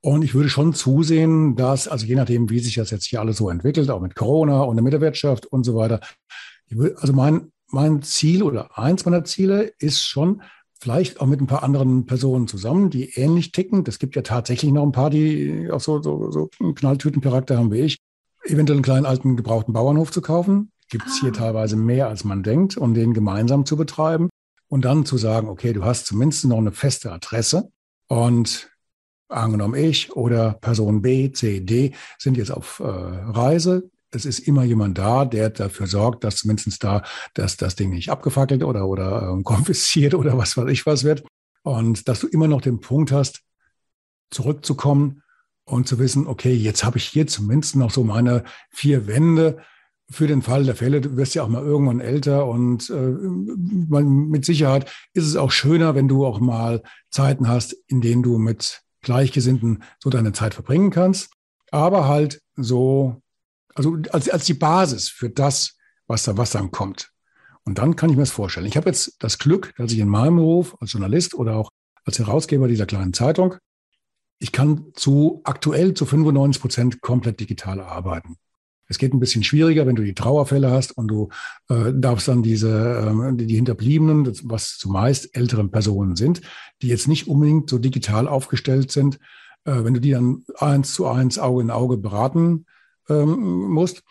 Und 0.00 0.24
ich 0.24 0.34
würde 0.34 0.48
schon 0.48 0.74
zusehen, 0.74 1.54
dass, 1.54 1.86
also 1.86 2.04
je 2.04 2.16
nachdem, 2.16 2.50
wie 2.50 2.58
sich 2.58 2.74
das 2.74 2.90
jetzt 2.90 3.04
hier 3.04 3.20
alles 3.20 3.36
so 3.36 3.48
entwickelt, 3.48 3.90
auch 3.90 4.00
mit 4.00 4.16
Corona 4.16 4.62
und 4.62 4.76
der 4.84 5.00
Wirtschaft 5.00 5.46
und 5.46 5.62
so 5.62 5.76
weiter. 5.76 6.00
Würde, 6.68 6.96
also 6.98 7.12
mein, 7.12 7.52
mein 7.68 8.02
Ziel 8.02 8.42
oder 8.42 8.76
eins 8.76 9.04
meiner 9.04 9.22
Ziele 9.22 9.72
ist 9.78 10.02
schon, 10.02 10.42
vielleicht 10.80 11.20
auch 11.20 11.26
mit 11.26 11.40
ein 11.40 11.46
paar 11.46 11.62
anderen 11.62 12.06
Personen 12.06 12.48
zusammen, 12.48 12.90
die 12.90 13.10
ähnlich 13.10 13.52
ticken. 13.52 13.84
Es 13.86 14.00
gibt 14.00 14.16
ja 14.16 14.22
tatsächlich 14.22 14.72
noch 14.72 14.82
ein 14.82 14.92
paar, 14.92 15.10
die 15.10 15.70
auch 15.70 15.80
so, 15.80 16.02
so, 16.02 16.32
so 16.32 16.50
einen 16.58 16.74
Knalltütencharakter 16.74 17.56
haben 17.56 17.70
wie 17.70 17.82
ich. 17.82 17.98
Eventuell 18.44 18.78
einen 18.78 18.84
kleinen 18.84 19.06
alten 19.06 19.36
gebrauchten 19.36 19.72
Bauernhof 19.72 20.10
zu 20.10 20.22
kaufen, 20.22 20.72
gibt 20.88 21.06
es 21.06 21.20
hier 21.20 21.30
ah. 21.30 21.36
teilweise 21.36 21.76
mehr, 21.76 22.08
als 22.08 22.24
man 22.24 22.42
denkt, 22.42 22.76
um 22.76 22.94
den 22.94 23.14
gemeinsam 23.14 23.66
zu 23.66 23.76
betreiben. 23.76 24.28
Und 24.68 24.84
dann 24.84 25.06
zu 25.06 25.16
sagen, 25.16 25.48
okay, 25.48 25.72
du 25.72 25.84
hast 25.84 26.06
zumindest 26.06 26.44
noch 26.44 26.58
eine 26.58 26.72
feste 26.72 27.10
Adresse 27.10 27.70
und 28.06 28.70
angenommen 29.28 29.74
ich 29.74 30.12
oder 30.12 30.54
Person 30.54 31.02
B, 31.02 31.32
C, 31.32 31.60
D 31.60 31.92
sind 32.18 32.36
jetzt 32.36 32.50
auf 32.50 32.80
äh, 32.80 32.84
Reise. 32.84 33.90
Es 34.10 34.24
ist 34.24 34.40
immer 34.40 34.64
jemand 34.64 34.96
da, 34.98 35.24
der 35.24 35.50
dafür 35.50 35.86
sorgt, 35.86 36.24
dass 36.24 36.36
zumindest 36.36 36.82
da 36.82 37.02
dass 37.34 37.56
das 37.56 37.76
Ding 37.76 37.90
nicht 37.90 38.10
abgefackelt 38.10 38.62
oder, 38.62 38.86
oder 38.86 39.30
ähm, 39.30 39.44
konfisziert 39.44 40.14
oder 40.14 40.36
was 40.36 40.56
weiß 40.56 40.68
ich 40.70 40.86
was 40.86 41.04
wird. 41.04 41.24
Und 41.62 42.08
dass 42.08 42.20
du 42.20 42.26
immer 42.26 42.48
noch 42.48 42.60
den 42.60 42.80
Punkt 42.80 43.12
hast, 43.12 43.42
zurückzukommen 44.30 45.22
und 45.64 45.88
zu 45.88 45.98
wissen, 45.98 46.26
okay, 46.26 46.52
jetzt 46.52 46.84
habe 46.84 46.98
ich 46.98 47.04
hier 47.04 47.26
zumindest 47.26 47.76
noch 47.76 47.90
so 47.90 48.04
meine 48.04 48.44
vier 48.70 49.06
Wände, 49.06 49.58
für 50.10 50.26
den 50.26 50.42
Fall 50.42 50.64
der 50.64 50.74
Fälle, 50.74 51.00
du 51.00 51.16
wirst 51.16 51.34
ja 51.34 51.42
auch 51.42 51.48
mal 51.48 51.62
irgendwann 51.62 52.00
älter 52.00 52.46
und 52.46 52.88
äh, 52.88 52.94
mit 52.94 54.44
Sicherheit 54.44 54.90
ist 55.12 55.26
es 55.26 55.36
auch 55.36 55.50
schöner, 55.50 55.94
wenn 55.94 56.08
du 56.08 56.24
auch 56.24 56.40
mal 56.40 56.82
Zeiten 57.10 57.48
hast, 57.48 57.76
in 57.88 58.00
denen 58.00 58.22
du 58.22 58.38
mit 58.38 58.82
Gleichgesinnten 59.02 59.82
so 60.02 60.08
deine 60.10 60.32
Zeit 60.32 60.54
verbringen 60.54 60.90
kannst. 60.90 61.30
Aber 61.70 62.08
halt 62.08 62.40
so, 62.56 63.20
also 63.74 63.98
als, 64.10 64.30
als 64.30 64.46
die 64.46 64.54
Basis 64.54 65.10
für 65.10 65.28
das, 65.28 65.76
was 66.06 66.24
da 66.24 66.36
was 66.38 66.50
dann 66.50 66.70
kommt. 66.70 67.10
Und 67.64 67.76
dann 67.76 67.96
kann 67.96 68.08
ich 68.08 68.16
mir 68.16 68.22
das 68.22 68.30
vorstellen. 68.30 68.66
Ich 68.66 68.78
habe 68.78 68.88
jetzt 68.88 69.16
das 69.18 69.38
Glück, 69.38 69.74
dass 69.76 69.92
ich 69.92 69.98
in 69.98 70.08
meinem 70.08 70.36
Beruf 70.36 70.74
als 70.80 70.92
Journalist 70.92 71.34
oder 71.34 71.56
auch 71.56 71.70
als 72.04 72.18
Herausgeber 72.18 72.66
dieser 72.66 72.86
kleinen 72.86 73.12
Zeitung, 73.12 73.56
ich 74.38 74.52
kann 74.52 74.86
zu 74.94 75.42
aktuell 75.44 75.92
zu 75.92 76.06
95 76.06 76.62
Prozent 76.62 77.00
komplett 77.02 77.40
digital 77.40 77.80
arbeiten. 77.80 78.36
Es 78.88 78.98
geht 78.98 79.12
ein 79.12 79.20
bisschen 79.20 79.44
schwieriger, 79.44 79.86
wenn 79.86 79.96
du 79.96 80.02
die 80.02 80.14
Trauerfälle 80.14 80.70
hast 80.70 80.92
und 80.92 81.08
du 81.08 81.28
äh, 81.68 81.92
darfst 81.94 82.26
dann 82.26 82.42
diese, 82.42 82.70
äh, 82.70 83.36
die, 83.36 83.54
Hinterbliebenen, 83.54 84.32
was 84.44 84.78
zumeist 84.78 85.36
älteren 85.36 85.70
Personen 85.70 86.16
sind, 86.16 86.40
die 86.82 86.88
jetzt 86.88 87.06
nicht 87.06 87.28
unbedingt 87.28 87.68
so 87.68 87.78
digital 87.78 88.26
aufgestellt 88.26 88.90
sind, 88.90 89.18
äh, 89.64 89.84
wenn 89.84 89.94
du 89.94 90.00
die 90.00 90.12
dann 90.12 90.44
eins 90.56 90.94
zu 90.94 91.06
eins 91.06 91.38
Auge 91.38 91.62
in 91.62 91.70
Auge 91.70 91.98
beraten 91.98 92.64
ähm, 93.08 93.70
musst. 93.70 94.02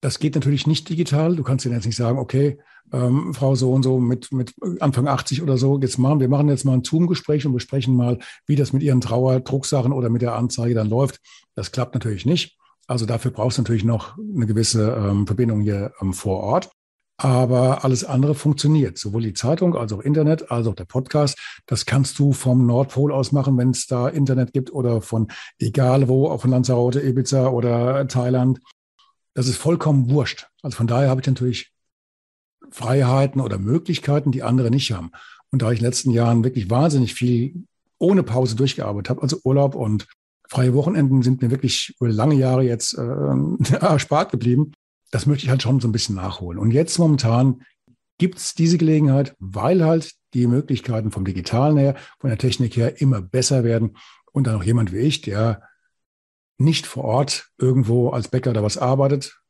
Das 0.00 0.18
geht 0.18 0.34
natürlich 0.34 0.66
nicht 0.66 0.88
digital. 0.88 1.36
Du 1.36 1.42
kannst 1.42 1.66
denen 1.66 1.74
jetzt 1.74 1.84
nicht 1.84 1.96
sagen, 1.96 2.18
okay, 2.18 2.58
ähm, 2.92 3.34
Frau 3.34 3.54
so 3.54 3.72
und 3.72 3.82
so 3.82 4.00
mit, 4.00 4.32
mit 4.32 4.54
Anfang 4.80 5.06
80 5.06 5.42
oder 5.42 5.58
so, 5.58 5.78
jetzt 5.78 5.98
machen 5.98 6.20
wir 6.20 6.28
machen 6.28 6.48
jetzt 6.48 6.64
mal 6.64 6.72
ein 6.72 6.84
Zoom-Gespräch 6.84 7.46
und 7.46 7.52
besprechen 7.52 7.94
mal, 7.94 8.18
wie 8.46 8.56
das 8.56 8.72
mit 8.72 8.82
Ihren 8.82 9.00
Trauerdrucksachen 9.00 9.92
oder 9.92 10.08
mit 10.08 10.22
der 10.22 10.34
Anzeige 10.34 10.74
dann 10.74 10.88
läuft. 10.88 11.20
Das 11.54 11.70
klappt 11.70 11.94
natürlich 11.94 12.26
nicht. 12.26 12.59
Also 12.90 13.06
dafür 13.06 13.30
brauchst 13.30 13.56
du 13.56 13.62
natürlich 13.62 13.84
noch 13.84 14.18
eine 14.18 14.46
gewisse 14.46 14.90
ähm, 14.90 15.24
Verbindung 15.24 15.60
hier 15.60 15.92
ähm, 16.02 16.12
vor 16.12 16.40
Ort. 16.40 16.72
Aber 17.18 17.84
alles 17.84 18.02
andere 18.02 18.34
funktioniert. 18.34 18.98
Sowohl 18.98 19.22
die 19.22 19.32
Zeitung 19.32 19.76
als 19.76 19.92
auch 19.92 20.00
Internet, 20.00 20.50
als 20.50 20.66
auch 20.66 20.74
der 20.74 20.86
Podcast. 20.86 21.38
Das 21.66 21.86
kannst 21.86 22.18
du 22.18 22.32
vom 22.32 22.66
Nordpol 22.66 23.12
aus 23.12 23.30
machen, 23.30 23.56
wenn 23.58 23.70
es 23.70 23.86
da 23.86 24.08
Internet 24.08 24.52
gibt 24.52 24.72
oder 24.72 25.02
von 25.02 25.28
egal 25.60 26.08
wo, 26.08 26.26
auch 26.28 26.40
von 26.40 26.50
Lanzarote, 26.50 27.00
Ibiza 27.00 27.46
oder 27.46 28.08
Thailand. 28.08 28.58
Das 29.34 29.46
ist 29.46 29.58
vollkommen 29.58 30.10
wurscht. 30.10 30.48
Also 30.60 30.76
von 30.76 30.88
daher 30.88 31.10
habe 31.10 31.20
ich 31.20 31.26
natürlich 31.28 31.72
Freiheiten 32.72 33.40
oder 33.40 33.58
Möglichkeiten, 33.58 34.32
die 34.32 34.42
andere 34.42 34.72
nicht 34.72 34.90
haben. 34.90 35.12
Und 35.52 35.62
da 35.62 35.70
ich 35.70 35.78
in 35.78 35.84
den 35.84 35.90
letzten 35.90 36.10
Jahren 36.10 36.42
wirklich 36.42 36.70
wahnsinnig 36.70 37.14
viel 37.14 37.66
ohne 37.98 38.24
Pause 38.24 38.56
durchgearbeitet 38.56 39.10
habe, 39.10 39.22
also 39.22 39.38
Urlaub 39.44 39.76
und 39.76 40.08
freie 40.50 40.74
Wochenenden 40.74 41.22
sind 41.22 41.42
mir 41.42 41.50
wirklich 41.50 41.94
lange 42.00 42.34
Jahre 42.34 42.64
jetzt 42.64 42.98
äh, 42.98 43.74
erspart 43.80 44.32
geblieben. 44.32 44.72
Das 45.12 45.26
möchte 45.26 45.44
ich 45.44 45.50
halt 45.50 45.62
schon 45.62 45.80
so 45.80 45.88
ein 45.88 45.92
bisschen 45.92 46.16
nachholen. 46.16 46.58
Und 46.58 46.72
jetzt 46.72 46.98
momentan 46.98 47.62
gibt 48.18 48.38
es 48.38 48.54
diese 48.54 48.76
Gelegenheit, 48.76 49.34
weil 49.38 49.84
halt 49.84 50.12
die 50.34 50.46
Möglichkeiten 50.46 51.10
vom 51.10 51.24
Digitalen 51.24 51.76
her, 51.76 51.96
von 52.18 52.30
der 52.30 52.38
Technik 52.38 52.76
her 52.76 53.00
immer 53.00 53.22
besser 53.22 53.64
werden. 53.64 53.96
Und 54.32 54.46
dann 54.46 54.56
auch 54.56 54.64
jemand 54.64 54.92
wie 54.92 54.98
ich, 54.98 55.22
der 55.22 55.62
nicht 56.58 56.86
vor 56.86 57.04
Ort 57.04 57.48
irgendwo 57.56 58.10
als 58.10 58.28
Bäcker 58.28 58.52
da 58.52 58.62
was 58.62 58.76
arbeitet, 58.76 59.40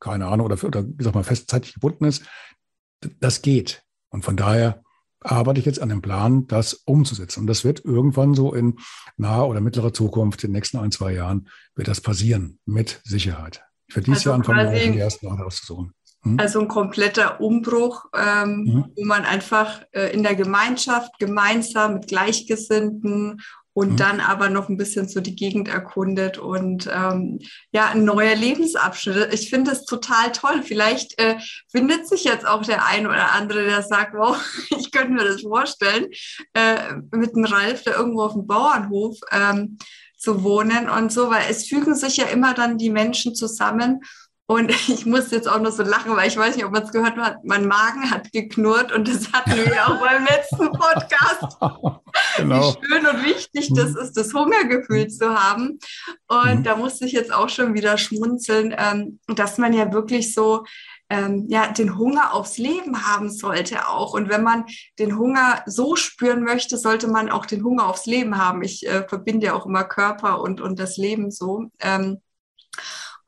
keine 0.00 0.26
Ahnung, 0.26 0.46
oder, 0.46 0.62
oder 0.62 0.84
wie 0.84 1.02
sag 1.02 1.14
mal, 1.14 1.24
festzeitlich 1.24 1.74
gebunden 1.74 2.04
ist, 2.04 2.24
das 3.20 3.42
geht. 3.42 3.82
Und 4.10 4.24
von 4.24 4.36
daher 4.36 4.82
arbeite 5.20 5.60
ich 5.60 5.66
jetzt 5.66 5.80
an 5.80 5.88
dem 5.88 6.02
Plan, 6.02 6.46
das 6.46 6.74
umzusetzen. 6.74 7.40
Und 7.40 7.46
das 7.46 7.64
wird 7.64 7.84
irgendwann 7.84 8.34
so 8.34 8.54
in 8.54 8.78
naher 9.16 9.48
oder 9.48 9.60
mittlerer 9.60 9.92
Zukunft, 9.92 10.44
in 10.44 10.50
den 10.50 10.54
nächsten 10.54 10.78
ein, 10.78 10.92
zwei 10.92 11.12
Jahren, 11.12 11.48
wird 11.74 11.88
das 11.88 12.00
passieren, 12.00 12.58
mit 12.64 13.00
Sicherheit. 13.04 13.62
Ich 13.88 13.96
werde 13.96 14.06
dieses 14.06 14.26
also 14.26 14.30
Jahr 14.30 14.38
anfangen, 14.38 14.92
die 14.92 14.98
ersten 14.98 15.26
Orte 15.26 15.44
auszusuchen. 15.44 15.92
Hm? 16.22 16.38
Also 16.38 16.60
ein 16.60 16.68
kompletter 16.68 17.40
Umbruch, 17.40 18.06
ähm, 18.14 18.64
mhm. 18.64 18.84
wo 18.96 19.04
man 19.04 19.24
einfach 19.24 19.82
äh, 19.92 20.12
in 20.12 20.22
der 20.22 20.34
Gemeinschaft 20.34 21.18
gemeinsam 21.18 21.94
mit 21.94 22.08
Gleichgesinnten 22.08 23.40
und 23.78 23.92
mhm. 23.92 23.96
dann 23.96 24.20
aber 24.20 24.50
noch 24.50 24.68
ein 24.68 24.76
bisschen 24.76 25.08
so 25.08 25.20
die 25.20 25.36
Gegend 25.36 25.68
erkundet 25.68 26.36
und 26.36 26.90
ähm, 26.92 27.38
ja, 27.70 27.90
ein 27.90 28.02
neuer 28.02 28.34
Lebensabschnitt. 28.34 29.32
Ich 29.32 29.50
finde 29.50 29.70
es 29.70 29.84
total 29.84 30.32
toll. 30.32 30.64
Vielleicht 30.64 31.16
äh, 31.20 31.36
findet 31.70 32.08
sich 32.08 32.24
jetzt 32.24 32.44
auch 32.44 32.64
der 32.64 32.86
ein 32.86 33.06
oder 33.06 33.34
andere, 33.34 33.62
der 33.62 33.82
sagt, 33.82 34.14
wow, 34.14 34.36
ich 34.76 34.90
könnte 34.90 35.12
mir 35.12 35.22
das 35.22 35.42
vorstellen, 35.42 36.08
äh, 36.54 36.94
mit 37.12 37.36
einem 37.36 37.44
Ralf, 37.44 37.84
der 37.84 37.94
irgendwo 37.94 38.22
auf 38.22 38.32
dem 38.32 38.48
Bauernhof 38.48 39.16
ähm, 39.30 39.78
zu 40.16 40.42
wohnen 40.42 40.90
und 40.90 41.12
so, 41.12 41.30
weil 41.30 41.44
es 41.48 41.68
fügen 41.68 41.94
sich 41.94 42.16
ja 42.16 42.24
immer 42.24 42.54
dann 42.54 42.78
die 42.78 42.90
Menschen 42.90 43.36
zusammen 43.36 44.00
und 44.50 44.70
ich 44.88 45.04
muss 45.04 45.30
jetzt 45.30 45.46
auch 45.46 45.60
noch 45.60 45.70
so 45.70 45.82
lachen, 45.82 46.16
weil 46.16 46.26
ich 46.26 46.36
weiß 46.36 46.56
nicht, 46.56 46.64
ob 46.64 46.72
man 46.72 46.82
es 46.82 46.90
gehört 46.90 47.16
hat. 47.16 47.44
Mein 47.44 47.66
Magen 47.66 48.10
hat 48.10 48.32
geknurrt 48.32 48.92
und 48.92 49.06
das 49.06 49.30
hatten 49.32 49.52
wir 49.52 49.86
auch 49.86 50.00
beim 50.00 50.24
letzten 50.24 50.72
Podcast. 50.72 51.58
genau. 52.36 52.74
Wie 52.80 52.86
schön 52.86 53.06
und 53.06 53.24
wichtig 53.24 53.70
das 53.74 53.90
mhm. 53.90 53.98
ist, 53.98 54.16
das 54.16 54.32
Hungergefühl 54.32 55.08
zu 55.08 55.34
haben. 55.34 55.78
Und 56.28 56.60
mhm. 56.60 56.62
da 56.64 56.76
musste 56.76 57.04
ich 57.04 57.12
jetzt 57.12 57.32
auch 57.32 57.50
schon 57.50 57.74
wieder 57.74 57.98
schmunzeln, 57.98 58.74
ähm, 58.76 59.20
dass 59.26 59.58
man 59.58 59.74
ja 59.74 59.92
wirklich 59.92 60.32
so 60.32 60.64
ähm, 61.10 61.44
ja, 61.48 61.70
den 61.70 61.98
Hunger 61.98 62.32
aufs 62.32 62.56
Leben 62.56 63.06
haben 63.06 63.30
sollte 63.30 63.86
auch. 63.88 64.14
Und 64.14 64.30
wenn 64.30 64.42
man 64.42 64.64
den 64.98 65.18
Hunger 65.18 65.62
so 65.66 65.94
spüren 65.94 66.42
möchte, 66.42 66.78
sollte 66.78 67.08
man 67.08 67.28
auch 67.28 67.44
den 67.44 67.62
Hunger 67.64 67.86
aufs 67.86 68.06
Leben 68.06 68.38
haben. 68.38 68.62
Ich 68.62 68.86
äh, 68.86 69.06
verbinde 69.06 69.48
ja 69.48 69.52
auch 69.52 69.66
immer 69.66 69.84
Körper 69.84 70.40
und, 70.40 70.62
und 70.62 70.78
das 70.78 70.96
Leben 70.96 71.30
so. 71.30 71.66
Ähm, 71.80 72.18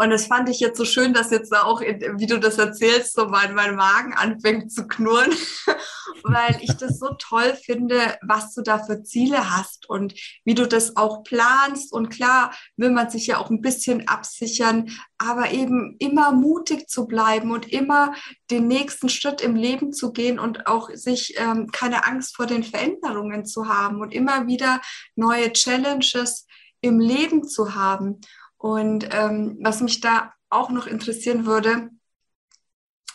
und 0.01 0.09
das 0.09 0.29
fand 0.29 0.49
ich 0.49 0.61
jetzt 0.61 0.79
so 0.79 0.87
schön, 0.87 1.13
dass 1.13 1.31
jetzt 1.31 1.55
auch, 1.55 1.83
wie 1.83 2.27
du 2.27 2.41
das 2.41 2.57
erzählst, 2.57 3.13
so 3.13 3.27
mein, 3.27 3.55
mein 3.55 3.77
Magen 3.77 4.15
anfängt 4.15 4.73
zu 4.73 4.89
knurren, 4.89 5.31
weil 6.23 6.57
ich 6.63 6.75
das 6.79 6.99
so 6.99 7.11
toll 7.19 7.55
finde, 7.63 8.17
was 8.23 8.55
du 8.55 8.63
da 8.63 8.79
für 8.79 9.03
Ziele 9.03 9.55
hast 9.55 9.91
und 9.91 10.15
wie 10.47 10.55
du 10.55 10.67
das 10.67 10.97
auch 10.97 11.23
planst. 11.23 11.93
Und 11.93 12.09
klar 12.09 12.55
will 12.79 12.93
man 12.93 13.11
sich 13.11 13.27
ja 13.27 13.37
auch 13.37 13.51
ein 13.51 13.61
bisschen 13.61 14.09
absichern, 14.09 14.91
aber 15.19 15.51
eben 15.51 15.97
immer 15.99 16.33
mutig 16.33 16.89
zu 16.89 17.07
bleiben 17.07 17.51
und 17.51 17.71
immer 17.71 18.15
den 18.51 18.69
nächsten 18.69 19.11
Schritt 19.11 19.43
im 19.43 19.55
Leben 19.55 19.93
zu 19.93 20.15
gehen 20.15 20.39
und 20.39 20.67
auch 20.67 20.89
sich 20.95 21.35
ähm, 21.37 21.67
keine 21.73 22.07
Angst 22.07 22.37
vor 22.37 22.47
den 22.47 22.65
Veränderungen 22.65 23.45
zu 23.45 23.69
haben 23.69 24.01
und 24.01 24.15
immer 24.15 24.47
wieder 24.47 24.81
neue 25.15 25.53
Challenges 25.53 26.47
im 26.81 26.99
Leben 26.99 27.47
zu 27.47 27.75
haben. 27.75 28.23
Und 28.61 29.09
ähm, 29.11 29.57
was 29.63 29.81
mich 29.81 30.03
da 30.03 30.35
auch 30.51 30.69
noch 30.69 30.87
interessieren 30.87 31.47
würde, 31.47 31.89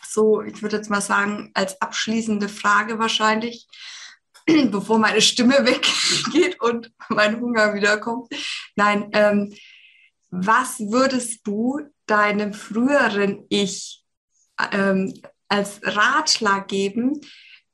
so, 0.02 0.42
ich 0.42 0.60
würde 0.60 0.76
jetzt 0.76 0.90
mal 0.90 1.00
sagen, 1.00 1.52
als 1.54 1.80
abschließende 1.80 2.48
Frage 2.48 2.98
wahrscheinlich, 2.98 3.68
bevor 4.46 4.98
meine 4.98 5.20
Stimme 5.20 5.54
weggeht 5.64 6.60
und 6.60 6.92
mein 7.10 7.40
Hunger 7.40 7.74
wiederkommt. 7.74 8.28
Nein, 8.74 9.08
ähm, 9.12 9.54
was 10.30 10.80
würdest 10.80 11.46
du 11.46 11.80
deinem 12.06 12.52
früheren 12.52 13.44
Ich 13.48 14.04
ähm, 14.72 15.14
als 15.46 15.78
Ratschlag 15.84 16.66
geben, 16.66 17.20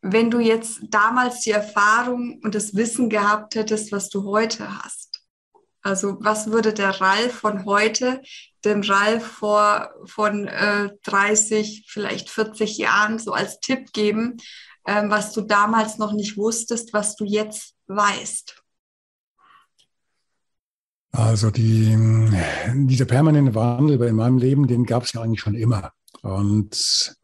wenn 0.02 0.30
du 0.30 0.40
jetzt 0.40 0.80
damals 0.90 1.40
die 1.40 1.52
Erfahrung 1.52 2.38
und 2.42 2.54
das 2.54 2.76
Wissen 2.76 3.08
gehabt 3.08 3.54
hättest, 3.54 3.92
was 3.92 4.10
du 4.10 4.24
heute 4.24 4.82
hast? 4.82 5.11
Also 5.82 6.16
was 6.20 6.50
würde 6.50 6.72
der 6.72 7.00
Ralf 7.00 7.32
von 7.32 7.64
heute 7.64 8.22
dem 8.64 8.82
Ralf 8.82 9.26
vor, 9.26 9.90
von 10.04 10.46
äh, 10.46 10.90
30, 11.02 11.84
vielleicht 11.88 12.30
40 12.30 12.78
Jahren 12.78 13.18
so 13.18 13.32
als 13.32 13.58
Tipp 13.58 13.92
geben, 13.92 14.36
ähm, 14.86 15.10
was 15.10 15.32
du 15.32 15.40
damals 15.40 15.98
noch 15.98 16.12
nicht 16.12 16.36
wusstest, 16.36 16.92
was 16.92 17.16
du 17.16 17.24
jetzt 17.24 17.74
weißt? 17.88 18.62
Also 21.10 21.50
die, 21.50 21.98
dieser 22.86 23.04
permanente 23.04 23.54
Wandel 23.54 24.00
in 24.02 24.16
meinem 24.16 24.38
Leben, 24.38 24.66
den 24.66 24.86
gab 24.86 25.02
es 25.02 25.12
ja 25.12 25.20
eigentlich 25.20 25.40
schon 25.40 25.54
immer. 25.54 25.92
Und 26.22 27.16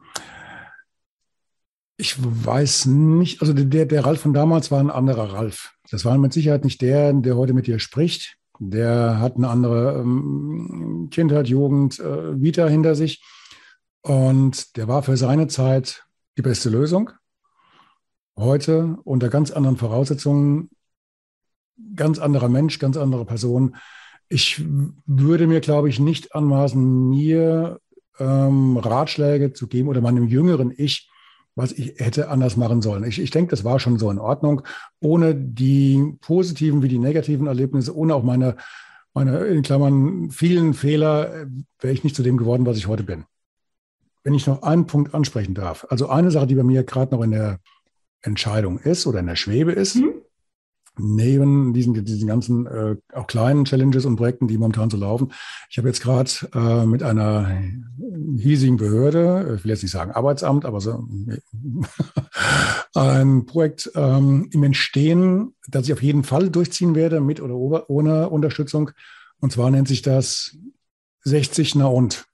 ich 1.96 2.14
weiß 2.18 2.86
nicht, 2.86 3.40
also 3.40 3.52
der, 3.52 3.86
der 3.86 4.04
Ralf 4.04 4.20
von 4.20 4.34
damals 4.34 4.70
war 4.70 4.80
ein 4.80 4.90
anderer 4.90 5.32
Ralf. 5.32 5.74
Das 5.90 6.04
war 6.04 6.18
mit 6.18 6.32
Sicherheit 6.32 6.64
nicht 6.64 6.82
der, 6.82 7.12
der 7.12 7.36
heute 7.36 7.54
mit 7.54 7.66
dir 7.66 7.78
spricht. 7.78 8.37
Der 8.58 9.20
hat 9.20 9.36
eine 9.36 9.48
andere 9.48 10.00
ähm, 10.00 11.08
Kindheit, 11.10 11.48
Jugend, 11.48 11.98
äh, 12.00 12.40
Vita 12.40 12.66
hinter 12.66 12.94
sich. 12.94 13.22
Und 14.02 14.76
der 14.76 14.88
war 14.88 15.02
für 15.02 15.16
seine 15.16 15.48
Zeit 15.48 16.04
die 16.36 16.42
beste 16.42 16.70
Lösung. 16.70 17.10
Heute 18.36 18.98
unter 19.04 19.28
ganz 19.28 19.50
anderen 19.50 19.76
Voraussetzungen, 19.76 20.70
ganz 21.94 22.18
anderer 22.18 22.48
Mensch, 22.48 22.78
ganz 22.78 22.96
andere 22.96 23.24
Person. 23.24 23.76
Ich 24.28 24.62
würde 25.06 25.46
mir, 25.46 25.60
glaube 25.60 25.88
ich, 25.88 25.98
nicht 25.98 26.34
anmaßen, 26.34 27.08
mir 27.08 27.80
ähm, 28.18 28.76
Ratschläge 28.76 29.52
zu 29.52 29.68
geben 29.68 29.88
oder 29.88 30.00
meinem 30.00 30.28
jüngeren 30.28 30.72
Ich 30.76 31.10
was 31.58 31.72
ich 31.72 31.94
hätte 31.98 32.28
anders 32.28 32.56
machen 32.56 32.82
sollen. 32.82 33.02
Ich, 33.02 33.20
ich 33.20 33.32
denke, 33.32 33.50
das 33.50 33.64
war 33.64 33.80
schon 33.80 33.98
so 33.98 34.12
in 34.12 34.20
Ordnung, 34.20 34.62
ohne 35.00 35.34
die 35.34 36.16
positiven 36.20 36.82
wie 36.84 36.88
die 36.88 37.00
negativen 37.00 37.48
Erlebnisse, 37.48 37.96
ohne 37.96 38.14
auch 38.14 38.22
meine, 38.22 38.56
meine 39.12 39.38
in 39.38 39.62
Klammern 39.62 40.30
vielen 40.30 40.72
Fehler, 40.72 41.34
äh, 41.34 41.46
wäre 41.80 41.92
ich 41.92 42.04
nicht 42.04 42.14
zu 42.14 42.22
dem 42.22 42.36
geworden, 42.36 42.64
was 42.64 42.78
ich 42.78 42.86
heute 42.86 43.02
bin. 43.02 43.24
Wenn 44.22 44.34
ich 44.34 44.46
noch 44.46 44.62
einen 44.62 44.86
Punkt 44.86 45.14
ansprechen 45.14 45.54
darf. 45.54 45.84
Also 45.90 46.08
eine 46.08 46.30
Sache, 46.30 46.46
die 46.46 46.54
bei 46.54 46.62
mir 46.62 46.84
gerade 46.84 47.12
noch 47.12 47.24
in 47.24 47.32
der 47.32 47.58
Entscheidung 48.22 48.78
ist 48.78 49.08
oder 49.08 49.18
in 49.18 49.26
der 49.26 49.36
Schwebe 49.36 49.72
ist, 49.72 49.96
mhm. 49.96 50.12
Neben 50.98 51.72
diesen, 51.72 52.04
diesen 52.04 52.28
ganzen 52.28 52.66
äh, 52.66 52.96
auch 53.12 53.26
kleinen 53.26 53.64
Challenges 53.64 54.04
und 54.04 54.16
Projekten, 54.16 54.48
die 54.48 54.58
momentan 54.58 54.90
so 54.90 54.96
laufen. 54.96 55.32
Ich 55.70 55.78
habe 55.78 55.88
jetzt 55.88 56.02
gerade 56.02 56.30
äh, 56.54 56.86
mit 56.86 57.02
einer 57.02 57.50
hiesigen 58.36 58.76
Behörde, 58.76 59.54
ich 59.56 59.64
will 59.64 59.70
jetzt 59.70 59.82
nicht 59.82 59.92
sagen 59.92 60.12
Arbeitsamt, 60.12 60.64
aber 60.64 60.80
so 60.80 61.06
ein 62.94 63.46
Projekt 63.46 63.90
ähm, 63.94 64.48
im 64.52 64.62
Entstehen, 64.62 65.54
das 65.68 65.86
ich 65.86 65.92
auf 65.92 66.02
jeden 66.02 66.24
Fall 66.24 66.50
durchziehen 66.50 66.94
werde, 66.94 67.20
mit 67.20 67.40
oder 67.40 67.88
ohne 67.88 68.28
Unterstützung. 68.28 68.90
Und 69.40 69.52
zwar 69.52 69.70
nennt 69.70 69.88
sich 69.88 70.02
das 70.02 70.56
60 71.24 71.74
na 71.76 71.86
und 71.86 72.26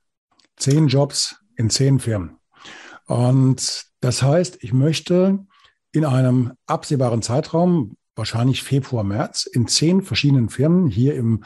10 0.56 0.88
Jobs 0.88 1.36
in 1.56 1.70
10 1.70 2.00
Firmen. 2.00 2.36
Und 3.06 3.86
das 4.00 4.22
heißt, 4.22 4.58
ich 4.60 4.72
möchte 4.72 5.38
in 5.92 6.04
einem 6.04 6.52
absehbaren 6.66 7.22
Zeitraum, 7.22 7.96
wahrscheinlich 8.16 8.62
Februar, 8.62 9.04
März, 9.04 9.46
in 9.46 9.66
zehn 9.66 10.02
verschiedenen 10.02 10.48
Firmen 10.48 10.88
hier 10.88 11.14
im 11.14 11.44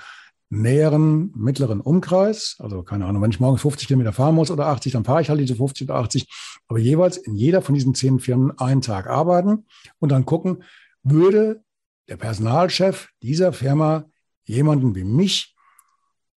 näheren, 0.51 1.31
mittleren 1.37 1.81
Umkreis, 1.81 2.57
also 2.59 2.83
keine 2.83 3.05
Ahnung, 3.05 3.23
wenn 3.23 3.31
ich 3.31 3.41
morgen 3.41 3.59
50 3.59 3.87
Kilometer 3.87 4.13
fahren 4.13 4.35
muss 4.35 4.51
oder 4.51 4.67
80, 4.67 4.93
dann 4.93 5.05
fahre 5.05 5.21
ich 5.21 5.29
halt 5.29 5.41
diese 5.41 5.57
50 5.57 5.89
oder 5.89 5.99
80, 5.99 6.27
aber 6.69 6.79
jeweils 6.79 7.19
in 7.19 7.35
jeder 7.35 7.61
von 7.61 7.75
diesen 7.75 7.95
zehn 7.95 8.19
Firmen 8.19 8.59
einen 8.59 8.81
Tag 8.81 9.09
arbeiten 9.09 9.67
und 9.99 10.11
dann 10.11 10.25
gucken, 10.25 10.63
würde 11.03 11.63
der 12.09 12.17
Personalchef 12.17 13.11
dieser 13.23 13.53
Firma 13.53 14.07
jemanden 14.45 14.95
wie 14.95 15.05
mich 15.05 15.55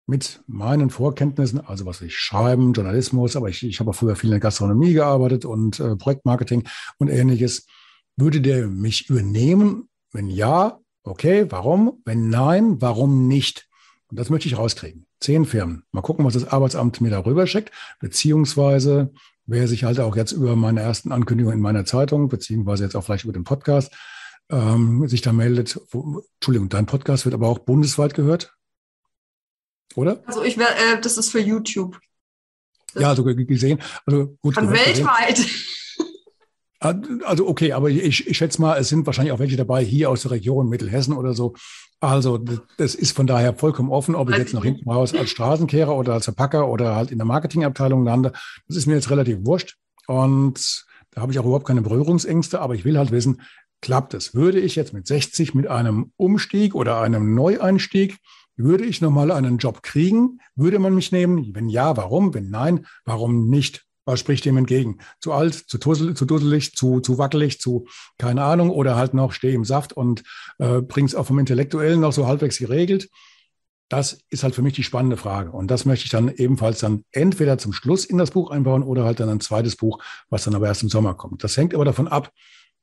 mit 0.07 0.43
meinen 0.45 0.89
Vorkenntnissen, 0.89 1.61
also 1.65 1.85
was 1.85 2.01
ich 2.01 2.17
schreiben, 2.17 2.73
Journalismus, 2.73 3.37
aber 3.37 3.47
ich, 3.47 3.63
ich 3.63 3.79
habe 3.79 3.93
früher 3.93 4.17
viel 4.17 4.29
in 4.29 4.33
der 4.33 4.39
Gastronomie 4.41 4.93
gearbeitet 4.93 5.45
und 5.45 5.79
äh, 5.79 5.95
Projektmarketing 5.95 6.67
und 6.97 7.07
ähnliches, 7.07 7.65
würde 8.17 8.41
der 8.41 8.67
mich 8.67 9.09
übernehmen? 9.09 9.87
Wenn 10.11 10.27
ja, 10.27 10.79
okay, 11.03 11.45
warum? 11.49 12.01
Wenn 12.05 12.29
nein, 12.29 12.81
warum 12.81 13.27
nicht? 13.27 13.67
Und 14.09 14.19
das 14.19 14.29
möchte 14.29 14.47
ich 14.47 14.57
rauskriegen. 14.57 15.05
Zehn 15.19 15.45
Firmen. 15.45 15.83
Mal 15.91 16.01
gucken, 16.01 16.25
was 16.25 16.33
das 16.33 16.47
Arbeitsamt 16.47 16.99
mir 16.99 17.09
darüber 17.09 17.47
schickt, 17.47 17.71
beziehungsweise 17.99 19.13
wer 19.45 19.67
sich 19.67 19.83
halt 19.83 19.99
auch 19.99 20.15
jetzt 20.15 20.31
über 20.31 20.55
meine 20.55 20.81
ersten 20.81 21.11
Ankündigungen 21.11 21.57
in 21.57 21.63
meiner 21.63 21.85
Zeitung, 21.85 22.27
beziehungsweise 22.27 22.83
jetzt 22.83 22.95
auch 22.95 23.03
vielleicht 23.03 23.23
über 23.23 23.33
den 23.33 23.43
Podcast, 23.43 23.93
ähm, 24.49 25.07
sich 25.07 25.21
da 25.21 25.31
meldet. 25.31 25.79
Wo, 25.91 26.23
Entschuldigung, 26.35 26.69
dein 26.69 26.85
Podcast 26.85 27.25
wird 27.25 27.35
aber 27.35 27.47
auch 27.47 27.59
bundesweit 27.59 28.13
gehört, 28.13 28.53
oder? 29.95 30.21
Also 30.25 30.43
ich 30.43 30.57
werde, 30.57 30.75
äh, 30.75 31.01
das 31.01 31.17
ist 31.17 31.29
für 31.29 31.39
YouTube. 31.39 31.99
Das 32.93 33.03
ja, 33.03 33.15
sogar 33.15 33.33
gesehen. 33.33 33.79
Also 34.05 34.37
gut. 34.41 34.55
Von 34.55 34.71
weltweit. 34.71 35.37
Gesehen. 35.37 35.80
Ah, 36.83 36.95
also 37.25 37.47
okay, 37.47 37.73
aber 37.73 37.91
ich, 37.91 38.27
ich 38.27 38.37
schätze 38.37 38.59
mal, 38.59 38.75
es 38.79 38.89
sind 38.89 39.05
wahrscheinlich 39.05 39.31
auch 39.31 39.39
welche 39.39 39.55
dabei 39.55 39.85
hier 39.85 40.09
aus 40.09 40.23
der 40.23 40.31
Region 40.31 40.67
Mittelhessen 40.67 41.13
oder 41.13 41.33
so. 41.35 41.53
Also 41.99 42.39
das 42.77 42.95
ist 42.95 43.15
von 43.15 43.27
daher 43.27 43.53
vollkommen 43.53 43.91
offen, 43.91 44.15
ob 44.15 44.31
ich 44.31 44.37
jetzt 44.37 44.55
nach 44.55 44.63
hinten 44.63 44.89
raus 44.89 45.13
als 45.13 45.29
Straßenkehrer 45.29 45.95
oder 45.95 46.13
als 46.13 46.25
Verpacker 46.25 46.67
oder 46.67 46.95
halt 46.95 47.11
in 47.11 47.19
der 47.19 47.27
Marketingabteilung 47.27 48.03
lande. 48.03 48.31
Das 48.67 48.77
ist 48.77 48.87
mir 48.87 48.95
jetzt 48.95 49.11
relativ 49.11 49.45
wurscht. 49.45 49.77
Und 50.07 50.85
da 51.11 51.21
habe 51.21 51.31
ich 51.31 51.37
auch 51.37 51.45
überhaupt 51.45 51.67
keine 51.67 51.83
Berührungsängste, 51.83 52.59
aber 52.59 52.73
ich 52.73 52.83
will 52.83 52.97
halt 52.97 53.11
wissen, 53.11 53.41
klappt 53.81 54.15
es? 54.15 54.33
Würde 54.33 54.59
ich 54.59 54.75
jetzt 54.75 54.91
mit 54.91 55.05
60 55.05 55.53
mit 55.53 55.67
einem 55.67 56.11
Umstieg 56.17 56.73
oder 56.73 56.99
einem 57.01 57.35
Neueinstieg, 57.35 58.17
würde 58.55 58.85
ich 58.85 59.01
nochmal 59.01 59.31
einen 59.31 59.59
Job 59.59 59.83
kriegen? 59.83 60.39
Würde 60.55 60.79
man 60.79 60.95
mich 60.95 61.11
nehmen? 61.11 61.53
Wenn 61.53 61.69
ja, 61.69 61.95
warum? 61.95 62.33
Wenn 62.33 62.49
nein, 62.49 62.87
warum 63.05 63.49
nicht? 63.49 63.85
Was 64.11 64.19
spricht 64.19 64.43
dem 64.43 64.57
entgegen? 64.57 64.97
Zu 65.21 65.31
alt, 65.31 65.53
zu, 65.53 65.77
tusselig, 65.77 66.17
zu 66.17 66.25
dusselig, 66.25 66.75
zu, 66.75 66.99
zu 66.99 67.17
wackelig, 67.17 67.61
zu 67.61 67.87
keine 68.17 68.43
Ahnung 68.43 68.69
oder 68.69 68.97
halt 68.97 69.13
noch 69.13 69.31
stehe 69.31 69.53
im 69.53 69.63
Saft 69.63 69.93
und 69.93 70.23
äh, 70.59 70.81
bring's 70.81 71.15
auch 71.15 71.25
vom 71.25 71.39
Intellektuellen 71.39 72.01
noch 72.01 72.11
so 72.11 72.27
halbwegs 72.27 72.57
geregelt. 72.57 73.09
Das 73.87 74.19
ist 74.29 74.43
halt 74.43 74.53
für 74.53 74.63
mich 74.63 74.73
die 74.73 74.83
spannende 74.83 75.15
Frage. 75.15 75.51
Und 75.51 75.71
das 75.71 75.85
möchte 75.85 76.03
ich 76.03 76.11
dann 76.11 76.27
ebenfalls 76.27 76.79
dann 76.79 77.05
entweder 77.13 77.57
zum 77.57 77.71
Schluss 77.71 78.03
in 78.03 78.17
das 78.17 78.31
Buch 78.31 78.51
einbauen 78.51 78.83
oder 78.83 79.05
halt 79.05 79.21
dann 79.21 79.29
ein 79.29 79.39
zweites 79.39 79.77
Buch, 79.77 80.03
was 80.29 80.43
dann 80.43 80.55
aber 80.55 80.67
erst 80.67 80.83
im 80.83 80.89
Sommer 80.89 81.13
kommt. 81.13 81.45
Das 81.45 81.55
hängt 81.55 81.73
aber 81.73 81.85
davon 81.85 82.09
ab, 82.09 82.33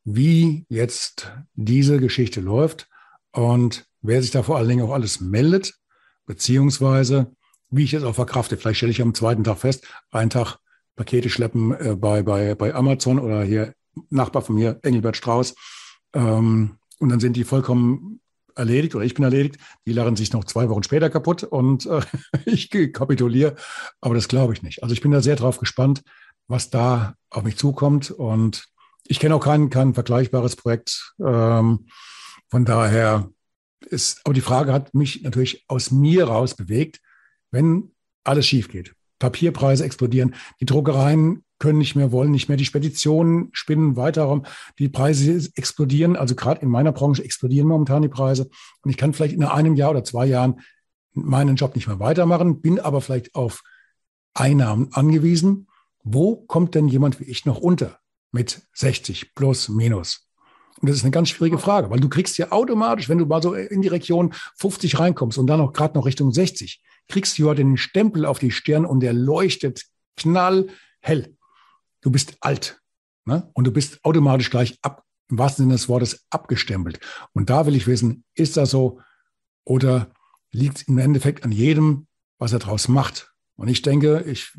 wie 0.05 0.65
jetzt 0.71 1.31
diese 1.53 1.99
Geschichte 1.99 2.41
läuft 2.41 2.89
und 3.33 3.85
wer 4.01 4.23
sich 4.23 4.31
da 4.31 4.43
vor 4.43 4.57
allen 4.57 4.69
Dingen 4.69 4.87
auch 4.87 4.95
alles 4.95 5.21
meldet, 5.21 5.75
beziehungsweise 6.25 7.33
wie 7.71 7.85
ich 7.85 7.93
es 7.93 8.03
auch 8.03 8.15
verkrafte. 8.15 8.57
Vielleicht 8.57 8.79
stelle 8.79 8.93
ich 8.93 9.03
am 9.03 9.13
zweiten 9.13 9.45
Tag 9.45 9.59
fest, 9.59 9.87
einen 10.11 10.31
Tag 10.31 10.59
Pakete 10.99 11.31
schleppen 11.31 11.73
äh, 11.73 11.97
bei, 11.97 12.23
bei, 12.23 12.55
bei 12.55 12.75
Amazon 12.75 13.19
oder 13.19 13.43
hier 13.43 13.73
Nachbar 14.11 14.43
von 14.43 14.57
mir, 14.57 14.79
Engelbert 14.83 15.17
Strauß. 15.17 15.55
Ähm, 16.13 16.77
und 16.99 17.09
dann 17.09 17.21
sind 17.21 17.37
die 17.37 17.45
vollkommen 17.45 18.21
erledigt 18.55 18.95
oder 18.95 19.05
ich 19.05 19.15
bin 19.15 19.25
erledigt. 19.25 19.57
Die 19.87 19.93
lachen 19.93 20.17
sich 20.17 20.33
noch 20.33 20.45
zwei 20.45 20.69
Wochen 20.69 20.83
später 20.83 21.09
kaputt 21.09 21.45
und 21.45 21.87
äh, 21.87 22.01
ich 22.45 22.71
kapituliere. 22.93 23.57
Aber 24.01 24.15
das 24.15 24.29
glaube 24.29 24.53
ich 24.53 24.63
nicht. 24.63 24.83
Also 24.83 24.93
ich 24.93 25.01
bin 25.01 25.13
da 25.13 25.23
sehr 25.23 25.37
drauf 25.37 25.59
gespannt, 25.59 26.03
was 26.49 26.71
da 26.71 27.15
auf 27.31 27.45
mich 27.45 27.57
zukommt. 27.57 28.11
Und 28.11 28.69
ich 29.07 29.21
kenne 29.21 29.35
auch 29.35 29.45
kein, 29.45 29.71
kein 29.71 29.95
vergleichbares 29.95 30.57
Projekt. 30.57 31.15
Ähm, 31.21 31.87
von 32.51 32.65
daher 32.65 33.31
ist, 33.81 34.21
aber 34.25 34.35
die 34.35 34.41
Frage 34.41 34.73
hat 34.73 34.95
mich 34.95 35.23
natürlich 35.23 35.65
aus 35.69 35.91
mir 35.91 36.25
raus 36.25 36.55
bewegt, 36.55 37.01
wenn 37.51 37.93
alles 38.25 38.47
schief 38.47 38.69
geht. 38.69 38.95
Papierpreise 39.19 39.85
explodieren. 39.85 40.35
Die 40.61 40.67
Druckereien 40.67 41.45
können 41.59 41.79
nicht 41.79 41.97
mehr, 41.97 42.13
wollen 42.13 42.31
nicht 42.31 42.49
mehr. 42.49 42.57
Die 42.57 42.65
Speditionen 42.65 43.51
spinnen 43.53 43.97
weiter 43.97 44.25
rum. 44.25 44.45
Die 44.79 44.89
Preise 44.89 45.51
explodieren. 45.57 46.17
Also 46.17 46.35
gerade 46.35 46.61
in 46.61 46.69
meiner 46.69 46.93
Branche 46.93 47.25
explodieren 47.25 47.69
momentan 47.69 48.03
die 48.03 48.09
Preise. 48.09 48.49
Und 48.83 48.91
ich 48.91 48.97
kann 48.97 49.13
vielleicht 49.13 49.35
in 49.35 49.45
einem 49.45 49.75
Jahr 49.75 49.91
oder 49.91 50.05
zwei 50.05 50.27
Jahren 50.27 50.61
meinen 51.15 51.57
Job 51.57 51.75
nicht 51.75 51.89
mehr 51.89 51.99
weitermachen, 51.99 52.61
bin 52.61 52.79
aber 52.79 53.01
vielleicht 53.01 53.35
auf 53.35 53.63
Einnahmen 54.35 54.93
angewiesen. 54.93 55.69
Wo 56.05 56.37
kommt 56.37 56.75
denn 56.75 56.89
jemand 56.89 57.21
wie 57.21 57.25
ich 57.25 57.45
noch 57.45 57.59
unter 57.59 57.99
mit 58.31 58.63
60 58.75 59.35
plus 59.35 59.69
minus? 59.69 60.29
Und 60.81 60.89
das 60.89 60.97
ist 60.97 61.03
eine 61.03 61.11
ganz 61.11 61.31
schwierige 61.31 61.59
Frage, 61.59 61.91
weil 61.91 61.99
du 61.99 62.09
kriegst 62.09 62.39
ja 62.39 62.53
automatisch, 62.53 63.09
wenn 63.09 63.19
du 63.19 63.27
mal 63.27 63.43
so 63.43 63.55
in 63.55 63.83
die 63.83 63.89
Region 63.89 64.33
50 64.57 64.99
reinkommst 65.01 65.37
und 65.37 65.49
dann 65.49 65.61
auch 65.61 65.73
gerade 65.73 65.99
noch 65.99 66.07
Richtung 66.07 66.33
60, 66.33 66.81
kriegst 67.09 67.39
du 67.39 67.49
ja 67.49 67.55
den 67.55 67.77
Stempel 67.77 68.25
auf 68.25 68.39
die 68.39 68.51
Stirn 68.51 68.85
und 68.85 69.01
der 69.01 69.13
leuchtet 69.13 69.85
knallhell. 70.17 71.37
Du 72.01 72.11
bist 72.11 72.37
alt. 72.41 72.81
Ne? 73.25 73.51
Und 73.55 73.67
du 73.67 73.73
bist 73.73 74.05
automatisch 74.05 74.51
gleich 74.51 74.79
ab, 74.83 75.05
im 75.29 75.39
wahrsten 75.39 75.65
Sinne 75.65 75.75
des 75.75 75.89
Wortes, 75.89 76.27
abgestempelt. 76.31 77.01
Und 77.33 77.51
da 77.51 77.67
will 77.67 77.77
ich 77.77 77.87
wissen, 77.87 78.25
ist 78.35 78.57
das 78.57 78.71
so 78.71 79.01
oder 79.65 80.11
liegt 80.51 80.79
es 80.79 80.83
im 80.85 80.99
Endeffekt 80.99 81.45
an 81.45 81.53
jedem, 81.53 82.07
was 82.39 82.53
er 82.53 82.59
draus 82.59 82.89
macht? 82.89 83.33
Und 83.57 83.69
ich 83.69 83.83
denke, 83.83 84.23
ich, 84.23 84.57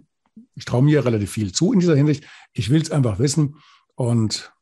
ich 0.56 0.66
traue 0.66 0.84
mir 0.84 1.06
relativ 1.06 1.32
viel 1.32 1.52
zu 1.52 1.74
in 1.74 1.80
dieser 1.80 1.95
Hinsicht. 1.95 2.26
Ich 2.54 2.70
will 2.70 2.82
es 2.82 2.91
einfach 2.91 3.18
wissen 3.18 3.56
und 3.95 4.54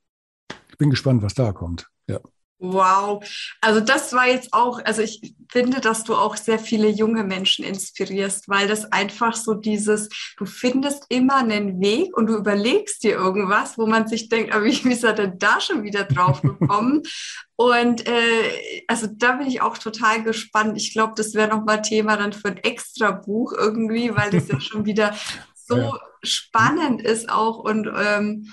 ich 0.70 0.78
bin 0.78 0.90
gespannt, 0.90 1.24
was 1.24 1.34
da 1.34 1.52
kommt. 1.52 1.90
Ja. 2.08 2.20
Wow, 2.60 3.24
also 3.62 3.82
das 3.82 4.14
war 4.14 4.28
jetzt 4.28 4.52
auch, 4.52 4.84
also 4.84 5.04
ich 5.04 5.36
finde, 5.52 5.80
dass 5.80 6.04
du 6.04 6.16
auch 6.16 6.36
sehr 6.36 6.58
viele 6.58 6.88
junge 6.90 7.24
Menschen 7.24 7.64
inspirierst, 7.64 8.50
weil 8.50 8.68
das 8.68 8.92
einfach 8.92 9.36
so 9.36 9.54
dieses, 9.54 10.10
du 10.38 10.46
findest 10.48 11.06
immer 11.10 11.36
einen 11.36 11.80
Weg 11.80 12.18
und 12.18 12.26
du 12.26 12.36
überlegst 12.36 13.04
dir 13.04 13.12
irgendwas, 13.12 13.78
wo 13.78 13.86
man 13.86 14.08
sich 14.08 14.30
denkt, 14.30 14.56
aber 14.56 14.66
wie 14.66 14.92
ist 14.92 15.04
er 15.04 15.14
denn 15.14 15.38
da 15.38 15.62
schon 15.62 15.84
wieder 15.84 16.06
drauf 16.06 16.42
gekommen? 16.42 17.04
und 17.58 18.08
äh, 18.08 18.84
also 18.88 19.06
da 19.12 19.34
bin 19.34 19.46
ich 19.46 19.62
auch 19.62 19.78
total 19.78 20.24
gespannt. 20.24 20.78
Ich 20.78 20.94
glaube, 20.94 21.14
das 21.16 21.36
wäre 21.36 21.50
nochmal 21.56 21.84
Thema 21.84 22.18
dann 22.18 22.34
für 22.34 22.48
ein 22.48 22.58
extra 22.58 23.12
Buch 23.12 23.54
irgendwie, 23.54 24.16
weil 24.16 24.32
das 24.32 24.48
ja 24.48 24.60
schon 24.60 24.84
wieder 24.86 25.16
so 25.54 25.78
ja. 25.78 26.00
spannend 26.24 27.04
ist 27.04 27.30
auch 27.30 27.60
und 27.60 27.88
ähm, 27.96 28.52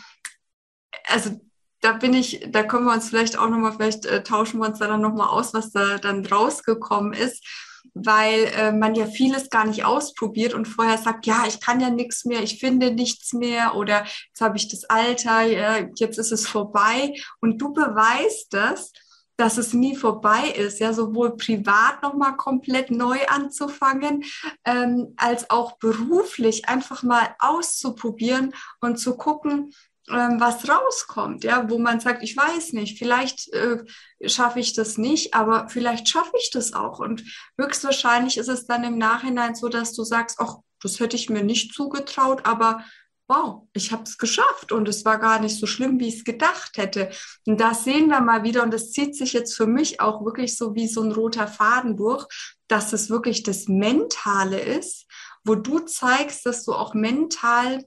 also 1.07 1.40
da 1.85 1.93
bin 1.93 2.14
ich, 2.14 2.41
da 2.49 2.62
können 2.62 2.87
wir 2.87 2.95
uns 2.95 3.11
vielleicht 3.11 3.39
auch 3.39 3.51
nochmal, 3.51 3.72
vielleicht 3.72 4.07
äh, 4.07 4.22
tauschen 4.22 4.59
wir 4.59 4.68
uns 4.68 4.78
da 4.78 4.89
dann 4.89 5.03
nochmal 5.03 5.28
aus, 5.28 5.53
was 5.53 5.70
da 5.70 5.99
dann 5.99 6.24
rausgekommen 6.24 7.12
ist, 7.12 7.45
weil 7.93 8.51
äh, 8.57 8.72
man 8.72 8.95
ja 8.95 9.05
vieles 9.05 9.51
gar 9.51 9.66
nicht 9.66 9.85
ausprobiert 9.85 10.55
und 10.55 10.64
vorher 10.64 10.97
sagt, 10.97 11.26
ja, 11.26 11.45
ich 11.47 11.61
kann 11.61 11.80
ja 11.80 11.91
nichts 11.91 12.24
mehr, 12.24 12.43
ich 12.43 12.59
finde 12.59 12.91
nichts 12.91 13.35
mehr 13.35 13.74
oder 13.74 14.07
jetzt 14.28 14.41
habe 14.41 14.57
ich 14.57 14.68
das 14.68 14.84
Alter, 14.84 15.42
ja, 15.42 15.76
jetzt 15.96 16.18
ist 16.18 16.33
es 16.33 16.49
vorbei. 16.49 17.14
Und 17.42 17.58
du 17.58 17.75
beweist 17.75 18.54
das, 18.54 18.92
dass 19.37 19.58
es 19.58 19.75
nie 19.75 19.95
vorbei 19.95 20.54
ist, 20.57 20.80
ja, 20.80 20.95
sowohl 20.95 21.37
privat 21.37 22.03
nochmal 22.03 22.37
komplett 22.38 22.91
neu 22.91 23.18
anzufangen, 23.29 24.25
ähm, 24.64 25.13
als 25.18 25.50
auch 25.50 25.72
beruflich 25.79 26.67
einfach 26.67 27.03
mal 27.03 27.34
auszuprobieren 27.41 28.54
und 28.80 28.96
zu 28.96 29.18
gucken, 29.18 29.75
ähm, 30.11 30.39
was 30.39 30.68
rauskommt, 30.68 31.45
ja, 31.45 31.68
wo 31.71 31.79
man 31.79 32.01
sagt, 32.01 32.22
ich 32.22 32.37
weiß 32.37 32.72
nicht, 32.75 32.99
vielleicht 32.99 33.53
äh, 33.53 33.85
schaffe 34.26 34.61
ich 34.61 34.75
das 34.75 34.99
nicht, 34.99 35.35
aber 35.35 35.68
vielleicht 35.68 36.09
schaffe 36.09 36.33
ich 36.39 36.51
das 36.53 36.72
auch. 36.72 36.99
Und 36.99 37.25
höchstwahrscheinlich 37.59 38.37
ist 38.37 38.49
es 38.49 38.67
dann 38.67 38.85
im 38.85 38.99
Nachhinein 38.99 39.55
so, 39.55 39.68
dass 39.68 39.95
du 39.95 40.05
sagst, 40.05 40.39
ach, 40.41 40.57
das 40.83 41.01
hätte 41.01 41.17
ich 41.17 41.31
mir 41.31 41.43
nicht 41.43 41.75
zugetraut, 41.75 42.45
aber 42.45 42.85
wow, 43.26 43.67
ich 43.72 43.91
habe 43.93 44.03
es 44.03 44.18
geschafft 44.18 44.71
und 44.71 44.87
es 44.87 45.05
war 45.07 45.18
gar 45.18 45.41
nicht 45.41 45.59
so 45.59 45.67
schlimm, 45.67 45.99
wie 45.99 46.09
ich 46.09 46.17
es 46.18 46.25
gedacht 46.25 46.76
hätte. 46.76 47.11
Und 47.47 47.59
das 47.59 47.85
sehen 47.85 48.09
wir 48.09 48.21
mal 48.21 48.43
wieder 48.43 48.63
und 48.63 48.72
das 48.72 48.91
zieht 48.91 49.17
sich 49.17 49.33
jetzt 49.33 49.57
für 49.57 49.67
mich 49.67 50.01
auch 50.01 50.25
wirklich 50.25 50.59
so 50.59 50.75
wie 50.75 50.89
so 50.89 51.03
ein 51.03 51.13
roter 51.13 51.49
Faden 51.49 51.97
durch, 51.97 52.26
dass 52.68 52.93
es 52.93 53.09
wirklich 53.09 53.43
das 53.43 53.67
Mentale 53.67 54.61
ist, 54.61 55.07
wo 55.43 55.55
du 55.55 55.81
zeigst, 55.81 56.45
dass 56.45 56.64
du 56.64 56.75
auch 56.75 56.93
mental 56.93 57.85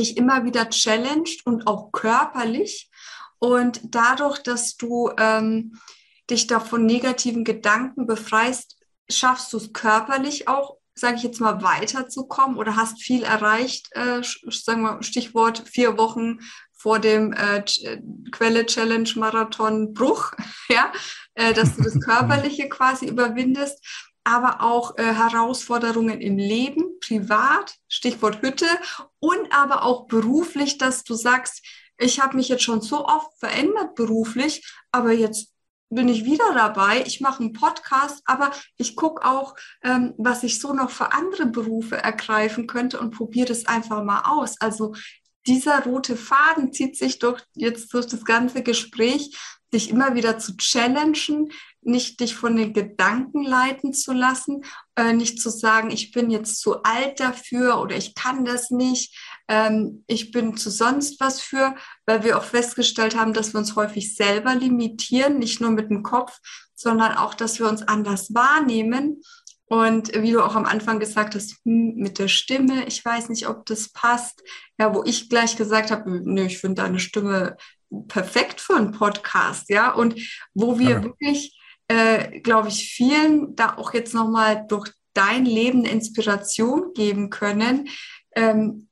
dich 0.00 0.16
immer 0.16 0.44
wieder 0.44 0.68
challenged 0.70 1.46
und 1.46 1.66
auch 1.66 1.92
körperlich. 1.92 2.90
Und 3.38 3.80
dadurch, 3.84 4.42
dass 4.42 4.76
du 4.76 5.10
ähm, 5.18 5.78
dich 6.28 6.46
da 6.46 6.60
von 6.60 6.84
negativen 6.84 7.44
Gedanken 7.44 8.06
befreist, 8.06 8.76
schaffst 9.08 9.52
du 9.52 9.56
es 9.56 9.72
körperlich 9.72 10.48
auch, 10.48 10.76
sage 10.94 11.16
ich 11.16 11.22
jetzt 11.22 11.40
mal, 11.40 11.62
weiterzukommen 11.62 12.56
oder 12.56 12.76
hast 12.76 13.02
viel 13.02 13.22
erreicht, 13.22 13.88
äh, 13.92 14.22
sagen 14.50 14.82
wir 14.82 15.02
Stichwort 15.02 15.64
vier 15.68 15.96
Wochen 15.96 16.38
vor 16.72 16.98
dem 16.98 17.32
äh, 17.32 17.62
Quelle 18.30 18.66
Challenge 18.66 19.10
Marathon 19.16 19.92
Bruch, 19.92 20.32
ja, 20.68 20.92
äh, 21.34 21.52
dass 21.52 21.76
du 21.76 21.82
das 21.82 22.00
körperliche 22.04 22.68
quasi 22.68 23.06
überwindest, 23.06 23.84
aber 24.24 24.62
auch 24.62 24.96
äh, 24.98 25.02
Herausforderungen 25.02 26.20
im 26.20 26.36
Leben, 26.36 26.98
privat, 27.00 27.76
Stichwort 27.88 28.42
Hütte 28.42 28.66
und 29.18 29.52
aber 29.52 29.82
auch 29.84 30.06
beruflich, 30.06 30.78
dass 30.78 31.04
du 31.04 31.14
sagst, 31.14 31.64
ich 31.98 32.20
habe 32.20 32.36
mich 32.36 32.48
jetzt 32.48 32.62
schon 32.62 32.80
so 32.80 33.06
oft 33.06 33.38
verändert 33.38 33.94
beruflich, 33.94 34.72
aber 34.90 35.12
jetzt 35.12 35.52
bin 35.90 36.08
ich 36.08 36.24
wieder 36.24 36.54
dabei. 36.54 37.02
Ich 37.04 37.20
mache 37.20 37.42
einen 37.42 37.52
Podcast, 37.52 38.22
aber 38.24 38.52
ich 38.76 38.96
gucke 38.96 39.24
auch, 39.24 39.54
ähm, 39.82 40.14
was 40.16 40.44
ich 40.44 40.60
so 40.60 40.72
noch 40.72 40.90
für 40.90 41.12
andere 41.12 41.46
Berufe 41.46 41.96
ergreifen 41.96 42.66
könnte 42.66 43.00
und 43.00 43.10
probiere 43.10 43.48
das 43.48 43.66
einfach 43.66 44.02
mal 44.04 44.22
aus. 44.24 44.60
Also 44.60 44.94
dieser 45.46 45.82
rote 45.84 46.16
Faden 46.16 46.72
zieht 46.72 46.96
sich 46.96 47.18
durch 47.18 47.42
jetzt 47.54 47.92
durch 47.92 48.06
das 48.06 48.24
ganze 48.24 48.62
Gespräch, 48.62 49.36
dich 49.72 49.90
immer 49.90 50.14
wieder 50.14 50.38
zu 50.38 50.56
challengen, 50.56 51.50
nicht 51.82 52.20
dich 52.20 52.34
von 52.34 52.56
den 52.56 52.72
Gedanken 52.72 53.42
leiten 53.42 53.92
zu 53.92 54.12
lassen, 54.12 54.62
äh, 54.96 55.12
nicht 55.12 55.40
zu 55.40 55.50
sagen, 55.50 55.90
ich 55.90 56.12
bin 56.12 56.30
jetzt 56.30 56.60
zu 56.60 56.82
alt 56.82 57.20
dafür 57.20 57.80
oder 57.80 57.96
ich 57.96 58.14
kann 58.14 58.44
das 58.44 58.70
nicht, 58.70 59.16
ähm, 59.48 60.04
ich 60.06 60.30
bin 60.30 60.56
zu 60.56 60.70
sonst 60.70 61.20
was 61.20 61.40
für, 61.40 61.74
weil 62.06 62.22
wir 62.22 62.36
auch 62.36 62.44
festgestellt 62.44 63.16
haben, 63.16 63.32
dass 63.32 63.54
wir 63.54 63.58
uns 63.58 63.76
häufig 63.76 64.14
selber 64.14 64.54
limitieren, 64.54 65.38
nicht 65.38 65.60
nur 65.60 65.70
mit 65.70 65.90
dem 65.90 66.02
Kopf, 66.02 66.38
sondern 66.74 67.14
auch, 67.14 67.34
dass 67.34 67.58
wir 67.58 67.68
uns 67.68 67.82
anders 67.82 68.34
wahrnehmen. 68.34 69.22
Und 69.66 70.12
wie 70.20 70.32
du 70.32 70.42
auch 70.42 70.56
am 70.56 70.64
Anfang 70.64 70.98
gesagt 70.98 71.36
hast, 71.36 71.64
hm, 71.64 71.94
mit 71.94 72.18
der 72.18 72.26
Stimme, 72.26 72.86
ich 72.86 73.04
weiß 73.04 73.28
nicht, 73.28 73.48
ob 73.48 73.66
das 73.66 73.90
passt. 73.90 74.42
Ja, 74.78 74.92
wo 74.94 75.04
ich 75.04 75.28
gleich 75.28 75.56
gesagt 75.56 75.92
habe, 75.92 76.10
nö, 76.10 76.46
ich 76.46 76.58
finde 76.58 76.82
deine 76.82 76.98
Stimme 76.98 77.56
perfekt 78.08 78.60
für 78.60 78.74
einen 78.74 78.90
Podcast, 78.90 79.68
ja. 79.70 79.92
Und 79.92 80.16
wo 80.54 80.78
wir 80.80 80.90
ja. 80.90 81.04
wirklich 81.04 81.59
äh, 81.90 82.38
glaube 82.38 82.68
ich, 82.68 82.94
vielen 82.94 83.56
da 83.56 83.76
auch 83.76 83.92
jetzt 83.92 84.14
nochmal 84.14 84.64
durch 84.68 84.92
dein 85.12 85.44
Leben 85.44 85.84
Inspiration 85.84 86.94
geben 86.94 87.30
können, 87.30 87.88
ähm, 88.36 88.86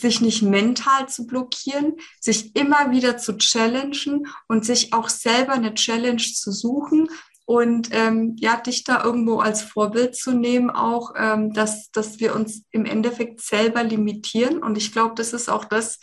sich 0.00 0.22
nicht 0.22 0.40
mental 0.40 1.10
zu 1.10 1.26
blockieren, 1.26 1.96
sich 2.20 2.56
immer 2.56 2.90
wieder 2.90 3.18
zu 3.18 3.36
challengen 3.36 4.28
und 4.48 4.64
sich 4.64 4.94
auch 4.94 5.10
selber 5.10 5.52
eine 5.52 5.74
Challenge 5.74 6.22
zu 6.22 6.52
suchen 6.52 7.10
und 7.44 7.90
ähm, 7.92 8.34
ja, 8.38 8.56
dich 8.56 8.84
da 8.84 9.04
irgendwo 9.04 9.40
als 9.40 9.60
Vorbild 9.60 10.16
zu 10.16 10.32
nehmen, 10.32 10.70
auch, 10.70 11.12
ähm, 11.16 11.52
dass, 11.52 11.90
dass 11.90 12.18
wir 12.18 12.34
uns 12.34 12.62
im 12.70 12.86
Endeffekt 12.86 13.42
selber 13.42 13.82
limitieren. 13.82 14.62
Und 14.62 14.78
ich 14.78 14.90
glaube, 14.90 15.16
das 15.16 15.34
ist 15.34 15.50
auch 15.50 15.66
das, 15.66 15.98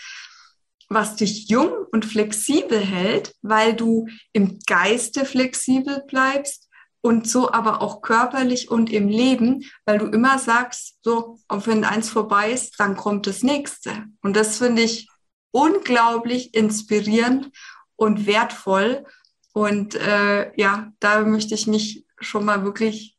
was 0.90 1.16
dich 1.16 1.49
jung 1.49 1.72
und 1.91 2.06
flexibel 2.06 2.80
hält, 2.80 3.34
weil 3.41 3.74
du 3.74 4.07
im 4.34 4.60
Geiste 4.66 5.26
flexibel 5.26 6.03
bleibst 6.07 6.70
und 7.06 7.30
so 7.30 7.52
aber 7.52 7.84
auch 7.84 8.02
körperlich 8.02 8.72
und 8.72 8.91
im 8.91 9.07
Leben, 9.07 9.64
weil 9.86 9.99
du 9.99 10.07
immer 10.07 10.40
sagst, 10.40 10.98
so, 11.03 11.38
wenn 11.49 11.84
eins 11.84 12.10
vorbei 12.10 12.52
ist, 12.52 12.80
dann 12.80 12.98
kommt 12.98 13.28
das 13.28 13.44
nächste. 13.44 14.06
Und 14.24 14.36
das 14.36 14.57
finde 14.57 14.82
ich 14.82 15.07
unglaublich 15.52 16.56
inspirierend 16.56 17.52
und 17.95 18.26
wertvoll. 18.26 19.06
Und 19.53 19.94
äh, 19.94 20.52
ja, 20.60 20.91
da 20.99 21.22
möchte 21.22 21.53
ich 21.53 21.68
mich 21.68 22.06
schon 22.20 22.44
mal 22.44 22.64
wirklich 22.64 23.16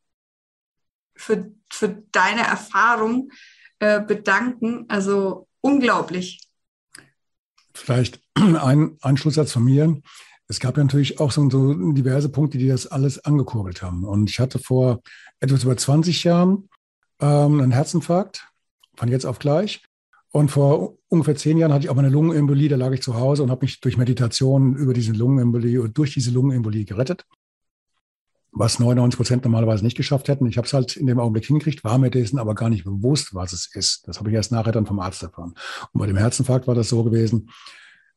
für, 1.15 1.53
für 1.73 2.03
deine 2.11 2.43
Erfahrung 2.43 3.31
äh, 3.79 4.01
bedanken. 4.01 4.87
Also 4.89 5.47
unglaublich. 5.61 6.46
Vielleicht 7.77 8.21
ein, 8.35 8.97
ein 9.03 9.17
Schlusssatz 9.17 9.53
von 9.53 9.65
mir. 9.65 10.01
Es 10.49 10.61
gab 10.61 10.77
ja 10.77 10.85
natürlich 10.85 11.21
auch 11.21 11.33
so, 11.33 11.49
so, 11.51 11.75
diverse 11.93 12.29
Punkte, 12.29 12.59
die 12.59 12.69
das 12.69 12.87
alles 12.87 13.25
angekurbelt 13.25 13.83
haben. 13.83 14.05
Und 14.05 14.31
ich 14.31 14.39
hatte 14.39 14.59
vor 14.59 15.01
etwas 15.41 15.65
über 15.65 15.77
20 15.77 16.25
Jahren 16.25 16.69
ähm, 17.21 17.61
einen 17.61 17.73
Herzinfarkt, 17.73 18.49
von 18.97 19.09
jetzt 19.09 19.27
auf 19.27 19.39
gleich. 19.39 19.83
Und 20.31 20.51
vor 20.51 20.99
ungefähr 21.09 21.37
zehn 21.37 21.59
Jahren 21.59 21.73
hatte 21.73 21.87
ich 21.87 21.91
auch 21.91 21.97
eine 21.97 22.09
Lungenembolie, 22.09 22.69
da 22.69 22.77
lag 22.77 22.93
ich 22.93 23.03
zu 23.03 23.15
Hause 23.15 23.43
und 23.43 23.51
habe 23.51 23.65
mich 23.65 23.81
durch 23.81 23.97
Meditation 23.97 24.77
über 24.77 24.93
diese 24.93 25.13
Lungenembolie 25.13 25.81
oder 25.81 25.89
durch 25.89 26.15
diese 26.15 26.31
Lungenembolie 26.31 26.85
gerettet 26.85 27.25
was 28.59 28.79
99 28.79 29.17
Prozent 29.19 29.45
normalerweise 29.45 29.85
nicht 29.85 29.97
geschafft 29.97 30.29
hätten. 30.29 30.47
Ich 30.47 30.57
habe 30.57 30.67
es 30.67 30.73
halt 30.73 30.97
in 30.97 31.07
dem 31.07 31.21
Augenblick 31.21 31.45
hingekriegt, 31.45 31.85
war 31.85 31.99
mir 31.99 32.11
dessen 32.11 32.39
aber 32.39 32.55
gar 32.55 32.71
nicht 32.71 32.85
bewusst, 32.85 33.35
was 33.35 33.53
es 33.53 33.69
ist. 33.75 34.09
Das 34.09 34.19
habe 34.19 34.31
ich 34.31 34.35
erst 34.35 34.51
nachher 34.51 34.73
dann 34.73 34.87
vom 34.87 34.99
Arzt 34.99 35.23
erfahren. 35.23 35.55
Und 35.93 36.01
bei 36.01 36.07
dem 36.07 36.17
Herzinfarkt 36.17 36.67
war 36.67 36.75
das 36.75 36.89
so 36.89 37.05
gewesen. 37.05 37.51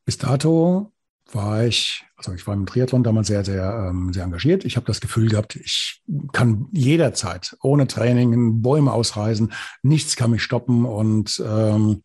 Bis 0.05 0.17
dato 0.17 0.93
war 1.33 1.65
ich, 1.65 2.05
also 2.15 2.33
ich 2.33 2.47
war 2.47 2.53
im 2.53 2.65
Triathlon 2.65 3.03
damals 3.03 3.27
sehr, 3.27 3.43
sehr, 3.43 3.89
ähm, 3.89 4.13
sehr 4.13 4.23
engagiert. 4.23 4.63
Ich 4.63 4.77
habe 4.77 4.87
das 4.87 5.01
Gefühl 5.01 5.27
gehabt, 5.27 5.57
ich 5.57 6.01
kann 6.31 6.67
jederzeit 6.71 7.57
ohne 7.61 7.85
Training 7.87 8.61
Bäume 8.61 8.93
ausreißen, 8.93 9.51
nichts 9.83 10.15
kann 10.15 10.31
mich 10.31 10.41
stoppen 10.41 10.85
und 10.85 11.43
ähm, 11.45 12.01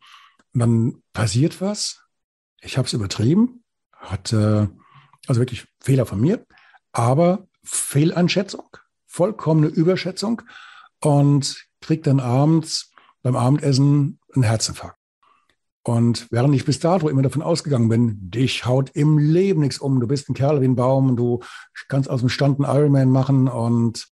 dann 0.53 1.03
passiert 1.13 1.61
was. 1.61 2.03
Ich 2.61 2.79
habe 2.79 2.87
es 2.87 2.93
übertrieben, 2.93 3.63
hatte 3.93 4.71
also 5.29 5.41
wirklich 5.41 5.67
Fehler 5.81 6.05
von 6.05 6.21
mir, 6.21 6.45
aber 6.93 7.47
Fehleinschätzung, 7.65 8.77
vollkommene 9.07 9.69
Überschätzung 9.69 10.43
und 11.01 11.67
kriegt 11.81 12.07
dann 12.07 12.21
abends 12.21 12.93
beim 13.23 13.37
Abendessen 13.37 14.19
einen 14.35 14.45
Herzinfarkt. 14.45 14.99
Und 15.87 16.27
während 16.31 16.55
ich 16.55 16.65
bis 16.65 16.81
dato 16.81 17.09
immer 17.09 17.23
davon 17.23 17.43
ausgegangen 17.43 17.91
bin, 17.91 18.31
dich 18.31 18.65
haut 18.65 18.91
im 18.95 19.19
Leben 19.19 19.61
nichts 19.61 19.79
um, 19.79 20.01
du 20.01 20.07
bist 20.07 20.31
ein 20.31 20.35
Kerl 20.35 20.63
wie 20.63 20.67
ein 20.67 20.77
Baum, 20.77 21.15
du 21.17 21.41
kannst 21.89 22.09
aus 22.09 22.21
dem 22.21 22.31
Stand 22.31 22.59
einen 22.59 22.75
Ironman 22.75 23.11
machen 23.11 23.49
und 23.49 24.09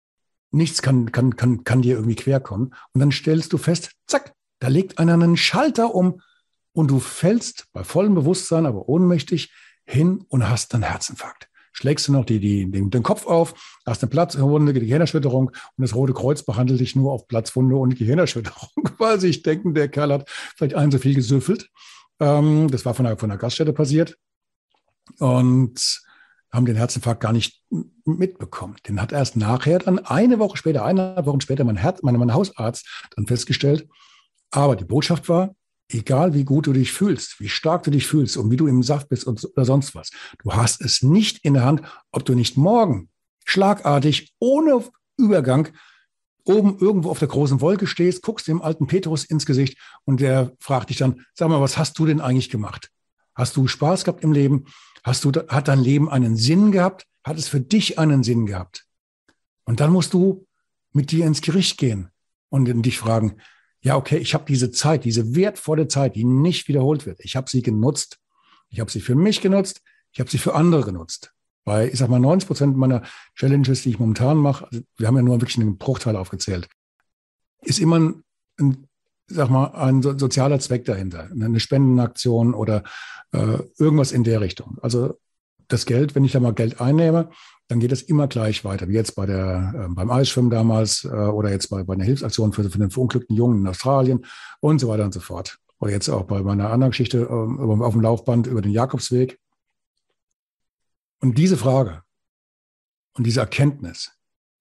nichts 0.53 0.81
kann, 0.81 1.11
kann, 1.11 1.35
kann, 1.37 1.65
kann 1.65 1.83
dir 1.83 1.97
irgendwie 1.97 2.15
querkommen. 2.15 2.73
Und 2.93 3.01
dann 3.01 3.11
stellst 3.11 3.53
du 3.53 3.59
fest, 3.59 3.93
zack, 4.07 4.33
da 4.61 4.69
legt 4.69 4.99
einer 4.99 5.15
einen 5.15 5.37
Schalter 5.37 5.93
um 5.93 6.21
und 6.73 6.91
du 6.91 7.01
fällst 7.01 7.67
bei 7.73 7.83
vollem 7.83 8.15
Bewusstsein, 8.15 8.65
aber 8.65 8.89
ohnmächtig 8.89 9.53
hin 9.85 10.25
und 10.29 10.49
hast 10.49 10.73
einen 10.73 10.85
Herzinfarkt 10.85 11.46
schlägst 11.77 12.09
du 12.09 12.13
noch 12.13 12.25
die, 12.25 12.41
die, 12.41 12.71
den, 12.71 12.91
den 12.91 13.03
Kopf 13.03 13.27
auf, 13.27 13.79
hast 13.85 14.03
eine 14.03 14.11
Platzwunde, 14.11 14.73
Gehirnerschütterung 14.73 15.49
und 15.49 15.83
das 15.83 15.95
Rote 15.95 16.15
Kreuz 16.15 16.43
behandelt 16.43 16.81
dich 16.81 16.97
nur 16.97 17.13
auf 17.13 17.29
Platzwunde 17.29 17.77
und 17.77 17.97
Gehirnerschütterung. 17.97 18.71
Quasi, 18.97 19.29
ich 19.29 19.43
denke, 19.43 19.73
der 19.73 19.89
Kerl 19.89 20.13
hat 20.13 20.29
vielleicht 20.57 20.75
ein 20.75 20.91
so 20.91 20.99
viel 20.99 21.15
gesüffelt. 21.15 21.69
Ähm, 22.19 22.69
das 22.71 22.87
war 22.87 22.95
von 22.95 23.05
der, 23.05 23.19
von 23.19 23.29
der 23.29 23.39
Gaststätte 23.39 23.75
passiert. 23.75 24.17
Und 25.19 26.03
haben 26.51 26.65
den 26.65 26.77
Herzinfarkt 26.77 27.21
gar 27.21 27.35
nicht 27.35 27.63
mitbekommen. 28.05 28.77
Den 28.89 29.03
hat 29.03 29.13
erst 29.13 29.37
nachher, 29.37 29.79
dann 29.79 29.99
eine 29.99 30.39
Woche 30.39 30.57
später, 30.57 30.85
eineinhalb 30.85 31.27
Wochen 31.27 31.43
später, 31.43 31.65
mein, 31.65 31.77
Herz, 31.77 32.03
mein, 32.03 32.17
mein 32.17 32.33
Hausarzt 32.33 33.05
dann 33.15 33.27
festgestellt. 33.27 33.87
Aber 34.51 34.77
die 34.77 34.85
Botschaft 34.85 35.29
war, 35.29 35.55
egal 35.91 36.35
wie 36.35 36.45
gut 36.45 36.67
du 36.67 36.73
dich 36.73 36.93
fühlst, 36.93 37.41
wie 37.41 37.49
stark 37.49 37.85
du 37.85 37.91
dich 37.91 38.07
fühlst 38.07 38.37
und 38.37 38.51
wie 38.51 38.57
du 38.57 38.67
im 38.67 38.83
Saft 38.83 39.09
bist 39.09 39.25
und, 39.25 39.45
oder 39.45 39.65
sonst 39.65 39.95
was, 39.95 40.11
du 40.43 40.53
hast 40.53 40.81
es 40.81 41.03
nicht 41.03 41.45
in 41.45 41.55
der 41.55 41.65
Hand, 41.65 41.83
ob 42.11 42.25
du 42.25 42.35
nicht 42.35 42.57
morgen 42.57 43.09
schlagartig, 43.45 44.35
ohne 44.39 44.85
Übergang, 45.17 45.69
oben 46.45 46.79
irgendwo 46.79 47.11
auf 47.11 47.19
der 47.19 47.29
großen 47.29 47.61
Wolke 47.61 47.87
stehst, 47.87 48.23
guckst 48.23 48.47
dem 48.47 48.63
alten 48.63 48.87
Petrus 48.87 49.25
ins 49.25 49.47
Gesicht 49.47 49.79
und 50.05 50.21
der 50.21 50.53
fragt 50.61 50.91
dich 50.91 50.99
dann, 50.99 51.25
sag 51.35 51.49
mal, 51.49 51.61
was 51.61 51.79
hast 51.79 51.99
du 51.99 52.07
denn 52.07 52.21
eigentlich 52.21 52.51
gemacht? 52.51 52.91
Hast 53.35 53.57
du 53.57 53.67
Spaß 53.67 54.05
gehabt 54.05 54.23
im 54.23 54.33
Leben? 54.33 54.67
Hast 55.03 55.25
du, 55.25 55.31
hat 55.31 55.69
dein 55.69 55.81
Leben 55.81 56.09
einen 56.09 56.37
Sinn 56.37 56.73
gehabt? 56.73 57.07
Hat 57.25 57.39
es 57.39 57.49
für 57.49 57.61
dich 57.61 57.99
einen 57.99 58.23
Sinn 58.23 58.47
gehabt? 58.47 58.87
Und 59.65 59.81
dann 59.81 59.93
musst 59.93 60.15
du 60.15 60.47
mit 60.93 61.11
dir 61.11 61.27
ins 61.27 61.43
Gericht 61.43 61.79
gehen 61.79 62.11
und 62.49 62.65
dich 62.83 62.99
fragen, 62.99 63.37
ja, 63.87 63.95
okay, 63.95 64.17
ich 64.17 64.35
habe 64.35 64.45
diese 64.49 64.73
Zeit, 64.73 65.05
diese 65.05 65.37
wertvolle 65.37 65.87
Zeit, 65.87 66.17
die 66.17 66.25
nicht 66.25 66.67
wiederholt 66.67 67.07
wird. 67.07 67.21
Ich 67.21 67.37
habe 67.37 67.49
sie 67.49 67.63
genutzt. 67.63 68.19
Ich 68.69 68.81
habe 68.81 68.91
sie 68.91 69.01
für 69.01 69.15
mich 69.15 69.41
genutzt. 69.41 69.81
Ich 70.11 70.19
habe 70.19 70.29
sie 70.29 70.39
für 70.39 70.57
andere 70.57 70.83
genutzt. 70.83 71.33
Bei, 71.63 71.89
ich 71.89 71.97
sag 71.97 72.09
mal, 72.09 72.19
90 72.19 72.49
Prozent 72.49 72.77
meiner 72.77 73.03
Challenges, 73.37 73.83
die 73.83 73.91
ich 73.91 74.01
momentan 74.01 74.39
mache, 74.39 74.67
also 74.67 74.83
wir 74.97 75.07
haben 75.07 75.15
ja 75.15 75.23
nur 75.23 75.41
wirklich 75.41 75.57
einen 75.59 75.79
Bruchteil 75.79 76.17
aufgezählt, 76.17 76.69
ist 77.63 77.79
immer 77.79 78.01
ein, 78.01 78.25
ein 78.59 78.89
sag 79.29 79.51
mal, 79.51 79.67
ein 79.67 80.03
so, 80.03 80.19
sozialer 80.19 80.59
Zweck 80.59 80.85
dahinter, 80.85 81.31
eine 81.31 81.61
Spendenaktion 81.61 82.55
oder 82.55 82.83
äh, 83.31 83.59
irgendwas 83.79 84.11
in 84.11 84.25
der 84.25 84.41
Richtung. 84.41 84.79
Also 84.83 85.17
das 85.69 85.87
Geld, 85.87 86.17
wenn 86.17 86.25
ich 86.25 86.33
da 86.33 86.41
mal 86.41 86.55
Geld 86.55 86.81
einnehme, 86.81 87.31
dann 87.69 87.81
geht 87.81 87.93
es 87.93 88.03
immer 88.03 88.29
gleich 88.29 88.65
weiter, 88.65 88.89
wie 88.89 88.95
jetzt 88.95 89.17
bei 89.17 89.27
der, 89.27 89.75
äh, 89.77 89.89
beim 89.93 90.11
Eisschwimmen 90.11 90.51
damals 90.51 91.05
äh, 91.05 91.09
oder 91.09 91.51
jetzt 91.51 91.69
bei, 91.69 91.83
bei 91.83 91.95
einer 91.95 92.05
Hilfsaktion 92.05 92.53
für, 92.53 92.69
für 92.69 92.79
den 92.79 92.91
verunglückten 92.91 93.37
Jungen 93.37 93.61
in 93.61 93.67
Australien 93.67 94.25
und 94.61 94.79
so 94.79 94.89
weiter 94.89 95.05
und 95.05 95.15
so 95.15 95.21
fort. 95.21 95.59
Oder 95.79 95.91
jetzt 95.91 96.09
auch 96.09 96.25
bei 96.25 96.43
meiner 96.43 96.71
anderen 96.71 96.91
Geschichte 96.91 97.19
äh, 97.19 97.25
auf 97.31 97.93
dem 97.93 98.01
Laufband 98.03 98.47
über 98.47 98.63
den 98.63 98.73
Jakobsweg. 98.73 99.39
Und 101.21 101.39
diese 101.39 101.57
Frage 101.57 102.03
und 103.15 103.27
diese 103.27 103.41
Erkenntnis, 103.41 104.13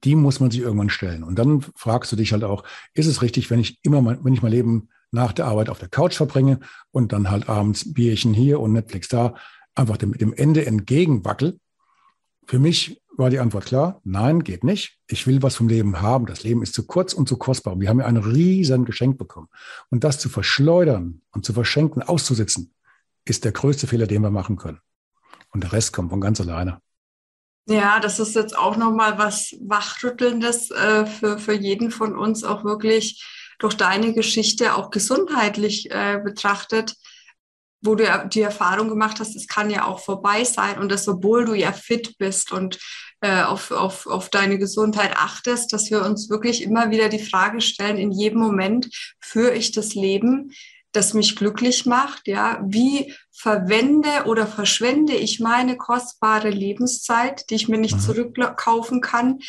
die 0.04 0.16
muss 0.16 0.40
man 0.40 0.52
sich 0.52 0.62
irgendwann 0.62 0.90
stellen. 0.90 1.24
Und 1.24 1.38
dann 1.38 1.62
fragst 1.76 2.12
du 2.12 2.16
dich 2.16 2.32
halt 2.32 2.44
auch, 2.44 2.64
ist 2.94 3.08
es 3.08 3.22
richtig, 3.22 3.50
wenn 3.50 3.60
ich 3.60 3.80
immer 3.84 4.02
mal, 4.02 4.20
wenn 4.24 4.34
ich 4.34 4.42
mein 4.42 4.52
Leben 4.52 4.90
nach 5.12 5.34
der 5.34 5.46
Arbeit 5.46 5.70
auf 5.70 5.80
der 5.80 5.90
Couch 5.90 6.16
verbringe 6.16 6.60
und 6.92 7.12
dann 7.12 7.30
halt 7.30 7.50
abends 7.50 7.94
Bierchen 7.94 8.34
hier 8.34 8.60
und 8.60 8.74
Netflix 8.74 9.08
da, 9.08 9.36
einfach 9.76 9.98
dem, 9.98 10.14
dem 10.14 10.34
Ende 10.34 10.66
entgegenwackel? 10.66 11.60
Für 12.48 12.60
mich 12.60 13.02
war 13.18 13.30
die 13.30 13.40
Antwort 13.40 13.66
klar, 13.66 14.02
nein, 14.04 14.44
geht 14.44 14.64
nicht. 14.64 15.00
Ich 15.08 15.26
will 15.26 15.42
was 15.42 15.56
vom 15.56 15.68
Leben 15.68 16.02
haben. 16.02 16.26
Das 16.26 16.44
Leben 16.44 16.62
ist 16.62 16.74
zu 16.74 16.86
kurz 16.86 17.14
und 17.14 17.28
zu 17.28 17.38
kostbar. 17.38 17.80
Wir 17.80 17.90
haben 17.90 18.00
ja 18.00 18.06
ein 18.06 18.18
riesen 18.18 18.86
Geschenk 18.86 19.18
bekommen. 19.18 19.48
Und 19.90 20.04
das 20.04 20.20
zu 20.20 20.30
verschleudern 20.30 21.22
und 21.32 21.46
zu 21.46 21.54
verschenken, 21.54 22.04
auszusitzen, 22.04 22.74
ist 23.24 23.46
der 23.46 23.52
größte 23.52 23.88
Fehler, 23.88 24.08
den 24.08 24.22
wir 24.22 24.32
machen 24.32 24.58
können. 24.58 24.80
Und 25.52 25.64
der 25.64 25.72
Rest 25.72 25.94
kommt 25.94 26.10
von 26.10 26.22
ganz 26.22 26.42
alleine. 26.42 26.82
Ja, 27.68 28.00
das 28.00 28.20
ist 28.20 28.36
jetzt 28.36 28.56
auch 28.56 28.78
nochmal 28.78 29.18
was 29.18 29.56
Wachrüttelndes 29.60 30.70
äh, 30.72 31.06
für, 31.06 31.40
für 31.40 31.54
jeden 31.54 31.90
von 31.90 32.16
uns, 32.16 32.44
auch 32.44 32.64
wirklich 32.64 33.24
durch 33.58 33.76
deine 33.76 34.14
Geschichte 34.14 34.76
auch 34.76 34.92
gesundheitlich 34.92 35.90
äh, 35.90 36.20
betrachtet 36.24 36.96
wo 37.86 37.96
du 37.96 38.06
die 38.34 38.42
Erfahrung 38.42 38.90
gemacht 38.90 39.20
hast, 39.20 39.36
es 39.36 39.48
kann 39.48 39.70
ja 39.70 39.86
auch 39.86 40.00
vorbei 40.00 40.44
sein 40.44 40.80
und 40.80 40.92
das, 40.92 41.08
obwohl 41.08 41.46
du 41.46 41.54
ja 41.54 41.72
fit 41.72 42.18
bist 42.18 42.52
und 42.52 42.80
äh, 43.22 43.44
auf, 43.44 43.72
auf, 43.72 44.08
auf 44.08 44.30
deine 44.30 44.58
Gesundheit 44.58 45.16
achtest, 45.16 45.74
dass 45.74 45.90
wir 45.90 46.04
uns 46.04 46.30
wirklich 46.30 46.62
immer 46.62 46.92
wieder 46.92 47.10
die 47.10 47.24
Frage 47.24 47.62
stellen, 47.62 47.98
in 47.98 48.12
jedem 48.12 48.40
Moment 48.40 48.90
führe 49.20 49.56
ich 49.56 49.72
das 49.72 49.96
Leben, 49.96 50.52
das 50.92 51.14
mich 51.14 51.36
glücklich 51.36 51.86
macht, 51.86 52.28
ja, 52.28 52.64
wie 52.66 53.14
verwende 53.32 54.26
oder 54.26 54.48
verschwende 54.48 55.14
ich 55.14 55.40
meine 55.40 55.76
kostbare 55.76 56.50
Lebenszeit, 56.50 57.50
die 57.50 57.56
ich 57.56 57.68
mir 57.68 57.78
nicht 57.78 57.96
mhm. 57.96 58.02
zurückkaufen 58.02 59.02
kann, 59.02 59.40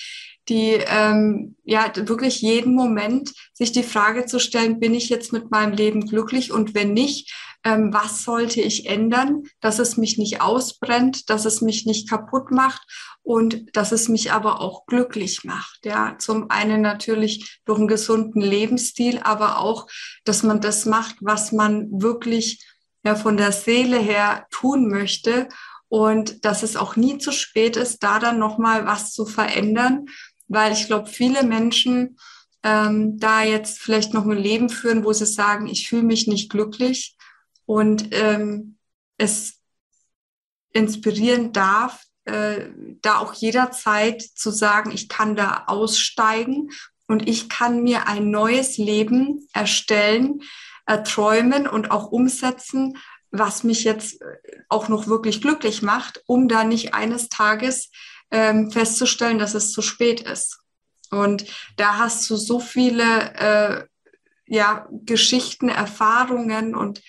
die 0.48 0.72
ähm, 0.86 1.56
ja 1.64 1.92
wirklich 1.94 2.40
jeden 2.40 2.74
Moment 2.74 3.32
sich 3.52 3.72
die 3.72 3.82
Frage 3.82 4.26
zu 4.26 4.38
stellen, 4.38 4.80
bin 4.80 4.94
ich 4.94 5.08
jetzt 5.08 5.32
mit 5.32 5.50
meinem 5.50 5.72
Leben 5.72 6.06
glücklich 6.06 6.52
und 6.52 6.74
wenn 6.74 6.92
nicht, 6.92 7.32
ähm, 7.66 7.93
was 7.93 8.22
sollte 8.22 8.60
ich 8.60 8.86
ändern, 8.86 9.43
dass 9.60 9.80
es 9.80 9.97
mich 9.97 10.18
nicht 10.18 10.40
ausbrennt, 10.40 11.28
dass 11.30 11.47
es 11.47 11.62
mich 11.62 11.84
nicht 11.84 12.09
kaputt 12.09 12.52
macht 12.52 12.80
und 13.24 13.76
dass 13.76 13.90
es 13.90 14.09
mich 14.09 14.30
aber 14.30 14.60
auch 14.60 14.86
glücklich 14.86 15.43
macht. 15.43 15.80
Ja, 15.84 16.16
zum 16.16 16.48
einen 16.48 16.80
natürlich 16.80 17.60
durch 17.64 17.80
einen 17.80 17.88
gesunden 17.88 18.40
Lebensstil, 18.40 19.18
aber 19.24 19.59
auch, 19.59 19.88
dass 20.24 20.44
man 20.44 20.60
das 20.60 20.86
macht, 20.86 21.16
was 21.20 21.51
man 21.51 21.88
wirklich 21.90 22.64
ja, 23.05 23.16
von 23.16 23.36
der 23.36 23.51
Seele 23.51 23.98
her 23.98 24.47
tun 24.52 24.88
möchte 24.88 25.48
und 25.88 26.44
dass 26.44 26.62
es 26.62 26.76
auch 26.76 26.94
nie 26.94 27.18
zu 27.18 27.32
spät 27.32 27.76
ist, 27.76 28.05
da 28.05 28.20
dann 28.20 28.38
nochmal 28.38 28.86
was 28.86 29.12
zu 29.12 29.26
verändern, 29.26 30.06
weil 30.47 30.72
ich 30.72 30.86
glaube, 30.86 31.09
viele 31.09 31.43
Menschen 31.43 32.16
ähm, 32.62 33.18
da 33.18 33.43
jetzt 33.43 33.80
vielleicht 33.80 34.14
noch 34.14 34.24
ein 34.24 34.38
Leben 34.38 34.68
führen, 34.68 35.05
wo 35.05 35.12
sie 35.12 35.26
sagen, 35.26 35.66
ich 35.66 35.88
fühle 35.88 36.05
mich 36.05 36.28
nicht 36.28 36.48
glücklich, 36.48 37.15
und 37.66 38.09
ähm, 38.12 38.78
es 39.18 39.60
inspirieren 40.72 41.52
darf, 41.52 42.05
äh, 42.24 42.66
da 43.02 43.18
auch 43.18 43.34
jederzeit 43.34 44.22
zu 44.22 44.51
sagen, 44.51 44.90
ich 44.90 45.09
kann 45.09 45.36
da 45.36 45.64
aussteigen 45.66 46.70
und 47.06 47.28
ich 47.28 47.48
kann 47.48 47.82
mir 47.82 48.09
ein 48.09 48.30
neues 48.30 48.78
Leben 48.78 49.48
erstellen, 49.52 50.43
erträumen 50.86 51.66
und 51.66 51.90
auch 51.90 52.10
umsetzen, 52.10 52.98
was 53.30 53.64
mich 53.64 53.84
jetzt 53.84 54.20
äh, 54.22 54.26
auch 54.68 54.88
noch 54.88 55.06
wirklich 55.06 55.40
glücklich 55.40 55.82
macht, 55.82 56.22
um 56.26 56.48
da 56.48 56.64
nicht 56.64 56.94
eines 56.94 57.28
Tages 57.28 57.90
ähm, 58.30 58.70
festzustellen, 58.70 59.38
dass 59.38 59.55
es 59.55 59.72
zu 59.72 59.82
spät 59.82 60.20
ist. 60.20 60.59
Und 61.10 61.47
da 61.76 61.98
hast 61.98 62.28
du 62.28 62.36
so 62.36 62.59
viele 62.59 63.34
äh, 63.34 63.84
ja, 64.47 64.88
Geschichten, 64.90 65.68
Erfahrungen 65.68 66.74
und 66.74 67.02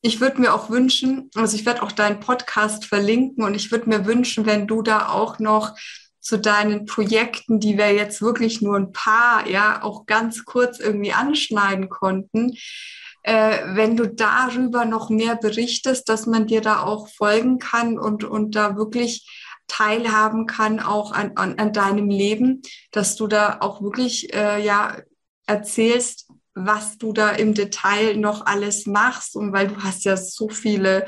ich 0.00 0.20
würde 0.20 0.40
mir 0.40 0.54
auch 0.54 0.70
wünschen, 0.70 1.30
also 1.34 1.56
ich 1.56 1.66
werde 1.66 1.82
auch 1.82 1.92
deinen 1.92 2.20
Podcast 2.20 2.84
verlinken 2.84 3.44
und 3.44 3.54
ich 3.54 3.70
würde 3.70 3.88
mir 3.88 4.06
wünschen, 4.06 4.46
wenn 4.46 4.66
du 4.66 4.82
da 4.82 5.08
auch 5.08 5.38
noch 5.38 5.74
zu 6.20 6.38
deinen 6.38 6.84
Projekten, 6.84 7.58
die 7.58 7.78
wir 7.78 7.92
jetzt 7.94 8.20
wirklich 8.20 8.60
nur 8.60 8.76
ein 8.76 8.92
paar, 8.92 9.48
ja, 9.48 9.82
auch 9.82 10.06
ganz 10.06 10.44
kurz 10.44 10.78
irgendwie 10.78 11.12
anschneiden 11.12 11.88
konnten, 11.88 12.56
äh, 13.22 13.58
wenn 13.74 13.96
du 13.96 14.06
darüber 14.06 14.84
noch 14.84 15.10
mehr 15.10 15.36
berichtest, 15.36 16.08
dass 16.08 16.26
man 16.26 16.46
dir 16.46 16.60
da 16.60 16.82
auch 16.82 17.08
folgen 17.08 17.58
kann 17.58 17.98
und, 17.98 18.24
und 18.24 18.54
da 18.54 18.76
wirklich 18.76 19.26
teilhaben 19.68 20.46
kann, 20.46 20.80
auch 20.80 21.12
an, 21.12 21.32
an, 21.36 21.58
an 21.58 21.72
deinem 21.72 22.08
Leben, 22.08 22.62
dass 22.90 23.16
du 23.16 23.26
da 23.26 23.58
auch 23.60 23.82
wirklich, 23.82 24.32
äh, 24.34 24.64
ja, 24.64 24.96
erzählst, 25.46 26.27
was 26.66 26.98
du 26.98 27.12
da 27.12 27.30
im 27.30 27.54
Detail 27.54 28.16
noch 28.16 28.46
alles 28.46 28.86
machst 28.86 29.36
und 29.36 29.52
weil 29.52 29.68
du 29.68 29.82
hast 29.82 30.04
ja 30.04 30.16
so 30.16 30.48
viele 30.48 31.06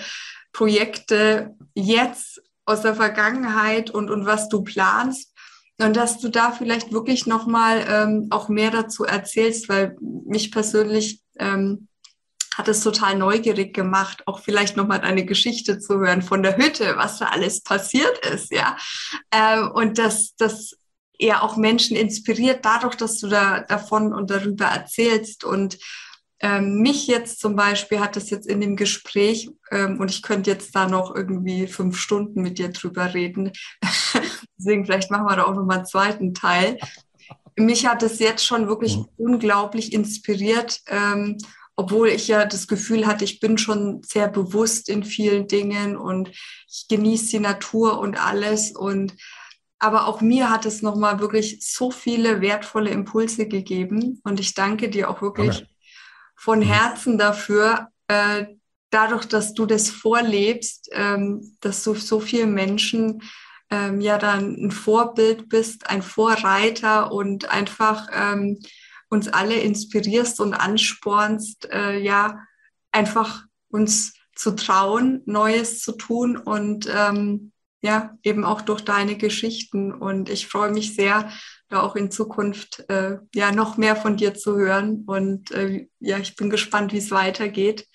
Projekte 0.52 1.54
jetzt 1.74 2.42
aus 2.64 2.82
der 2.82 2.94
Vergangenheit 2.94 3.90
und, 3.90 4.10
und 4.10 4.26
was 4.26 4.48
du 4.48 4.62
planst 4.62 5.32
und 5.78 5.96
dass 5.96 6.18
du 6.18 6.28
da 6.28 6.52
vielleicht 6.52 6.92
wirklich 6.92 7.26
noch 7.26 7.46
mal 7.46 7.84
ähm, 7.88 8.26
auch 8.30 8.48
mehr 8.48 8.70
dazu 8.70 9.04
erzählst, 9.04 9.68
weil 9.68 9.96
mich 10.00 10.52
persönlich 10.52 11.22
ähm, 11.38 11.88
hat 12.56 12.68
es 12.68 12.82
total 12.82 13.16
neugierig 13.16 13.74
gemacht, 13.74 14.22
auch 14.26 14.40
vielleicht 14.40 14.76
noch 14.76 14.86
mal 14.86 14.98
deine 14.98 15.24
Geschichte 15.24 15.78
zu 15.78 15.98
hören 15.98 16.20
von 16.20 16.42
der 16.42 16.56
Hütte, 16.56 16.96
was 16.96 17.18
da 17.18 17.26
alles 17.26 17.62
passiert 17.62 18.26
ist, 18.26 18.52
ja. 18.52 18.76
Ähm, 19.32 19.70
und 19.72 19.98
das, 19.98 20.34
das 20.36 20.76
eher 21.20 21.42
auch 21.42 21.56
Menschen 21.56 21.96
inspiriert 21.96 22.64
dadurch, 22.64 22.96
dass 22.96 23.18
du 23.18 23.28
da 23.28 23.60
davon 23.60 24.12
und 24.12 24.30
darüber 24.30 24.66
erzählst. 24.66 25.44
Und 25.44 25.78
ähm, 26.40 26.80
mich 26.80 27.06
jetzt 27.06 27.40
zum 27.40 27.54
Beispiel 27.54 28.00
hat 28.00 28.16
es 28.16 28.30
jetzt 28.30 28.46
in 28.46 28.60
dem 28.60 28.76
Gespräch, 28.76 29.50
ähm, 29.70 30.00
und 30.00 30.10
ich 30.10 30.22
könnte 30.22 30.50
jetzt 30.50 30.74
da 30.74 30.88
noch 30.88 31.14
irgendwie 31.14 31.66
fünf 31.66 31.98
Stunden 31.98 32.40
mit 32.40 32.58
dir 32.58 32.70
drüber 32.70 33.12
reden. 33.12 33.52
Deswegen 34.58 34.84
vielleicht 34.84 35.10
machen 35.10 35.26
wir 35.26 35.36
da 35.36 35.44
auch 35.44 35.54
noch 35.54 35.66
mal 35.66 35.76
einen 35.76 35.86
zweiten 35.86 36.34
Teil. 36.34 36.78
Mich 37.56 37.86
hat 37.86 38.02
es 38.02 38.18
jetzt 38.18 38.44
schon 38.44 38.68
wirklich 38.68 38.96
mhm. 38.96 39.06
unglaublich 39.18 39.92
inspiriert, 39.92 40.80
ähm, 40.86 41.36
obwohl 41.76 42.08
ich 42.08 42.28
ja 42.28 42.44
das 42.46 42.66
Gefühl 42.66 43.06
hatte, 43.06 43.24
ich 43.24 43.40
bin 43.40 43.58
schon 43.58 44.02
sehr 44.02 44.28
bewusst 44.28 44.88
in 44.88 45.02
vielen 45.02 45.46
Dingen 45.46 45.96
und 45.96 46.30
ich 46.68 46.86
genieße 46.88 47.30
die 47.30 47.40
Natur 47.40 47.98
und 47.98 48.22
alles 48.22 48.72
und 48.72 49.14
aber 49.80 50.06
auch 50.06 50.20
mir 50.20 50.50
hat 50.50 50.66
es 50.66 50.82
nochmal 50.82 51.20
wirklich 51.20 51.58
so 51.60 51.90
viele 51.90 52.40
wertvolle 52.42 52.90
Impulse 52.90 53.48
gegeben. 53.48 54.20
Und 54.24 54.38
ich 54.38 54.54
danke 54.54 54.90
dir 54.90 55.10
auch 55.10 55.22
wirklich 55.22 55.56
okay. 55.56 55.68
von 56.36 56.58
mhm. 56.60 56.64
Herzen 56.64 57.18
dafür, 57.18 57.88
äh, 58.06 58.44
dadurch, 58.90 59.24
dass 59.24 59.54
du 59.54 59.64
das 59.66 59.88
vorlebst, 59.88 60.90
ähm, 60.92 61.56
dass 61.60 61.82
du 61.82 61.94
so 61.94 62.20
vielen 62.20 62.52
Menschen 62.52 63.22
ähm, 63.70 64.00
ja 64.02 64.18
dann 64.18 64.54
ein 64.54 64.70
Vorbild 64.70 65.48
bist, 65.48 65.88
ein 65.88 66.02
Vorreiter 66.02 67.10
und 67.10 67.50
einfach 67.50 68.08
ähm, 68.12 68.60
uns 69.08 69.28
alle 69.28 69.54
inspirierst 69.54 70.40
und 70.40 70.52
anspornst, 70.52 71.70
äh, 71.72 71.98
ja, 71.98 72.38
einfach 72.92 73.44
uns 73.70 74.12
zu 74.34 74.52
trauen, 74.52 75.22
Neues 75.24 75.80
zu 75.80 75.92
tun 75.92 76.36
und 76.36 76.88
ähm, 76.94 77.52
ja, 77.82 78.16
eben 78.22 78.44
auch 78.44 78.60
durch 78.60 78.82
deine 78.82 79.16
Geschichten. 79.16 79.92
Und 79.92 80.28
ich 80.28 80.46
freue 80.46 80.70
mich 80.70 80.94
sehr, 80.94 81.30
da 81.68 81.82
auch 81.82 81.96
in 81.96 82.10
Zukunft 82.10 82.84
äh, 82.88 83.18
ja 83.34 83.52
noch 83.52 83.76
mehr 83.76 83.96
von 83.96 84.16
dir 84.16 84.34
zu 84.34 84.56
hören. 84.56 85.04
Und 85.06 85.50
äh, 85.52 85.86
ja, 85.98 86.18
ich 86.18 86.36
bin 86.36 86.50
gespannt, 86.50 86.92
wie 86.92 86.98
es 86.98 87.10
weitergeht. 87.10 87.86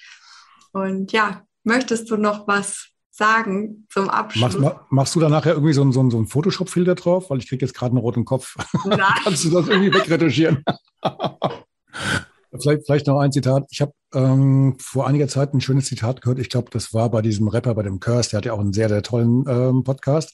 Und 0.72 1.12
ja, 1.12 1.44
möchtest 1.64 2.10
du 2.10 2.18
noch 2.18 2.48
was 2.48 2.90
sagen 3.12 3.88
zum 3.90 4.10
Abschluss? 4.10 4.58
Machst, 4.58 4.78
machst 4.90 5.16
du 5.16 5.20
da 5.20 5.30
nachher 5.30 5.54
irgendwie 5.54 5.74
so 5.74 5.84
ein, 5.84 5.92
so 5.92 6.02
ein, 6.02 6.12
so 6.12 6.20
ein 6.20 6.28
Photoshop-Filter 6.28 6.96
drauf? 6.96 7.30
Weil 7.30 7.40
ich 7.40 7.48
kriege 7.48 7.66
jetzt 7.66 7.76
gerade 7.76 7.92
einen 7.92 8.00
roten 8.00 8.26
Kopf. 8.26 8.56
Kannst 9.24 9.46
du 9.46 9.50
das 9.50 9.68
irgendwie 9.68 9.94
wegretuschieren? 9.94 10.64
Vielleicht, 12.60 12.86
vielleicht 12.86 13.08
noch 13.08 13.20
ein 13.20 13.32
Zitat. 13.32 13.66
Ich 13.70 13.82
habe 13.82 13.94
ähm, 14.14 14.76
vor 14.80 15.08
einiger 15.08 15.28
Zeit 15.28 15.54
ein 15.54 15.62
schönes 15.62 15.86
Zitat 15.86 16.22
gehört. 16.22 16.40
Ich 16.40 16.50
glaube, 16.50 16.70
das 16.72 16.94
war 16.94 17.10
bei 17.10 17.22
diesem 17.22 17.48
Rapper, 17.48 17.76
bei 17.76 17.84
dem 17.84 18.00
Curse. 18.00 18.32
Der 18.32 18.38
hat 18.38 18.46
ja 18.46 18.54
auch 18.54 18.60
einen 18.60 18.74
sehr, 18.74 18.90
sehr 18.90 19.04
tollen 19.04 19.46
ähm, 19.48 19.84
Podcast. 19.84 20.34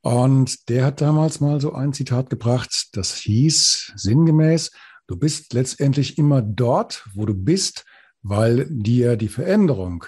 Und 0.00 0.68
der 0.68 0.84
hat 0.84 1.00
damals 1.00 1.40
mal 1.40 1.60
so 1.60 1.72
ein 1.72 1.92
Zitat 1.92 2.28
gebracht, 2.28 2.88
das 2.92 3.14
hieß 3.14 3.92
sinngemäß, 3.94 4.70
Du 5.06 5.16
bist 5.16 5.52
letztendlich 5.52 6.16
immer 6.16 6.42
dort, 6.42 7.04
wo 7.12 7.26
du 7.26 7.34
bist, 7.34 7.84
weil 8.22 8.66
dir 8.70 9.16
die 9.16 9.28
Veränderung, 9.28 10.06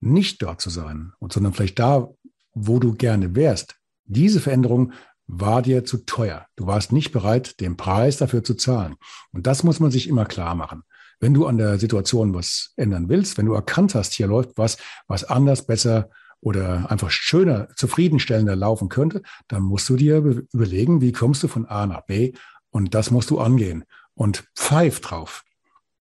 nicht 0.00 0.42
dort 0.42 0.60
zu 0.60 0.68
sein, 0.68 1.12
sondern 1.30 1.54
vielleicht 1.54 1.78
da, 1.78 2.10
wo 2.52 2.78
du 2.78 2.92
gerne 2.92 3.34
wärst, 3.34 3.76
diese 4.04 4.40
Veränderung 4.40 4.92
war 5.26 5.62
dir 5.62 5.84
zu 5.84 6.04
teuer. 6.04 6.46
Du 6.56 6.66
warst 6.66 6.92
nicht 6.92 7.12
bereit, 7.12 7.60
den 7.60 7.76
Preis 7.76 8.18
dafür 8.18 8.44
zu 8.44 8.54
zahlen. 8.54 8.96
Und 9.32 9.46
das 9.46 9.62
muss 9.62 9.80
man 9.80 9.90
sich 9.90 10.08
immer 10.08 10.26
klar 10.26 10.54
machen. 10.54 10.82
Wenn 11.20 11.34
du 11.34 11.46
an 11.46 11.56
der 11.56 11.78
Situation 11.78 12.34
was 12.34 12.72
ändern 12.76 13.08
willst, 13.08 13.38
wenn 13.38 13.46
du 13.46 13.54
erkannt 13.54 13.94
hast, 13.94 14.12
hier 14.12 14.26
läuft 14.26 14.50
was, 14.56 14.76
was 15.06 15.24
anders, 15.24 15.66
besser 15.66 16.10
oder 16.40 16.90
einfach 16.90 17.10
schöner, 17.10 17.68
zufriedenstellender 17.76 18.56
laufen 18.56 18.88
könnte, 18.88 19.22
dann 19.48 19.62
musst 19.62 19.88
du 19.88 19.96
dir 19.96 20.18
überlegen, 20.52 21.00
wie 21.00 21.12
kommst 21.12 21.42
du 21.42 21.48
von 21.48 21.66
A 21.66 21.86
nach 21.86 22.02
B 22.02 22.34
und 22.70 22.94
das 22.94 23.10
musst 23.10 23.30
du 23.30 23.40
angehen. 23.40 23.84
Und 24.14 24.44
pfeif 24.54 25.00
drauf, 25.00 25.44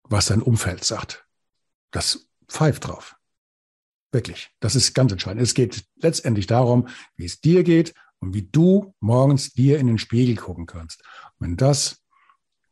was 0.03 0.27
dein 0.27 0.41
Umfeld 0.41 0.83
sagt. 0.83 1.25
Das 1.91 2.27
pfeift 2.47 2.87
drauf. 2.87 3.15
Wirklich. 4.11 4.51
Das 4.59 4.75
ist 4.75 4.93
ganz 4.93 5.11
entscheidend. 5.11 5.41
Es 5.41 5.53
geht 5.53 5.85
letztendlich 5.97 6.47
darum, 6.47 6.87
wie 7.15 7.25
es 7.25 7.41
dir 7.41 7.63
geht 7.63 7.93
und 8.19 8.33
wie 8.33 8.43
du 8.43 8.93
morgens 8.99 9.53
dir 9.53 9.79
in 9.79 9.87
den 9.87 9.97
Spiegel 9.97 10.35
gucken 10.35 10.65
kannst. 10.65 11.01
Und 11.39 11.47
wenn 11.47 11.57
das 11.57 12.03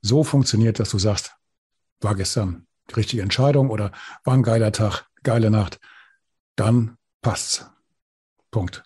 so 0.01 0.23
funktioniert, 0.23 0.79
dass 0.79 0.89
du 0.89 0.99
sagst, 0.99 1.35
war 2.01 2.15
gestern 2.15 2.67
die 2.89 2.95
richtige 2.95 3.21
Entscheidung 3.21 3.69
oder 3.69 3.91
war 4.23 4.33
ein 4.33 4.43
geiler 4.43 4.71
Tag, 4.71 5.05
geile 5.23 5.49
Nacht, 5.49 5.79
dann 6.55 6.97
passt's. 7.21 7.65
Punkt. 8.51 8.83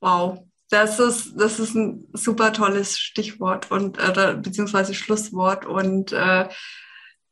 Wow, 0.00 0.42
das 0.70 0.98
ist, 0.98 1.34
das 1.36 1.60
ist 1.60 1.74
ein 1.74 2.08
super 2.12 2.52
tolles 2.52 2.98
Stichwort 2.98 3.70
und 3.70 3.98
äh, 3.98 4.36
beziehungsweise 4.40 4.94
Schlusswort 4.94 5.66
und 5.66 6.12
äh, 6.12 6.48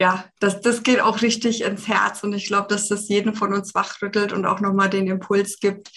ja, 0.01 0.24
das, 0.39 0.60
das 0.60 0.82
geht 0.85 1.01
auch 1.01 1.23
richtig 1.23 1.62
ins 1.62 1.89
Herz 1.89 2.23
und 2.23 2.32
ich 2.32 2.47
glaube, 2.47 2.69
dass 2.69 2.89
das 2.89 3.09
jeden 3.09 3.35
von 3.35 3.52
uns 3.52 3.74
wachrüttelt 3.74 4.32
und 4.32 4.47
auch 4.47 4.60
nochmal 4.60 4.90
den 4.90 5.09
Impuls 5.09 5.59
gibt, 5.59 5.90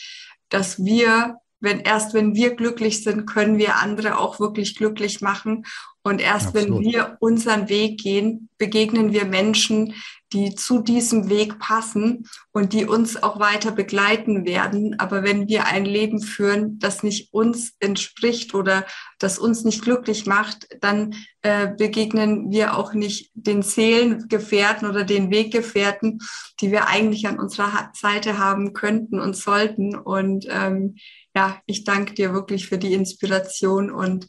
dass 0.52 0.84
wir, 0.84 1.38
wenn 1.60 1.80
erst 1.80 2.14
wenn 2.14 2.36
wir 2.36 2.56
glücklich 2.56 3.04
sind, 3.04 3.26
können 3.26 3.58
wir 3.58 3.78
andere 3.78 4.18
auch 4.18 4.40
wirklich 4.40 4.76
glücklich 4.76 5.22
machen. 5.22 5.66
Und 6.04 6.20
erst 6.20 6.56
Absolut. 6.56 6.84
wenn 6.84 6.92
wir 6.92 7.18
unseren 7.20 7.70
Weg 7.70 8.00
gehen, 8.00 8.50
begegnen 8.58 9.14
wir 9.14 9.26
Menschen, 9.26 9.94
die 10.34 10.56
zu 10.56 10.82
diesem 10.82 11.30
Weg 11.30 11.60
passen 11.60 12.26
und 12.54 12.74
die 12.74 12.86
uns 12.86 13.22
auch 13.22 13.40
weiter 13.40 13.72
begleiten 13.72 14.46
werden. 14.46 14.98
Aber 15.00 15.24
wenn 15.24 15.48
wir 15.48 15.66
ein 15.66 15.84
Leben 15.84 16.22
führen, 16.22 16.80
das 16.80 17.04
nicht 17.04 17.34
uns 17.34 17.74
entspricht 17.80 18.54
oder 18.54 18.86
das 19.20 19.38
uns 19.38 19.66
nicht 19.66 19.82
glücklich 19.82 20.26
macht, 20.26 20.68
dann 20.80 21.16
äh, 21.42 21.68
begegnen 21.68 22.50
wir 22.52 22.78
auch 22.78 22.94
nicht 22.94 23.32
den 23.34 23.62
Seelengefährten 23.62 24.88
oder 24.88 25.04
den 25.04 25.32
Weggefährten, 25.32 26.20
die 26.62 26.72
wir 26.72 26.88
eigentlich 26.88 27.28
an 27.28 27.40
unserer 27.40 27.92
Seite 27.94 28.38
haben 28.38 28.74
könnten 28.74 29.20
und 29.20 29.36
sollten. 29.36 29.96
Und 29.96 30.46
ähm, 30.50 30.96
ja, 31.36 31.60
ich 31.66 31.84
danke 31.84 32.14
dir 32.14 32.34
wirklich 32.34 32.68
für 32.68 32.78
die 32.78 32.94
Inspiration 32.94 33.92
und 33.92 34.28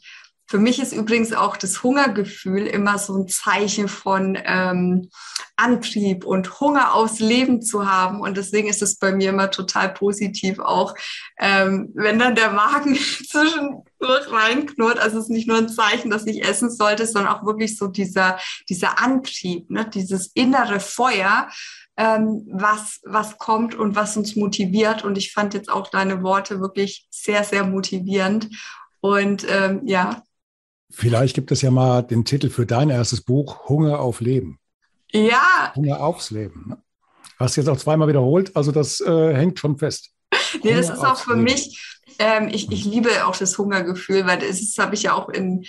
für 0.53 0.59
mich 0.59 0.79
ist 0.81 0.93
übrigens 0.93 1.33
auch 1.33 1.57
das 1.57 1.83
Hungergefühl 1.83 2.67
immer 2.67 2.99
so 2.99 3.17
ein 3.17 3.27
Zeichen 3.27 3.89
von 3.89 4.37
ähm, 4.45 5.09
Antrieb 5.57 6.27
und 6.27 6.61
Hunger 6.61 6.95
aufs 6.95 7.21
Leben 7.21 7.63
zu 7.63 7.91
haben. 7.91 8.21
Und 8.21 8.37
deswegen 8.37 8.69
ist 8.69 8.83
es 8.83 8.99
bei 8.99 9.13
mir 9.13 9.31
immer 9.31 9.51
total 9.51 9.95
positiv, 9.95 10.59
auch 10.59 10.95
ähm, 11.39 11.91
wenn 11.95 12.19
dann 12.19 12.35
der 12.35 12.51
Magen 12.51 12.97
zwischendurch 13.31 14.31
reinknurrt. 14.31 14.99
Also 14.99 15.17
es 15.17 15.25
ist 15.25 15.31
nicht 15.31 15.49
nur 15.49 15.57
ein 15.57 15.71
Zeichen, 15.71 16.11
dass 16.11 16.27
ich 16.27 16.45
essen 16.45 16.71
sollte, 16.71 17.07
sondern 17.07 17.33
auch 17.33 17.47
wirklich 17.47 17.79
so 17.79 17.87
dieser, 17.87 18.39
dieser 18.69 19.01
Antrieb, 19.01 19.71
ne? 19.71 19.89
dieses 19.89 20.33
innere 20.35 20.81
Feuer, 20.81 21.49
ähm, 21.97 22.47
was, 22.53 23.01
was 23.05 23.39
kommt 23.39 23.75
und 23.75 23.97
was 23.97 24.19
uns 24.19 24.37
motiviert. 24.37 25.03
Und 25.03 25.17
ich 25.17 25.33
fand 25.33 25.55
jetzt 25.55 25.71
auch 25.71 25.89
deine 25.89 26.23
Worte 26.23 26.61
wirklich 26.61 27.07
sehr, 27.11 27.43
sehr 27.43 27.65
motivierend. 27.65 28.51
Und 29.01 29.47
ähm, 29.49 29.81
ja, 29.87 30.23
Vielleicht 30.93 31.35
gibt 31.35 31.51
es 31.51 31.63
ja 31.63 31.71
mal 31.71 32.03
den 32.03 32.25
Titel 32.25 32.51
für 32.51 32.67
dein 32.67 32.91
erstes 32.91 33.23
Buch, 33.23 33.69
Hunger 33.69 33.99
auf 33.99 34.21
Leben. 34.21 34.59
Ja. 35.11 35.73
Hunger 35.75 36.01
aufs 36.01 36.31
Leben. 36.31 36.67
Ne? 36.69 36.83
Hast 37.39 37.57
du 37.57 37.61
jetzt 37.63 37.69
auch 37.69 37.79
zweimal 37.79 38.09
wiederholt, 38.09 38.55
also 38.55 38.73
das 38.73 39.01
äh, 39.01 39.35
hängt 39.35 39.59
schon 39.59 39.79
fest. 39.79 40.11
Nee, 40.63 40.75
das 40.75 40.91
ist 40.91 41.05
auch 41.05 41.17
für 41.17 41.33
Leben. 41.33 41.45
mich, 41.45 42.01
ähm, 42.19 42.49
ich, 42.49 42.71
ich 42.71 42.85
liebe 42.85 43.27
auch 43.27 43.37
das 43.37 43.57
Hungergefühl, 43.57 44.27
weil 44.27 44.39
das 44.39 44.77
habe 44.79 44.95
ich 44.95 45.05
ja 45.05 45.15
auch 45.15 45.29
in, 45.29 45.65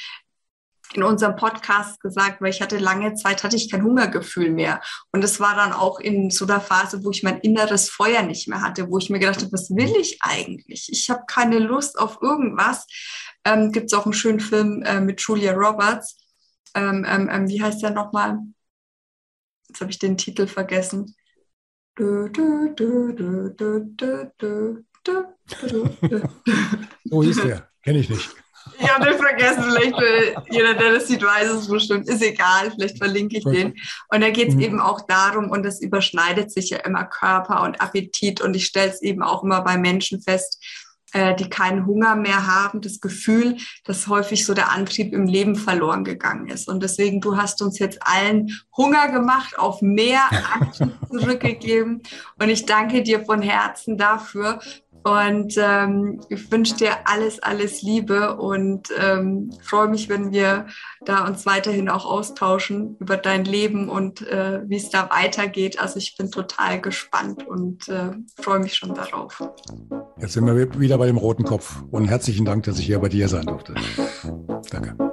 in 0.98 1.04
unserem 1.04 1.36
Podcast 1.36 2.00
gesagt, 2.02 2.42
weil 2.42 2.50
ich 2.50 2.62
hatte 2.62 2.78
lange 2.78 3.14
Zeit, 3.16 3.44
hatte 3.44 3.56
ich 3.56 3.70
kein 3.72 3.84
Hungergefühl 3.84 4.52
mehr. 4.52 4.82
Und 5.12 5.24
es 5.24 5.40
war 5.40 5.56
dann 5.56 5.74
auch 5.74 6.00
in 6.00 6.30
so 6.30 6.46
einer 6.46 6.62
Phase, 6.62 7.04
wo 7.04 7.12
ich 7.12 7.24
mein 7.24 7.40
inneres 7.40 7.90
Feuer 7.90 8.24
nicht 8.24 8.48
mehr 8.48 8.62
hatte, 8.62 8.90
wo 8.90 8.98
ich 8.98 9.10
mir 9.10 9.20
gedacht 9.20 9.42
habe, 9.42 9.52
was 9.52 9.70
will 9.70 9.94
ich 10.00 10.20
eigentlich? 10.22 10.90
Ich 10.92 11.10
habe 11.10 11.24
keine 11.28 11.60
Lust 11.60 12.00
auf 12.00 12.20
irgendwas 12.22 12.86
ähm, 13.46 13.72
gibt 13.72 13.88
es 13.88 13.94
auch 13.94 14.06
einen 14.06 14.14
schönen 14.14 14.40
Film 14.40 14.84
äh, 14.84 15.02
mit 15.02 15.22
Julia 15.22 15.54
Roberts. 15.54 16.18
Ähm, 16.76 17.06
ähm, 17.08 17.30
ähm 17.32 17.48
wie 17.48 17.62
heißt 17.62 17.84
der 17.84 17.92
nochmal? 17.92 18.40
Jetzt 19.68 19.82
habe 19.82 19.92
ich 19.92 20.00
den 20.00 20.18
Titel 20.18 20.48
vergessen. 20.48 21.16
Wo 27.10 27.24
hieß 27.24 27.42
der? 27.42 27.70
Kenne 27.84 28.00
ich 28.00 28.10
nicht. 28.10 28.36
Ich 28.80 28.90
habe 28.90 29.06
den 29.06 29.18
vergessen, 29.18 29.64
vielleicht 29.64 30.00
äh, 30.00 30.36
jeder, 30.50 30.74
der 30.74 30.94
das 30.94 31.08
sieht, 31.08 31.24
weiß 31.24 31.50
es 31.50 31.68
bestimmt. 31.68 32.08
Ist 32.08 32.22
egal, 32.22 32.72
vielleicht 32.72 32.98
verlinke 32.98 33.38
ich 33.38 33.44
den. 33.44 33.76
Und 34.10 34.22
da 34.22 34.30
geht 34.30 34.50
es 34.50 34.56
mhm. 34.56 34.62
eben 34.62 34.80
auch 34.80 35.02
darum, 35.02 35.50
und 35.50 35.64
das 35.64 35.82
überschneidet 35.82 36.52
sich 36.52 36.70
ja 36.70 36.80
immer 36.80 37.06
Körper 37.06 37.64
und 37.64 37.82
Appetit. 37.82 38.42
Und 38.42 38.56
ich 38.56 38.66
stelle 38.66 38.92
es 38.92 39.02
eben 39.02 39.22
auch 39.22 39.44
immer 39.44 39.62
bei 39.62 39.78
Menschen 39.78 40.22
fest, 40.22 40.60
äh, 41.14 41.36
die 41.36 41.50
keinen 41.50 41.86
Hunger 41.86 42.16
mehr 42.16 42.48
haben, 42.48 42.82
das 42.82 43.00
Gefühl, 43.00 43.58
dass 43.86 44.08
häufig 44.08 44.46
so 44.46 44.56
der 44.56 44.72
Antrieb 44.72 45.14
im 45.14 45.28
Leben 45.28 45.56
verloren 45.56 46.04
gegangen 46.04 46.48
ist. 46.48 46.68
Und 46.68 46.82
deswegen, 46.82 47.22
du 47.22 47.38
hast 47.38 47.62
uns 47.62 47.78
jetzt 47.78 48.00
allen 48.02 48.60
Hunger 48.76 49.10
gemacht, 49.10 49.58
auf 49.60 49.82
mehr 49.82 50.22
Antrieb 50.54 50.92
zurückgegeben. 51.12 52.02
Und 52.40 52.50
ich 52.50 52.66
danke 52.66 53.04
dir 53.04 53.24
von 53.24 53.44
Herzen 53.44 53.98
dafür. 53.98 54.60
Und 55.04 55.56
ähm, 55.58 56.22
ich 56.30 56.52
wünsche 56.52 56.76
dir 56.76 56.92
alles, 57.06 57.42
alles 57.42 57.82
Liebe 57.82 58.38
und 58.38 58.90
ähm, 58.98 59.52
freue 59.62 59.90
mich, 59.90 60.08
wenn 60.08 60.32
wir 60.32 60.68
da 61.06 61.28
uns 61.28 61.46
weiterhin 61.46 61.90
auch 61.90 62.06
austauschen 62.06 62.96
über 63.00 63.18
dein 63.18 63.44
Leben 63.44 63.90
und 63.90 64.26
äh, 64.28 64.62
wie 64.66 64.78
es 64.78 64.90
da 64.90 65.10
weitergeht. 65.10 65.80
Also 65.80 65.98
ich 65.98 66.16
bin 66.16 66.32
total 66.32 66.80
gespannt 66.80 67.46
und 67.46 67.90
äh, 67.90 68.12
freue 68.42 68.60
mich 68.60 68.76
schon 68.76 68.94
darauf. 68.94 69.42
Jetzt 70.20 70.34
sind 70.34 70.46
wir 70.46 70.80
wieder 70.80 70.98
bei 70.98 71.08
dem 71.08 71.18
roten 71.18 71.44
Kopf 71.44 71.84
und 71.92 72.06
herzlichen 72.06 72.46
Dank, 72.46 72.64
dass 72.64 72.80
ich 72.80 72.86
hier 72.86 73.00
bei 73.00 73.10
dir 73.10 73.28
sein 73.28 73.46
durfte. 73.46 73.76
Danke. 74.72 75.13